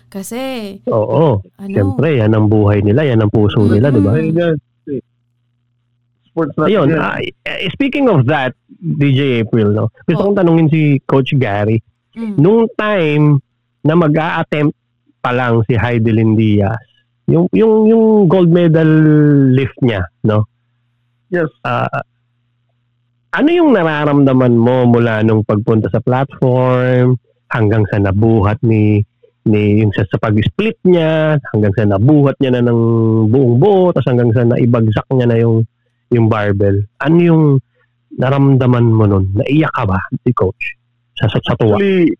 [0.09, 1.45] Kasi, Oo.
[1.55, 3.05] ano, Siyempre, yan ang buhay nila.
[3.05, 4.19] Yan ang puso nila, di ba?
[4.19, 4.57] Yan.
[6.27, 9.85] Sports Ayun, eh, speaking of that, DJ April, no?
[10.07, 10.25] Gusto Oh.
[10.27, 11.83] kong tanungin si Coach Gary.
[12.15, 13.39] mm, Nung time
[13.81, 14.75] na mag attempt
[15.19, 16.79] pa lang si Heidelin Diaz,
[17.29, 18.89] yung, yung, yung gold medal
[19.53, 20.49] lift niya, no?
[21.29, 21.53] Yes.
[21.61, 22.03] Ah,
[23.37, 27.21] ano yung nararamdaman mo mula nung pagpunta sa platform
[27.53, 29.05] hanggang sa nabuhat ni
[29.49, 32.81] ni yung sa, sa pag-split niya hanggang sa nabuhat niya na ng
[33.33, 35.65] buong buo tapos hanggang sa naibagsak niya na yung
[36.09, 36.85] yung barbell?
[37.05, 37.45] Ano yung
[38.17, 39.29] naramdaman mo nun?
[39.37, 40.77] Naiyak ka ba si coach?
[41.21, 41.77] Sa sa, sa tuwa?
[41.77, 42.17] Actually,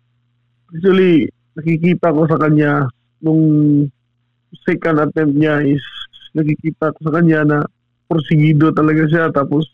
[0.69, 1.13] actually,
[1.59, 2.87] nakikita ko sa kanya
[3.19, 3.43] nung
[4.63, 5.83] second attempt niya is
[6.31, 7.57] nakikita ko sa kanya na
[8.07, 9.27] porsigido talaga siya.
[9.35, 9.67] Tapos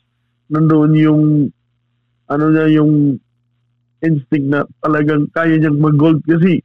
[0.49, 1.23] nandoon yung
[2.25, 3.21] ano niya yung
[4.01, 6.25] instinct na talagang kaya niyang mag-gold.
[6.25, 6.59] Kasi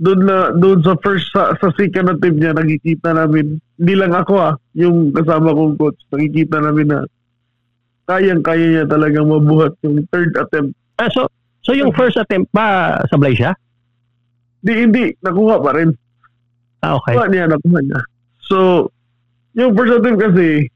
[0.00, 4.34] doon na doon sa first sa, sa second attempt niya nakikita namin hindi lang ako
[4.42, 7.00] ah yung kasama kong coach nakikita namin na
[8.10, 10.74] kayang kaya niya talagang mabuhat yung third attempt.
[10.98, 11.30] Ah, so
[11.62, 13.54] so yung first attempt ba sablay siya
[14.64, 15.92] Di, hindi, nakuha pa rin.
[16.80, 18.00] ah okay Nakuha niya, nakuha niya.
[18.40, 18.88] So,
[19.52, 20.68] yung first attempt kasi,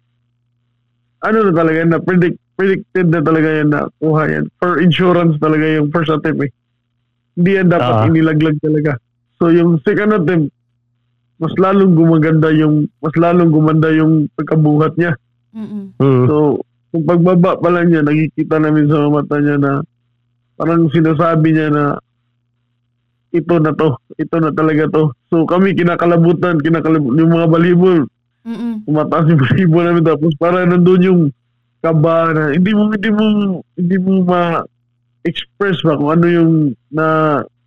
[1.21, 4.45] ano na talaga na, predict, predicted na talaga yan na kuha yan.
[4.61, 6.53] For insurance talaga yung first attempt eh.
[7.35, 8.07] Hindi yan dapat Ah.
[8.07, 9.01] inilaglag talaga.
[9.39, 10.53] So, yung second attempt,
[11.39, 15.15] mas lalong gumaganda yung, mas lalong gumanda yung pagkabuhat niya.
[15.55, 15.95] mm-mm.
[15.97, 16.27] Mm.
[16.27, 16.61] So,
[16.91, 19.73] kung pagbaba pa lang niya, nakikita namin sa mata niya na
[20.57, 21.85] parang sinasabi niya na
[23.31, 25.03] ito na to, ito na talaga to.
[25.29, 27.99] So kami kinakalabutan, kinakalabut yung mga balibol,
[28.43, 28.85] Mm-mm.
[28.85, 31.23] tumataas yung balibol namin tapos para nandun yung
[31.79, 33.25] kaba na hindi mo hindi mo
[33.77, 34.65] hindi mo ma
[35.23, 36.53] express ba kung ano yung
[36.89, 37.07] na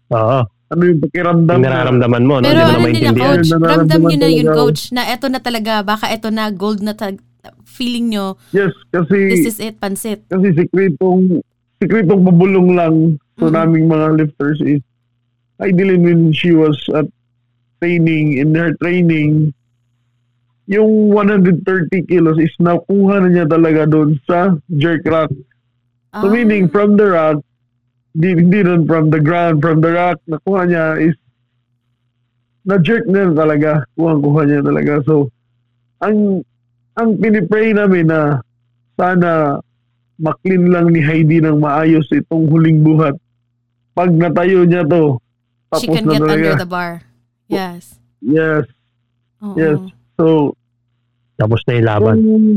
[0.09, 0.39] oo
[0.71, 2.43] ano yung pakiramdam yung na- nararamdaman mo no?
[2.43, 5.39] Pero Hindi mo ano na nila, coach, ramdam nyo na yun, coach, na eto na
[5.39, 7.19] talaga, baka eto na, gold na tag-
[7.65, 10.23] feeling nyo, Yes, kasi this is it, pansit.
[10.27, 11.41] kasi sikretong
[11.75, 12.95] sikretong pabulong lang
[13.35, 13.53] sa Mhm.
[13.53, 14.79] naming mga lifters is
[15.61, 17.05] ideally when she was at
[17.79, 19.53] training in her training
[20.69, 21.65] yung 130
[22.07, 25.31] kilos is nakuha na niya talaga doon sa jerk rack.
[26.15, 26.31] So Ah.
[26.31, 27.43] meaning from the rock,
[28.15, 31.15] di, hindi nun from the ground, from the rock, nakuha niya is
[32.67, 33.83] na-jerk niya talaga.
[33.97, 34.93] Kuha-kuha niya talaga.
[35.03, 35.33] So,
[35.99, 36.45] ang
[36.93, 38.39] ang pinipray namin na
[38.99, 39.57] sana
[40.21, 43.17] maklin lang ni Heidi ng maayos itong huling buhat.
[43.97, 45.17] Pag natayo niya to,
[45.71, 46.35] tapos She can na get talaga.
[46.35, 46.91] under the bar.
[47.47, 47.95] Yes.
[48.19, 48.67] Yes,
[49.41, 49.55] Oo.
[49.55, 49.79] yes.
[50.19, 50.53] So,
[51.39, 52.15] Tapos na yung laban.
[52.21, 52.47] nung,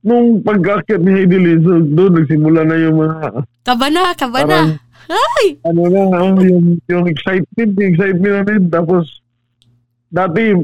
[0.00, 3.18] nung pag-akit ni Heidi so doon nagsimula na yung mga
[3.66, 4.48] Kaba na, kaba na.
[4.48, 5.60] Parang- Ay!
[5.68, 8.72] ano na, oh, yung, yung excitement, yung excitement namin.
[8.72, 9.20] Tapos,
[10.08, 10.56] dati,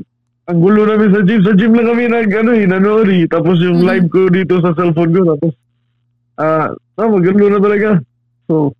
[0.48, 1.40] ang gulo namin sa gym.
[1.44, 3.28] Sa gym lang kami nag, ano eh, nanood eh.
[3.28, 3.86] Tapos yung Mhm.
[3.86, 5.20] live ko dito sa cellphone ko.
[5.36, 5.52] Tapos,
[6.40, 7.90] ah, ah magulo na talaga.
[8.48, 8.72] So,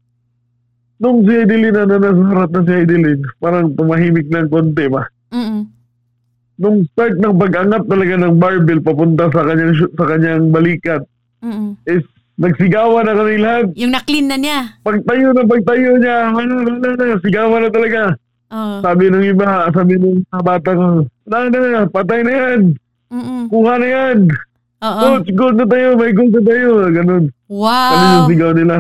[1.01, 5.03] nung si Adeline na nasa harap na si Adeline, parang tumahimik ng konti ba?
[5.33, 5.65] Mm-mm.
[6.61, 11.03] Nung start ng pag-angat talaga ng barbell papunta sa kanyang, sa kanyang balikat,
[11.41, 11.73] Mm-mm.
[11.89, 12.05] is
[12.37, 13.67] nagsigawan na kami lahat.
[13.77, 14.77] Yung na-clean na niya.
[14.81, 18.03] Pagtayo na pagtayo niya, wala, wala na, sigawan na talaga.
[18.51, 18.77] Oo.
[18.85, 20.85] Sabi ng iba, sabi ng mga bata ko,
[21.25, 22.61] wala na, patay na yan,
[23.09, 23.43] Mm-mm.
[23.49, 24.19] kuha na yan,
[24.81, 25.01] Oo.
[25.01, 27.25] coach, goal na tayo, may goal na tayo, ganun.
[27.25, 28.13] Ano Wow.
[28.15, 28.77] yung sigaw nila.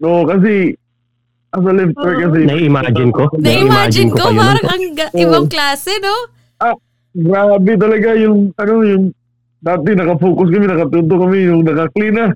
[0.00, 0.76] No, kasi,
[1.50, 3.24] as a lifter kasi, Nai-imagine ko.
[3.34, 4.38] Na-imagine ko, yun.
[4.38, 5.20] parang ang ga- Oo.
[5.20, 6.14] ibang klase, no?
[7.10, 9.04] grabe talaga yung, ano, yung,
[9.58, 12.28] dati nakafocus kami, nakatunto kami, yung naka-clean na.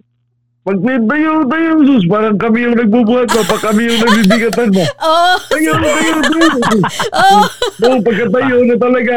[0.64, 4.84] Pag clean tayo, tayo, sus, parang kami yung nagbubuhat ba, pag kami yung nagbibigatan ba.
[5.06, 5.32] Oo.
[5.46, 6.48] Tayo, tayo, tayo.
[7.14, 7.40] Oo.
[7.78, 9.16] No, pagkatayo na talaga.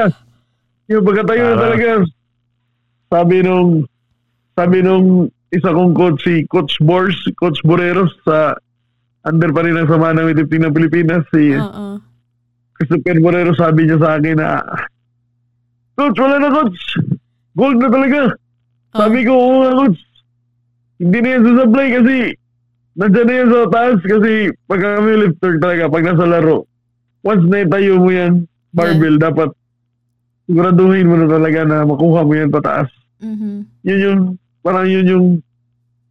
[0.87, 1.89] Yung pagkatayo na talaga.
[3.07, 3.87] Sabi nung
[4.53, 5.07] sabi nung
[5.47, 8.51] isa kong coach si Coach Bors, Coach Boreros sa
[9.27, 11.99] under pa rin ang sama ng Team ng Pilipinas si Oo.
[12.79, 14.63] Christopher Borero sabi niya sa akin na
[15.97, 16.81] Coach, wala na coach.
[17.57, 18.37] Gold na talaga.
[18.93, 20.01] Sabi ko, oo nga coach.
[21.01, 22.15] Hindi na yan sasablay kasi
[22.93, 24.31] nandyan na yan sa taas kasi
[24.69, 26.69] pag kami lifter talaga, pag nasa laro,
[27.25, 28.45] once na itayo mo yan,
[28.77, 29.49] barbell, dapat
[30.45, 32.89] siguraduhin mo na talaga na makuha mo yan pataas.
[33.17, 33.65] Mhm.
[33.89, 34.21] Yun yung,
[34.61, 35.25] parang yun yung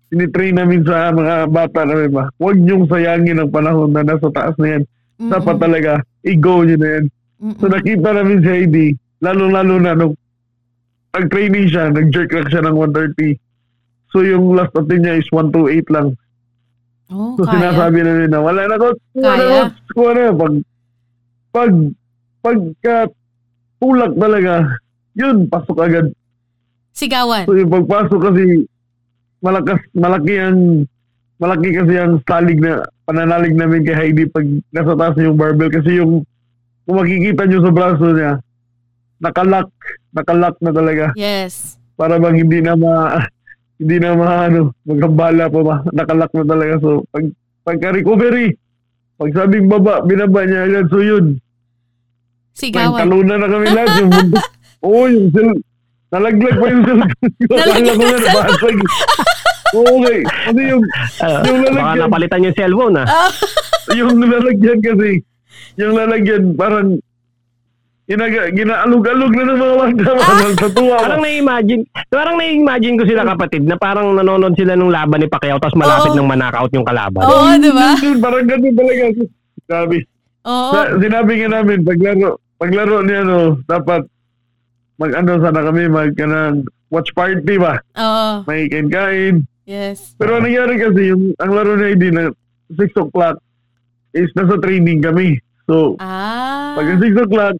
[0.09, 2.25] tinitrain namin sa mga bata namin ba.
[2.39, 4.83] Huwag niyong sayangin ang panahon na nasa taas na yan.
[5.17, 5.33] Mm-mm.
[5.33, 5.93] Dapat talaga,
[6.23, 7.05] i-go nyo na yan.
[7.43, 7.59] Mm-mm.
[7.59, 8.87] So nakita namin si Heidi,
[9.19, 10.15] lalo-lalo na nung
[11.17, 13.35] nag-training siya, nag-jerk rack siya ng 130.
[14.13, 16.15] So yung last attempt niya is 128 lang.
[17.07, 17.71] Oh, So kaya.
[17.71, 20.23] sinasabi na rin na wala na coach, kuha na coach, kuha na.
[20.35, 20.55] Pag,
[21.55, 21.73] pag,
[22.43, 22.97] pagka
[23.79, 24.55] tulak talaga,
[25.17, 26.07] yun, pasok agad.
[26.93, 27.45] Sigawan.
[27.47, 28.65] So yung pagpasok kasi,
[29.41, 30.85] malakas, malaki ang,
[31.41, 35.71] malaki kasi ang stalig na, pananalig namin kay Heidi pag nasa taas yung barbell.
[35.71, 36.27] Kasi yung,
[36.87, 38.33] kung makikita nyo sa braso niya,
[39.23, 39.71] nakalock,
[40.13, 41.05] nakalock na talaga.
[41.15, 41.81] Yes.
[41.97, 43.21] Para bang hindi na ma,
[43.81, 45.77] hindi na ma, ano, maghambala pa ba.
[45.93, 46.73] Nakalock na talaga.
[46.83, 47.25] So, pag,
[47.65, 48.57] pagka recovery,
[49.17, 50.87] pag sabing baba, binaba niya agad.
[50.93, 51.41] So yun,
[52.57, 53.05] Sigawan.
[53.05, 53.91] Talunan na kami lahat.
[54.01, 54.13] Yung.
[54.89, 55.29] Oo, yung.
[56.07, 57.01] Nalaglag pa yung cell.
[57.51, 58.79] Akala ko na nabasag.
[59.75, 60.19] Oo, okay.
[60.47, 60.83] Ano yung,
[61.19, 61.99] Ah, Yung baka lalagyan.
[62.01, 63.07] napalitan yung cellphone ah.
[63.91, 65.11] yung lalagyan kasi,
[65.75, 66.89] yung lalagyan parang
[68.07, 70.11] ginaga, ginaalog-alog na ng mga bata.
[70.17, 70.97] Parang sa tuwa.
[70.97, 75.59] Parang na-imagine, parang na-imagine ko sila kapatid na parang nanonood sila nung laban ni Pacquiao
[75.59, 76.17] tapos malapit Oo.
[76.17, 77.27] nang manakaut yung kalaban.
[77.27, 77.99] Oo, di ba?
[78.23, 79.05] Parang ganun talaga.
[79.67, 79.99] Sabi.
[80.47, 80.71] Oo.
[80.71, 84.07] Sa, sinabi nga namin, paglaro, paglaro niya, no, dapat
[84.97, 87.81] mag-ano sana kami, mag kanang watch party ba?
[87.95, 88.45] Oo.
[88.45, 89.45] May kain-kain.
[89.67, 90.15] Yes.
[90.15, 92.31] Pero ang nangyari kasi, yung, ang laro na hindi na
[92.71, 93.37] 6 o'clock
[94.13, 95.37] is nasa training kami.
[95.67, 96.79] So, Ah.
[96.79, 97.55] pag 6 o'clock,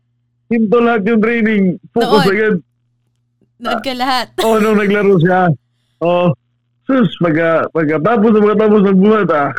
[0.47, 1.63] hinto lahat yung training.
[1.91, 2.33] Focus Noon.
[2.33, 2.55] agad.
[3.57, 4.27] Nood ka lahat.
[4.41, 5.51] Oh, nung naglaro siya.
[5.99, 6.31] Oh,
[6.87, 9.51] sus, pagka, pagkatapos na pagkatapos ng buhat, ah,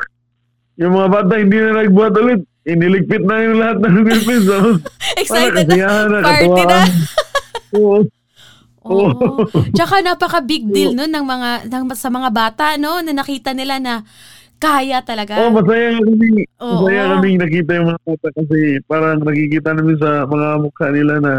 [0.77, 2.41] yung mga bata hindi na nagbuhat ulit.
[2.63, 4.45] Iniligpit na yung lahat ng Philippines.
[4.45, 4.55] So,
[5.21, 6.19] Excited na.
[6.21, 6.79] Party na.
[7.73, 8.07] Oo.
[8.87, 9.43] Oo.
[9.75, 13.83] Tsaka napaka big deal no ng mga ng, sa mga bata no na nakita nila
[13.83, 14.07] na
[14.57, 15.37] kaya talaga.
[15.37, 16.47] Oh, masaya kami.
[16.57, 16.87] Oo.
[16.87, 18.57] Masaya kami nakita yung mga bata kasi
[18.87, 21.33] parang nakikita namin sa mga mukha nila na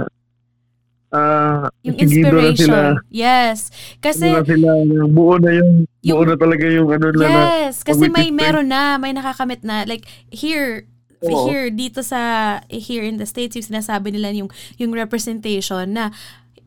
[1.09, 2.69] ah yung na inspiration.
[2.69, 2.81] sila.
[3.09, 3.73] Yes.
[3.99, 4.71] Kasi Kasi sila,
[5.09, 8.69] buo na yung, buo Yung- na talaga yung ano nila na Yes, kasi may meron
[8.69, 9.89] na, may nakakamit na.
[9.89, 10.85] Like here,
[11.27, 11.51] Oo.
[11.51, 16.15] here dito sa here in the states yung sinasabi nila yung yung representation na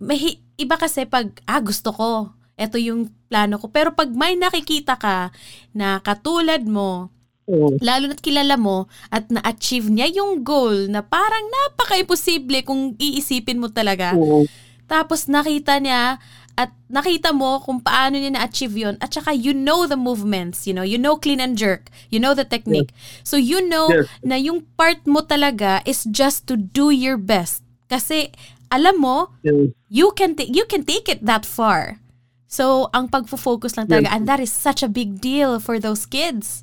[0.01, 4.99] may iba kasi pag ah gusto ko ito yung plano ko pero pag may nakikita
[4.99, 5.31] ka
[5.71, 7.09] na katulad mo
[7.47, 7.79] Oo.
[7.79, 13.71] lalo na't kilala mo at na-achieve niya yung goal na parang napaka-imposible kung iisipin mo
[13.71, 14.45] talaga Oo.
[14.91, 16.19] Tapos nakita niya
[16.61, 18.95] at nakita mo kung paano niya na-achieve yun.
[19.01, 22.37] At saka you know the movements, you know, you know clean and jerk, you know
[22.37, 22.93] the technique.
[23.25, 24.05] So you know Yes.
[24.21, 27.65] na yung part mo talaga is just to do your best.
[27.89, 28.29] Kasi
[28.69, 29.73] alam mo, Yes.
[29.89, 31.97] you can ta- you can take it that far.
[32.45, 36.61] So ang pagfo-focus lang talaga and that is such a big deal for those kids.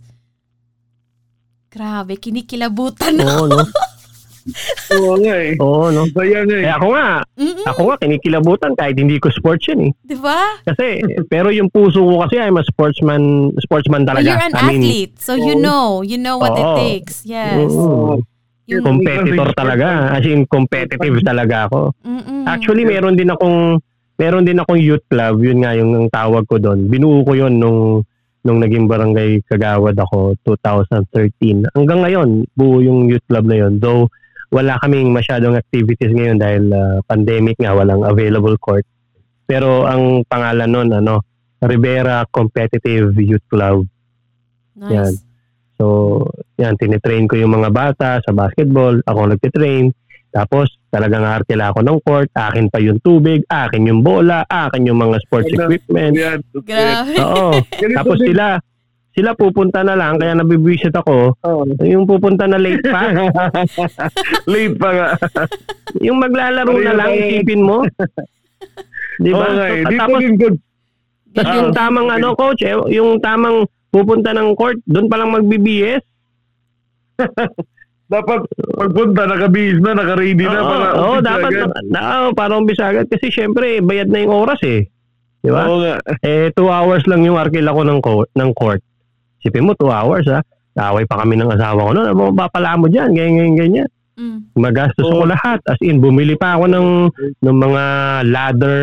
[1.68, 3.24] Grabe, kinikilabutan na.
[3.40, 3.60] Oo, no?
[4.96, 5.52] Oo nga eh.
[5.60, 6.08] Oo, no?
[6.12, 6.64] Saya nga eh.
[6.66, 7.06] Eh, ako nga,
[7.36, 9.92] Mm-mm, ako nga, kinikilabutan kahit hindi ko sports yun eh.
[10.04, 10.56] di ba?
[10.64, 14.28] Kasi, pero yung puso ko kasi ay mas sportsman, sportsman Well, talaga.
[14.28, 16.76] you're an I mean, athlete, so you know, you know what it Oo.
[16.80, 17.22] takes.
[17.28, 17.68] Yes.
[17.68, 18.20] mm,
[18.68, 20.12] Yung, competitor talaga.
[20.12, 21.96] As in, competitive talaga ako.
[22.04, 22.44] Mm-mm.
[22.44, 23.80] Actually, meron din akong
[24.20, 26.84] meron din akong youth club, yun nga yung ang tawag ko doon.
[26.90, 28.04] Binuo ko yun nung
[28.44, 31.64] nung naging barangay Kagawad ako 2013.
[31.72, 33.80] Hanggang ngayon, buo yung youth club na yun.
[33.80, 34.12] Though
[34.48, 38.84] wala kaming masyadong activities ngayon dahil ah, pandemic nga, walang available court.
[39.48, 41.24] Pero ang pangalan nun, ano,
[41.64, 43.84] Rivera Competitive Youth Club.
[44.78, 44.92] nice.
[44.92, 45.12] yan.
[45.78, 45.84] So,
[46.58, 48.98] yan, tinitrain ko yung mga bata sa basketball.
[49.06, 49.94] Ako nagtitrain.
[50.28, 52.28] Tapos, talagang arkila ako ng court.
[52.34, 56.18] Akin pa yung tubig, akin yung bola, akin yung mga sports equipment.
[56.18, 56.42] Yan.
[56.66, 57.14] Grabe.
[57.22, 57.62] Oo.
[57.94, 58.58] Tapos sila,
[59.18, 61.34] sila pupunta na lang, kaya nabibwisit ako.
[61.42, 61.62] Oo.
[61.82, 63.10] Yung pupunta na late pa,
[64.52, 65.08] Late pa nga.
[65.98, 67.82] yung maglalaro na lang, isipin mo.
[69.18, 69.50] Di ba?
[69.66, 69.82] Eh.
[69.82, 70.56] So, tapos, good.
[71.34, 75.34] tapos yung Ah, tamang ano, coach, eh, yung tamang pupunta ng court, doon pa lang
[75.34, 76.06] mag-BBS.
[78.08, 78.40] Dapat
[78.72, 80.64] pagpunta, nakabihis na, nakaready na.
[80.64, 81.68] Oo, para umpisa dapat agad.
[81.68, 83.04] na, na, oo, para umpisa agad.
[83.04, 84.88] Kasi syempre, bayad na yung oras eh.
[85.38, 85.68] Di ba?
[85.68, 86.00] Oo nga.
[86.24, 88.80] Eh, two hours lang yung arkila ko ng, co- ng court.
[89.40, 90.40] Sipin mo, two hours ha.
[90.78, 91.90] Away pa kami ng asawa ko.
[91.90, 93.10] No, ano ba pala mo dyan?
[93.10, 93.88] Ganyan, ganyan, ganyan.
[94.18, 94.38] Mm.
[94.58, 95.22] Magastos Oo.
[95.22, 95.58] ako lahat.
[95.66, 96.88] As in, bumili pa ako ng,
[97.38, 97.82] ng mga
[98.26, 98.78] ladder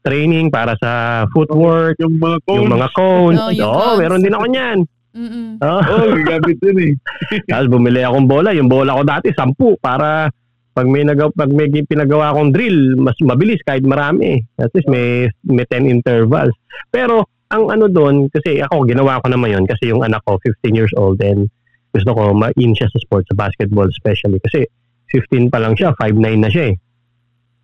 [0.00, 2.56] training para sa footwork, Yung mga cones.
[2.56, 3.40] yung mga cones.
[3.40, 3.98] Oh, yung Oo, cones.
[4.00, 4.78] meron din ako niyan.
[5.18, 5.46] Mm-mm.
[5.60, 5.80] Oo.
[5.80, 6.92] Oo, oh, gagamit yun eh.
[7.52, 8.50] Tapos bumili akong bola.
[8.56, 9.76] Yung bola ko dati, sampu.
[9.76, 10.32] Para
[10.72, 14.40] pag may, nagaw, pag may pinagawa akong drill, mas mabilis kahit marami.
[14.56, 16.56] At least may, may 10 intervals.
[16.88, 19.64] Pero ang ano doon, kasi ako, ginawa ko naman yun.
[19.64, 21.20] Kasi yung anak ko, 15 years old.
[21.24, 21.48] And
[21.92, 24.38] gusto ko ma-in siya sa sports, sa basketball especially.
[24.44, 24.68] Kasi
[25.10, 26.76] 15 pa lang siya, 5'9 na siya eh.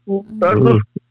[0.09, 0.81] Ano?
[0.81, 1.03] Mm.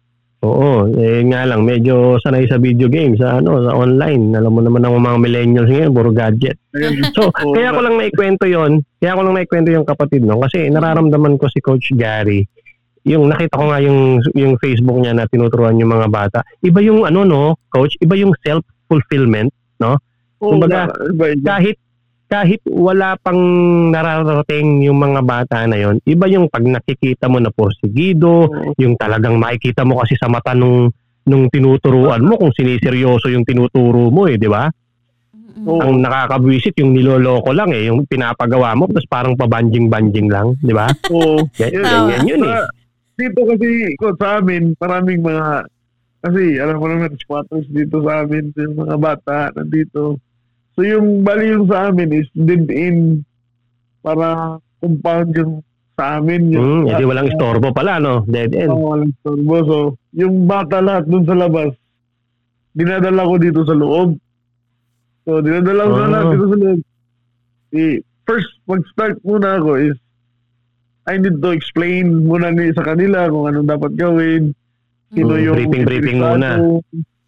[0.43, 4.35] Oo, eh nga lang medyo sanay sa video games, sa ano, sa online.
[4.35, 6.59] Alam mo naman ang mga millennials ngayon, puro gadget.
[7.15, 8.83] So, kaya ko lang naikwento 'yon.
[8.99, 12.43] Kaya ko lang naikwento yung kapatid no kasi nararamdaman ko si Coach Gary.
[13.03, 16.39] Yung nakita ko nga yung yung Facebook niya na tinuturuan yung mga bata.
[16.63, 19.51] Iba yung ano no, coach, iba yung self-fulfillment,
[19.83, 19.99] no?
[20.39, 20.87] Oo Kumbaga.
[21.43, 21.77] Kahit
[22.31, 23.37] kahit wala pang
[23.93, 28.49] nararating yung mga bata na yon, iba yung pag nakikita mo na porsigido,
[28.81, 30.89] yung talagang makikita mo kasi sa mata nung
[31.23, 34.67] nung tinuturuan mo kung siniseryoso yung tinuturo mo eh, di ba?
[35.63, 35.79] Oo.
[35.79, 40.89] Ang nakakabwisit yung niloloko lang eh, yung pinapagawa mo tapos parang pabanjing-banjing lang, di ba?
[41.15, 41.47] Oo.
[41.61, 42.07] Yan, Tama.
[42.11, 42.55] ganyan yun eh.
[43.13, 45.69] Dito kasi, ko, sa amin, maraming mga,
[46.23, 50.17] kasi alam mo naman, squatters dito sa amin, yung mga bata nandito.
[50.73, 53.21] So yung bali yung sa amin is dead in
[54.01, 55.61] para compound yung
[55.93, 56.49] sa amin.
[56.49, 58.25] Yung, hindi walang istorbo pala, no?
[58.25, 58.73] Dead end.
[58.73, 59.55] Oo, walang istorbo.
[59.69, 59.77] So,
[60.17, 61.77] yung bata lahat dun sa labas,
[62.73, 64.17] dinadala ko dito sa loob.
[65.29, 66.79] So, dinadala ko lahat dito sa loob.
[67.73, 67.95] Eh,
[68.25, 69.97] first, mag-start muna ako is,
[71.03, 74.55] I need to explain muna ni sa kanila kung anong dapat gawin.
[75.11, 76.81] Sino Mm, yung briefing, briefing interesado,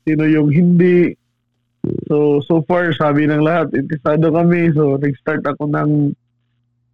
[0.05, 1.13] Sino yung hindi.
[2.09, 4.73] So, so far, sabi ng lahat, interesado kami.
[4.73, 5.89] So, nag-start ako ng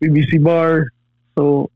[0.01, 0.89] PVC bar.
[1.37, 1.69] So,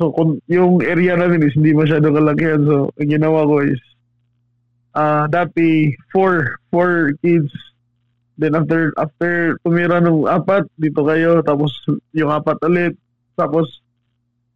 [0.00, 2.64] so kung yung area namin is hindi masyado kalakihan.
[2.64, 3.78] So, ang ginawa ko is,
[4.96, 7.52] ah dati, four, four kids.
[8.38, 11.44] Then after, after tumira ng apat, dito kayo.
[11.44, 11.74] Tapos,
[12.16, 12.96] yung apat ulit.
[13.38, 13.80] Tapos,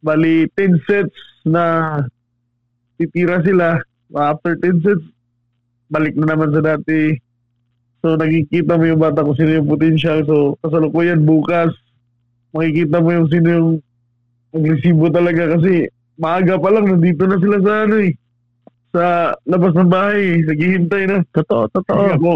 [0.02, 1.14] bali, 10 sets
[1.46, 1.96] na
[2.98, 3.78] titira sila.
[4.10, 5.06] After 10 sets,
[5.86, 7.14] balik na naman sa dati.
[8.02, 10.26] So, nakikita mo yung bata kung sino yung potential.
[10.26, 11.70] So, kasalukuyan bukas,
[12.50, 13.70] makikita mo yung sino yung
[14.52, 15.86] agresibo talaga kasi
[16.18, 18.12] maaga pa lang, nandito na sila sa ano eh.
[18.92, 21.18] Sa labas ng bahay, naghihintay na.
[21.32, 22.02] Totoo, totoo.
[22.18, 22.32] Ako,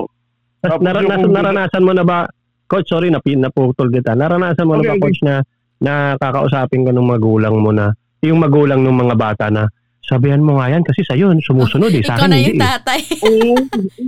[0.64, 2.18] Tapos naranasan, naranasan mo na ba,
[2.66, 4.18] Coach, sorry, napin, naputol kita.
[4.18, 5.04] Naranasan mo na Okay, ba, okay.
[5.06, 5.34] Coach, na,
[5.78, 9.68] na kakausapin ka ng magulang mo na, yung magulang ng mga bata na,
[10.00, 12.00] sabihan mo nga yan kasi sa'yo, sumusunod eh.
[12.00, 12.64] Sa Ikaw akin, na hindi yung eh.
[12.64, 13.00] tatay.
[13.26, 13.54] oo,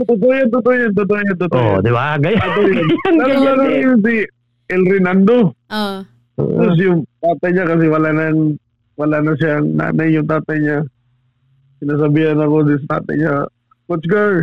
[0.06, 1.82] totoo yan, totoo yan, totoo yan, totoo Oo, yan.
[1.82, 2.04] di ba?
[2.16, 2.40] Gaya.
[2.40, 2.86] Totoo yan.
[3.18, 4.14] Lalo lalo yung si
[4.68, 5.38] El Renando.
[5.68, 5.98] Oh.
[6.38, 6.54] Oo.
[6.54, 8.38] Tapos yung tatay niya kasi wala nang
[8.94, 10.78] wala na siyang nanay yung tatay niya.
[11.78, 13.34] sinasabihan ako din sa tatay niya,
[13.86, 14.34] Coach Gar,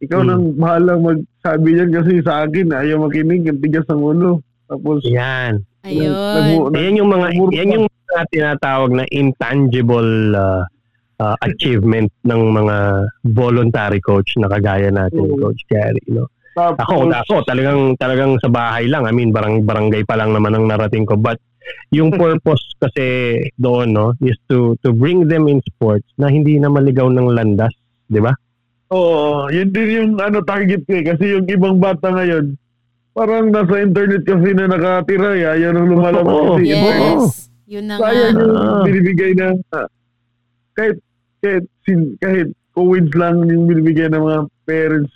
[0.00, 0.28] ikaw Hmm.
[0.28, 4.40] nang bahalang magsabi yan kasi sa akin ayaw makinig, ang tigas ng ulo.
[4.64, 5.60] Tapos, Yan.
[5.80, 6.12] Ayun.
[6.12, 7.26] nagmu- Yan yung mga
[7.56, 10.62] yan yung mga tinatawag na intangible uh,
[11.20, 12.76] uh, achievement ng mga
[13.32, 15.36] voluntary coach na kagaya natin, Oo.
[15.48, 16.28] Coach Gary, no?
[16.56, 19.06] tapos, Ako, ako talagang talagang sa bahay lang.
[19.06, 21.16] I mean, barang barangay pa lang naman ang narating ko.
[21.16, 21.38] But
[21.94, 26.68] yung purpose kasi doon, no, is to to bring them in sports na hindi na
[26.68, 27.72] maligaw ng landas,
[28.10, 28.34] 'di ba?
[28.90, 31.04] Oo, yun din yung ano target ko eh.
[31.06, 32.58] Kasi yung ibang bata ngayon,
[33.16, 35.52] parang nasa internet kasi na nakatira, eh.
[35.58, 36.62] ayaw nang lumalabas kasi.
[36.62, 36.62] Oo.
[36.62, 37.50] Yes.
[37.70, 38.02] Yun na nga.
[38.10, 39.86] Sayang yung binibigay na ah,
[40.74, 40.98] kahit
[41.38, 45.14] kahit sin, kahit coins lang yung binibigay ng mga parents.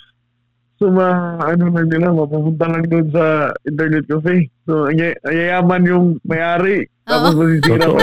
[0.75, 1.07] So ma
[1.39, 3.25] ano lang nila mapupunta lang doon sa
[3.63, 4.35] internet cafe.
[4.65, 8.01] So ay- ayayaman yung may-ari tapos masisira pa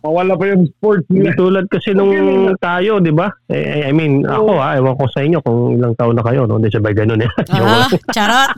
[0.00, 1.34] mawala pa yung sports nila.
[1.34, 3.26] tulad kasi nung Okay tayo, 'di ba?
[3.46, 6.54] Eh, I mean, ako ha, ewan ko sa inyo kung ilang taon na kayo, no?
[6.54, 7.30] Hindi sabay ganun eh.
[7.44, 7.90] Joke Ah, lang.
[8.14, 8.50] charot.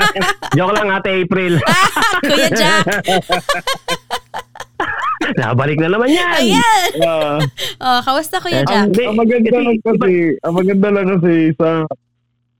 [0.56, 1.56] Joke lang, Ate April.
[2.28, 2.84] Kuya Jack.
[5.34, 6.28] Nabalik na naman yan.
[6.30, 6.88] Ayan.
[7.00, 7.40] Ah,
[7.80, 8.84] Oh, kamusta Kuya Eh, Jack?
[8.86, 11.68] Hindi, ang maganda kasi- lang kasi, ang maganda lang kasi sa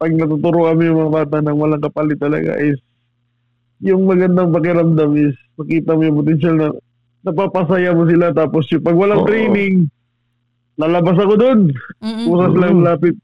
[0.05, 2.77] pag natuturo kami yung mga bata ng walang kapalit talaga is
[3.81, 6.69] yung magandang pakiramdam is makita mo yung potential na
[7.25, 9.29] napapasaya mo sila tapos yung pag walang Oo.
[9.33, 9.89] training
[10.77, 11.61] lalabas ako doon
[12.05, 12.29] Mm-mm.
[12.29, 12.61] Pusas Mm.
[12.61, 13.15] lang lapit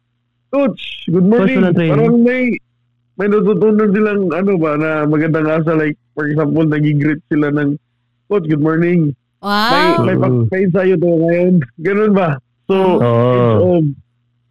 [0.48, 1.93] coach good morning training.
[1.93, 2.43] parang may
[3.20, 7.77] may natutunan silang ano ba na magandang asa like for example nagigreet sila ng
[8.27, 9.12] coach good morning
[9.44, 10.01] may Wow.
[10.01, 10.48] may, Mm.
[10.48, 11.55] may ensayo to ngayon
[11.86, 13.77] ganun ba so Oo.
[13.77, 13.89] old,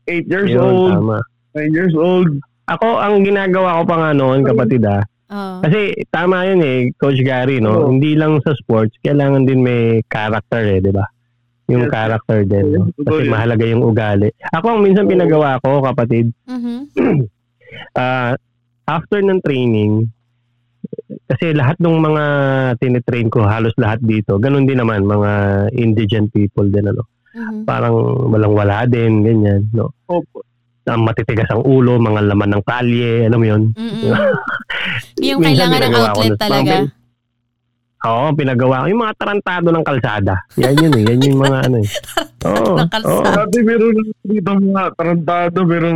[0.06, 1.18] 8 years Yun, old, tama.
[1.56, 2.30] 9 years old.
[2.70, 5.62] Ako, ang ginagawa ko pa nga noon, kapatid ah, Oh.
[5.62, 7.86] kasi tama yun eh, Coach Gary, no?
[7.86, 7.94] Oo.
[7.94, 11.06] Hindi lang sa sports, kailangan din may character eh, di ba?
[11.70, 11.94] Yung Yes.
[11.94, 12.90] character din, no?
[12.98, 14.34] Kasi mahalaga yung ugali.
[14.50, 15.12] Ako, ang minsan Oo.
[15.14, 16.78] pinagawa ko, kapatid, Mhm.
[18.02, 18.34] ah,
[18.90, 20.10] after ng training,
[21.30, 22.24] kasi lahat ng mga
[22.82, 25.32] tinitrain ko, halos lahat dito, ganun din naman, mga
[25.78, 27.06] indigent people din, ano?
[27.38, 27.70] Mhm.
[27.70, 27.94] Parang
[28.34, 29.94] walang-wala din, ganyan, no?
[30.10, 30.42] Opo.
[30.86, 33.62] Ang matitigas ang ulo, mga laman ng kalye, alam mo yun?
[35.28, 36.76] Yung Minsan kailangan ng outlet talaga.
[38.00, 38.96] Oo, pinagawa ko.
[38.96, 40.36] Yung mga tarantado ng kalsada.
[40.56, 41.04] Yan yun eh.
[41.04, 41.88] Yan yung mga ano eh.
[42.48, 42.80] Oo.
[42.80, 43.28] Ng kalsada.
[43.28, 43.36] oo.
[43.44, 45.88] Dati meron dito mga tarantado pero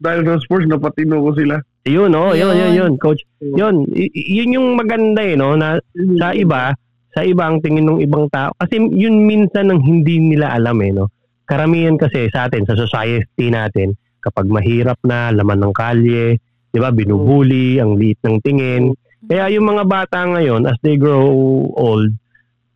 [0.00, 1.54] dahil sa sports napatino ko sila.
[1.86, 2.92] Yun, oh, yun, yun, Yun.
[2.98, 3.22] coach.
[3.40, 5.80] Yun, y- yun yung maganda eh, no, na
[6.20, 6.76] sa iba,
[7.14, 8.52] sa iba ang tingin ng ibang tao.
[8.58, 11.08] Kasi yun minsan ang hindi nila alam eh, no.
[11.50, 16.38] Karamihan kasi sa atin, sa society natin, kapag mahirap na, laman ng kalye,
[16.70, 18.94] di ba, binubuli, ang liit ng tingin.
[19.26, 21.26] Kaya yung mga bata ngayon, as they grow
[21.74, 22.14] old,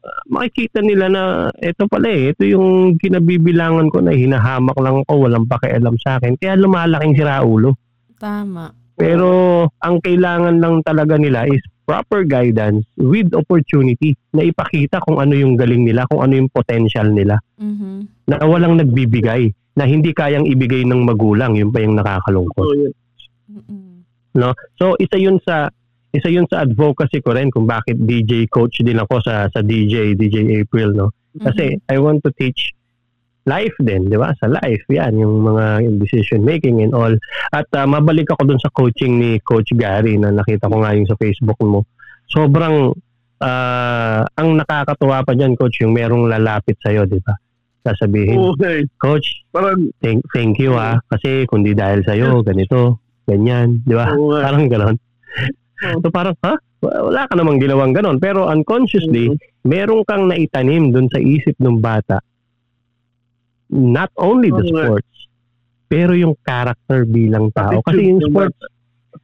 [0.02, 1.22] uh, makikita nila na
[1.62, 6.34] ito pala eh, ito yung kinabibilangan ko na hinahamak lang ko, walang pakialam sa akin.
[6.34, 7.78] Kaya lumalaking siraulo.
[8.18, 8.83] Tama.
[8.94, 9.28] Pero
[9.82, 15.58] ang kailangan lang talaga nila is proper guidance with opportunity na ipakita kung ano yung
[15.58, 18.30] galing nila, kung ano yung potential nila Mhm.
[18.30, 22.94] na walang nagbibigay, na hindi kayang ibigay ng magulang, yun pa yung nakakalungkot.
[23.50, 24.06] Mm-mm.
[24.38, 24.54] No?
[24.78, 25.66] So isa yun sa
[26.14, 30.14] isa yun sa advocacy ko rin kung bakit DJ coach din ako sa sa DJ
[30.14, 31.10] DJ April no.
[31.34, 32.70] Kasi I want to teach
[33.44, 34.32] life din, di ba?
[34.40, 37.12] Sa life, yan, yung mga decision making and all.
[37.52, 41.08] At ah, mabalik ako dun sa coaching ni Coach Gary na nakita ko nga yung
[41.08, 41.84] sa Facebook mo.
[42.28, 42.92] Sobrang,
[43.44, 47.36] ah, ang nakakatuwa pa dyan, Coach, yung merong lalapit sa'yo, di ba?
[47.84, 48.88] Sasabihin, Okay.
[48.96, 50.96] Coach, Parang, thank, thank you ah.
[51.12, 54.08] Kasi kung di dahil sa'yo, ganito, ganyan, di ba?
[54.08, 54.40] nga.
[54.50, 54.96] Parang ganon.
[56.00, 56.56] So parang, ha?
[56.80, 58.16] Wala ka namang ginawang ganon.
[58.16, 59.36] Pero unconsciously,
[59.68, 62.20] meron kang naitanim dun sa isip ng bata.
[63.70, 65.14] Not only the sports,
[65.88, 67.80] pero yung character bilang tao.
[67.84, 68.56] Kasi yung sports,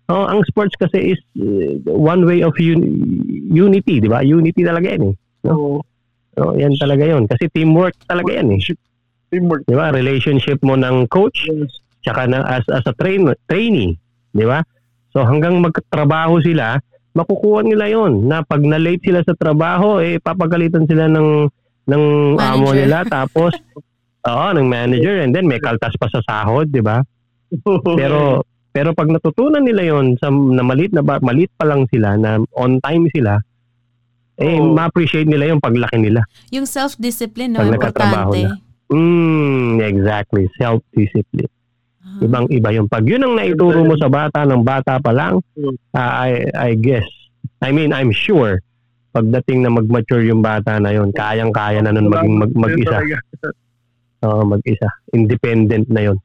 [0.08, 4.22] oh, ang sports kasi is uh, one way of un- unity, di ba?
[4.22, 5.14] Unity talaga yan eh.
[5.50, 5.82] Oo.
[6.40, 8.60] Oh, yan talaga yon Kasi teamwork talaga yan eh.
[9.28, 9.66] Teamwork.
[9.66, 9.92] Di ba?
[9.92, 11.44] Relationship mo ng coach,
[12.00, 13.98] tsaka na as, as a trainer, trainee,
[14.32, 14.64] di ba?
[15.10, 16.78] So hanggang magtrabaho sila,
[17.18, 21.50] makukuha nila yon na pag na-late sila sa trabaho, eh papagalitan sila ng
[21.90, 22.04] ng
[22.38, 22.78] amo Manager.
[22.78, 23.50] nila tapos
[24.26, 27.00] oo, ng manager and then may kaltas pa sa sahod, di ba?
[28.00, 32.14] Pero pero pag natutunan nila yon sa na maliit na ba, maliit pa lang sila
[32.14, 33.42] na on time sila,
[34.38, 34.78] eh Oo.
[34.78, 36.22] ma-appreciate nila yung paglaki nila.
[36.54, 37.66] Yung self-discipline, no?
[37.66, 38.40] Pag Importante.
[38.94, 41.50] Mm, exactly, self-discipline.
[41.98, 42.22] Ah.
[42.22, 45.42] Ibang iba yung pag yun ang naituro mo sa bata ng bata pa lang,
[45.90, 47.06] ah, I I guess.
[47.58, 48.62] I mean, I'm sure
[49.10, 53.02] pagdating na mag-mature yung bata na yun, kayang-kaya na nun maging mag, mag-isa.
[54.20, 54.88] Oo, mag-isa.
[55.10, 56.18] Independent na yun.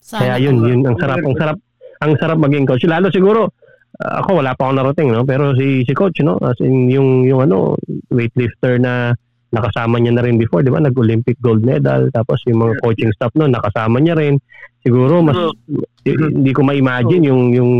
[0.00, 1.56] Sana Kaya yun, yun ang sarap, ang sarap,
[2.00, 2.84] ang sarap maging coach.
[2.84, 3.52] Lalo siguro,
[4.00, 5.24] ah, ako wala pa akong narating, no?
[5.24, 6.36] Pero si si coach, no?
[6.40, 7.76] As in, yung, yung ano,
[8.08, 9.12] weightlifter na
[9.48, 10.82] nakasama niya na rin before, di ba?
[10.82, 12.10] Nag-Olympic gold medal.
[12.10, 14.36] Tapos yung mga coaching staff no, nakasama niya rin.
[14.80, 15.36] Siguro, mas,
[16.04, 16.44] Mm-hmm.
[16.44, 17.72] hindi ko ma-imagine yung, yung,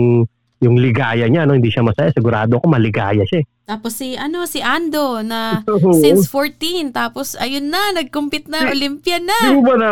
[0.64, 1.52] yung ligaya niya, no?
[1.52, 2.08] Hindi siya masaya.
[2.08, 3.44] Sigurado ako maligaya siya.
[3.44, 3.46] eh.
[3.64, 5.96] Tapos si ano si Ando na Oo.
[5.96, 9.38] since 14 tapos ayun na nag-compete na Olympian Di na.
[9.50, 9.90] mo ba na,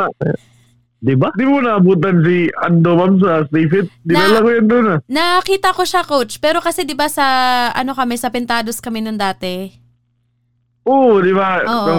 [0.98, 1.32] Di ba?
[1.32, 3.88] di mo naabutan si Ando Ma'am sa Stay Fit?
[4.02, 4.98] Dinala Na- ko yun doon ah.
[5.02, 7.24] Nakita ko siya coach pero kasi 'di ba sa
[7.72, 9.72] ano kami sa Pentados kami nung dati.
[10.84, 11.62] Oo, di ba?
[11.62, 11.96] Oo.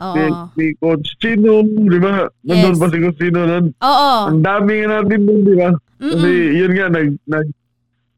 [0.00, 0.14] Oo.
[0.14, 0.22] Si,
[0.52, 2.24] si Coach Chino, di ba?
[2.42, 2.78] Nandun Yes.
[2.78, 3.66] pa si Coach Chino nun.
[3.76, 4.12] Oo.
[4.28, 5.70] Ang dami nga natin doon, di ba?
[5.96, 7.46] Kasi yun nga, nag, nag,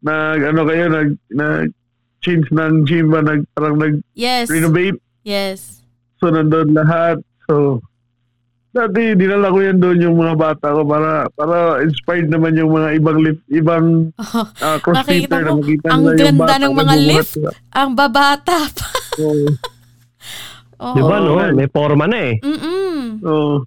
[0.01, 1.69] nag, ano kayo, nag, nag,
[2.23, 3.77] change ng gym ba, nag, parang
[4.13, 4.47] Yes.
[4.47, 4.99] nag-renovate.
[5.23, 5.83] Yes.
[6.17, 7.19] So, nandun lahat.
[7.45, 7.83] So,
[8.71, 12.97] dati, dinala ko yan doon yung mga bata ko para, para inspired naman yung mga
[12.97, 13.87] ibang lift, ibang
[14.17, 17.35] Oh, uh, crossfitter na mo, makita ang nila yung ganda bata ng mga lift.
[17.37, 17.53] ba?
[17.71, 18.89] ang babata pa.
[19.13, 19.27] So,
[20.83, 20.95] Oo.
[20.95, 21.39] Di ba, no?
[21.53, 22.35] May forma na eh.
[22.41, 23.21] Mm-mm.
[23.21, 23.63] so,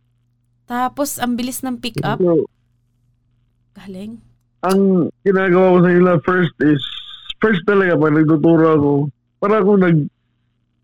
[0.65, 2.17] Tapos ang bilis ng pick up.
[2.17, 2.43] so,
[3.73, 4.19] Galing.
[4.61, 4.81] ang
[5.21, 6.81] ginagawa ko sa nila first is
[7.45, 8.91] first talaga pag nagtuturo ako
[9.37, 9.97] para akong nag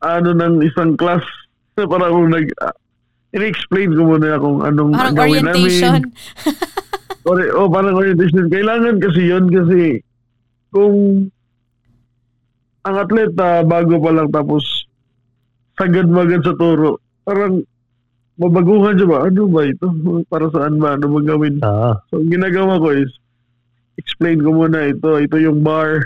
[0.05, 1.25] ano ng isang class
[1.73, 2.75] para akong nag uh,
[3.33, 6.05] in-explain ko muna kung anong Parang gawin orientation.
[6.05, 6.69] namin.
[7.21, 8.49] Or, oh, parang orientation.
[8.49, 10.01] Kailangan kasi yon kasi
[10.73, 11.29] kung
[12.81, 14.89] ang atleta bago pa lang tapos
[15.77, 17.61] sagad-magad sa turo, parang
[18.41, 19.17] mabaguhan siya ba?
[19.29, 19.87] Ano ba ito?
[20.25, 20.97] Para saan ba?
[20.97, 21.61] Ano ba gawin?
[21.61, 22.01] Ah.
[22.09, 23.11] So, ang ginagawa ko is,
[24.01, 25.21] explain ko muna ito.
[25.21, 26.01] Ito yung bar.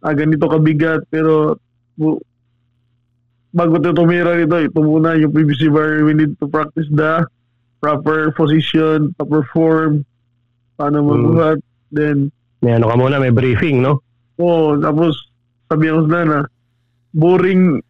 [0.00, 1.04] Ah, ganito kabigat.
[1.08, 1.60] Pero,
[1.96, 2.20] bu-
[3.52, 6.00] bago tayo tumira nito, ito muna yung PVC bar.
[6.06, 7.26] We need to practice the
[7.80, 10.04] proper position, proper form,
[10.76, 11.58] paano magbuhat.
[11.90, 14.04] Then, May ano ka muna, may briefing, no?
[14.36, 15.16] oh, tapos,
[15.68, 16.40] sabi ko sa na,
[17.12, 17.80] boring,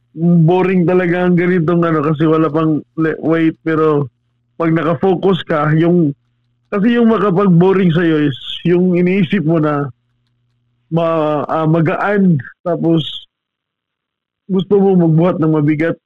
[0.47, 4.07] boring talaga ang ganitong ano, kasi wala pang weight, pero,
[4.55, 6.15] pag nakafocus ka, yung,
[6.71, 9.91] kasi yung makapag-boring sa'yo is, yung iniisip mo na,
[10.91, 12.37] ma, ah, magaan,
[12.67, 13.27] tapos,
[14.51, 15.97] gusto mo magbuhat ng mabigat.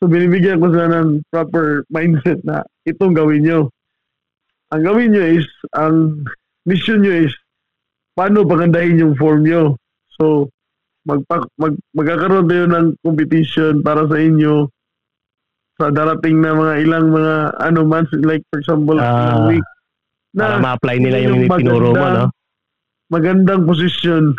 [0.00, 3.68] So, binibigyan ko sila ng proper mindset na itong gawin nyo.
[4.72, 5.46] Ang gawin nyo is,
[5.76, 6.24] ang
[6.64, 7.32] mission nyo is,
[8.16, 9.76] paano pagandahin yung form nyo.
[10.16, 10.48] So,
[11.04, 14.72] magpa, mag, magkakaroon tayo ng competition para sa inyo
[15.74, 19.66] sa darating na mga ilang mga ano months, like for example, Ah, ilang week.
[20.34, 22.26] Para ma-apply nila yun yung tinuro mo, no?
[23.14, 24.34] Magandang posisyon.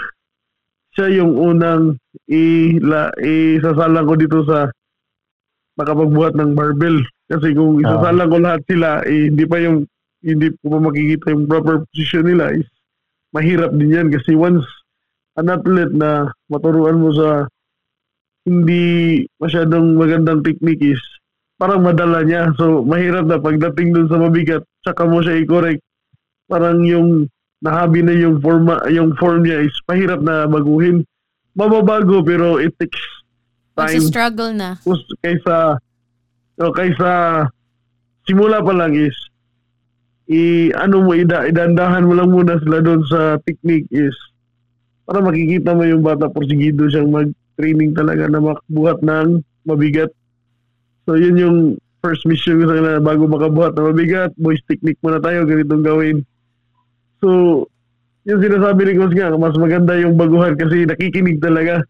[0.95, 1.95] Siya yung unang
[2.27, 4.68] ila, isasalang ko dito sa
[5.80, 6.99] makapagbuhat ng barbell.
[7.31, 9.88] Kasi kung isasalang ko lahat sila, eh, hindi pa yung
[10.26, 12.65] hindi ko pa makikita yung proper position nila is
[13.30, 14.65] mahirap din yan kasi once
[15.38, 17.45] an athlete na maturuan mo sa
[18.41, 21.02] hindi masyadong magandang technique is
[21.61, 22.52] parang madala niya.
[22.60, 25.81] So, mahirap na pagdating dun sa mabigat, tsaka mo siya i-correct.
[26.45, 27.31] Parang yung
[27.66, 31.02] nahabi na yung forma yung form niya is mahirap na baguhin.
[31.58, 33.02] Mababago pero it takes
[33.74, 34.78] time Magsa-struggle na.
[34.86, 35.82] Kus- kaysa
[36.62, 37.10] o kaysa
[38.30, 39.16] simula pa lang is
[40.26, 44.14] i ano mo ida idandahan mo lang muna sila doon sa technique is
[45.06, 50.10] para makikita mo yung bata porsigido siyang mag-training talaga na makabuhat ng mabigat.
[51.06, 51.58] So yun yung
[52.02, 56.26] first mission ko sa kanila bago makabuhat ng mabigat, boys technique muna tayo, ganitong gawin.
[57.26, 57.31] So,
[58.30, 61.81] yung sinasabi ni Coach nga, mas maganda yung baguhan kasi nakikinig talaga.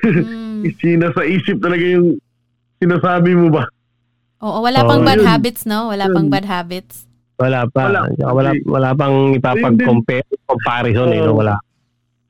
[0.00, 0.72] Mm.
[0.80, 2.16] Sina sa isip talaga yung
[2.80, 3.68] sinasabi mo ba?
[4.40, 5.28] Oo, wala Oo, pang bad yun.
[5.28, 5.92] habits, no?
[5.92, 6.32] Wala pang Yun.
[6.32, 7.04] bad habits.
[7.36, 7.92] Wala pa.
[7.92, 8.00] Wala.
[8.08, 11.36] Wala, wala, wala pang ipapag-compare, comparison, eh, no?
[11.36, 11.60] Wala.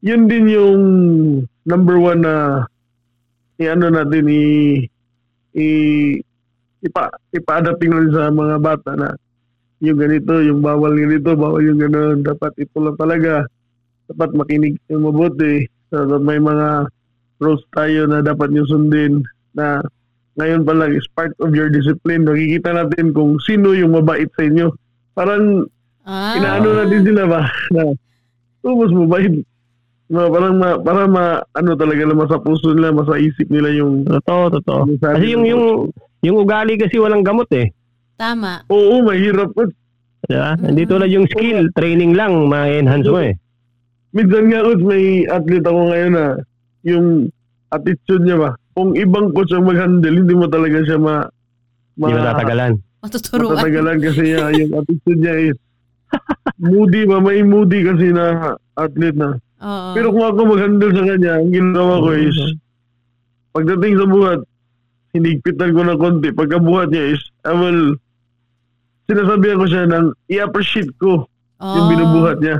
[0.02, 0.81] Yun din yung
[1.62, 2.66] number one na
[3.62, 4.44] i-ano natin i
[5.55, 5.69] i
[6.82, 9.09] ipa ipa-adapting natin sa mga bata na
[9.83, 12.23] yung ganito, yung bawal ganito, bawal yung gano'n.
[12.23, 13.43] Dapat ito lang talaga.
[14.07, 15.67] Dapat makinig yung mabuti.
[15.91, 16.87] So, may mga
[17.43, 19.83] rules tayo na dapat nyo sundin na
[20.39, 22.23] ngayon pa lang is part of your discipline.
[22.25, 24.71] Nakikita natin kung sino yung mabait sa inyo.
[25.13, 25.67] Parang
[26.03, 26.35] Ah.
[26.35, 27.43] inaano natin sila ba
[27.75, 27.95] na
[28.63, 29.35] oh, mas mabait.
[30.13, 34.05] No, parang ma, para ma, ano talaga na sa puso nila, masa isip nila yung
[34.05, 34.81] Totoo, totoo.
[34.87, 35.65] yung Kasi yung, ng yung,
[36.21, 37.71] yung ugali kasi walang gamot eh.
[38.23, 38.62] Tama.
[38.70, 39.66] Oo, mahirap po.
[40.31, 40.55] Diba?
[40.55, 43.35] Hindi tulad yung skill, training lang, ma-enhance mo eh.
[44.15, 46.24] Minsan nga coach, may athlete ako ngayon na
[46.86, 47.07] yung
[47.74, 51.27] attitude niya ba, kung ibang coach ang mag-handle, hindi mo talaga siya ma,
[51.99, 52.73] Hindi ma- matatagalan.
[53.03, 53.51] Matuturuan.
[53.59, 55.57] matatagalan kasi niya, yung attitude niya is
[56.62, 57.19] moody ba?
[57.19, 59.35] May moody kasi na athlete na.
[59.59, 59.90] Oo.
[59.99, 62.36] Pero kung ako mag-handle sa kanya, ang ginagawa ko is,
[63.51, 64.40] pagdating sa buhat,
[65.12, 66.28] hinigpitan ko ng konti.
[66.31, 67.97] Pagkabuhat niya is, I will,
[69.07, 71.27] sinasabihan ko siya ng i-appreciate ko
[71.62, 71.91] yung Oo.
[71.91, 72.59] binubuhat niya.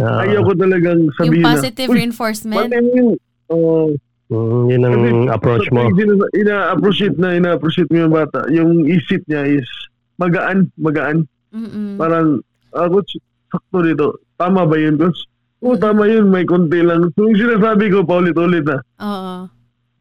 [0.00, 2.56] Ah, Ayaw ko talagang Yung sabihin positive na, "Uy, reinforcement.
[2.72, 3.10] Pati yung,
[3.52, 3.88] uh,
[4.32, 4.96] mm, yun ang
[5.28, 5.84] approach mo.
[6.32, 8.48] Ina-appreciate na ina-appreciate mo yung bata.
[8.48, 9.68] Yung isip niya is
[10.16, 11.28] magaan, magaan.
[11.52, 12.00] Mm-mm.
[12.00, 12.40] Parang,
[12.72, 13.20] ah, coach,
[13.52, 14.16] sakto dito.
[14.40, 15.28] Tama ba yun, coach?
[15.60, 16.32] Oo, tama yun.
[16.32, 17.12] May konti lang.
[17.14, 19.34] So, yung sinasabi ko paulit-ulit na, Oo.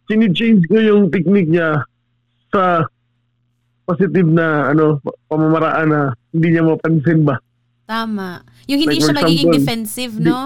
[0.08, 1.84] change ko yung technique niya
[2.50, 2.88] sa
[3.92, 6.02] positive na ano pamamaraan na
[6.32, 7.36] hindi niya mapansin ba.
[7.92, 8.40] Tama.
[8.72, 10.40] Yung hindi Like, siya magiging example, defensive, no?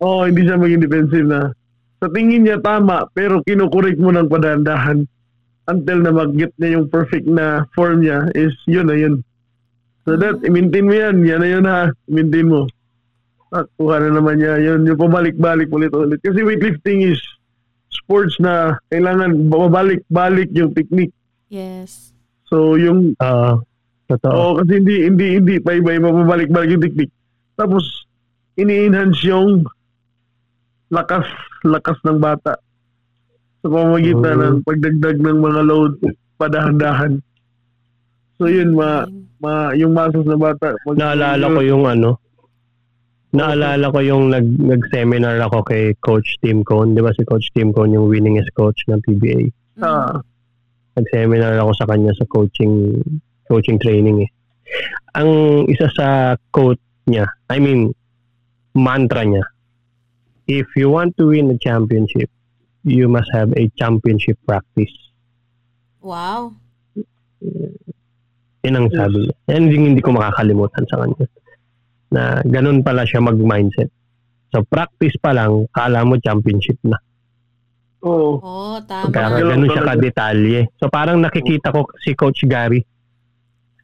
[0.00, 1.52] Oo, hindi siya maging defensive na.
[2.00, 5.04] Sa tingin niya tama, pero kinukorek mo ng padandahan
[5.68, 9.20] until na mag-get niya yung perfect na form niya is yun na yun.
[10.04, 11.24] So that, i-maintain mo yan.
[11.24, 11.80] Yan na yun ha.
[12.08, 12.68] I-maintain mo.
[13.52, 14.60] At kuha na naman niya.
[14.60, 16.20] Yun, yung pabalik-balik ulit-ulit.
[16.20, 17.20] Kasi weightlifting is
[17.88, 21.16] sports na kailangan babalik-balik yung technique.
[21.48, 22.13] Yes.
[22.46, 23.52] So yung Oo.
[24.06, 24.32] totoo.
[24.32, 27.14] Oo, kasi hindi hindi hindi pa iba iba pabalik-balik yung technique.
[27.54, 27.84] Tapos
[28.54, 29.64] ini-enhance yung
[30.88, 31.26] lakas
[31.64, 32.54] lakas ng bata
[33.58, 34.44] sa pamamagitan Mm.
[34.44, 35.94] ng pagdagdag ng mga load
[36.36, 37.18] padahan-dahan.
[38.36, 39.08] So yun ma,
[39.38, 40.76] ma yung muscles ng bata.
[40.76, 42.20] pag- Naalala ko yung ano,
[43.32, 46.92] naalala ko yung nag, nag-seminar ako kay Coach Tim Cone.
[46.92, 49.48] Di ba si Coach Tim Cone yung winningest coach ng PBA?
[49.80, 50.20] Ah,
[50.94, 53.02] Nag-seminar ako sa kanya sa coaching
[53.50, 54.30] coaching training eh.
[55.18, 57.92] Ang isa sa quote niya, I mean,
[58.74, 59.44] mantra niya,
[60.46, 62.30] if you want to win a championship,
[62.84, 64.92] you must have a championship practice.
[66.04, 66.52] Wow.
[68.64, 69.34] Yan ang sabi niya.
[69.52, 71.26] Yan hindi, hindi ko makakalimutan sa kanya.
[72.12, 73.92] Na ganun pala siya mag-mindset.
[74.52, 76.96] So practice pa lang, kala mo championship na.
[78.04, 78.32] Oo.
[78.38, 79.08] Oh, tama.
[79.10, 80.60] Kaya Ganun siya kadetalye.
[80.76, 82.84] So parang nakikita ko si Coach Gary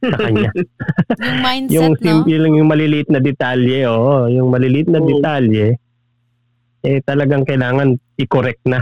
[0.00, 0.48] sa kanya.
[1.20, 2.00] Yung mindset, yung no?
[2.00, 5.08] simple lang yung maliliit na detalye, oo, yung maliliit na Oo.
[5.08, 5.76] detalye
[6.80, 8.80] eh talagang kailangan i-correct na.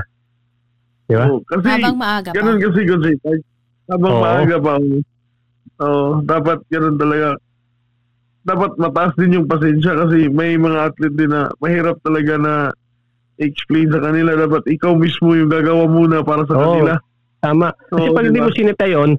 [1.11, 1.27] Di ba?
[1.27, 2.35] Oo, Kasi Habang maaga pa.
[2.39, 3.11] ganun kasi kasi
[3.91, 4.23] habang Oo.
[4.23, 4.73] maaga pa.
[5.83, 7.29] Oo, dapat ganun talaga.
[8.47, 12.55] Dapat mataas din yung pasensya kasi may mga athlete din na mahirap talaga na
[13.39, 14.35] explain sa kanila.
[14.35, 16.63] Dapat ikaw mismo yung gagawa muna para sa Oo.
[16.63, 16.95] kanila.
[17.39, 17.69] Tama.
[17.91, 18.47] Kasi Oo, pag hindi diba?
[18.51, 19.11] mo sinita yun,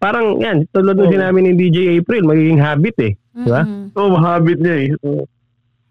[0.00, 1.14] parang yan, tulad ng Oo.
[1.14, 3.12] sinabi ni DJ April, magiging habit eh.
[3.38, 3.62] Di ba?
[3.62, 3.94] Mm-mm.
[3.94, 4.88] Oo, habit niya eh.
[5.04, 5.22] Oo.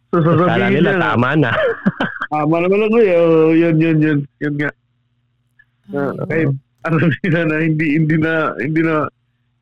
[0.08, 1.52] So sasabihin nila, niya, na, tama na.
[2.34, 3.14] tama naman ako eh.
[3.16, 4.20] Oo, yun, yun, yun.
[4.41, 4.72] Yun nga.
[5.94, 6.26] Ah, Oo.
[6.28, 6.49] kahit
[6.88, 8.95] ano nila na hindi, hindi na, hindi na,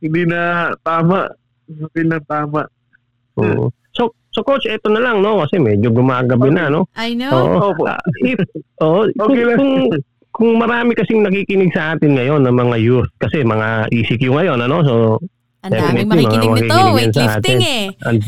[0.02, 0.42] hindi na
[0.82, 1.20] tama.
[1.66, 2.62] Sabihin na tama.
[3.42, 3.74] Oo.
[3.92, 5.40] So, so coach, eto na lang, no?
[5.40, 6.92] Kasi medyo gumagabi na, no?
[6.94, 7.32] I know.
[7.32, 7.72] Oo.
[7.72, 7.88] Opo.
[7.88, 8.36] Ah, if,
[8.76, 9.56] kung, Okay lang.
[9.56, 9.76] kung,
[10.30, 14.78] kung marami kasing nakikinig sa atin ngayon ng mga youth, kasi mga ECQ ngayon, ano?
[14.84, 14.94] So,
[15.64, 16.76] Ang daming makikinig mga nito.
[16.92, 17.58] Weightlifting atin.
[17.58, 17.86] eh.
[18.04, 18.20] and,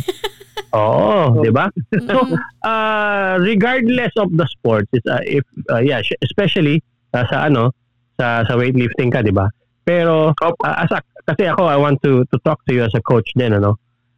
[0.72, 1.68] oo, di ba?
[2.02, 2.16] So,
[2.64, 6.80] uh, regardless of the sport, is, uh, if, uh, yeah, sh- especially
[7.14, 7.76] uh, sa ano,
[8.16, 9.46] sa, sa weightlifting ka, di ba?
[9.84, 13.02] Pero, uh, as a, kasi ako, I want to, to talk to you as a
[13.02, 13.76] coach din, ano?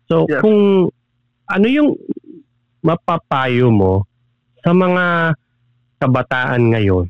[0.07, 0.41] So, Yeah.
[0.41, 0.90] kung
[1.49, 1.89] ano yung
[2.85, 4.05] mapapayo mo
[4.61, 5.34] sa mga
[5.99, 7.07] kabataan ngayon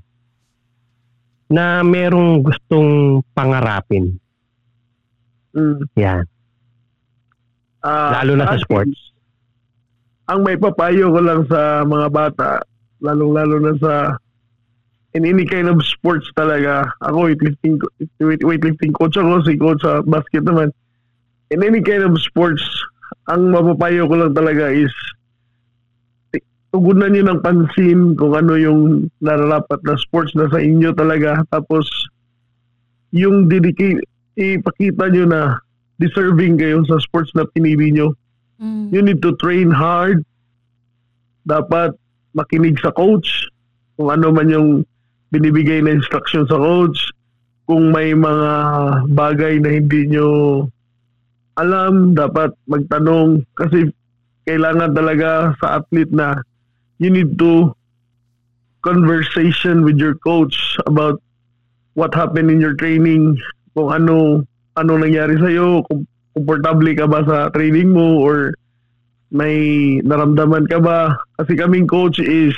[1.50, 4.16] na merong gustong pangarapin.
[5.54, 5.82] Mm.
[5.98, 6.24] Yan.
[7.82, 9.00] Ah, Lalo na sa akin, sports.
[10.30, 12.50] Ang may papayo ko lang sa mga bata,
[13.02, 13.94] lalong-lalo na sa
[15.18, 16.86] in any kind of sports talaga.
[17.02, 17.82] Ako, weightlifting,
[18.22, 20.70] weightlifting coach ako, si coach sa basket naman.
[21.50, 22.62] In any kind of sports,
[23.30, 24.92] ang mapapayo ko lang talaga is
[26.70, 31.42] tugunan nyo ng pansin kung ano yung nararapat na sports na sa inyo talaga.
[31.50, 31.90] Tapos,
[33.10, 34.06] yung dedicate,
[34.38, 35.42] ipakita nyo na
[35.98, 38.14] deserving kayo sa sports na pinili nyo
[38.60, 38.92] Mm.
[38.92, 40.20] you need to train hard.
[41.48, 41.96] Dapat
[42.36, 43.48] makinig sa coach.
[43.96, 44.70] Kung ano man yung
[45.32, 47.00] binibigay na instruction sa coach.
[47.64, 48.52] Kung may mga
[49.16, 50.28] bagay na hindi nyo
[51.60, 53.44] alam, dapat magtanong.
[53.60, 53.92] Kasi
[54.48, 56.40] kailangan talaga sa athlete na
[57.04, 57.76] you need to
[58.82, 60.56] conversation with your coach
[60.88, 61.20] about
[62.00, 63.36] what happened in your training,
[63.76, 64.48] kung ano
[64.80, 68.56] ano nangyari sa'yo, kung komportable ka ba sa training mo or
[69.36, 71.20] may naramdaman ka ba?
[71.36, 72.56] Kasi kaming coach is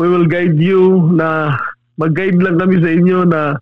[0.00, 1.52] we will guide you na
[2.00, 3.60] mag-guide lang kami sa inyo na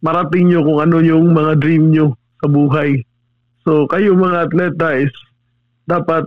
[0.00, 3.04] marating nyo kung ano yung mga dream nyo sa buhay.
[3.68, 5.12] So kayo mga atleta is
[5.84, 6.24] dapat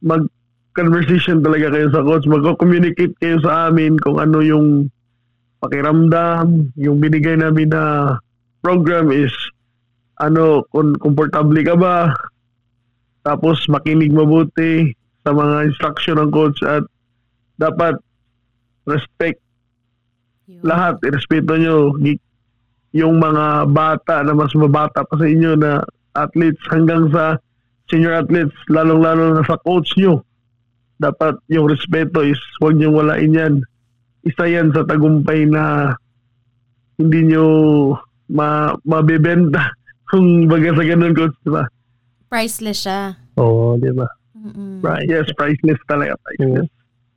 [0.00, 0.24] mag
[0.72, 4.88] conversation talaga kayo sa coach, magko-communicate kayo sa amin kung ano yung
[5.60, 8.16] pakiramdam, yung binigay namin na
[8.64, 9.34] program is
[10.24, 12.16] ano, kung komportable ka ba,
[13.28, 14.96] tapos makinig mabuti
[15.26, 16.86] sa mga instruction ng coach at
[17.60, 18.00] dapat
[18.88, 19.36] respect
[20.48, 20.64] Yun.
[20.64, 21.92] lahat, irespeto nyo.
[22.96, 25.84] Yung mga bata na mas mabata pa sa inyo na
[26.26, 27.38] athletes hanggang sa
[27.88, 30.22] senior athletes, lalong-lalo na sa coach nyo.
[30.98, 33.54] Dapat yung respeto is huwag nyo walain yan.
[34.26, 35.94] Isa yan sa tagumpay na
[36.98, 37.46] hindi nyo
[38.28, 39.72] ma mabebenta
[40.10, 41.64] kung baga sa ganun coach, diba?
[42.28, 43.16] Priceless siya.
[43.40, 44.08] Oo, di ba?
[44.36, 44.84] Mm-mm.
[44.84, 45.08] Right.
[45.08, 46.18] Yes, priceless talaga.
[46.26, 46.68] Priceless.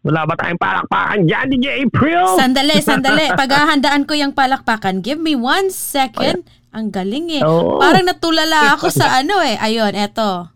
[0.01, 2.25] Wala ba tayong palakpakan dyan, DJ April?
[2.33, 3.29] Sandali, sandali.
[3.41, 5.05] Paghahandaan ko yung palakpakan.
[5.05, 6.41] Give me one second.
[6.71, 7.43] Ang galing eh.
[7.43, 7.77] Oo.
[7.77, 9.55] Parang natulala ako sa ano eh.
[9.55, 10.47] Ayun, eto.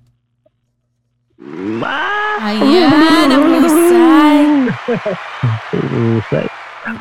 [1.82, 2.50] Ah!
[2.50, 4.40] Ayan, ang husay.
[5.74, 6.46] Husay.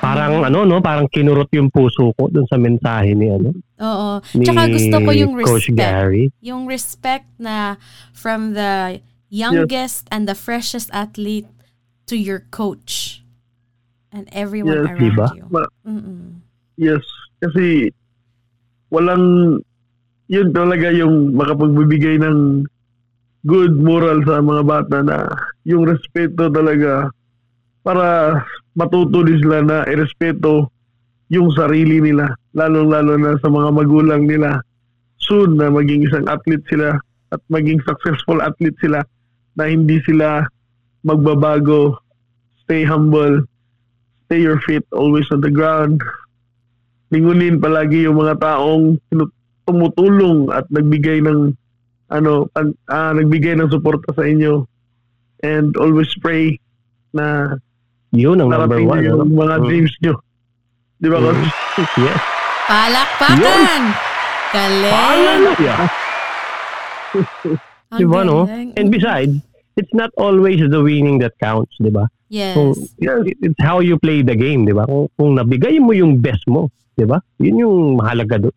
[0.00, 4.10] Parang ano no, parang kinurot yung puso ko dun sa mensahe ni ano Oo.
[4.32, 5.76] ni Tsaka gusto ko yung Coach respect.
[5.76, 6.24] Gary.
[6.40, 7.76] Yung respect na
[8.10, 11.46] from the youngest and the freshest athlete
[12.06, 13.20] to your coach
[14.08, 15.28] and everyone Yes, around diba?
[15.36, 15.44] you.
[15.48, 16.20] Ma- Mm-mm.
[16.76, 17.04] Yes,
[17.38, 17.92] kasi
[18.94, 19.58] walang
[20.30, 22.62] yun talaga yung makapagbibigay ng
[23.44, 25.28] good moral sa mga bata na
[25.66, 27.10] yung respeto talaga
[27.84, 28.40] para
[28.72, 30.72] matuto sila na irespeto
[31.28, 34.62] yung sarili nila, lalong-lalo na sa mga magulang nila.
[35.20, 36.96] Soon na maging isang athlete sila
[37.32, 39.02] at maging successful athlete sila
[39.58, 40.44] na hindi sila
[41.04, 41.96] magbabago,
[42.64, 43.44] stay humble,
[44.28, 46.00] stay your feet always on the ground,
[47.14, 48.98] lingunin palagi yung mga taong
[49.64, 51.54] tumutulong at nagbigay ng
[52.10, 54.66] ano pag, ah, nagbigay ng suporta sa inyo
[55.40, 56.58] and always pray
[57.10, 57.54] na
[58.10, 59.02] Yun ang number one.
[59.02, 59.26] yung ano?
[59.26, 59.64] mga Mm.
[59.64, 60.14] dreams nyo.
[60.96, 61.46] Di ba, Coach?
[61.98, 62.18] Yes.
[62.64, 63.82] Palakpakan!
[64.50, 64.94] Galing!
[64.94, 65.78] Hallelujah.
[67.90, 68.46] Ang Di ba, no?
[68.46, 68.70] galing.
[68.74, 69.34] And besides,
[69.76, 72.06] it's not always the winning that counts, di ba?
[72.30, 72.54] Yes.
[72.54, 74.86] Kung, it's how you play the game, di ba?
[74.86, 77.22] Kung, kung nabigay mo yung best mo, di ba?
[77.38, 78.56] Yun yung mahalaga doon.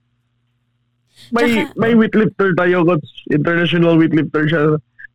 [1.34, 3.10] May, Tsaka- may weightlifter tayo, Coach.
[3.30, 4.62] International weightlifter siya.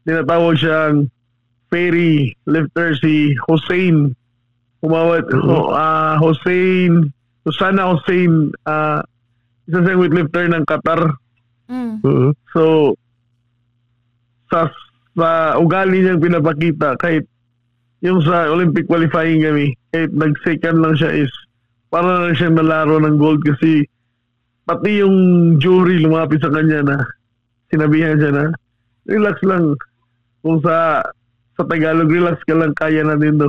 [0.02, 1.06] Tinatawag siyang
[1.70, 4.12] ferry lifter si Hussein.
[4.82, 5.46] Umawat, Mhm.
[5.46, 7.14] ho, ah, Hussein,
[7.46, 9.00] Susana Hussein, ah,
[9.64, 11.00] isa siyang weightlifter ng Qatar.
[11.70, 12.02] Mm.
[12.02, 12.30] Mhm.
[12.52, 12.92] So,
[14.50, 14.68] sa,
[15.12, 17.28] sa ugali niyang pinapakita, kahit
[18.00, 21.32] yung sa Olympic qualifying kami, kahit nag-second lang siya is,
[21.92, 23.84] para lang siyang nalaro ng gold kasi
[24.64, 25.16] pati yung
[25.60, 26.96] jury lumapit sa kanya na
[27.68, 28.44] sinabihan siya na,
[29.06, 29.76] relax lang.
[30.40, 31.04] Kung sa
[31.52, 33.48] sa Tagalog, relax ka lang, kaya natin to.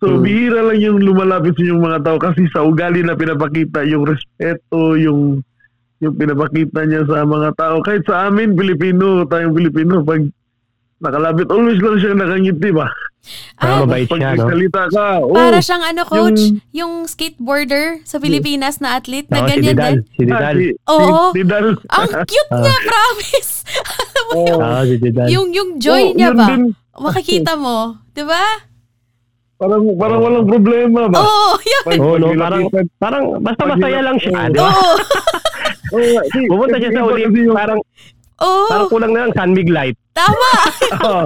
[0.00, 0.24] So, Hmm.
[0.24, 4.96] bihira lang yung lumalapit sa yung mga tao kasi sa ugali na pinapakita, yung respeto,
[4.96, 5.44] yung
[6.00, 7.84] yung pinapakita niya sa mga tao.
[7.84, 10.24] Kahit sa amin, Pilipino, tayong Pilipino, pag
[11.00, 12.88] nakalapit, always lang siya nakangiti ba?
[13.56, 14.36] Ah, Para mabait siya, no?
[14.38, 19.38] nagsalita ka, oh, para siyang ano, coach, yung- yung, skateboarder sa Pilipinas na athlete na
[19.38, 19.92] Oo, si ganyan Didal.
[19.92, 19.98] din.
[20.00, 20.56] Si ah, Didal.
[20.56, 21.20] si, Oo.
[21.20, 21.66] si Didal.
[21.90, 23.52] Ang cute niya, promise.
[24.00, 25.26] Alam mo yung, Ah, si Didal.
[25.28, 26.46] yung, yung joy Oh, niya yun ba?
[26.46, 26.62] din.
[26.96, 27.76] Makikita mo.
[28.10, 28.44] Di ba?
[29.56, 31.20] Parang, parang walang problema ba?
[31.20, 31.82] Oo, yun.
[31.86, 32.62] Pag- Oo, no, parang,
[32.98, 34.48] parang, basta masaya lang siya, Oo.
[34.48, 34.72] di ba?
[35.94, 36.18] Oo.
[36.26, 37.80] Si- Pumunta siya sa iba Olympic, kasi yung- parang,
[38.40, 38.64] Oo.
[38.66, 39.96] parang kulang na lang San Mig Light.
[40.20, 40.52] Tama.
[41.00, 41.24] Ah,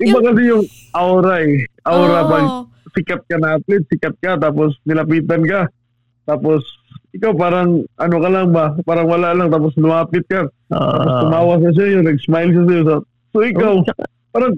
[0.00, 0.64] iba kasi yung
[0.96, 1.62] aura eh.
[1.86, 2.30] Aura Oo.
[2.32, 2.44] pag
[2.90, 5.68] sikat ka na athlete, sikat ka, tapos nilapitan ka.
[6.24, 6.64] Tapos,
[7.12, 8.74] ikaw parang, ano ka lang ba?
[8.82, 10.48] Parang wala lang, tapos lumapit ka.
[10.66, 11.22] Tapos Ah.
[11.22, 12.82] tumawa sa sa'yo, nag-smile sa sa'yo.
[12.82, 12.94] So,
[13.30, 13.84] so ikaw, Oh,
[14.32, 14.52] parang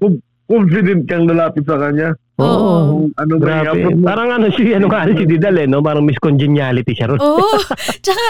[0.44, 2.12] confident kang lalapit sa kanya.
[2.34, 3.06] Oo.
[3.14, 4.02] Ano ba yung Grabe.
[4.02, 5.78] Parang ano si ano nga si Didal eh, no?
[5.78, 7.22] Parang Miss Congeniality siya ron.
[7.22, 7.46] Oo.
[8.04, 8.24] Tsaka,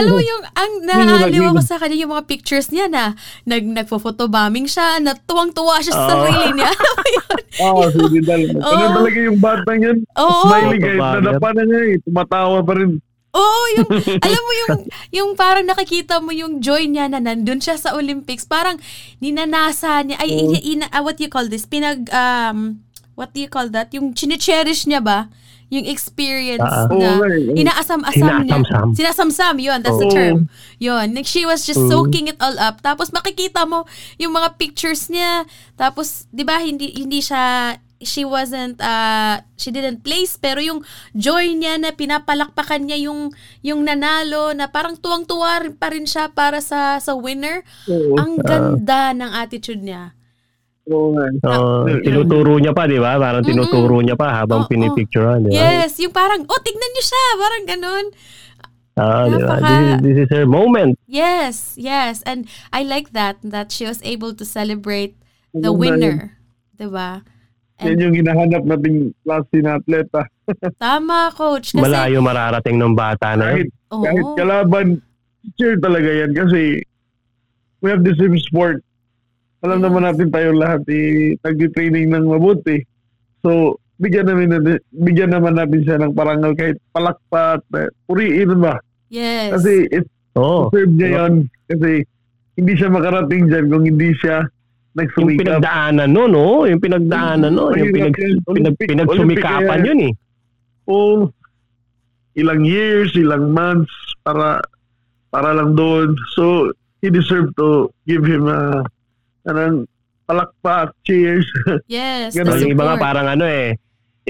[0.00, 3.12] alam mo yung, ang naaaliw Yun, ako sa kanya yung mga pictures niya na
[3.44, 6.12] nag, nagpo-photobombing siya, na tuwang-tuwa siya sa Oo.
[6.24, 6.72] sarili niya.
[6.80, 7.38] Alam mo yun?
[7.60, 8.42] Oo, si Vidal.
[8.56, 8.94] Ano Oo.
[8.96, 9.98] talaga yung batang yan?
[10.16, 10.40] Oo.
[10.48, 11.20] Smiling kahit Babagat.
[11.20, 11.94] nadapa na niya eh.
[12.00, 12.90] Tumatawa pa rin.
[13.30, 13.88] Oo, yung,
[14.26, 14.74] alam mo yung,
[15.14, 18.74] yung parang nakikita mo yung joy niya na nandun siya sa Olympics, parang
[19.22, 21.62] ninanasa niya, ay, ina, ina, ah, what do you call this?
[21.62, 22.82] Pinag, um,
[23.14, 23.92] what do you call that?
[23.94, 25.30] Yung chine-cherish niya ba?
[25.70, 26.90] Yung experience Ah.
[26.90, 27.54] na Oo, eh.
[27.54, 28.58] inaasam-asam niya.
[28.90, 29.54] Sinasamsam.
[29.62, 29.78] Yun.
[29.86, 30.16] That's the Oo.
[30.16, 30.38] term.
[30.82, 31.14] Yun.
[31.14, 32.82] Like, she was just soaking it all up.
[32.82, 33.86] Tapos makikita mo
[34.18, 35.46] yung mga pictures niya.
[35.78, 40.80] Tapos, di ba, hindi, hindi siya she wasn't uh she didn't place pero yung
[41.12, 43.28] joy niya na pinapalakpakan niya yung
[43.60, 47.60] yung nanalo na parang tuwang-tuwa pa rin siya para sa sa winner.
[47.86, 48.16] Oo.
[48.16, 50.16] Ang ganda ng attitude niya.
[50.88, 51.12] Oo.
[51.44, 53.20] So, tinuturo niya pa, di ba?
[53.20, 54.70] Parang tinuturo niya pa habang Oo.
[54.72, 55.60] pinipicturean, di ba?
[55.60, 58.06] Yes, yung parang oh tignan niyo siya, parang ganun.
[58.96, 59.24] Ah?
[59.28, 60.96] Napaka- This, is, this is her moment.
[61.04, 62.24] Yes, yes.
[62.24, 65.20] And I like that that she was able to celebrate
[65.52, 66.40] the winner,
[66.80, 67.22] 'di ba?
[67.80, 70.22] Yan yung hinahanap nating klase na atleta.
[70.82, 71.72] Tama, coach.
[71.72, 73.90] Kasi, Malayo mararating ng bata na Kahit, yun.
[73.90, 74.04] Oo.
[74.04, 74.86] kahit kalaban,
[75.56, 76.84] cheer talaga yan kasi
[77.80, 78.84] we have the same sport.
[79.60, 79.84] Alam Yes.
[79.86, 82.80] naman natin tayo lahat eh, nagdi-training ng mabuti.
[83.40, 88.80] So, bigyan namin natin, bigyan naman natin siya ng parangal kahit palakpak, eh, puriin ba?
[89.08, 89.56] Yes.
[89.56, 90.68] Kasi it Oo.
[90.68, 91.34] serve niya yun.
[91.66, 92.04] Kasi
[92.54, 94.44] hindi siya makarating dyan kung hindi siya
[94.90, 95.40] Yung nagsumikap.
[95.46, 96.66] pinagdaanan nun, no?
[96.66, 97.72] Yung pinagdaanan nun.
[97.78, 100.12] Yung pinag, pinag, pinagsumikapan yun eh.
[100.90, 101.30] o
[102.34, 103.94] ilang years, ilang months
[104.26, 104.58] para
[105.30, 106.18] para lang doon.
[106.34, 108.82] So, he deserved to give him a
[109.46, 109.86] anong
[110.26, 111.46] palakpak, cheers.
[111.90, 112.58] yes, Ganun.
[112.58, 113.74] yung iba nga parang ano eh,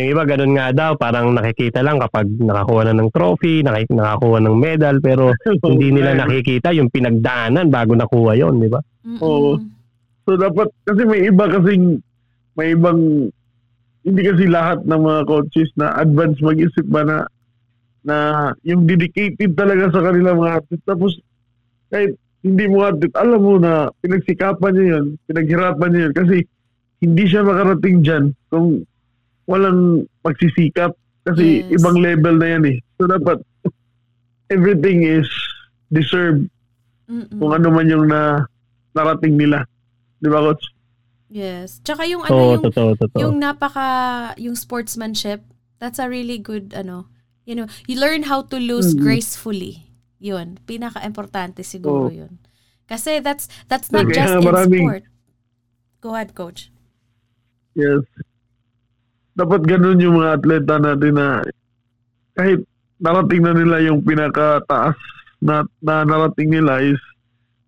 [0.00, 4.38] yung iba ganun nga daw, parang nakikita lang kapag nakakuha na ng trophy, nakik- nakakuha
[4.40, 5.32] ng medal, pero
[5.68, 8.80] hindi nila nakikita yung pinagdaanan bago nakuha yon di ba?
[9.20, 9.60] Oo.
[10.30, 11.98] So, dapat, kasi may iba kasing,
[12.54, 13.26] may ibang,
[14.06, 17.16] hindi kasi lahat ng mga coaches na advance mag-isip ba na
[18.06, 18.16] na
[18.62, 20.86] yung dedicated talaga sa kanilang mga athlete.
[20.86, 21.18] Tapos,
[21.90, 22.14] kahit
[22.46, 26.36] hindi mo athlete, alam mo na pinagsikapan niya yun, pinaghirapan niya yun kasi
[27.02, 28.24] hindi siya makarating dyan
[28.54, 28.86] kung
[29.50, 30.94] walang pagsisikap
[31.26, 31.82] kasi Yes.
[31.82, 32.78] ibang level na yan eh.
[33.02, 33.42] So, dapat
[34.46, 35.26] everything is
[35.90, 36.46] deserved
[37.10, 37.34] Mm-mm.
[37.34, 38.46] kung ano man yung na
[38.94, 39.66] narating nila.
[40.20, 40.64] Di ba, Coach?
[41.30, 41.80] Yes.
[41.80, 43.18] Tsaka yung ano, yung, totoo, totoo.
[43.18, 43.88] yung napaka,
[44.36, 45.40] yung sportsmanship,
[45.78, 47.06] that's a really good, ano,
[47.46, 49.00] you know, you learn how to lose Mhm.
[49.00, 49.88] gracefully.
[50.20, 50.60] Yun.
[50.66, 52.12] Pinaka-importante siguro Oo.
[52.12, 52.36] yun.
[52.84, 55.04] Kasi that's, that's not Kaya just in maraming- sport.
[56.00, 56.68] Go ahead, coach.
[57.72, 58.02] Yes.
[59.32, 61.40] Dapat ganun yung mga atleta natin na
[62.34, 62.60] kahit
[62.98, 64.98] narating na nila yung pinakataas
[65.40, 66.98] na, na narating nila is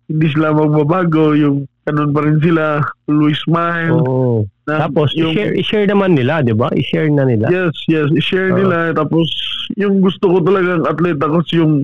[0.05, 3.99] hindi sila magbabago, yung ganun pa rin sila, always smile.
[3.99, 4.47] Oo.
[4.63, 6.71] na Tapos, i-share, i-share naman nila, di ba?
[6.71, 7.51] I-share na nila.
[7.51, 8.07] Yes, yes.
[8.09, 8.57] I-share Oo.
[8.57, 8.95] nila.
[8.95, 9.27] Tapos,
[9.75, 11.83] yung gusto ko talagang atleta ko yung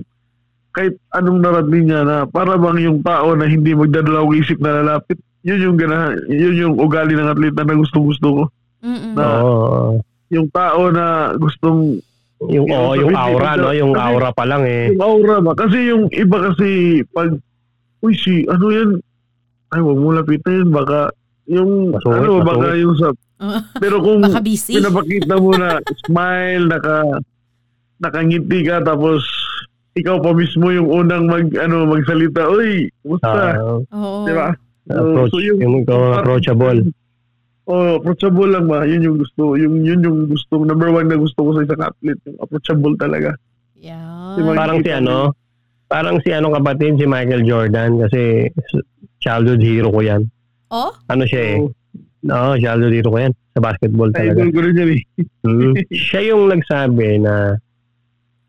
[0.70, 5.18] kahit anong narating niya na para bang yung tao na hindi magdadalawang isip na lalapit,
[5.42, 8.42] yun yung gana, yun yung ugali ng atleta na gustong gusto ko.
[8.80, 9.12] Mm-mm.
[9.12, 10.00] Na- Oo.
[10.30, 11.98] Yung tao na gustong
[12.40, 13.68] Yung, oh, yung aura, no?
[13.76, 14.88] Yung kasi- aura pa lang eh.
[14.96, 15.52] yung aura ba?
[15.52, 16.68] Kasi yung iba kasi
[17.12, 17.36] pag
[18.00, 18.90] uy si ano yan
[19.70, 21.00] ay wag mo lapitan yun baka
[21.46, 22.80] yung Masungit, ano baka masungit.
[22.80, 23.08] yung sa
[23.76, 24.72] pero kung Baka busy.
[24.76, 26.96] pinapakita mo na smile naka
[27.98, 29.20] nakangiti ka tapos
[29.92, 33.56] ikaw pa mismo yung unang mag ano magsalita uy kumusta Ah,
[33.90, 34.24] Oo.
[34.24, 34.48] di ba
[34.88, 36.82] approach, So, yung, ikaw approachable.
[37.64, 38.82] Oh, approachable lang ba?
[38.82, 39.54] Yun yung gusto.
[39.54, 43.30] Yung yun yung gusto number one na gusto ko sa isang athlete, yung approachable talaga.
[43.78, 44.34] Yeah.
[44.34, 44.58] Ba?
[44.58, 45.30] Parang si ano,
[45.86, 48.50] parang si ano kapatid, si Michael Jordan kasi
[49.20, 50.22] childhood hero ko yan.
[50.68, 50.90] Oh?
[51.06, 51.58] Ano siya eh?
[51.60, 51.72] So,
[52.26, 54.36] Oo, childhood hero ko yan sa basketball talaga.
[54.36, 55.02] idol ko rin yan eh.
[55.42, 55.72] Mm.
[56.06, 57.56] siya yung nagsabi na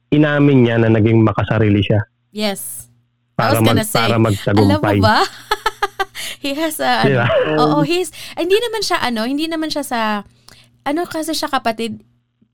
[0.10, 2.88] inamin niya na naging makasarili siya Yes.
[3.36, 4.98] I para was mag gonna say, para Alam mo magtagumpay.
[5.00, 5.20] ba?
[6.44, 7.28] He has a, Di ano?
[7.62, 10.00] Oo, he's hindi naman siya ano, hindi naman siya sa
[10.84, 12.02] ano kasi siya kapatid.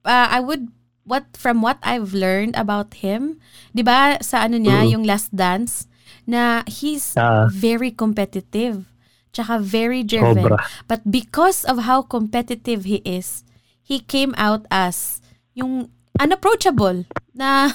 [0.02, 0.72] uh, I would
[1.04, 3.38] what from what I've learned about him,
[3.72, 4.90] 'di ba sa ano niya Mhm.
[4.90, 5.86] yung Last Dance
[6.28, 7.48] na he's Ah.
[7.48, 8.84] very competitive.
[9.32, 10.44] Tsaka very driven.
[10.44, 10.60] Sobra.
[10.86, 13.48] But because of how competitive he is,
[13.80, 15.24] he came out as
[15.54, 15.88] yung
[16.18, 17.72] unapproachable na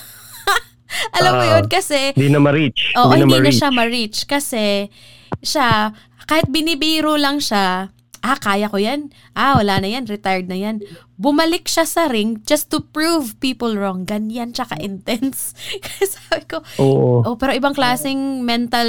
[1.17, 1.51] alam mo Ah.
[1.57, 2.93] yun kasi Hindi na ma-reach.
[2.95, 3.57] Oo, hindi, na, ma-reach.
[3.57, 4.93] siya ma-reach kasi
[5.41, 5.95] siya,
[6.27, 7.89] kahit binibiro lang siya,
[8.23, 9.11] ah, kaya ko yan.
[9.35, 10.81] Ah, wala na yan, retired na yan.
[11.19, 14.07] Bumalik siya sa ring just to prove people wrong.
[14.07, 15.53] Ganyan siya ka-intense.
[15.85, 17.27] Kaya sabi ko, Oo.
[17.27, 18.87] oh, pero ibang klaseng mental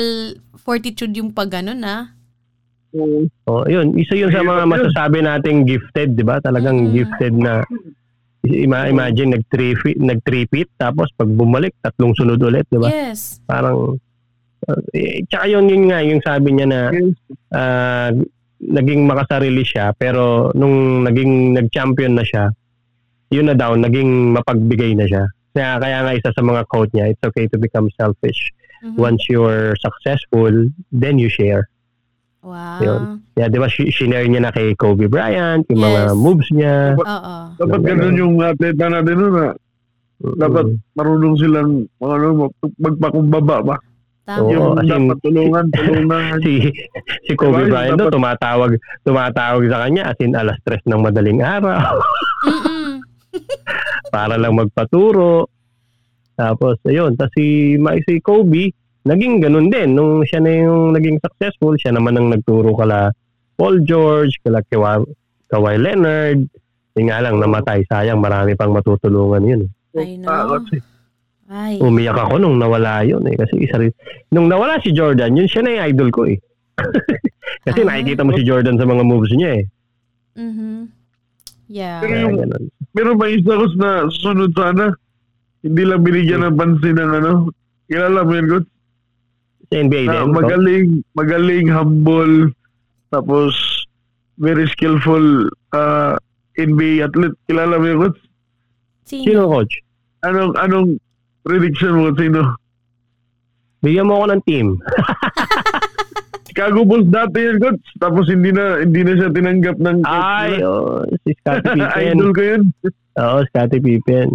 [0.55, 2.13] fortitude yung pag ganun, ah.
[2.93, 3.25] Oo.
[3.49, 6.37] Oh, yun, isa yun sa mga masasabi nating gifted, 'di ba?
[6.39, 6.93] Talagang Mm.
[6.93, 7.65] gifted na
[8.45, 12.77] ima- imagine nag three feet, nag three feet tapos pag bumalik tatlong sunod ulit, 'di
[12.77, 12.93] ba?
[12.93, 13.41] Yes.
[13.49, 13.97] Parang
[14.69, 17.17] uh, eh, tsaka yun yun nga yung sabi niya na Yes.
[18.63, 22.47] Naging makasarili siya pero nung naging nag-champion na siya,
[23.33, 25.23] yun na daw naging mapagbigay na siya.
[25.53, 28.49] Kaya kaya nga isa sa mga quote niya, it's okay to become selfish.
[28.83, 28.97] Mhm.
[28.97, 30.51] Once you're successful,
[30.91, 31.69] then you share.
[32.43, 32.83] Wow.
[32.83, 33.01] Yun.
[33.39, 36.17] Yeah, di ba, shi- shinare niya na kay Kobe Bryant, yung mga Yes.
[36.19, 36.75] moves niya.
[36.99, 37.35] Oo.
[37.55, 38.19] Dapat Ganun.
[38.19, 39.45] yung atleta natin nun na
[40.35, 41.71] dapat marunong silang
[42.03, 43.75] ano, mag- magpakumbaba ba?
[44.23, 44.39] Tama.
[44.39, 46.35] Oo, yung as in- dapat tulungan, tulungan.
[46.39, 46.53] si
[47.23, 48.71] si Kobe Diba, Bryant dapat- tumatawag
[49.03, 51.75] tumatawag sa kanya as in alas tres ng madaling araw
[54.09, 55.49] para lang magpaturo.
[56.33, 57.75] Tapos ayun, tapos si
[58.07, 58.71] si Kobe
[59.03, 63.11] naging ganun din nung siya na yung naging successful, siya naman ang nagturo kala
[63.53, 65.03] Paul George, kala Kawhi,
[65.45, 66.47] Kawhi Leonard.
[66.93, 69.61] Yung nga lang namatay, sayang marami pang matutulungan yun.
[69.93, 70.61] I know.
[70.71, 70.92] Eh.
[71.47, 71.75] Ay.
[71.77, 73.35] Umiyak ako nung nawala yun eh.
[73.35, 73.91] Kasi isa rin,
[74.29, 76.37] nung nawala si Jordan, yun siya na yung idol ko eh.
[77.67, 77.87] kasi Ah.
[77.87, 79.65] nakikita mo si Jordan sa mga moves niya eh.
[80.33, 80.89] Mhm.
[81.67, 81.99] Yeah.
[82.01, 82.37] Pero yung-.
[82.91, 84.93] Pero may isa ko na susunod sana.
[85.61, 87.31] Hindi lang binigyan ng pansin ng ano.
[87.87, 88.69] Kilala mo yun, Coach?
[89.67, 90.31] Sa NBA Na din.
[90.31, 92.51] magaling, magaling, humble,
[93.09, 93.55] tapos
[94.37, 96.13] very skillful uh,
[96.55, 97.37] NBA athlete.
[97.47, 98.19] Kilala mo yun, Coach?
[99.03, 99.23] Sino?
[99.25, 99.73] Sino coach?
[100.23, 100.87] Anong, anong
[101.43, 102.55] prediction mo, sino?
[103.83, 104.67] Bigyan mo ako ng team.
[106.47, 107.85] Chicago Bulls dati yun, Coach.
[107.97, 112.13] Tapos hindi na, hindi na siya tinanggap ng coach Ay, oh, si Scottie Pippen.
[112.13, 112.61] Idol ko yun.
[113.17, 114.29] Oo, Scottie Pippen.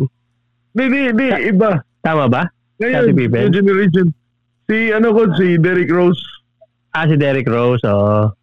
[0.75, 1.27] Hindi, hindi, hindi.
[1.55, 1.79] Iba.
[2.03, 2.43] Tama ba?
[2.83, 3.43] Ngayon, Scottie Pippen?
[3.47, 4.07] new generation.
[4.67, 6.21] Si, ano, Coach, si Derrick Rose.
[6.93, 7.81] Ah, si Derrick Rose.
[7.87, 8.35] Oh.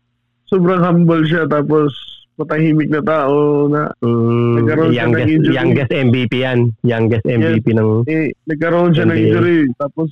[0.46, 1.92] sobrang humble siya tapos
[2.36, 3.36] matahimik na tao
[3.66, 5.54] na Mm, Nagkaroon siya ng youngest, injury.
[5.54, 6.60] youngest MVP yan.
[6.84, 7.90] Youngest MVP ng...
[8.06, 9.24] eh, nagkaroon siya ng NBA.
[9.26, 10.10] injury tapos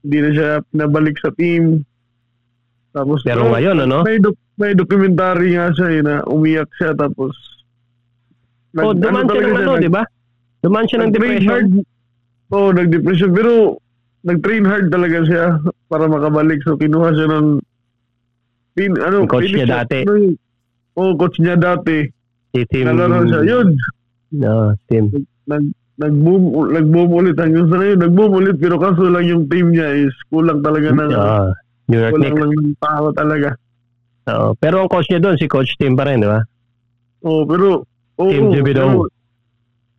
[0.00, 1.86] hindi na siya pinabalik sa team
[2.90, 4.02] tapos Pero ngayon, ano?
[4.02, 7.32] may, doc- may documentary nga siya eh, na umiyak siya tapos
[8.74, 10.02] Oh, duman siya talaga ng ano, nag- di ba?
[10.60, 11.46] Duman siya ng depression.
[11.46, 11.70] hard.
[12.50, 13.78] oh nag-depression pero
[14.22, 15.44] nag-train hard talaga siya
[15.86, 17.46] para makabalik so kinuha siya ng
[18.72, 20.02] pin, ano, coach niya siya- dati.
[20.02, 20.34] ano
[20.94, 22.06] yung- oh coach niya dati
[22.50, 22.86] Si Tim...
[22.86, 23.68] nalaro siya yun
[24.30, 25.10] No, Tim.
[25.46, 25.62] nag
[25.94, 26.42] nag-boom
[26.72, 30.58] nag-boom ulit hanggang sa ngayon nag-boom ulit pero kaso lang yung team niya is kulang
[30.58, 31.54] talaga ng Ah,
[31.86, 32.40] New York kulang Knicks.
[32.40, 33.48] lang ng tao talaga.
[34.26, 34.48] Oo.
[34.56, 36.40] Pero ang coach niya doon, si Coach Tim pa rin, di ba?
[37.20, 37.84] Oh, pero
[38.16, 39.06] oh, Team Thibodeau.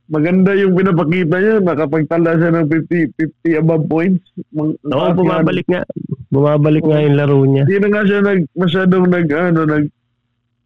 [0.06, 3.16] maganda yung pinapakita niya nakapagtala siya ng 50
[3.48, 4.26] 50 above points.
[4.52, 5.82] Mang, Oo, bumabalik nga.
[6.28, 7.64] Bumabalik nga yung laro niya.
[7.64, 9.86] Hindi na nga siya nag masyadong nag ano nag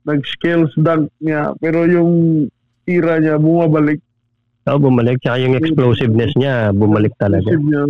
[0.01, 2.45] nag skills dunk niya pero yung
[2.83, 3.99] tira niya bumabalik
[4.67, 5.17] Oo, bumalik.
[5.17, 7.49] Tsaka yung explosiveness niya, bumalik talaga.
[7.49, 7.89] Niya.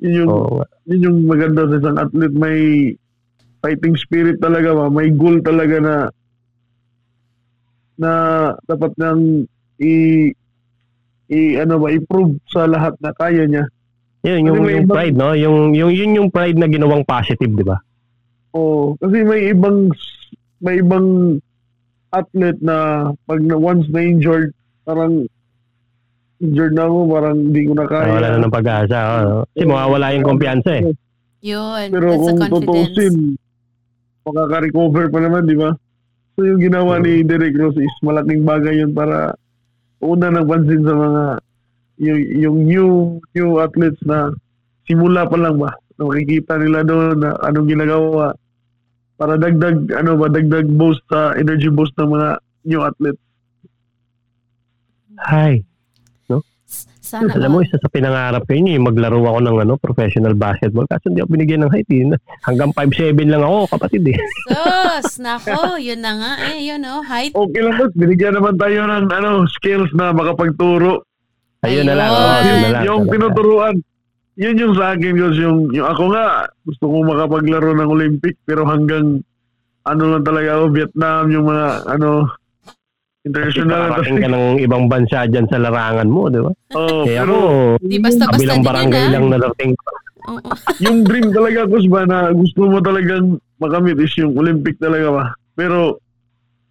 [0.00, 0.66] Yun yung Oo nga.
[0.84, 2.58] yun yung maganda sa isang athlete may
[3.60, 5.94] fighting spirit talaga ba may goal talaga na
[7.94, 8.12] na
[8.64, 9.44] dapat nang
[9.78, 9.92] i
[11.28, 13.64] i ano ba i-prove sa lahat na kaya niya
[14.20, 15.32] Yun, yung, yung ibang- pride, no?
[15.32, 17.78] Yung, yung, yun yung pride na ginawang positive, di ba?
[18.50, 19.94] oh kasi may ibang
[20.60, 21.40] may ibang
[22.10, 24.50] athlete na pag na, once na injured
[24.84, 25.24] parang
[26.40, 28.98] injured na ako parang hindi ko na kaya Wala na ng pag-asa.
[28.98, 29.36] oo.
[29.52, 30.84] Kasi mawawala yung kumpiyansa eh.
[31.40, 31.86] Yun.
[31.88, 32.92] Pero That's a kung confidence.
[32.92, 33.14] tutusin,
[34.24, 35.72] makaka-recover pa naman, di ba?
[36.36, 39.32] So yung ginawa ni Derek Rose is malaking bagay yun para
[40.00, 41.22] una nagpansin sa mga
[42.00, 42.88] yung, yung new
[43.36, 44.32] new athletes na
[44.88, 45.68] simula pa lang ba
[46.00, 48.32] na makikita nila doon na anong ginagawa
[49.20, 52.28] para dagdag ano ba dagdag boost sa energy boost ng mga
[52.64, 53.20] new athletes.
[55.20, 55.60] Hi.
[56.70, 60.38] S- Sana Alam mo, isa sa pinangarap ko yun, yung maglaro ako ng ano, professional
[60.38, 60.86] basketball.
[60.86, 61.90] Kaso hindi ako binigyan ng height.
[61.90, 62.06] Eh.
[62.46, 64.18] Hanggang 5'7 lang ako, kapatid eh.
[64.46, 67.34] Sus, nako, yun na nga eh, yun oh, height.
[67.34, 71.02] Okay lang boss, binigyan naman tayo ng ano skills na makapagturo.
[71.66, 72.10] Ayun na lang.
[72.14, 72.22] Ayun.
[72.22, 72.82] Oh, yun na lang.
[72.86, 73.12] yung talaga.
[73.18, 73.74] tinuturuan.
[74.40, 75.36] Yun yung sa akin, Gus.
[75.36, 79.20] Yung, yung ako nga, gusto ko makapaglaro ng Olympic, pero hanggang
[79.84, 82.08] ano lang talaga ako, Vietnam, yung mga ano,
[83.20, 84.00] Kasi international.
[84.00, 86.52] Parating ka ng ibang bansa dyan sa larangan mo, di ba?
[86.72, 87.48] oh, Kaya pero ako,
[87.84, 89.32] Di basta-basta kabilang barangay lang ah.
[89.36, 89.88] narating ko.
[90.30, 90.50] Oo.
[90.80, 93.24] yung dream talaga, Gus, ba, na gusto mo talagang
[93.60, 95.24] makamit is yung Olympic talaga ba.
[95.52, 96.00] Pero,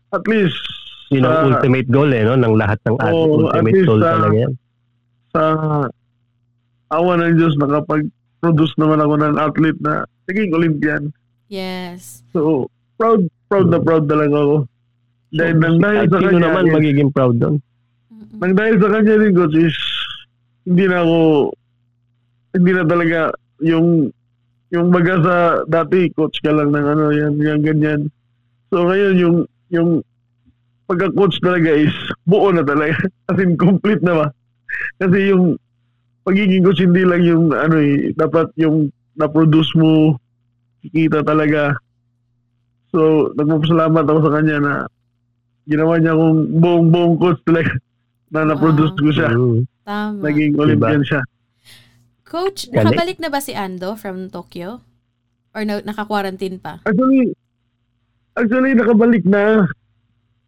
[0.09, 0.57] at least,
[1.09, 2.33] Yun ang sa, ultimate goal eh, no?
[2.33, 3.13] ng lahat ng athlete.
[3.13, 4.53] Oo, at ultimate least, goal ah, talaga yan.
[5.29, 5.41] sa
[6.89, 11.03] awa ng Diyos, nakapag-produce naman ako ng athlete na naging Olympian.
[11.49, 12.21] Yes.
[12.33, 14.57] So, proud, proud na proud talaga ako.
[15.29, 17.61] Dahil nang dahil sa kanya, naman eh, magiging proud doon.
[18.41, 19.77] Nang dahil sa kanya din, coach, is
[20.65, 21.17] hindi na ako,
[22.57, 23.19] hindi na talaga
[23.61, 24.09] yung,
[24.73, 25.35] yung baga sa
[25.69, 28.01] dati, coach ka lang ng ano, yan, yan, ganyan.
[28.73, 29.37] So, ngayon, yung,
[29.69, 29.89] yung
[30.89, 31.93] pagka-coach talaga is
[32.25, 32.97] buo na talaga.
[33.29, 34.27] As in, complete na ba?
[34.97, 35.57] Kasi yung
[36.29, 40.21] pagiging coach, hindi lang yung, ano eh, dapat yung na-produce mo,
[40.85, 41.73] kikita talaga,
[42.89, 44.73] So, nagpapasalamat ako sa kanya na
[45.69, 47.73] ginawa niya akong buong-buong coach talaga
[48.33, 49.29] na na-produce ko siya.
[49.33, 49.61] Mm.
[49.85, 50.19] Tama.
[50.25, 51.21] Naging Olympian siya.
[52.25, 52.77] Coach, Galing.
[52.85, 54.81] nakabalik na ba si Ando from Tokyo?
[55.53, 56.81] Or na- naka-quarantine pa?
[56.85, 57.33] Actually,
[58.37, 59.65] actually nakabalik na.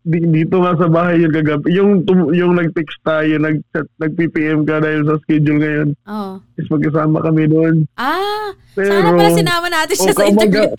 [0.02, 1.66] Di- Dito nga sa bahay yung kagabi.
[1.72, 1.92] Yung,
[2.32, 3.62] yung nag-text tayo, nag
[3.96, 5.88] nag-PPM ka dahil sa schedule ngayon.
[6.06, 6.34] Oo.
[6.56, 7.86] Is magkasama kami doon.
[7.96, 10.70] Ah, Pero, sana pala sinama natin siya Oh, sa interview.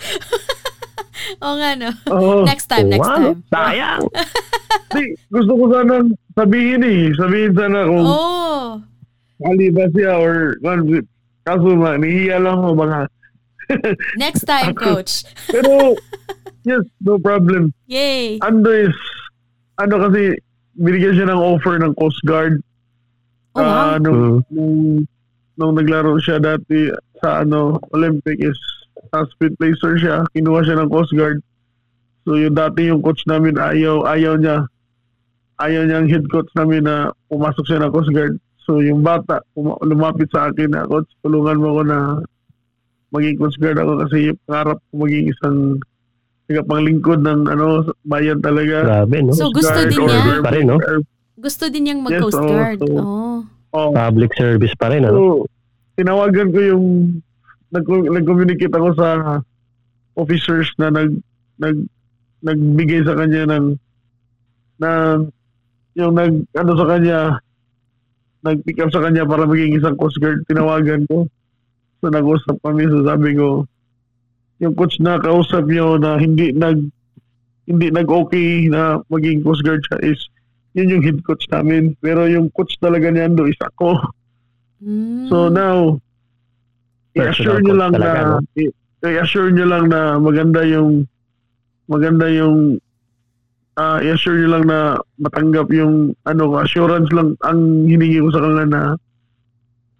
[1.39, 1.91] Oo nga, no?
[2.11, 2.43] Oo.
[2.43, 3.39] Next time, next Wow, time.
[3.49, 4.03] Sayang.
[4.95, 5.95] Di, gusto ko sana
[6.35, 7.15] sabihin eh.
[7.15, 8.83] Sabihin sana kung Oh,
[9.43, 10.59] Ali ba siya or
[11.43, 12.99] kaso ma, nihiya lang ako mga.
[14.17, 15.25] Next time, coach.
[15.49, 15.97] Pero,
[16.65, 17.73] yes, no problem.
[17.87, 18.39] Yay.
[18.41, 18.95] Ando is,
[19.79, 20.37] ano kasi,
[20.75, 22.61] binigyan siya ng offer ng Coast Guard.
[23.53, 24.01] Oh, wow.
[24.01, 24.39] nung, Mm.
[24.49, 24.77] nung,
[25.61, 26.89] nung naglaro siya dati
[27.21, 28.57] sa ano, Olympic is
[29.13, 30.25] uh, speed placer siya.
[30.33, 31.45] Kinuha siya ng Coast Guard.
[32.25, 34.65] So yung dati yung coach namin ayaw ayaw niya.
[35.61, 38.39] Ayaw niya ang head coach namin na pumasok siya ng Coast Guard.
[38.65, 39.43] So yung bata
[39.85, 41.99] lumapit sa akin na coach, tulungan mo ako na
[43.13, 45.57] maging Coast Guard ako kasi yung pangarap ko maging isang
[46.49, 47.67] tagapanglingkod ng ano
[48.03, 48.77] bayan talaga.
[48.83, 49.33] Grabe, no?
[49.33, 50.41] So, gusto Guard din niya?
[50.41, 50.77] Pa rin, no?
[51.39, 52.79] Gusto din niyang Yes, mag-coast oo, guard.
[52.79, 53.39] so- Oh.
[53.73, 55.15] oh, Public service pa rin, ano?
[55.15, 55.25] So,
[55.95, 56.85] tinawagan ko yung
[57.69, 59.41] nag nag-communicate ako sa
[60.13, 61.09] officers na nag
[61.57, 61.77] nag
[62.43, 63.65] nagbigay sa kanya ng
[64.77, 64.91] na
[65.95, 67.19] yung nag ano sa kanya
[68.43, 71.25] nag-pick up sa kanya para maging isang coast guard tinawagan ko
[72.03, 73.63] so nag-usap kami so sabi ko
[74.59, 76.83] yung coach na kausap niyo na hindi nag
[77.71, 80.19] hindi nag-okay na maging coast guard siya is
[80.75, 84.03] yun yung head coach namin pero yung coach talaga niya ando is ako
[84.83, 85.31] Mm.
[85.31, 86.03] So now,
[87.15, 89.07] i-assure nyo lang talaga, na no?
[89.07, 91.07] i-assure nyo lang na maganda yung
[91.87, 92.83] maganda yung
[93.79, 98.65] ah i-assure nyo lang na matanggap yung ano assurance lang ang hiningi ko sa kanila
[98.67, 98.83] na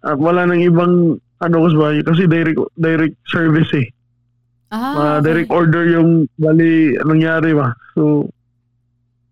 [0.03, 3.87] ah, wala nang ibang ano ko ba kasi direct direct service eh.
[4.71, 5.27] ah, okay.
[5.27, 7.75] direct order yung bali nangyari ba.
[7.93, 8.31] So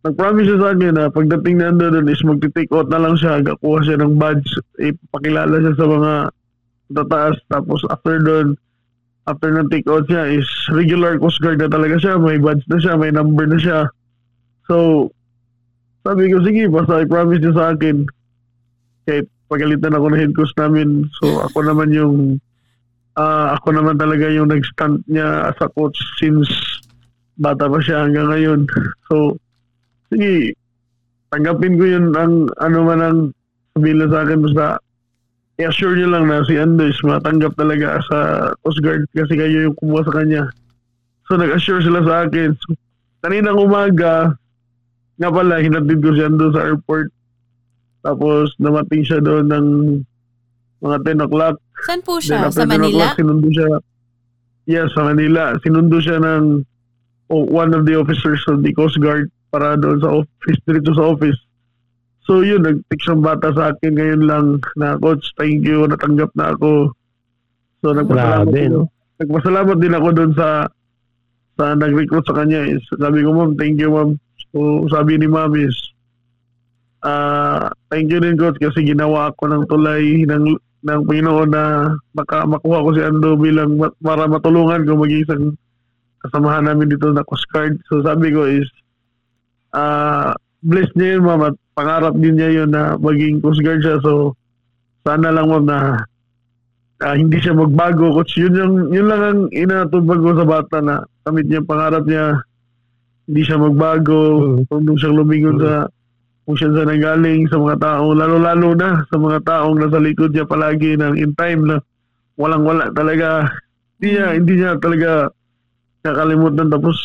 [0.02, 3.86] nag-promise siya sa akin na pagdating na doon is magti-take out na lang siya, gakuha
[3.86, 4.50] siya ng badge,
[4.82, 6.14] ipakilala siya sa mga
[6.92, 8.58] tataas, tapos after doon,
[9.30, 12.82] after ng take out siya is regular coast guard na talaga siya, may badge na
[12.82, 13.80] siya, may number na siya.
[14.66, 15.10] So,
[16.02, 18.10] sabi ko, sige, basta i-promise niya sa akin,
[19.06, 22.40] kahit pagalitan ako ng head coach namin, so ako naman yung,
[23.20, 26.48] ah ako naman talaga yung nag-stunt niya as a coach since
[27.36, 28.60] bata pa siya hanggang ngayon.
[29.12, 29.36] So,
[30.08, 30.56] sige,
[31.36, 33.20] tanggapin ko yun ang ano man ang
[33.76, 34.66] sabihin sa akin basta
[35.60, 38.18] i-assure nyo lang na si Andes matanggap talaga sa
[38.64, 40.44] Coast Guard kasi kayo yung kumuha sa kanya.
[41.28, 42.56] So nag-assure sila sa akin.
[42.56, 42.76] So,
[43.24, 44.36] kaninang umaga,
[45.22, 47.14] nga pala, hinatid ko siya doon sa airport.
[48.02, 49.68] Tapos namating siya doon ng
[50.82, 51.56] mga 10 o'clock.
[51.86, 52.38] Saan po Then siya?
[52.50, 52.90] after Sa 10 Manila?
[52.90, 53.70] o'clock, sinundo siya.
[54.70, 55.44] Yes, sa Manila.
[55.62, 56.44] Sinundo siya ng
[57.30, 61.14] oh, one of the officers of the Coast Guard para doon sa office, dito sa
[61.14, 61.38] office.
[62.26, 64.46] So yun, nag-text ang bata sa akin ngayon lang
[64.78, 66.94] na, Coach, thank you, natanggap na ako.
[67.82, 68.88] So nagpasalamat, din, no?
[69.18, 70.70] nagpasalamat din ako doon sa
[71.60, 72.64] sa nag-recruit sa kanya.
[72.66, 74.16] Is, sabi ko, ma'am, thank you, ma'am.
[74.54, 75.76] So sabi ni ma'am is,
[77.02, 80.46] ah thank you din, Coach, kasi ginawa ako ng tulay ng
[80.82, 85.46] ng Panginoon na maka, makuha ko si Ando bilang ma- para matulungan ko maging isang
[86.26, 87.78] kasamahan namin dito na Coast Guard.
[87.90, 88.66] So sabi ko is,
[89.74, 93.98] ah bless niya yun, ma'am, at pangarap din niya yun na maging Coast Guard siya.
[94.06, 94.38] So,
[95.02, 95.78] sana lang, ma'am, na
[97.02, 98.14] ah, hindi siya magbago.
[98.14, 102.04] Coach, yun, yung, yun lang ang inatubag ko sa bata na kamit niya ang pangarap
[102.06, 102.26] niya.
[103.26, 104.20] Hindi siya magbago.
[104.38, 104.70] Mm.
[104.70, 105.64] Kung siyang lumingon Mm.
[105.66, 105.72] sa
[106.42, 110.44] kung siya sa nanggaling sa mga taong, lalo-lalo na sa mga taong nasa likod niya
[110.44, 111.76] palagi ng in time na
[112.36, 113.48] walang-wala talaga.
[113.96, 115.30] Hindi niya, hindi niya talaga
[116.02, 116.68] nakalimutan.
[116.68, 116.98] Tapos,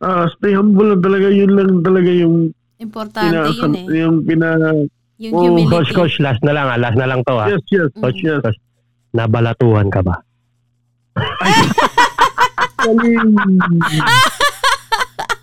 [0.00, 1.26] ah stay humble lang talaga.
[1.30, 3.84] Yun lang talaga yung Importante pina, yun eh.
[4.00, 4.48] yung pina,
[5.20, 5.68] Yung Oh, humility.
[5.68, 6.80] Coach, coach, last na lang, ah.
[6.80, 7.46] Last na lang to, ah.
[7.46, 8.40] yes, yes, Coach, yes.
[8.40, 8.56] coach,
[9.12, 10.16] nabalatuhan ka ba?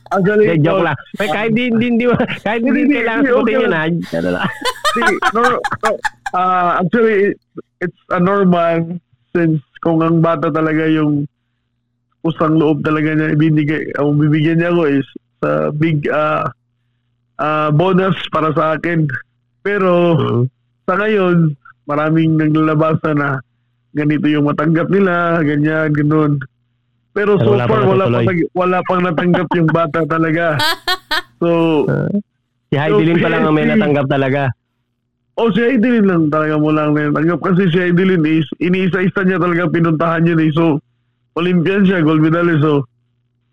[0.08, 0.98] Actually, actually, Hindi, joke lang.
[1.14, 2.06] Pero kahit di, di, di,
[2.40, 3.92] kahit di, Hindi, di, hindi, kailangan sagutin yun, lang.
[4.02, 4.16] ah.
[4.18, 4.50] Ano lang.
[5.30, 5.90] No, no,
[6.34, 7.40] uh, actually, it-
[7.80, 8.98] it's a normal
[9.32, 11.30] since kung ang bata talaga yung
[12.20, 15.06] kusang loob talaga niya ibinigay, ang bibigyan niya ko is
[15.38, 16.44] sa big uh,
[17.38, 19.06] uh, bonus para sa akin.
[19.62, 20.42] Pero Mm.
[20.84, 21.36] sa ngayon,
[21.86, 23.38] maraming naglalabasan na
[23.94, 26.42] ganito yung matanggap nila, ganyan, ganun.
[27.18, 30.46] Pero Pero so wala far, wala, pang, wala pang natanggap yung bata talaga.
[31.38, 32.10] So, Ah,
[32.68, 34.50] si Heidelin pa lang ang may natanggap talaga.
[35.36, 37.42] oh, si Heidelin lang talaga mo lang na natanggap.
[37.44, 40.50] Kasi si Heidelin is, iniisa-isa niya talaga pinuntahan yun eh.
[40.52, 40.82] So,
[41.34, 42.62] Olympian siya, gold medalist.
[42.62, 42.90] So,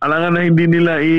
[0.01, 1.17] alangan na hindi nila i,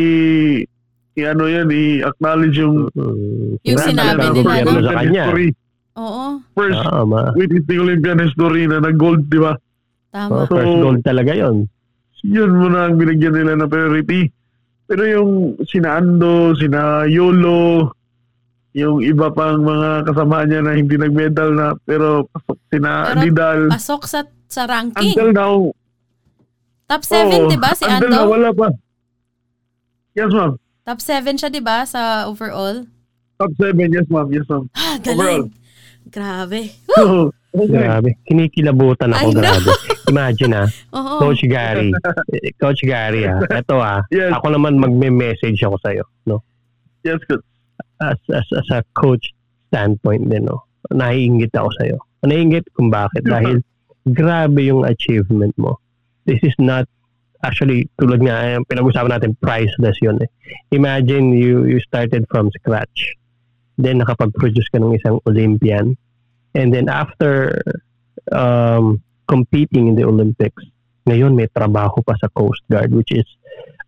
[1.14, 4.82] i ano yan, i-acknowledge yung Mm, Yung sinabi sinabi ng nila, no?
[4.82, 5.24] sa kanya.
[5.24, 5.48] history.
[5.96, 7.22] Oo, First Ah, ma.
[7.32, 9.54] weightlifting Olympian history na nag-gold, di ba?
[10.12, 10.50] Oh, tama.
[10.50, 11.70] first So- gold talaga yon.
[12.26, 14.26] Yun muna ang binigyan nila na priority.
[14.86, 15.32] Pero yung
[15.66, 17.94] sina Ando, sina Yolo,
[18.74, 23.62] yung iba pang mga kasama niya na hindi nag-medal na pero pasok sina Pero Didal.
[23.70, 25.14] Pasok sa sa ranking.
[25.14, 25.54] Until now,
[26.86, 28.34] Top 7, oh, 'di ba si until now, Ando?
[28.38, 28.68] wala pa.
[30.14, 30.54] Yes, ma'am.
[30.86, 32.86] Top 7 siya 'di ba sa overall?
[33.42, 34.28] Top 7, yes, ma'am.
[34.30, 34.64] Yes, ma'am.
[34.78, 35.50] Ah, Overall.
[35.50, 35.50] galing.
[36.08, 36.62] Grabe.
[36.96, 37.45] So, okay.
[37.56, 38.20] Grabe.
[38.28, 39.42] Kinikilabutan ako, I know.
[39.42, 39.72] grabe.
[40.12, 40.68] Imagine ah,
[41.00, 41.16] Oo.
[41.24, 41.90] Coach Gary.
[42.60, 43.40] Coach Gary ah.
[43.48, 44.04] Ito ah.
[44.12, 44.36] Yes.
[44.36, 46.04] Ako naman magme-message ako sa'yo.
[46.28, 46.44] No?
[47.08, 47.42] Yes, good.
[48.04, 49.32] As, as, as a coach
[49.72, 50.46] standpoint din.
[50.46, 50.68] No?
[50.92, 51.98] Naiingit ako sa'yo.
[52.28, 53.24] Naiingit kung bakit.
[53.24, 53.64] Dahil
[54.06, 55.80] grabe yung achievement mo.
[56.26, 56.86] This is not
[57.46, 60.30] actually tulad nga eh, pinag-usapan natin priceless yun eh.
[60.74, 63.14] Imagine you you started from scratch.
[63.78, 65.94] Then nakapag-produce ka ng isang Olympian.
[66.56, 67.60] And then after
[68.32, 70.64] um, competing in the Olympics,
[71.06, 73.28] ngayon may trabaho pa sa Coast Guard which is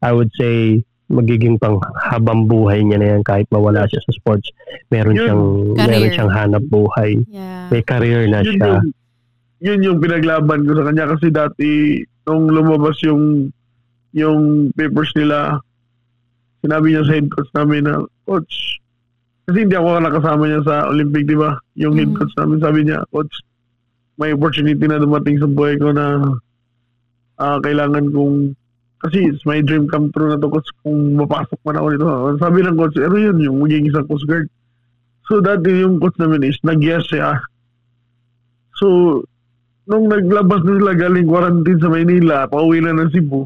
[0.04, 4.52] I would say magiging pang habang buhay niya na yan kahit mawala siya sa sports.
[4.92, 5.24] Meron Yun.
[5.24, 5.88] siyang Career.
[5.88, 7.12] meron siyang hanap buhay.
[7.32, 7.72] Yeah.
[7.72, 8.68] May career na Yun siya.
[8.68, 8.86] yung,
[9.58, 11.70] yun yung pinaglaban ko sa kanya kasi dati
[12.28, 13.50] nung lumabas yung
[14.12, 15.64] yung papers nila
[16.60, 18.78] sinabi niya sa head coach namin na coach
[19.48, 21.56] kasi hindi ako nakasama niya sa Olympic di ba?
[21.80, 22.20] Yung head Mhm.
[22.20, 23.32] coach namin sabi niya coach
[24.20, 26.36] may opportunity na dumating sa buhay ko na
[27.40, 28.52] ah, kailangan kong
[28.98, 30.68] kasi it's my dream come true na to coach.
[30.82, 32.06] Kung mapasok man ako dito.
[32.42, 33.38] Sabi ng coach ano yun?
[33.40, 34.50] Yung magiging isang coast guard.
[35.30, 37.38] So dati yung coach namin is nag-yes siya.
[38.74, 39.22] So,
[39.86, 43.46] nung naglabas na sila galing quarantine sa Maynila, pauwi na ng Cebu,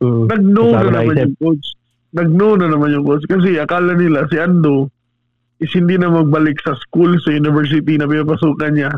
[0.00, 0.26] Mm.
[0.26, 1.66] nag-no na naman yung coach.
[2.10, 3.24] Nag-no na naman yung coach.
[3.24, 4.88] Kasi akala nila si Ando
[5.60, 8.90] is hindi na magbalik sa school, sa university na pinapasukan niya.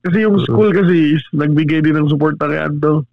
[0.00, 3.04] Kasi yung school kasi is nagbigay din ng suporta kay Ando.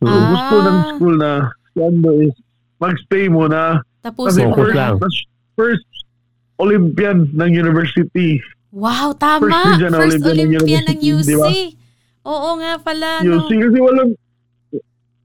[0.00, 0.08] So.
[0.08, 0.28] Ah.
[0.32, 1.30] gusto ng school na
[1.72, 2.36] si Ando is
[2.76, 3.80] magstay muna.
[4.00, 4.94] Tapos Kasi Focus first, lang.
[5.52, 5.88] first
[6.56, 8.40] Olympian ng university.
[8.70, 9.44] Wow, tama.
[9.44, 11.02] First Olympian First Olympian ng Olympian ng UC.
[11.02, 11.48] University, di ba?
[12.22, 13.08] Oo nga pala.
[13.20, 13.60] UC No?
[13.60, 14.10] kasi walang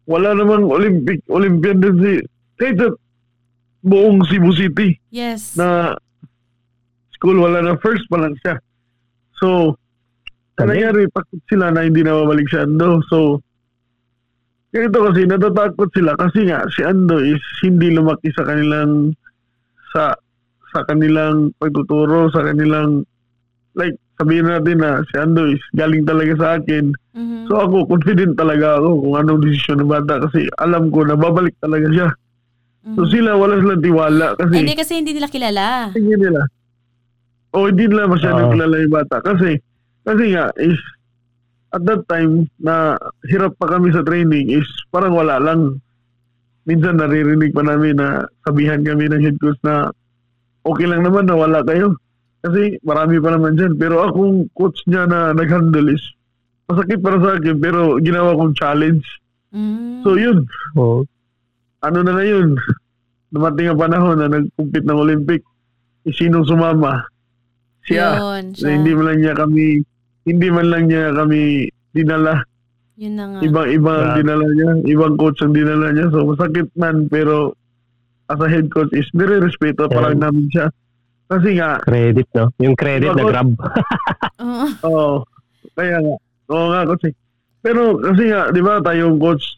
[0.05, 2.13] wala namang Olympic Olympian din si
[2.55, 2.87] kahit sa
[3.81, 5.53] buong Cebu City Yes.
[5.55, 5.93] na
[7.15, 8.59] school wala na first pa lang siya.
[9.35, 9.75] So,
[10.57, 12.99] nangyari, takot sila na hindi na mabalik si Ando.
[13.07, 13.39] So,
[14.69, 19.15] ganito kasi, natatakot sila kasi nga si Ando is hindi lumaki sa kanilang
[19.91, 20.11] sa
[20.71, 23.07] sa kanilang pagtuturo, sa kanilang
[23.73, 27.47] like sabihin natin na si Ando is galing talaga sa akin Mhm.
[27.47, 31.55] So ako, confident talaga ako kung anong desisyon ng bata kasi alam ko na babalik
[31.63, 32.09] talaga siya.
[32.91, 33.11] So Mhm.
[33.11, 35.65] sila wala silang tiwala kasi Hindi kasi hindi nila kilala.
[35.95, 36.43] tingin nila.
[37.55, 38.53] O hindi nila masyadong Oo.
[38.53, 39.57] kilala yung bata kasi
[40.03, 40.75] kasi nga is
[41.71, 45.79] at that time na hirap pa kami sa training is parang wala lang.
[46.65, 49.91] Minsan naririnig pa namin na sabihan kami ng head coach na
[50.65, 51.95] okay lang naman na wala kayo.
[52.41, 53.75] Kasi marami pa naman dyan.
[53.75, 56.01] Pero akong coach niya na nag-handle is
[56.65, 59.05] masakit para sa akin pero ginawa kong challenge.
[59.53, 60.01] Mm.
[60.01, 61.05] So yun, Oh.
[61.85, 62.57] ano na ngayon,
[63.29, 65.41] dumating ang panahon na nag-compete ng Olympic,
[66.05, 67.05] eh, sinong sumama?
[67.85, 68.07] Siya.
[68.17, 68.73] Yun, So, siya.
[68.73, 69.65] hindi man lang niya kami,
[70.25, 71.41] hindi man lang niya kami
[71.91, 72.41] dinala.
[72.95, 73.39] Yun na nga.
[73.41, 74.19] Ibang ibang ang Grabe.
[74.19, 76.07] dinala niya, ibang coach ang dinala niya.
[76.09, 77.53] So masakit man pero
[78.25, 80.23] as a head coach is very respeto pa lang Yeah.
[80.25, 80.67] namin siya.
[81.25, 82.45] Kasi nga, Credit, no?
[82.59, 83.49] Yung credit na grab.
[84.39, 84.65] Oo.
[84.83, 85.15] Oo.
[85.73, 86.15] kaya nga.
[86.47, 87.09] Oo nga kasi.
[87.59, 89.57] Pero kasi nga, di ba, tayong coach,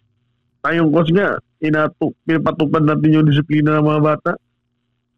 [0.62, 4.32] tayong coach nga, inatuk, pinapatupad natin yung disiplina ng mga bata.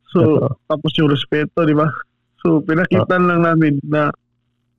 [0.10, 0.58] So, Totoo.
[0.66, 1.86] tapos yung respeto, di ba?
[2.40, 4.10] So, pinakita lang namin na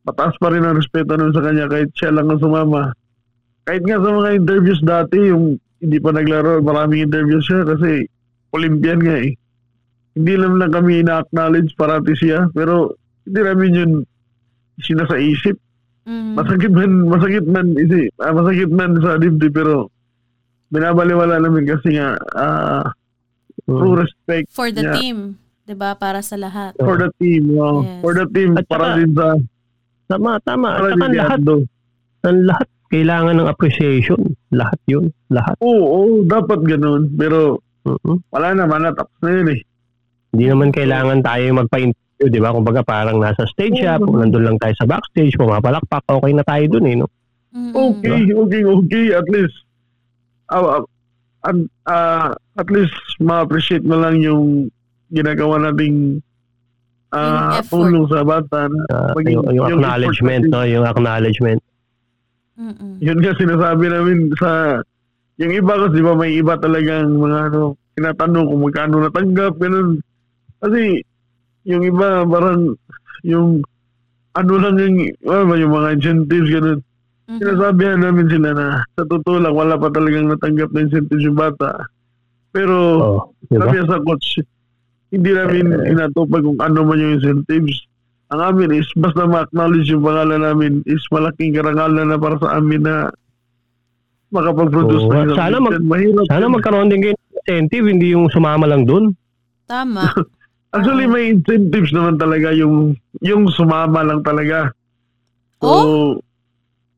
[0.04, 2.92] mataas pa rin ang respeto nun sa kanya kahit siya lang ang sumama.
[3.68, 8.08] Kahit nga sa mga interviews dati, yung hindi pa naglaro, maraming interviews siya kasi
[8.56, 9.36] Olympian nga eh.
[10.16, 12.96] Hindi lang lang kami ina-acknowledge parati siya, pero
[13.28, 13.92] hindi namin yun
[14.80, 15.56] sinasa isip.
[16.08, 16.32] Mhm.
[16.34, 19.92] Masakit man, masakit man, isi, ah, masakit man sa dibdib, pero
[20.72, 22.88] binabaliwala namin kasi nga, ah,
[23.68, 24.00] true Mm.
[24.00, 24.96] respect For the Yeah.
[24.96, 25.18] team.
[25.70, 26.74] 'Di ba Para sa lahat.
[26.76, 27.54] for the team.
[27.54, 27.86] oh.
[27.86, 28.02] Yes.
[28.02, 29.26] For the team, At para saka- din sa,
[30.10, 30.68] Tama, tama.
[30.74, 31.40] para At saka lahat,
[32.26, 34.18] ang lahat kailangan ng appreciation.
[34.50, 35.14] Lahat yun.
[35.30, 35.54] Lahat.
[35.62, 37.06] Oo, oo, dapat ganun.
[37.14, 38.26] Pero Mhm.
[38.26, 39.60] wala naman na, tapos na yun eh.
[40.34, 42.50] Hindi naman kailangan tayo magpa-interview, di ba?
[42.50, 44.10] Kumbaga parang nasa stage siya, Oo.
[44.10, 47.06] kung nandun lang tayo sa backstage, pumapalakpak, okay na tayo dun eh, no?
[47.52, 47.70] Mm-mm.
[47.72, 49.06] Okay, okay, okay.
[49.12, 49.54] At least,
[50.48, 50.82] ah, ah,
[51.44, 54.66] an- ah, at least ma-appreciate mo lang yung
[55.10, 56.22] ginagawa nating
[57.10, 57.82] ah, Yung effort.
[57.84, 58.58] tulong sa bata.
[58.64, 60.62] Na, Uh, maging- yung, yung yung acknowledgement, no?
[60.62, 61.60] Yung acknowledgement.
[62.54, 62.92] Mm-mm.
[62.98, 64.78] Yun nga sinasabi namin sa
[65.36, 69.98] yung iba kasi di ba may iba talagang mga ano tinatanong kung magkano natanggap ganun.
[70.58, 71.00] Kasi
[71.64, 72.76] yung iba parang
[73.22, 73.64] yung
[74.30, 76.78] ano lang yung, ano ba, yung mga incentives ganun.
[77.26, 77.38] Mhm.
[77.38, 81.88] Sinasabihan namin sila na sa totoo lang wala pa talagang natanggap na incentives yung bata.
[82.52, 83.66] Pero Oh, di ba?
[83.66, 84.28] sabi sa coach,
[85.10, 87.86] hindi namin inatupag kung ano man yung incentives.
[88.30, 92.78] Ang amin is, basta ma-acknowledge yung pangalan namin is malaking karangalan na para sa amin
[92.80, 93.10] na
[94.30, 95.82] makapag-produce ng isang sana mag-.
[95.82, 96.54] Mahirap Sana yun.
[96.54, 99.10] magkaroon din kayo ng incentive, hindi yung sumama lang dun.
[99.66, 100.06] Tama.
[100.70, 104.70] Actually, may incentives naman talaga yung yung sumama lang talaga.
[105.58, 106.10] So, Oh?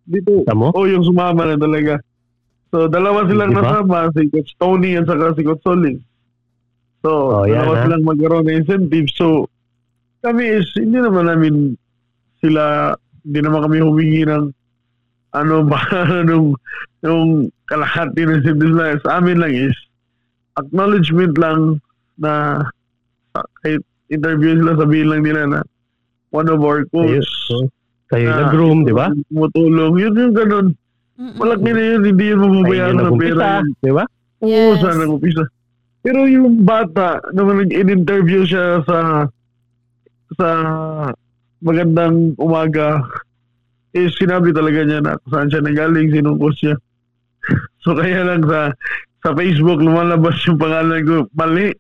[0.05, 0.69] dito, Tamo?
[0.71, 1.97] oh, yung sumama lang talaga.
[2.69, 3.81] So, dalawa silang Di ba?
[3.81, 5.97] nasama, si Coach Tony at saka si Coach Soling.
[7.03, 7.83] So, Oh, dalawa ha?
[7.83, 9.11] silang magkaroon ng incentive.
[9.13, 9.51] So,
[10.23, 11.75] kami is, hindi naman namin
[12.39, 14.55] sila, hindi naman kami humingi ng
[15.33, 15.81] ano ba,
[16.29, 16.55] nung,
[17.01, 17.31] nung
[17.67, 19.75] kalahati ng incentives na sa amin lang is,
[20.55, 21.81] acknowledgement lang
[22.15, 22.63] na
[23.33, 25.59] ah, kahit interview sila, sabihin lang nila na
[26.31, 27.65] one of our coach oh,
[28.09, 29.09] kayo na nag-groom, di ba?
[29.27, 29.97] Tumutulong.
[29.97, 30.67] Yun yung ganun.
[31.17, 31.35] Mm-mm.
[31.35, 33.49] Malaki na yun, hindi yun mababayaran ng pera.
[33.59, 34.05] nag-umpisa, di ba?
[34.39, 34.77] Oo, Yes.
[34.79, 35.43] sana nag-umpisa.
[36.03, 38.99] Pero yung bata, nung nag-interview siya sa
[40.35, 40.49] sa
[41.63, 42.99] magandang umaga,
[43.95, 46.77] eh sinabi talaga niya na saan siya nagaling, sinong coach niya.
[47.87, 48.75] so kaya lang sa
[49.23, 51.71] sa Facebook lumalabas yung pangalan ko, mali.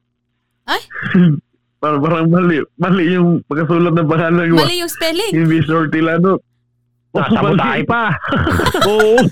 [0.70, 0.80] Ay?
[1.82, 2.62] parang, parang mali.
[2.78, 4.62] Mali yung pagkasulat ng pangalan ko.
[4.62, 5.34] Mali yung spelling.
[5.34, 6.38] Hindi Sortilano.
[7.12, 8.16] Nasabotay pa.
[8.88, 9.20] Oo.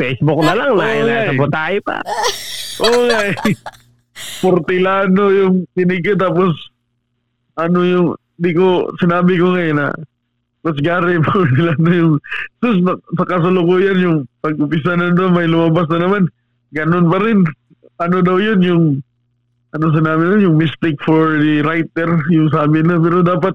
[0.00, 1.02] Facebook na lang, na, eh.
[1.02, 1.98] nasabotay pa.
[1.98, 3.42] Eh.
[4.38, 6.54] Portilano yung tinigil tapos
[7.58, 8.06] ano yung
[8.38, 9.88] di ko sinabi ko ngayon na
[10.62, 12.12] Coach Gary Portilano yung
[12.62, 12.78] sus
[13.18, 16.22] sa kasalukuyan yung pag-upisa na doon may lumabas na naman
[16.70, 17.42] ganun pa rin
[17.98, 18.84] ano daw yun yung
[19.74, 23.54] ano sinabi na yung mistake for the writer yung sabi na pero dapat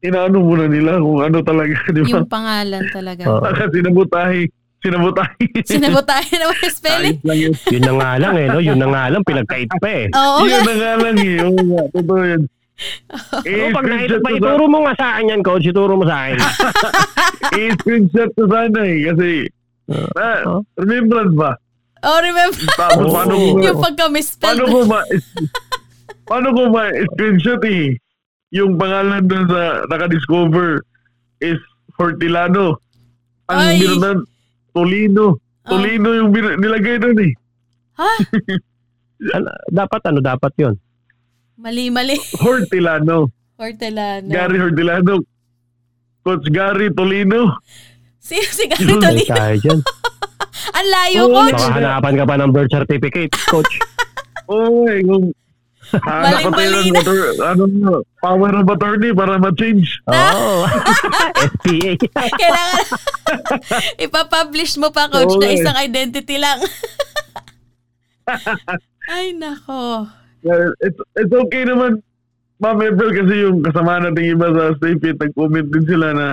[0.00, 3.22] inaano muna nila kung ano talaga di ba Yung pangalan talaga.
[3.28, 3.40] Oo.
[3.44, 4.42] Baka sinabutahi
[4.80, 7.18] sinabutahi Sinabotayan naman yung spelling.
[7.20, 7.52] Yun.
[7.76, 8.60] Yun na nga lang eh, no?
[8.64, 10.08] Yun na nga lang, pinagkait pa eh.
[10.08, 11.36] Oo Yun na nga lang eh.
[11.44, 12.42] Oo nga, totoo yun.
[13.44, 15.68] Eh, pag nakita pa, ituro mo nga sa akin yan, coach.
[15.68, 16.40] Ituro mo sa akin.
[17.52, 18.98] i-screenshot ko sana eh.
[19.04, 19.28] Kasi,
[20.48, 20.64] oh.
[20.80, 21.52] remembrance ba?
[22.00, 22.56] Oh, remember?
[22.80, 24.56] Tapos paano ko, yung pagka-misspell.
[24.56, 25.00] paano ko ma,
[26.24, 28.00] paano ko ma screenshot eh?
[28.50, 30.82] Yung pangalan dun sa naka-discover
[31.38, 31.58] is
[31.94, 32.78] Fortilano.
[33.46, 33.78] Ang Ay.
[33.78, 34.18] binunan,
[34.74, 35.26] Tolino.
[35.66, 35.70] Oh.
[35.70, 37.32] Tolino yung bin- nilagay dun eh.
[37.98, 38.10] Ha?
[39.20, 40.80] Ano, dapat ano, dapat yun.
[41.60, 42.16] Mali-mali.
[42.40, 43.28] Hortilano.
[43.52, 44.32] Hortelano.
[44.32, 45.20] Gary Hortilano.
[46.24, 47.60] Coach Gary Tolino.
[48.16, 49.28] Si, si Gary Ay, Tolino.
[49.28, 49.80] tayo dyan.
[50.80, 51.52] Ang layo, Oo, coach.
[51.52, 53.74] Baka hanapan ka pa ng birth certificate, coach.
[54.56, 55.36] Oo, eh, kung
[55.92, 57.62] hanap ko tayo ng motor- ano,
[58.18, 59.98] power of attorney para ma-change.
[60.12, 60.66] Oo.
[61.36, 61.92] SPA.
[62.14, 62.84] Kailangan
[64.04, 66.58] ipapublish mo pa, coach, Oo, na isang identity lang.
[69.06, 70.06] Ay, nako.
[70.40, 72.00] Well, it's, it's okay naman,
[72.60, 76.26] Ma'am April, kasi yung kasama nating iba sa Stayfit, nag-comment din sila na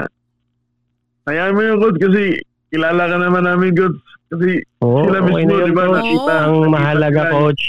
[1.24, 3.96] hayaan mo yung coach kasi kilala ka naman namin, coach.
[4.28, 7.64] Kasi Oo, Sila okay mismo, yun, di ba, nakita- Ang mahalaga, coach,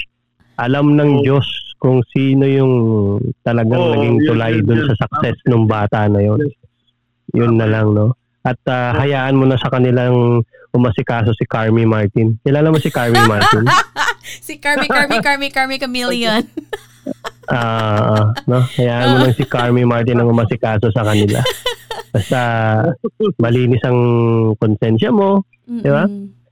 [0.59, 1.23] alam ng Oo.
[1.23, 2.73] Diyos kung sino yung
[3.47, 4.89] talagang Oo, naging tulay yun, dun yun.
[4.91, 6.43] sa success ng bata na yun.
[7.33, 8.19] Yun na lang, no?
[8.43, 10.43] At ah, hayaan mo na sa kanilang
[10.75, 12.37] umasikaso si Carmi Martin.
[12.43, 13.65] Kilala mo si Carmi Martin?
[14.43, 16.43] Si Carmi, Carmi, Carmi, Carmi Chameleon.
[17.49, 18.61] Ah, ah, no?
[18.77, 21.41] Hayaan mo lang si Carmi Martin ang umasikaso sa kanila.
[22.13, 22.41] Basta
[23.43, 24.01] malinis ang
[24.59, 25.45] konsensya mo.
[25.69, 26.09] Di ba?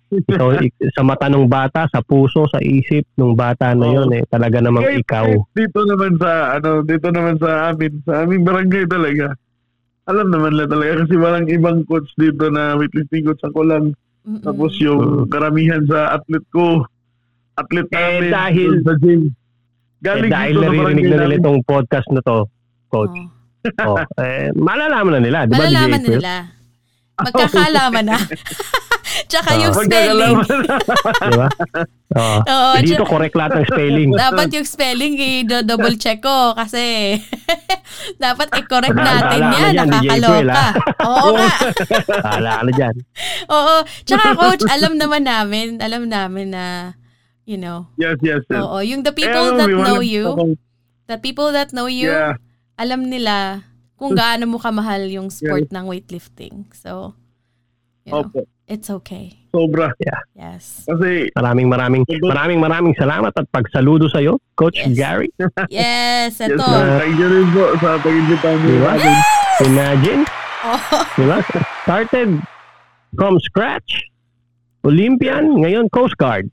[0.09, 4.23] Ikaw, ik- sa mata ng bata, sa puso, sa isip ng bata na yun, eh,
[4.25, 5.27] talaga namang kahit- ikaw.
[5.27, 9.27] kahit dito naman sa, ano, dito naman sa amin, sa aming barangay talaga,
[10.05, 13.85] alam naman nila talaga kasi walang ibang coach dito na weightlifting coach ako lang.
[14.23, 14.39] Mm-mm.
[14.41, 16.87] Tapos yung karamihan sa atlet ko,
[17.55, 19.23] atlet Eh, namin dahil- sa gym.
[19.23, 19.35] Eh,
[19.99, 21.39] Galing dahil dito sa naririnig na nila namin.
[21.41, 22.47] itong podcast na to,
[22.89, 23.19] coach.
[23.67, 23.99] Oo.
[23.99, 26.15] oh, eh, malalaman na nila, di ba, Malalaman DJ April?
[26.17, 26.35] nila.
[27.19, 28.17] magkakalaman na.
[29.27, 30.37] Tsaka yung spelling.
[31.21, 31.49] Di ba?
[32.17, 32.39] Oo.
[32.41, 34.09] Oo, Dito tsaka- correct lahat ng spelling.
[34.13, 37.17] Dapat yung spelling i-double check ko kasi
[38.23, 39.75] dapat i-correct natin ka yan.
[39.75, 40.55] Joel, Nakakaloka.
[40.57, 40.73] ah.
[41.05, 41.49] Oo nga.
[42.25, 42.95] Bahala ka na dyan.
[43.49, 43.75] Oo.
[44.03, 46.65] Tsaka coach, alam naman namin, alam namin na,
[47.45, 48.59] you know, Yes, yes, yes.
[48.59, 50.57] oo, yung the people ano, that know you,
[51.07, 52.39] the people that know you, Yeah.
[52.75, 53.63] alam nila
[53.95, 56.69] kung gaano mo kamahal yung sport ng weightlifting.
[56.71, 57.15] So,
[58.03, 58.45] you know, Opo.
[58.67, 59.33] It's okay.
[59.51, 59.91] Sobra.
[60.37, 60.85] Yes.
[60.85, 64.93] Kasi, Maraming maraming maraming maraming salamat at pagsaludo sa iyo, Coach Yes.
[64.93, 65.29] Gary.
[65.73, 66.61] Yes, yes, ito.
[66.61, 67.01] ma'am.
[67.01, 68.79] Thank you rin po sa pag-invita Di niyo.
[68.85, 68.93] ba?
[69.65, 70.21] Imagine,
[70.61, 70.83] Oh,
[71.15, 71.39] di ba?
[71.83, 72.31] Started
[73.15, 74.11] from scratch.
[74.83, 76.47] Olympian, ngayon Coast Guard.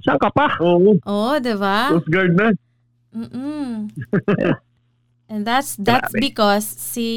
[0.00, 0.56] Saan ka pa?
[0.60, 1.90] Oo, oh, di ba?
[1.90, 2.48] Coast Guard na.
[3.10, 3.88] Mm-mm.
[5.32, 6.20] And that's that's Grabe.
[6.20, 7.08] because si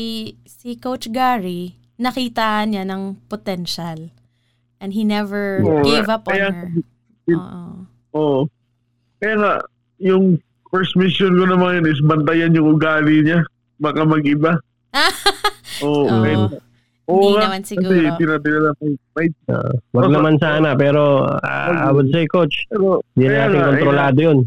[0.48, 4.10] si Coach Gary nakita niya ng potential
[4.80, 6.68] and he never Oo, gave up on kaya- her.
[7.30, 7.62] Oo.
[8.14, 8.40] Oo.
[9.18, 9.54] Kaya nga,
[9.98, 10.38] yung
[10.70, 13.42] first mission ko naman yun is bantayan yung ugali niya.
[13.78, 14.58] Baka mag-iba.
[15.82, 16.06] Oo.
[16.06, 16.22] Oo.
[16.24, 16.62] kahit-
[17.08, 17.88] Oo Hindi naman siguro.
[17.88, 19.36] Kasi tinatina na may fight.
[19.48, 24.20] Uh, wag naman sana pero uh, I would say coach, Pero, hindi natin nga, kontrolado
[24.20, 24.40] 'yun.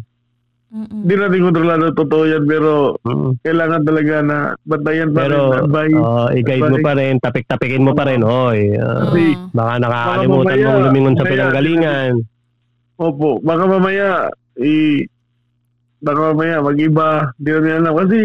[0.71, 1.03] Mm-mm.
[1.03, 3.43] Hindi natin kontrolado totoo yan, pero Mm.
[3.43, 5.59] kailangan talaga na bantayan pa Pero rin.
[5.67, 5.99] Advice.
[5.99, 8.23] uh, i-guide mo pa rin, tapik-tapikin mo pa rin.
[8.23, 12.13] Hoy, uh, Kasi, baka nakakalimutan Baka mamaya- mong lumingon sa pinanggalingan.
[12.97, 14.09] Opo, baka mamaya,
[14.57, 15.03] i
[15.99, 17.09] baka mamaya mag-iba.
[17.35, 17.95] Hindi natin alam.
[17.99, 18.19] Kasi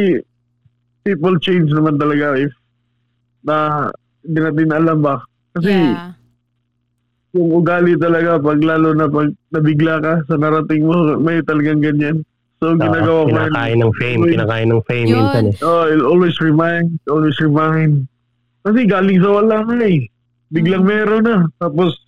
[1.01, 2.53] people change naman talaga if
[3.41, 3.89] na
[4.21, 5.17] hindi natin alam ba.
[5.51, 6.13] Kasi yeah.
[7.33, 12.21] yung ugali talaga, pag lalo na pag nabigla ka sa narating mo, may talagang ganyan.
[12.57, 13.31] So, Uh, ginagawa ko yun.
[13.35, 15.17] kinakain ng fame, kinakain ng fame Yun.
[15.21, 15.55] minsan eh.
[15.59, 18.07] Oh, I'll always remind, always remind.
[18.61, 20.07] Kasi galing sa wala nga eh.
[20.49, 20.89] Biglang Mm.
[20.89, 21.37] meron na.
[21.57, 21.99] Tapos,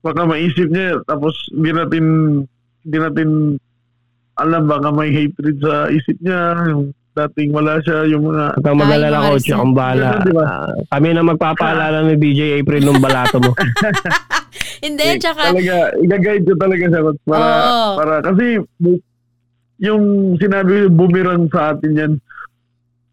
[0.00, 2.04] baka maisip niya, tapos hindi natin,
[2.80, 3.28] hindi natin
[4.34, 8.72] alam, baka may hatred sa isip niya, yung dating wala siya, yung mga, Huwag kang
[8.72, 9.54] Ay, mag-alala mga coach, resent.
[9.54, 10.08] akong bahala.
[10.08, 10.44] Ganun, di ba?
[10.46, 13.52] Ah, kami na magpapaalala ni DJ April nung balato mo.
[14.80, 17.00] Hindi, tsaka, talaga, i-guide ko talaga siya.
[17.04, 17.90] coach, Para, Oo.
[17.94, 18.44] para, kasi,
[19.80, 22.12] yung sinabi, bumirang sa atin yan.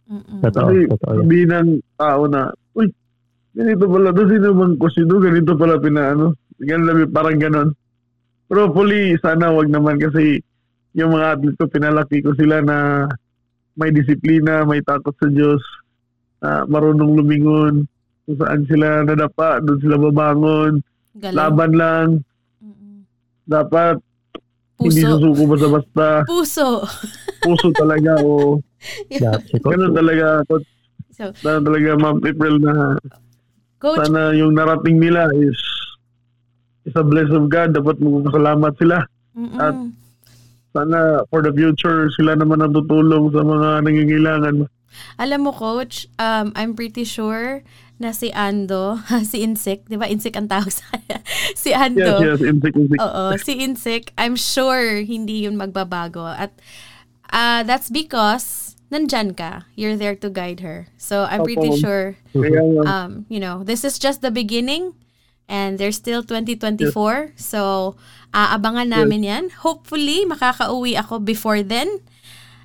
[0.07, 0.39] Mm-mm.
[0.43, 2.87] Totoo, Kasi totoo sabihin ng tao na, uy,
[3.55, 6.35] ganito pala to, sino bang kusino, ganito pala pinaano.
[6.59, 7.69] Ganun lang, parang ganon.
[8.47, 10.39] Pero hopefully, sana wag naman kasi
[10.95, 13.07] yung mga athlete ko, pinalaki ko sila na
[13.77, 15.61] may disiplina, may takot sa Diyos,
[16.41, 17.85] na marunong lumingon,
[18.25, 20.73] kung saan sila nadapa, doon sila babangon,
[21.19, 21.37] Galing.
[21.37, 22.07] laban lang,
[22.63, 23.05] Mm-mm.
[23.45, 23.99] dapat
[24.77, 25.17] hindi Puso.
[25.17, 26.67] susuko basta-basta, Puso.
[27.41, 28.61] puso talaga, o
[29.09, 29.49] coach.
[29.59, 30.67] ganun talaga, coach.
[31.17, 32.93] So, Sana talaga, Ma'am April, na
[33.77, 35.57] Coach, sana yung narating nila is
[36.85, 37.73] is a bless of God.
[37.73, 39.01] Dapat magpasalamat sila.
[39.33, 39.57] mm-mm.
[39.57, 39.89] at-
[40.71, 44.69] Sana for the future, sila naman ang tutulong sa mga nangingailangan.
[45.17, 47.65] Alam mo, Coach, um, I'm pretty sure
[47.97, 50.85] na si Ando, si Insik, di ba Insik ang tawag sa
[51.61, 52.99] si Yes, Ando, yes, insik, insik.
[53.01, 56.25] oo, si Insik, I'm sure hindi yun magbabago.
[56.29, 56.53] At
[57.33, 59.65] uh, that's because nandyan ka.
[59.75, 60.87] You're there to guide her.
[60.97, 62.15] So I'm pretty sure,
[62.85, 64.93] um, you know, this is just the beginning
[65.49, 67.33] and there's still 2024.
[67.35, 67.95] So
[68.33, 69.49] aabangan namin yan.
[69.63, 71.99] Hopefully, makakauwi ako before then.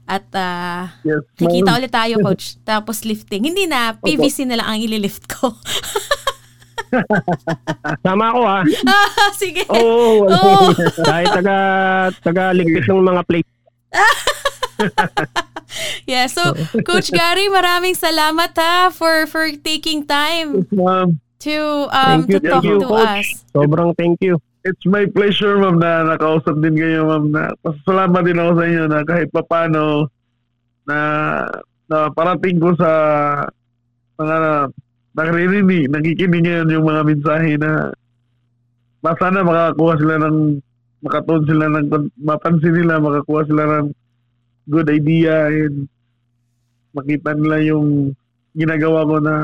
[0.07, 2.59] At uh, yes, Kikita ulit tayo, coach.
[2.67, 3.47] Tapos lifting.
[3.47, 5.55] Hindi na, PVC na lang ang ililift ko.
[8.05, 8.61] Sama ako ha.
[8.85, 9.65] Ah, Sige.
[9.73, 10.69] Oo, Oo.
[11.01, 11.57] Kahit taga,
[12.21, 13.51] taga ligpit ng mga plate.
[16.05, 16.53] Yeah, so
[16.85, 21.57] Coach Gary, maraming salamat ha for for taking time to
[21.89, 23.25] um Thank you, to talk you, to coach.
[23.25, 23.29] us.
[23.57, 24.37] Sobrang thank you.
[24.65, 27.25] It's my pleasure, ma'am, na nakausap din kayo, ma'am.
[27.35, 30.07] Na, pasalamat din ako sa inyo na kahit papano
[30.87, 30.99] na,
[31.91, 32.91] na parating ko sa
[34.19, 34.71] mga
[35.13, 37.91] nakarinig, nakikinig ngayon yung mga mensahe na
[39.03, 40.63] mas sana makakuha sila ng
[41.03, 41.87] makatuon sila ng
[42.23, 43.87] mapansin nila, makakuha sila ng
[44.71, 45.91] good idea and
[46.95, 48.15] makita nila yung
[48.55, 49.35] ginagawa ko na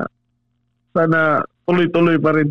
[0.95, 2.49] sana tuloy-tuloy pa rin.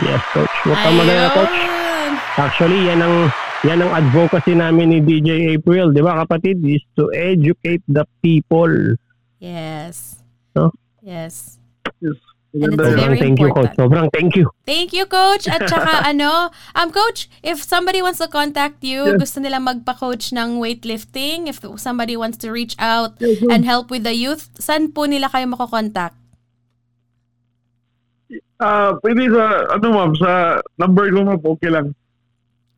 [0.00, 0.54] Yes, coach.
[0.64, 1.56] Huwag kang mag-alala, coach.
[2.40, 3.16] Actually, yan ang
[3.60, 6.64] yan ang advocacy namin ni DJ April, 'di ba kapatid?
[6.64, 8.96] Is to educate the people.
[9.36, 10.24] Yes.
[10.56, 10.72] No?
[11.04, 11.60] Yes.
[12.00, 12.16] Yes.
[12.50, 12.82] And it's yun.
[12.82, 13.72] very Sobrang thank you, coach.
[13.78, 14.46] Sobrang thank you.
[14.66, 15.46] Thank you, Coach.
[15.46, 19.22] At saka ano, um, Coach, if somebody wants to contact you, Yes.
[19.22, 24.02] gusto nila magpa-coach ng weightlifting, if somebody wants to reach out Yes, and help with
[24.02, 26.18] the youth, saan po nila kayo makokontakt?
[28.60, 30.30] Ah, pwede sa, ano ma'am, sa
[30.76, 31.96] number ko ma'am, okay lang.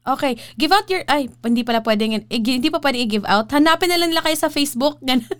[0.02, 0.34] Okay.
[0.54, 1.02] Give out your...
[1.06, 2.16] Ay, hindi pala pwedeng...
[2.16, 3.50] i- Hindi pa pwedeng i-give out.
[3.50, 4.98] Hanapin na lang nila kayo sa Facebook.
[5.00, 5.26] Ganun.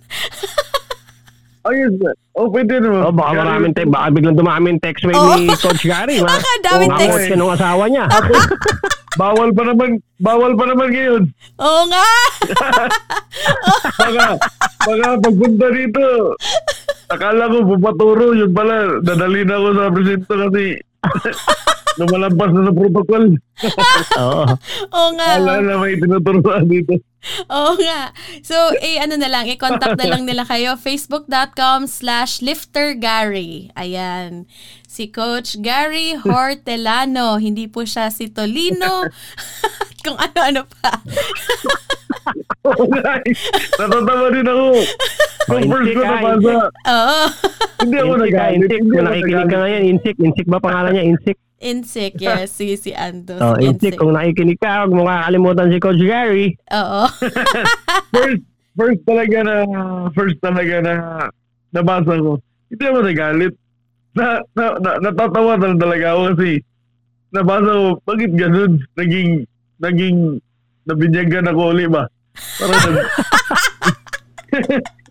[1.62, 2.14] Ayun, sir.
[2.34, 3.06] Oh, pwede naman.
[3.06, 5.34] Oh, baka maraming te- baka biglang dumaming text wave Oo.
[5.36, 6.18] ni Coach Gary.
[6.22, 7.22] Ma- Baka daming Kung text.
[7.22, 8.06] siya nung asawa niya.
[9.20, 9.88] bawal pa naman,
[10.18, 11.22] bawal pa naman ngayon.
[11.58, 12.06] Oo nga!
[13.94, 14.26] Baka,
[14.80, 16.04] baka pagpunta dito,
[17.12, 20.64] akala ko pupaturo, yun pala, dadali na ako sa presinto kasi
[22.00, 23.24] lumalampas na sa protocol.
[24.22, 24.44] Oo.
[24.92, 25.28] Oo nga.
[25.36, 26.96] Akala na may tinuturuan dito.
[27.46, 28.10] Oo nga.
[28.42, 30.74] So, eh, ano na lang, i-contact na lang nila kayo.
[30.74, 33.70] Facebook.com slash liftergary.
[33.78, 34.50] Ayan.
[34.90, 37.38] Si Coach Gary Hortelano.
[37.38, 39.06] Hindi po siya si Tolino.
[40.04, 40.98] Kung ano-ano pa.
[42.68, 43.22] Oo nga.
[43.78, 44.66] Natatawa din ako.
[45.46, 46.54] Kung first ko nabasa,
[46.90, 47.18] Oo.
[47.86, 48.70] hindi ako nagalit.
[48.82, 50.16] Kung nakikinig ka ngayon, Insik.
[50.18, 51.06] Insik ba pangalan niya?
[51.06, 51.38] Insik.
[51.62, 52.50] Insik, yes.
[52.50, 53.38] Si, si Ando.
[53.38, 56.58] Oh, si Insik, kung nakikinig ka, huwag mo kakalimutan si Coach Gary.
[56.74, 57.06] Oo.
[58.12, 58.42] First,
[58.74, 59.54] first talaga na,
[60.12, 60.94] first talaga na
[61.72, 62.42] nabasa ko.
[62.68, 63.54] Hindi ako nagalit.
[64.12, 66.50] Na, na, na, natatawa na talaga ako kasi
[67.32, 68.72] nabasa ko, bakit ganun?
[68.98, 69.30] Naging,
[69.80, 70.18] naging,
[70.84, 72.04] nabinyagan ako uli ba?
[72.60, 72.80] Parang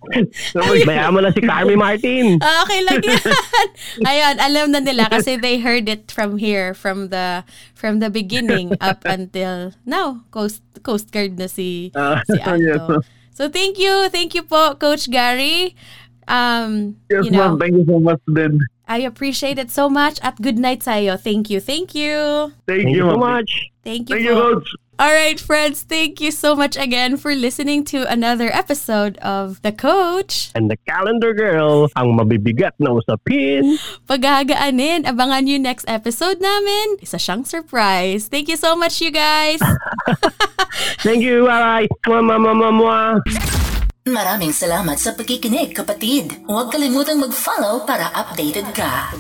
[0.54, 2.38] Sabay- Bayaan mo na si Carmi Martin.
[2.44, 3.24] Ah, okay lang yan.
[4.10, 8.74] Ayun, alam na nila kasi they heard it from here, from the from the beginning
[8.80, 10.22] up until now.
[10.30, 13.02] Coast Coast Guard na si Ah, si Anto.
[13.32, 15.74] So thank you, thank you po, Coach Gary.
[16.28, 17.60] Um, yes, you know, ma'am.
[17.60, 18.60] Thank you so much then.
[18.88, 21.16] I appreciate it so much at good night sa'yo.
[21.16, 22.52] Thank you, thank you.
[22.68, 23.50] Thank, Thank you so much.
[23.84, 24.42] Thank you Thank you, po.
[24.60, 24.68] Coach.
[25.02, 29.74] All right, friends, thank you so much again for listening to another episode of The
[29.74, 30.54] Coach.
[30.54, 33.82] And the calendar girl, ang mabibigat na usapin.
[34.06, 37.02] Paghahagaanin, abangan nyo next episode namin.
[37.02, 38.30] Isa siyang surprise.
[38.30, 39.58] Thank you so much, you guys.
[41.02, 41.90] Thank you, bye-bye.
[42.06, 43.10] Mwah, mwah, mwah, mwah, mwah.
[44.06, 46.46] Maraming salamat sa pagkikinig, kapatid.
[46.46, 49.18] Huwag kalimutang mag-follow para updated ka.